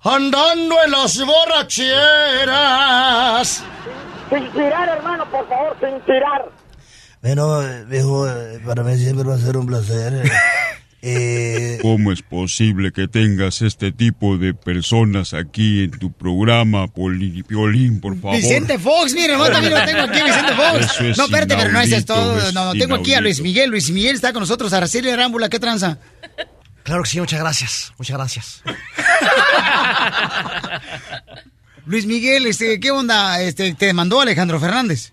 andando 0.00 0.76
en 0.84 0.90
las 0.90 1.18
borracheras. 1.24 2.44
Sin 4.30 4.52
tirar, 4.52 4.88
hermano, 4.88 5.30
por 5.30 5.48
favor, 5.48 5.76
sin 5.80 6.00
tirar. 6.02 6.50
Bueno, 7.22 7.62
eh, 7.62 7.84
viejo, 7.86 8.28
eh, 8.28 8.60
para 8.64 8.82
mí 8.82 8.96
siempre 8.98 9.24
va 9.24 9.34
a 9.34 9.38
ser 9.38 9.56
un 9.56 9.66
placer. 9.66 10.22
eh, 11.06 11.78
¿Cómo 11.82 12.12
es 12.12 12.22
posible 12.22 12.90
que 12.92 13.06
tengas 13.08 13.60
este 13.62 13.92
tipo 13.92 14.38
de 14.38 14.54
personas 14.54 15.34
aquí 15.34 15.84
en 15.84 15.90
tu 15.90 16.10
programa, 16.12 16.86
Poli- 16.88 17.42
Piolín, 17.42 18.00
por 18.00 18.18
favor? 18.20 18.36
Vicente 18.36 18.78
Fox, 18.78 19.12
mire, 19.14 19.36
no, 19.36 19.46
también 19.50 19.74
lo 19.74 19.84
tengo 19.84 20.00
aquí, 20.02 20.22
Vicente 20.22 20.52
Fox. 20.54 20.84
Eso 20.94 21.04
es 21.04 21.18
no, 21.18 21.24
espérate, 21.24 21.56
pero 21.56 21.70
no 21.72 21.80
es 21.80 22.04
todo. 22.06 22.38
es 22.38 22.54
No, 22.54 22.64
no, 22.66 22.72
tengo 22.80 22.94
aquí 22.96 23.12
a 23.14 23.20
Luis. 23.20 23.40
Miguel. 23.40 23.70
Luis 23.70 23.90
Miguel 23.90 24.14
está 24.16 24.32
con 24.32 24.40
nosotros. 24.40 24.72
Araceli 24.72 25.10
Arámbula, 25.10 25.48
¿qué 25.48 25.58
tranza? 25.58 25.98
claro 26.84 27.02
que 27.02 27.10
sí, 27.10 27.20
muchas 27.20 27.40
gracias. 27.40 27.92
Muchas 27.98 28.16
gracias. 28.16 28.62
Luis 31.86 32.06
Miguel, 32.06 32.46
este, 32.46 32.80
¿qué 32.80 32.90
onda? 32.90 33.40
Este, 33.42 33.74
te 33.74 33.92
mandó 33.92 34.20
Alejandro 34.20 34.58
Fernández. 34.58 35.12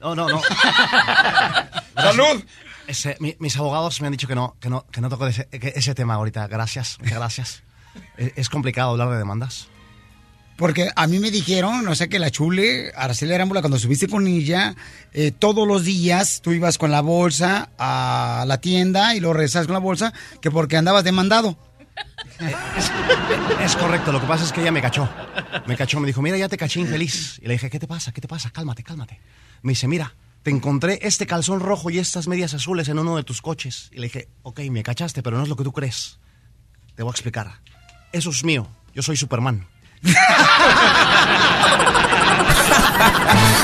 No, 0.00 0.14
no, 0.14 0.28
no. 0.28 0.40
¡Salud! 1.96 2.44
Ese, 2.88 3.16
mi- 3.20 3.36
mis 3.38 3.56
abogados 3.56 4.00
me 4.00 4.08
han 4.08 4.12
dicho 4.12 4.26
que 4.26 4.34
no, 4.34 4.56
que 4.60 4.68
no, 4.68 4.84
que 4.90 5.00
no 5.00 5.08
toco 5.08 5.26
ese, 5.28 5.46
que 5.46 5.72
ese 5.76 5.94
tema 5.94 6.14
ahorita. 6.14 6.48
Gracias, 6.48 6.96
muchas 7.00 7.18
gracias. 7.18 7.62
Es, 8.16 8.32
es 8.36 8.48
complicado 8.48 8.90
hablar 8.90 9.10
de 9.10 9.18
demandas. 9.18 9.68
Porque 10.56 10.88
a 10.96 11.06
mí 11.06 11.20
me 11.20 11.30
dijeron, 11.30 11.86
o 11.86 11.94
sea, 11.94 12.08
que 12.08 12.18
la 12.18 12.32
chule, 12.32 12.90
Araceli 12.96 13.32
Arámbula, 13.32 13.60
cuando 13.60 13.78
subiste 13.78 14.08
con 14.08 14.26
ella, 14.26 14.74
eh, 15.12 15.30
todos 15.30 15.68
los 15.68 15.84
días 15.84 16.40
tú 16.42 16.50
ibas 16.50 16.78
con 16.78 16.90
la 16.90 17.00
bolsa 17.00 17.68
a 17.78 18.42
la 18.44 18.58
tienda 18.60 19.14
y 19.14 19.20
luego 19.20 19.34
regresabas 19.34 19.68
con 19.68 19.74
la 19.74 19.78
bolsa, 19.78 20.12
que 20.42 20.50
porque 20.50 20.76
andabas 20.76 21.04
demandado. 21.04 21.56
Es 23.64 23.76
correcto, 23.76 24.12
lo 24.12 24.20
que 24.20 24.26
pasa 24.26 24.44
es 24.44 24.52
que 24.52 24.60
ella 24.62 24.70
me 24.72 24.80
cachó. 24.80 25.08
Me 25.66 25.76
cachó, 25.76 26.00
me 26.00 26.06
dijo, 26.06 26.22
mira, 26.22 26.36
ya 26.36 26.48
te 26.48 26.56
caché 26.56 26.80
infeliz. 26.80 27.38
Y 27.42 27.46
le 27.46 27.52
dije, 27.54 27.68
¿qué 27.70 27.78
te 27.78 27.86
pasa? 27.86 28.12
¿Qué 28.12 28.20
te 28.20 28.28
pasa? 28.28 28.50
Cálmate, 28.50 28.82
cálmate. 28.82 29.20
Me 29.62 29.72
dice, 29.72 29.86
mira, 29.88 30.14
te 30.42 30.50
encontré 30.50 30.98
este 31.02 31.26
calzón 31.26 31.60
rojo 31.60 31.90
y 31.90 31.98
estas 31.98 32.28
medias 32.28 32.54
azules 32.54 32.88
en 32.88 32.98
uno 32.98 33.16
de 33.16 33.24
tus 33.24 33.42
coches. 33.42 33.90
Y 33.92 33.96
le 33.96 34.04
dije, 34.04 34.28
ok, 34.42 34.60
me 34.70 34.82
cachaste, 34.82 35.22
pero 35.22 35.36
no 35.36 35.42
es 35.42 35.48
lo 35.48 35.56
que 35.56 35.64
tú 35.64 35.72
crees. 35.72 36.18
Te 36.94 37.02
voy 37.02 37.10
a 37.10 37.12
explicar. 37.12 37.60
Eso 38.12 38.30
es 38.30 38.44
mío. 38.44 38.66
Yo 38.94 39.02
soy 39.02 39.16
Superman. 39.16 39.66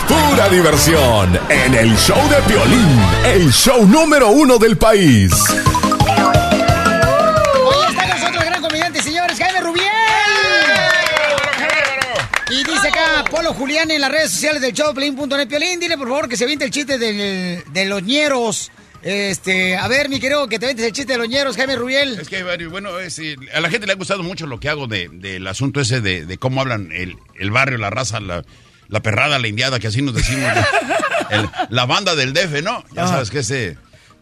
Pura 0.08 0.48
diversión 0.48 1.38
en 1.48 1.74
el 1.74 1.96
show 1.96 2.28
de 2.28 2.36
Piolín, 2.42 3.00
el 3.24 3.52
show 3.52 3.86
número 3.86 4.30
uno 4.30 4.58
del 4.58 4.76
país. 4.76 5.32
En 13.90 14.00
las 14.00 14.10
redes 14.10 14.30
sociales 14.32 14.62
del 14.62 14.72
show 14.72 14.92
Piolín.net. 14.94 15.46
Piolín, 15.46 15.78
dile 15.78 15.96
por 15.98 16.08
favor 16.08 16.28
que 16.28 16.36
se 16.36 16.44
aviente 16.44 16.64
el 16.64 16.70
chiste 16.70 16.98
del- 16.98 17.62
de 17.72 17.84
los 17.84 18.02
ñeros. 18.02 18.70
Este, 19.02 19.76
a 19.76 19.86
ver, 19.88 20.08
mi 20.08 20.18
querido, 20.18 20.48
que 20.48 20.58
te 20.58 20.66
avientes 20.66 20.86
el 20.86 20.92
chiste 20.92 21.12
de 21.12 21.18
los 21.18 21.28
ñeros, 21.28 21.56
Jaime 21.56 21.76
Rubiel. 21.76 22.18
Es 22.18 22.28
que 22.28 22.36
hay 22.36 22.42
varios. 22.42 22.72
Bueno, 22.72 22.98
es, 22.98 23.18
eh, 23.18 23.36
a 23.54 23.60
la 23.60 23.68
gente 23.70 23.86
le 23.86 23.92
ha 23.92 23.96
gustado 23.96 24.22
mucho 24.22 24.46
lo 24.46 24.58
que 24.58 24.68
hago 24.70 24.86
de- 24.86 25.08
del 25.12 25.46
asunto 25.46 25.80
ese 25.80 26.00
de, 26.00 26.24
de 26.24 26.38
cómo 26.38 26.60
hablan 26.62 26.90
el, 26.92 27.16
el 27.38 27.50
barrio, 27.50 27.76
la 27.78 27.90
raza, 27.90 28.20
la, 28.20 28.42
la 28.88 29.02
perrada, 29.02 29.38
la 29.38 29.48
indiada, 29.48 29.78
que 29.78 29.88
así 29.88 30.00
nos 30.02 30.14
decimos. 30.14 30.50
El- 31.30 31.48
la 31.70 31.84
banda 31.86 32.14
del 32.14 32.32
DF, 32.32 32.62
¿no? 32.62 32.84
Ya 32.94 33.04
Ah. 33.04 33.08
sabes 33.08 33.30
que 33.30 33.40
ese. 33.40 33.76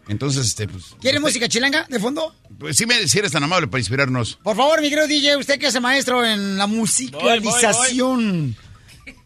Entonces, 0.09 0.45
este, 0.47 0.67
pues, 0.67 0.95
¿Quiere 1.01 1.19
música 1.21 1.47
chilanga 1.47 1.85
de 1.89 1.99
fondo? 1.99 2.35
pues 2.59 2.75
sí, 2.77 2.85
me, 2.85 3.07
si 3.07 3.19
eres 3.19 3.31
tan 3.31 3.43
amable 3.43 3.67
para 3.67 3.79
inspirarnos. 3.79 4.37
Por 4.43 4.55
favor, 4.57 4.81
mi 4.81 4.89
querido 4.89 5.07
DJ, 5.07 5.37
usted 5.37 5.57
que 5.59 5.67
es 5.67 5.81
maestro 5.81 6.25
en 6.25 6.57
la 6.57 6.67
musicalización. 6.67 8.55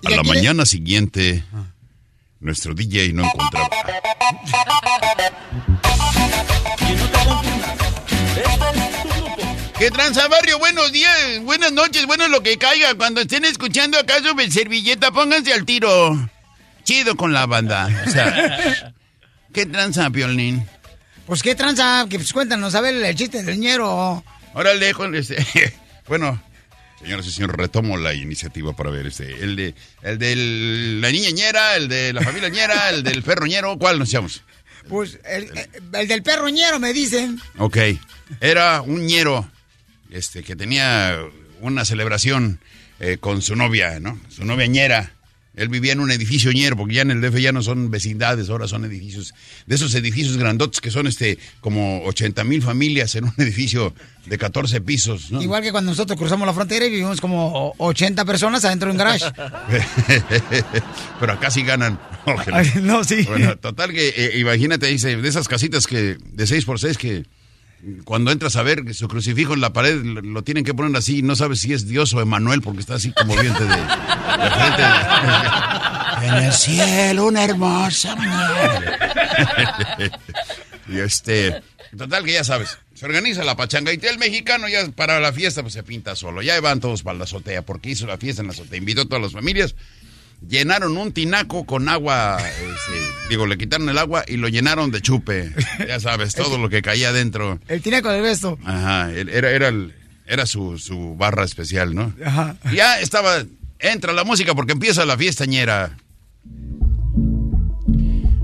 A 0.05 0.09
la 0.11 0.23
mañana 0.23 0.65
siguiente, 0.65 1.43
nuestro 2.39 2.73
DJ 2.73 3.13
no 3.13 3.23
encontraba. 3.25 3.69
¿Qué 9.77 9.91
tranza 9.91 10.27
barrio? 10.27 10.57
Buenos 10.59 10.91
días, 10.91 11.39
buenas 11.43 11.71
noches, 11.71 12.05
bueno 12.07 12.27
lo 12.27 12.41
que 12.41 12.57
caiga. 12.57 12.95
Cuando 12.95 13.21
estén 13.21 13.45
escuchando 13.45 13.99
acá 13.99 14.21
sobre 14.23 14.49
servilleta, 14.49 15.11
pónganse 15.11 15.53
al 15.53 15.65
tiro. 15.65 16.29
Chido 16.83 17.15
con 17.15 17.33
la 17.33 17.45
banda. 17.45 17.87
O 18.07 18.09
sea, 18.09 18.93
¿qué 19.53 19.65
tranza, 19.65 20.09
Piolín? 20.09 20.67
Pues 21.25 21.43
qué 21.43 21.53
tranza, 21.55 22.05
que 22.09 22.17
pues 22.17 22.33
cuéntanos, 22.33 22.73
a 22.73 22.81
ver 22.81 22.95
el 22.95 23.15
chiste 23.15 23.43
del 23.43 23.59
ñero. 23.59 24.23
Órale, 24.53 24.93
con 24.93 25.13
este. 25.15 25.45
Bueno, 26.07 26.41
señoras 26.99 27.25
y 27.27 27.31
señores, 27.31 27.55
retomo 27.55 27.97
la 27.97 28.13
iniciativa 28.13 28.75
para 28.75 28.89
ver 28.89 29.07
este. 29.07 29.43
El 29.43 29.55
de 29.55 29.75
el 30.01 30.17
de 30.17 30.35
la 31.01 31.11
niña 31.11 31.29
ñera, 31.31 31.75
el 31.75 31.87
de 31.87 32.13
la 32.13 32.21
familia 32.21 32.49
ñera, 32.49 32.89
el 32.89 33.03
del 33.03 33.23
perro 33.23 33.45
ñero, 33.45 33.77
¿cuál 33.77 33.99
nos 33.99 34.09
llamos? 34.09 34.43
Pues 34.89 35.19
el, 35.25 35.51
el 35.93 36.07
del 36.07 36.23
perro 36.23 36.49
ñero, 36.49 36.79
me 36.79 36.93
dicen. 36.93 37.39
Ok. 37.57 37.77
Era 38.39 38.81
un 38.81 39.05
ñero 39.05 39.49
este, 40.09 40.43
que 40.43 40.55
tenía 40.55 41.17
una 41.61 41.85
celebración 41.85 42.59
eh, 42.99 43.17
con 43.19 43.41
su 43.41 43.55
novia, 43.55 43.99
¿no? 43.99 44.19
Su 44.29 44.45
novia 44.45 44.67
ñera. 44.67 45.13
Él 45.57 45.69
vivía 45.69 45.91
en 45.91 45.99
un 45.99 46.11
edificio 46.11 46.51
ñero, 46.51 46.77
porque 46.77 46.93
ya 46.93 47.01
en 47.01 47.11
el 47.11 47.19
DF 47.19 47.37
ya 47.39 47.51
no 47.51 47.61
son 47.61 47.91
vecindades, 47.91 48.49
ahora 48.49 48.67
son 48.67 48.85
edificios, 48.85 49.33
de 49.65 49.75
esos 49.75 49.93
edificios 49.95 50.37
grandotes 50.37 50.79
que 50.79 50.91
son 50.91 51.07
este 51.07 51.37
como 51.59 52.03
80 52.05 52.43
mil 52.43 52.61
familias 52.61 53.15
en 53.15 53.25
un 53.25 53.33
edificio 53.37 53.93
de 54.27 54.37
14 54.37 54.81
pisos, 54.81 55.31
¿no? 55.31 55.41
Igual 55.41 55.63
que 55.63 55.71
cuando 55.71 55.91
nosotros 55.91 56.17
cruzamos 56.17 56.45
la 56.45 56.53
frontera 56.53 56.85
y 56.85 56.91
vivimos 56.91 57.19
como 57.19 57.73
80 57.77 58.23
personas 58.25 58.63
adentro 58.65 58.87
de 58.87 58.91
un 58.91 58.97
garage. 58.97 59.25
Pero 61.19 61.33
acá 61.33 61.51
sí 61.51 61.63
ganan. 61.63 61.99
No, 62.81 63.03
sí. 63.05 63.23
Bueno, 63.23 63.57
total 63.57 63.93
que 63.93 64.09
eh, 64.09 64.37
imagínate, 64.37 64.87
dice, 64.87 65.15
de 65.15 65.29
esas 65.29 65.47
casitas 65.47 65.87
que 65.87 66.17
de 66.21 66.47
6 66.47 66.65
por 66.65 66.77
6 66.77 66.97
que 66.97 67.23
cuando 68.03 68.31
entras 68.31 68.55
a 68.55 68.63
ver 68.63 68.93
su 68.93 69.07
crucifijo 69.07 69.53
en 69.53 69.61
la 69.61 69.71
pared 69.71 70.01
lo, 70.03 70.21
lo 70.21 70.43
tienen 70.43 70.63
que 70.63 70.73
poner 70.73 70.95
así, 70.97 71.21
no 71.21 71.35
sabes 71.35 71.59
si 71.61 71.73
es 71.73 71.87
Dios 71.87 72.13
o 72.13 72.21
Emanuel 72.21 72.61
porque 72.61 72.79
está 72.79 72.95
así 72.95 73.11
como 73.11 73.35
viente 73.35 73.63
de, 73.63 73.69
de 73.69 74.51
frente. 74.51 74.83
en 76.23 76.33
el 76.33 76.53
cielo 76.53 77.27
una 77.27 77.43
hermosa 77.43 78.15
mañana. 78.15 78.97
y 80.89 80.99
este, 80.99 81.61
total 81.95 82.23
que 82.23 82.33
ya 82.33 82.43
sabes, 82.43 82.77
se 82.93 83.05
organiza 83.05 83.43
la 83.43 83.55
pachanga 83.55 83.93
y 83.93 83.99
el 84.03 84.17
mexicano 84.17 84.67
ya 84.67 84.89
para 84.91 85.19
la 85.19 85.31
fiesta 85.31 85.61
pues 85.61 85.73
se 85.73 85.83
pinta 85.83 86.15
solo. 86.15 86.41
Ya 86.41 86.59
van 86.61 86.79
todos 86.79 87.03
para 87.03 87.17
la 87.17 87.25
azotea 87.25 87.63
porque 87.63 87.91
hizo 87.91 88.07
la 88.07 88.17
fiesta 88.17 88.41
en 88.41 88.47
la 88.47 88.53
azotea, 88.53 88.77
invitó 88.77 89.01
a 89.01 89.05
todas 89.05 89.21
las 89.21 89.33
familias. 89.33 89.75
Llenaron 90.45 90.95
un 90.97 91.11
tinaco 91.11 91.65
con 91.65 91.89
agua, 91.89 92.37
este, 92.39 93.27
digo, 93.29 93.47
le 93.47 93.57
quitaron 93.57 93.89
el 93.89 93.97
agua 93.97 94.23
y 94.27 94.37
lo 94.37 94.47
llenaron 94.47 94.91
de 94.91 95.01
chupe. 95.01 95.51
Ya 95.87 95.99
sabes, 95.99 96.35
todo 96.35 96.57
lo 96.57 96.69
que 96.69 96.81
caía 96.81 97.09
adentro. 97.09 97.59
El 97.67 97.81
tinaco 97.81 98.09
del 98.09 98.21
besto. 98.21 98.57
Ajá, 98.63 99.11
era, 99.11 99.49
era, 99.49 99.67
el- 99.69 99.93
era 100.25 100.45
su, 100.45 100.77
su 100.77 101.15
barra 101.15 101.43
especial, 101.43 101.95
¿no? 101.95 102.13
Ajá. 102.23 102.55
Ya 102.73 102.99
estaba, 102.99 103.43
entra 103.79 104.13
la 104.13 104.23
música 104.23 104.53
porque 104.55 104.73
empieza 104.73 105.05
la 105.05 105.17
fiestañera. 105.17 105.97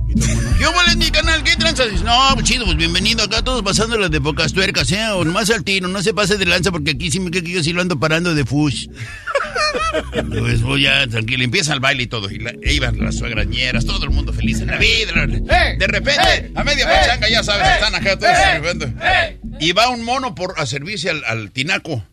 Y 0.10 0.16
todo 0.16 0.30
el 0.30 0.36
mundo, 0.36 0.50
¿Qué 0.58 0.66
hubo 0.68 0.92
en 0.92 1.00
mi 1.00 1.12
canal? 1.12 1.33
¿Qué 1.44 1.56
tranza? 1.58 1.86
Dice, 1.86 2.04
No, 2.04 2.18
pues 2.34 2.46
chido, 2.46 2.66
pues 2.66 2.78
bienvenido 2.78 3.24
acá, 3.24 3.42
todos 3.42 3.62
pasándolas 3.64 4.10
de 4.12 4.22
pocas 4.22 4.54
tuercas, 4.54 4.92
¿eh? 4.92 5.06
O 5.10 5.24
nomás 5.26 5.50
al 5.50 5.64
tiro, 5.64 5.88
no 5.88 6.02
se 6.02 6.14
pase 6.14 6.38
de 6.38 6.46
lanza 6.46 6.72
porque 6.72 6.92
aquí 6.92 7.12
sí 7.12 7.20
me 7.20 7.32
que 7.32 7.42
yo 7.42 7.64
sí 7.64 7.74
lo 7.74 7.82
ando 7.82 8.00
parando 8.00 8.34
de 8.34 8.46
fush. 8.46 8.88
Pues 10.12 10.62
voy 10.62 10.84
ya, 10.84 11.06
tranquilo, 11.08 11.44
empieza 11.44 11.74
el 11.74 11.80
baile 11.80 12.04
y 12.04 12.08
todo. 12.08 12.30
Y 12.30 12.40
la, 12.40 12.54
iban 12.64 13.00
las 13.00 13.18
suegras 13.18 13.48
ñeras, 13.48 13.86
todo 13.86 14.04
el 14.06 14.12
mundo 14.12 14.32
feliz 14.32 14.60
en 14.62 14.68
la 14.68 14.78
vida. 14.78 15.12
De 15.26 15.88
repente, 15.88 16.52
a 16.56 16.64
media 16.64 16.86
pachanga, 16.86 17.30
ya 17.30 17.44
sabes, 17.44 17.68
están 17.68 17.96
acá 17.96 18.18
todos 18.18 18.36
celebrando. 18.38 18.92
Y 19.60 19.72
va 19.72 19.90
un 19.90 20.04
mono 20.04 20.36
por 20.36 20.54
a 20.58 20.66
servirse 20.66 21.10
al, 21.10 21.24
al 21.26 21.52
tinaco. 21.52 22.06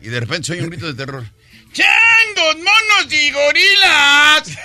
Y 0.00 0.08
de 0.08 0.20
repente 0.20 0.48
soy 0.48 0.60
un 0.60 0.70
grito 0.70 0.86
de 0.86 0.94
terror. 0.94 1.24
¡Changos, 1.72 2.56
monos 2.56 3.12
y 3.12 3.30
gorilas! 3.30 4.58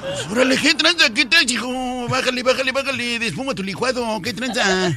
Pues, 0.00 0.26
órale, 0.30 0.56
¿qué 0.56 0.74
tranza? 0.74 1.12
¿Qué 1.12 1.24
tranza, 1.26 1.52
hijo? 1.52 2.08
Bájale, 2.08 2.42
bájale, 2.42 2.72
bájale, 2.72 3.18
despuma 3.18 3.54
tu 3.54 3.62
licuado, 3.62 4.20
¿qué 4.22 4.32
tranza? 4.32 4.96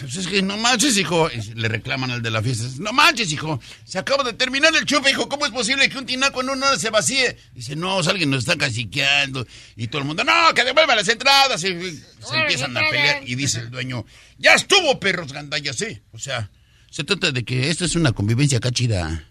Pues 0.00 0.16
es 0.16 0.26
que 0.28 0.42
no 0.42 0.56
manches, 0.56 0.96
hijo. 0.96 1.28
Y 1.30 1.54
le 1.54 1.68
reclaman 1.68 2.10
al 2.10 2.22
de 2.22 2.30
la 2.30 2.42
fiesta. 2.42 2.64
No 2.78 2.92
manches, 2.92 3.32
hijo. 3.32 3.60
Se 3.84 3.98
acaba 3.98 4.22
de 4.22 4.32
terminar 4.32 4.72
el 4.76 4.84
chupe, 4.84 5.10
hijo. 5.10 5.28
¿Cómo 5.28 5.44
es 5.44 5.50
posible 5.50 5.88
que 5.88 5.98
un 5.98 6.06
tinaco 6.06 6.40
en 6.40 6.50
una 6.50 6.68
hora 6.68 6.78
se 6.78 6.90
vacíe? 6.90 7.36
Dice, 7.52 7.74
no, 7.74 8.02
si 8.02 8.10
alguien 8.10 8.30
nos 8.30 8.40
está 8.40 8.56
caciqueando. 8.56 9.46
Y 9.76 9.88
todo 9.88 10.02
el 10.02 10.06
mundo, 10.06 10.22
no, 10.22 10.54
que 10.54 10.62
devuelva 10.62 10.94
las 10.94 11.08
entradas. 11.08 11.64
Y 11.64 11.68
se 11.68 12.36
empiezan 12.36 12.76
a 12.76 12.80
pelear. 12.88 13.22
Y 13.26 13.34
dice 13.34 13.60
el 13.60 13.70
dueño, 13.70 14.04
ya 14.36 14.54
estuvo, 14.54 15.00
perros 15.00 15.32
gandallas, 15.32 15.76
sí. 15.76 16.00
O 16.12 16.18
sea, 16.18 16.48
se 16.90 17.02
trata 17.02 17.32
de 17.32 17.44
que 17.44 17.68
esto 17.68 17.84
es 17.84 17.96
una 17.96 18.12
convivencia 18.12 18.58
acá 18.58 18.70
chida. 18.70 19.24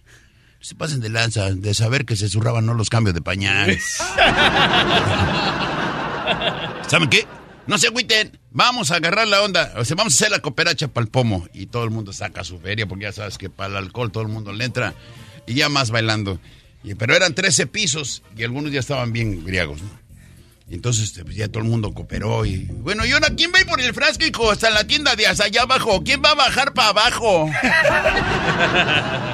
Se 0.67 0.75
pasen 0.75 0.99
de 0.99 1.07
lanza, 1.07 1.49
de 1.49 1.73
saber 1.73 2.03
que 2.03 2.17
se 2.17 2.27
zurraban 2.27 2.65
no 2.65 2.73
los 2.73 2.89
cambios 2.89 3.13
de 3.13 3.21
pañales. 3.21 3.85
¿Saben 6.89 7.07
qué? 7.09 7.25
No 7.67 7.77
se 7.77 7.87
agüiten, 7.87 8.37
vamos 8.51 8.91
a 8.91 8.95
agarrar 8.97 9.29
la 9.29 9.43
onda, 9.43 9.71
o 9.77 9.85
sea, 9.85 9.95
vamos 9.95 10.11
a 10.13 10.17
hacer 10.17 10.29
la 10.29 10.39
cooperacha 10.39 10.89
para 10.89 11.05
el 11.05 11.09
pomo. 11.09 11.47
Y 11.53 11.67
todo 11.67 11.85
el 11.85 11.89
mundo 11.89 12.11
saca 12.11 12.43
su 12.43 12.59
feria, 12.59 12.85
porque 12.85 13.05
ya 13.05 13.13
sabes 13.13 13.37
que 13.37 13.49
para 13.49 13.69
el 13.69 13.77
alcohol 13.77 14.11
todo 14.11 14.23
el 14.23 14.27
mundo 14.29 14.51
le 14.51 14.65
entra. 14.65 14.93
Y 15.45 15.53
ya 15.53 15.69
más 15.69 15.89
bailando. 15.89 16.37
Y- 16.83 16.95
pero 16.95 17.15
eran 17.15 17.33
13 17.33 17.67
pisos 17.67 18.21
y 18.35 18.43
algunos 18.43 18.69
ya 18.73 18.81
estaban 18.81 19.13
bien 19.13 19.45
griegos, 19.45 19.81
¿no? 19.81 19.89
Y 20.69 20.73
entonces 20.75 21.05
este, 21.05 21.23
pues, 21.23 21.37
ya 21.37 21.47
todo 21.47 21.63
el 21.63 21.69
mundo 21.69 21.93
cooperó 21.93 22.45
y... 22.45 22.65
Bueno, 22.65 23.05
¿y 23.05 23.13
ahora 23.13 23.29
quién 23.37 23.53
va 23.53 23.59
a 23.59 23.61
ir 23.61 23.67
por 23.67 23.79
el 23.79 23.93
frasco, 23.93 24.25
hijo? 24.25 24.51
Hasta 24.51 24.69
la 24.69 24.83
tienda 24.83 25.15
de 25.15 25.27
hasta 25.27 25.45
allá 25.45 25.61
abajo. 25.61 26.03
¿Quién 26.03 26.21
va 26.21 26.31
a 26.31 26.35
bajar 26.35 26.73
para 26.73 26.89
abajo? 26.89 27.49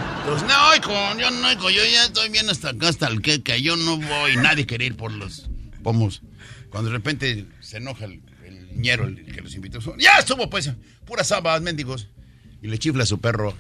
Pues 0.25 0.41
no, 0.43 0.75
hijo, 0.75 1.19
yo 1.19 1.31
no, 1.31 1.51
hijo, 1.51 1.69
yo 1.69 1.83
ya 1.83 2.05
estoy 2.05 2.29
bien 2.29 2.49
hasta 2.49 2.69
acá, 2.69 2.87
hasta 2.87 3.07
el 3.07 3.21
queque. 3.21 3.61
Yo 3.61 3.75
no 3.75 3.97
voy, 3.97 4.37
nadie 4.37 4.65
quiere 4.65 4.85
ir 4.85 4.95
por 4.95 5.11
los 5.11 5.49
pomos. 5.83 6.21
Cuando 6.69 6.89
de 6.89 6.95
repente 6.95 7.45
se 7.59 7.77
enoja 7.77 8.05
el, 8.05 8.21
el 8.45 8.69
ñero, 8.79 9.05
el, 9.05 9.25
que 9.25 9.41
los 9.41 9.53
invitó. 9.53 9.79
Ya 9.97 10.19
estuvo, 10.19 10.49
pues, 10.49 10.71
puras 11.05 11.27
sabas, 11.27 11.61
mendigos. 11.61 12.07
Y 12.61 12.67
le 12.67 12.79
chifla 12.79 13.03
a 13.03 13.05
su 13.05 13.19
perro. 13.19 13.57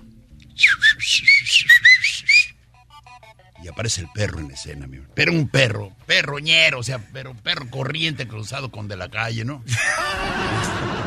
Y 3.61 3.67
aparece 3.67 4.01
el 4.01 4.07
perro 4.13 4.39
en 4.39 4.51
escena, 4.51 4.87
mi. 4.87 4.99
Pero 5.13 5.33
un 5.33 5.49
perro, 5.49 5.93
perro 6.05 6.39
ñero, 6.39 6.79
o 6.79 6.83
sea, 6.83 6.99
pero 7.11 7.35
perro 7.35 7.69
corriente 7.69 8.27
cruzado 8.27 8.71
con 8.71 8.87
de 8.87 8.95
la 8.95 9.09
calle, 9.09 9.43
¿no? 9.43 9.63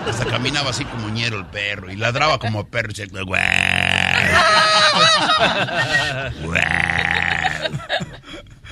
Hasta 0.06 0.26
caminaba 0.26 0.70
así 0.70 0.84
como 0.84 1.08
ñero 1.08 1.38
el 1.38 1.46
perro 1.46 1.90
y 1.90 1.96
ladraba 1.96 2.38
como 2.38 2.68
perro. 2.68 2.92
Y. 2.96 3.06
Guau. 3.08 3.36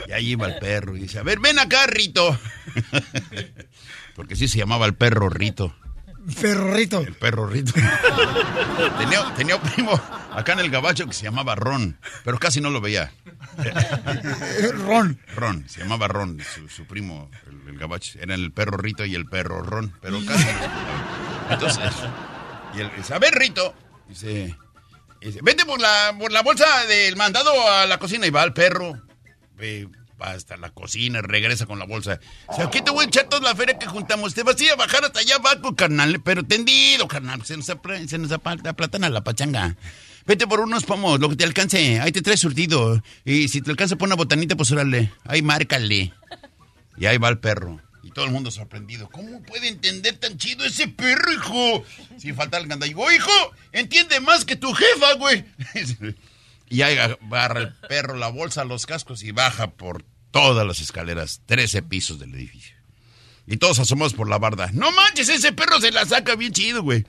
Y 0.06 0.12
ahí 0.12 0.30
iba 0.32 0.46
el 0.46 0.58
perro 0.58 0.96
y 0.96 1.00
dice, 1.00 1.18
a 1.18 1.22
ver, 1.22 1.40
ven 1.40 1.58
acá, 1.58 1.86
Rito. 1.86 2.38
Porque 4.14 4.36
sí 4.36 4.48
se 4.48 4.58
llamaba 4.58 4.86
el 4.86 4.94
perro 4.94 5.28
Rito. 5.28 5.74
Perrito. 6.40 7.00
El 7.00 7.14
perro 7.14 7.46
Rito. 7.46 7.72
tenía, 8.98 9.34
tenía 9.34 9.56
un 9.56 9.62
primo 9.62 10.00
acá 10.32 10.54
en 10.54 10.60
el 10.60 10.70
gabacho 10.70 11.06
que 11.06 11.12
se 11.12 11.24
llamaba 11.24 11.54
Ron, 11.54 11.98
pero 12.24 12.38
casi 12.38 12.60
no 12.60 12.70
lo 12.70 12.80
veía. 12.80 13.12
Ron. 14.86 15.18
Ron, 15.36 15.68
se 15.68 15.80
llamaba 15.80 16.08
Ron, 16.08 16.38
su, 16.54 16.68
su 16.68 16.86
primo, 16.86 17.30
el, 17.46 17.74
el 17.74 17.78
gabacho. 17.78 18.18
Eran 18.20 18.40
el 18.40 18.52
perro 18.52 18.78
Rito 18.78 19.04
y 19.04 19.14
el 19.14 19.26
perro 19.26 19.62
Ron, 19.62 19.94
pero 20.00 20.18
casi 20.24 20.44
no. 20.44 21.03
Entonces, 21.54 21.92
y 22.76 22.80
él 22.80 22.90
dice, 22.96 23.14
a 23.14 23.18
ver, 23.18 23.34
Rito, 23.34 23.74
dice, 24.08 24.56
vete 25.42 25.64
por 25.64 25.80
la, 25.80 26.14
por 26.18 26.32
la 26.32 26.42
bolsa 26.42 26.86
del 26.86 27.16
mandado 27.16 27.50
a 27.70 27.86
la 27.86 27.98
cocina 27.98 28.26
y 28.26 28.30
va 28.30 28.44
el 28.44 28.52
perro. 28.52 29.00
Va 30.20 30.30
hasta 30.30 30.56
la 30.56 30.70
cocina, 30.70 31.22
regresa 31.22 31.66
con 31.66 31.78
la 31.78 31.86
bolsa. 31.86 32.20
Dice, 32.50 32.62
aquí 32.62 32.82
te 32.82 32.90
voy 32.90 33.04
a 33.04 33.08
echar 33.08 33.24
toda 33.24 33.42
la 33.42 33.56
feria 33.56 33.78
que 33.78 33.86
juntamos. 33.86 34.34
Te 34.34 34.42
vas 34.42 34.60
a 34.60 34.62
ir 34.62 34.70
a 34.70 34.76
bajar 34.76 35.04
hasta 35.04 35.20
allá 35.20 35.36
abajo, 35.36 35.74
carnal. 35.74 36.20
Pero 36.22 36.44
tendido, 36.44 37.08
carnal. 37.08 37.44
Se 37.44 37.56
nos, 37.56 37.66
se 37.66 38.18
nos 38.18 38.30
la 38.30 39.24
pachanga. 39.24 39.76
Vete 40.26 40.46
por 40.46 40.60
unos 40.60 40.84
pomos, 40.84 41.18
lo 41.20 41.28
que 41.28 41.36
te 41.36 41.44
alcance. 41.44 42.00
Ahí 42.00 42.12
te 42.12 42.22
traes 42.22 42.40
surtido. 42.40 43.02
Y 43.24 43.48
si 43.48 43.60
te 43.60 43.70
alcanza 43.70 43.96
por 43.96 44.06
una 44.06 44.14
botanita, 44.14 44.56
pues 44.56 44.70
órale. 44.70 45.12
Ahí 45.24 45.42
márcale. 45.42 46.12
Y 46.96 47.06
ahí 47.06 47.18
va 47.18 47.28
el 47.28 47.38
perro. 47.38 47.80
Todo 48.14 48.24
el 48.26 48.30
mundo 48.30 48.50
sorprendido. 48.50 49.10
¿Cómo 49.10 49.42
puede 49.42 49.68
entender 49.68 50.16
tan 50.16 50.38
chido 50.38 50.64
ese 50.64 50.88
perro, 50.88 51.32
hijo? 51.32 51.84
Si 52.18 52.32
falta 52.32 52.58
el 52.58 52.66
gandallo. 52.68 52.96
"Oh, 52.98 53.10
hijo, 53.10 53.30
entiende 53.72 54.20
más 54.20 54.44
que 54.44 54.56
tu 54.56 54.72
jefa, 54.72 55.14
güey. 55.14 55.44
y 56.68 56.82
ahí 56.82 56.96
agarra 56.96 57.60
el 57.60 57.72
perro 57.88 58.16
la 58.16 58.28
bolsa, 58.28 58.64
los 58.64 58.86
cascos 58.86 59.22
y 59.24 59.32
baja 59.32 59.72
por 59.72 60.04
todas 60.30 60.66
las 60.66 60.80
escaleras, 60.80 61.42
13 61.46 61.82
pisos 61.82 62.18
del 62.18 62.34
edificio. 62.34 62.76
Y 63.46 63.56
todos 63.58 63.78
asomados 63.78 64.14
por 64.14 64.28
la 64.28 64.38
barda. 64.38 64.70
No 64.72 64.90
manches, 64.92 65.28
ese 65.28 65.52
perro 65.52 65.80
se 65.80 65.90
la 65.92 66.06
saca 66.06 66.34
bien 66.36 66.52
chido, 66.52 66.82
güey. 66.82 67.04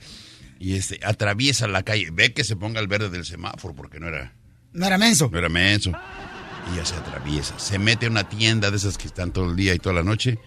Y 0.58 0.74
este, 0.74 1.00
atraviesa 1.04 1.66
la 1.66 1.82
calle. 1.82 2.08
Ve 2.12 2.32
que 2.34 2.44
se 2.44 2.56
ponga 2.56 2.80
el 2.80 2.88
verde 2.88 3.08
del 3.10 3.24
semáforo 3.24 3.74
porque 3.74 4.00
no 4.00 4.08
era, 4.08 4.34
No 4.72 4.86
era 4.86 4.98
menso. 4.98 5.28
no 5.32 5.38
era 5.38 5.48
menso. 5.48 5.92
Y 6.72 6.76
ya 6.76 6.84
se 6.84 6.94
atraviesa. 6.96 7.58
Se 7.58 7.78
mete 7.78 8.06
a 8.06 8.10
una 8.10 8.28
tienda 8.28 8.70
de 8.70 8.76
esas 8.76 8.98
que 8.98 9.06
están 9.06 9.32
todo 9.32 9.48
el 9.50 9.56
día 9.56 9.72
y 9.74 9.78
toda 9.78 9.94
la 9.94 10.02
noche. 10.02 10.38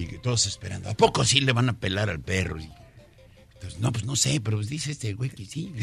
Y 0.00 0.06
que 0.06 0.18
todos 0.18 0.46
esperando. 0.46 0.88
¿A 0.88 0.94
poco 0.94 1.24
sí 1.24 1.40
le 1.40 1.52
van 1.52 1.68
a 1.68 1.74
pelar 1.74 2.08
al 2.10 2.20
perro? 2.20 2.58
Y- 2.58 2.70
entonces, 3.54 3.78
no, 3.80 3.92
pues 3.92 4.04
no 4.04 4.16
sé, 4.16 4.40
pero 4.40 4.58
dice 4.60 4.92
este 4.92 5.12
güey 5.12 5.28
que 5.30 5.44
sí. 5.44 5.74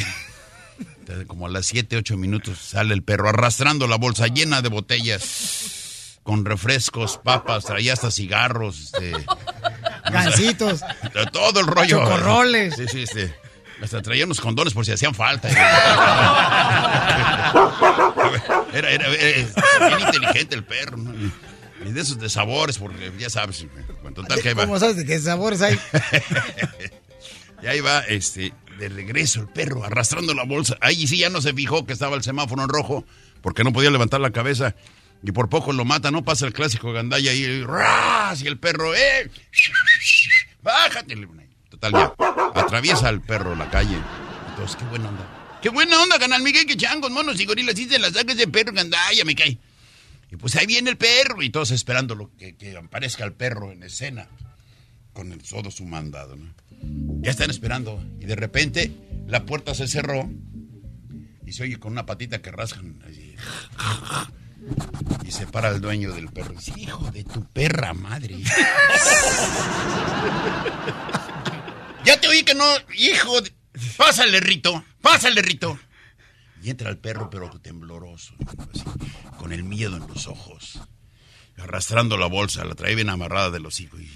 Entonces, 0.99 1.27
como 1.27 1.45
a 1.45 1.49
las 1.49 1.68
7, 1.68 1.95
8 1.98 2.18
minutos 2.18 2.57
sale 2.57 2.94
el 2.95 3.03
perro 3.03 3.30
arrastrando 3.30 3.88
la 3.88 3.98
bolsa 3.98 4.27
llena 4.27 4.61
de 4.64 4.69
botellas. 4.69 6.19
Con 6.23 6.44
refrescos, 6.44 7.19
papas, 7.23 7.65
traía 7.65 7.94
hasta 7.94 8.11
cigarros, 8.11 8.80
este, 8.94 9.14
Gancitos. 10.11 10.81
todo 11.31 11.60
el 11.61 11.68
rollo. 11.68 11.99
Chocorroles. 11.99 12.76
Sí, 12.76 12.85
sí, 12.91 13.03
este. 13.03 13.34
Hasta 13.81 14.02
traía 14.02 14.26
unos 14.26 14.41
condones 14.41 14.73
por 14.73 14.85
si 14.85 14.91
hacían 14.91 15.14
falta. 15.15 15.48
Era, 18.73 18.91
era, 18.91 19.07
era 19.07 19.88
bien 19.88 19.99
inteligente 20.02 20.56
el 20.56 20.64
perro. 20.64 20.98
¿no? 20.98 21.31
Y, 21.86 21.90
y 21.90 21.91
de 21.91 22.02
esos 22.02 22.20
de 22.20 22.30
sabores, 22.30 22.78
porque 22.78 23.12
ya 23.18 23.30
sabes. 23.30 23.66
Con 24.02 24.14
total 24.14 24.41
que 24.41 24.49
ahí 24.49 24.56
va. 24.56 24.66
¿Cómo 24.66 24.80
sabes 24.80 24.98
de 24.98 25.06
qué 25.06 25.20
sabores 25.20 25.62
hay? 25.62 25.78
Y 27.62 27.68
ahí 27.68 27.80
va, 27.80 28.02
este, 28.02 28.54
de 28.78 28.90
regreso 28.90 29.41
el 29.41 29.48
perro 29.48 29.84
arrastrando 29.84 30.34
la 30.34 30.44
bolsa. 30.44 30.78
Ahí 30.82 31.08
sí 31.08 31.18
ya 31.18 31.30
no 31.30 31.41
se 31.41 31.54
fijó 31.54 31.86
que 31.86 31.94
estaba 31.94 32.16
el 32.16 32.24
semáforo 32.24 32.62
en 32.62 32.70
rojo, 32.70 33.06
porque 33.41 33.64
no 33.64 33.74
podía 33.74 33.90
levantar 33.90 34.22
la 34.22 34.32
cabeza. 34.32 34.76
Y 35.24 35.32
por 35.32 35.49
poco 35.49 35.74
lo 35.74 35.84
mata, 35.84 36.12
¿no? 36.12 36.24
Pasa 36.24 36.45
el 36.45 36.54
clásico 36.54 36.94
gandalla 36.94 37.32
ahí, 37.32 37.64
¡ras! 37.64 38.41
Y 38.44 38.48
el 38.48 38.60
perro, 38.60 38.94
¡eh! 38.95 39.32
¡Bájate! 40.62 41.28
Total, 41.70 41.91
ya. 41.91 42.14
Atraviesa 42.54 43.10
el 43.10 43.22
perro 43.22 43.56
la 43.56 43.70
calle. 43.70 43.98
Entonces, 44.49 44.76
qué 44.76 44.86
buena 44.86 45.10
onda. 45.10 45.60
¡Qué 45.62 45.70
buena 45.70 45.99
onda, 45.99 46.20
canal 46.20 46.44
Miguel! 46.44 46.68
¡Qué 46.68 46.78
changos, 46.78 47.10
monos 47.10 47.40
y 47.40 47.45
gorilas! 47.45 47.76
Sí 47.76 47.90
se 47.90 47.98
la 47.98 48.12
saca 48.12 48.34
ese 48.34 48.48
perro 48.48 48.74
gandalla, 48.74 49.26
me 49.26 49.34
cae. 49.34 49.58
Y 50.30 50.36
pues 50.36 50.56
ahí 50.56 50.66
viene 50.66 50.90
el 50.90 50.98
perro. 50.98 51.41
Y 51.41 51.49
todos 51.49 51.72
esperando 51.72 52.16
lo 52.16 52.36
que, 52.36 52.56
que 52.56 52.76
aparezca 52.76 53.24
el 53.24 53.34
perro 53.34 53.72
en 53.72 53.84
escena. 53.84 54.28
Con 55.14 55.32
el- 55.32 55.41
todo 55.41 55.72
su 55.72 55.86
mandado. 55.86 56.38
Ya 57.22 57.32
están 57.32 57.49
esperando. 57.49 58.04
Y 58.20 58.26
de 58.26 58.36
repente 58.36 58.91
la 59.28 59.45
puerta 59.45 59.74
se 59.74 59.88
cerró. 59.88 60.30
Y 61.45 61.54
se 61.54 61.64
oye 61.64 61.80
con 61.80 61.94
una 61.94 62.06
patita 62.06 62.41
que 62.41 62.52
rasgan. 62.52 63.02
así. 63.08 63.36
Y 65.26 65.32
se 65.32 65.48
para 65.48 65.70
el 65.70 65.80
dueño 65.80 66.12
del 66.14 66.28
perro. 66.30 66.54
Y 66.54 66.58
dice, 66.58 66.74
hijo 66.78 67.10
de 67.12 67.24
tu 67.24 67.45
perra 67.45 67.94
madre. 67.94 68.36
ya 72.06 72.20
te 72.20 72.28
oí 72.28 72.44
que 72.44 72.54
no, 72.54 72.64
hijo 72.98 73.41
de... 73.41 73.52
Pásale, 73.95 74.40
Rito. 74.40 74.84
Pásale, 75.02 75.41
Rito. 75.41 75.80
Entra 76.69 76.89
el 76.89 76.98
perro, 76.98 77.30
pero 77.30 77.49
tembloroso. 77.60 78.34
así, 78.73 78.84
con 79.38 79.52
el 79.53 79.64
miedo 79.64 79.98
en 79.98 80.07
los 80.07 80.27
ojos. 80.27 80.80
Arrastrando 81.57 82.18
la 82.18 82.27
bolsa. 82.27 82.64
La 82.65 82.76
traía 82.76 82.95
bien 82.95 83.10
amarrada 83.10 83.49
de 83.52 83.60
los 83.60 83.80
hijos. 83.80 83.99
Y, 84.02 84.10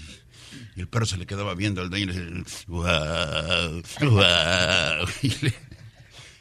y 0.76 0.80
el 0.80 0.88
perro 0.88 1.06
se 1.06 1.16
le 1.16 1.26
quedaba 1.26 1.54
viendo 1.54 1.80
al 1.80 1.90
dueño. 1.90 2.04
Y, 2.12 2.14
le 2.14 2.20
decía, 2.42 2.64
"Guau, 2.66 3.82
guau". 4.00 5.06
Y 5.22 5.28
le- 5.44 5.72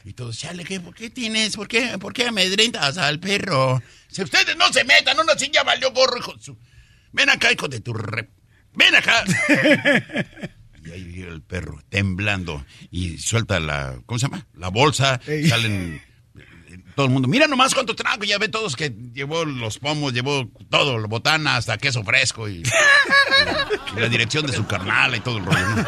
y 0.04 0.14
todos, 0.14 0.44
¿qué, 0.68 0.80
¿por 0.80 0.96
qué 0.96 1.12
tienes? 1.12 1.56
¿Por 1.56 1.68
qué, 1.68 1.98
¿Por 2.00 2.12
qué 2.12 2.26
amedrentas 2.26 2.98
al 2.98 3.20
perro? 3.20 3.82
Si 4.08 4.24
ustedes 4.24 4.58
no 4.58 4.72
se 4.74 4.84
metan, 4.84 5.20
una 5.20 5.38
silla 5.38 5.62
valió 5.64 5.92
gorro, 5.92 6.18
hijo. 6.18 6.34
Ven 7.12 7.30
acá, 7.30 7.52
hijo 7.52 7.68
de 7.68 7.82
tu 7.82 7.94
re... 7.94 8.32
¡Ven 8.74 8.96
acá! 8.96 9.24
el 11.32 11.42
perro, 11.42 11.82
temblando, 11.90 12.66
y 12.90 13.18
suelta 13.18 13.60
la... 13.60 13.98
¿Cómo 14.06 14.20
se 14.20 14.28
llama? 14.28 14.46
La 14.54 14.70
bolsa, 14.70 15.20
salen... 15.48 16.02
Todo 16.96 17.06
el 17.06 17.12
mundo, 17.14 17.28
mira 17.30 17.48
nomás 17.48 17.74
cuánto 17.74 17.96
trago, 17.96 18.24
ya 18.26 18.38
ve 18.38 18.50
todos 18.50 18.76
que 18.76 18.94
llevó 19.14 19.46
los 19.46 19.80
pomos, 19.80 20.14
llevó 20.14 20.50
todo, 20.70 21.00
la 21.00 21.08
botana, 21.08 21.56
hasta 21.56 21.78
queso 21.78 22.04
fresco 22.04 22.50
y, 22.50 22.64
y 23.96 24.00
la 24.00 24.10
dirección 24.10 24.46
de 24.46 24.54
su 24.54 24.66
carnal 24.68 25.16
y 25.16 25.22
todo 25.22 25.38
el 25.38 25.46
rollo. 25.46 25.86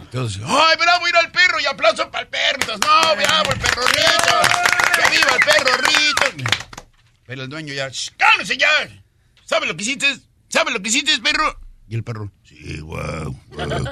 Entonces, 0.00 0.42
¡ay, 0.44 0.76
bravo, 0.78 1.08
ir 1.08 1.16
al 1.16 1.30
perro! 1.30 1.60
Y 1.60 1.66
aplauso 1.66 2.10
para 2.10 2.22
el 2.24 2.28
perro. 2.28 2.58
Entonces, 2.60 2.80
¡no, 2.88 3.16
bravo, 3.16 3.50
el 3.52 3.60
perro 3.60 3.82
Rito! 3.86 4.36
¡Que 4.96 5.16
viva 5.16 5.30
el 5.36 5.44
perro 5.44 5.76
Rito! 5.76 6.50
Pero 7.26 7.42
el 7.44 7.48
dueño 7.48 7.72
ya, 7.74 7.88
"Shh, 7.88 8.10
¡cálmese 8.16 8.56
ya! 8.56 8.68
¿Sabe 9.44 9.66
lo 9.66 9.76
que 9.76 9.82
hiciste? 9.82 10.18
¿Sabe 10.48 10.72
lo 10.72 10.82
que 10.82 10.88
hiciste, 10.88 11.16
perro? 11.20 11.58
Y 11.88 11.94
el 11.94 12.02
perro, 12.04 12.30
sí, 12.44 12.80
wow, 12.80 13.36
wow. 13.50 13.84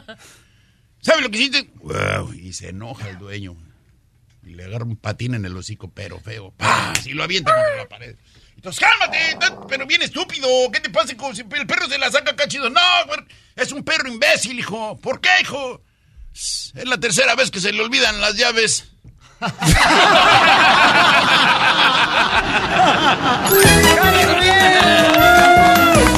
¿Sabe 1.08 1.22
lo 1.22 1.30
que 1.30 1.38
hiciste? 1.38 1.70
Wow. 1.76 2.34
Y 2.34 2.52
se 2.52 2.68
enoja 2.68 3.08
el 3.08 3.16
dueño. 3.16 3.56
Y 4.46 4.50
le 4.50 4.64
agarra 4.64 4.84
un 4.84 4.96
patín 4.96 5.32
en 5.32 5.46
el 5.46 5.56
hocico, 5.56 5.90
pero 5.90 6.20
feo. 6.20 6.52
¡Pah! 6.54 6.92
Y 7.06 7.14
lo 7.14 7.24
avienta 7.24 7.54
contra 7.54 7.76
la 7.76 7.88
pared. 7.88 8.14
Entonces, 8.56 8.84
cálmate, 8.84 9.38
pero 9.70 9.86
bien 9.86 10.02
estúpido. 10.02 10.46
¿Qué 10.70 10.80
te 10.80 10.90
pasa? 10.90 11.14
Si 11.32 11.40
el 11.40 11.66
perro 11.66 11.88
se 11.88 11.96
la 11.96 12.10
saca 12.10 12.32
acá 12.32 12.46
chido. 12.46 12.68
No, 12.68 12.80
güey, 13.06 13.20
es 13.56 13.72
un 13.72 13.84
perro 13.84 14.06
imbécil, 14.06 14.58
hijo. 14.58 14.98
¿Por 14.98 15.22
qué, 15.22 15.30
hijo? 15.40 15.80
Es 16.34 16.74
la 16.74 17.00
tercera 17.00 17.34
vez 17.34 17.50
que 17.50 17.60
se 17.60 17.72
le 17.72 17.82
olvidan 17.82 18.20
las 18.20 18.36
llaves. 18.36 18.90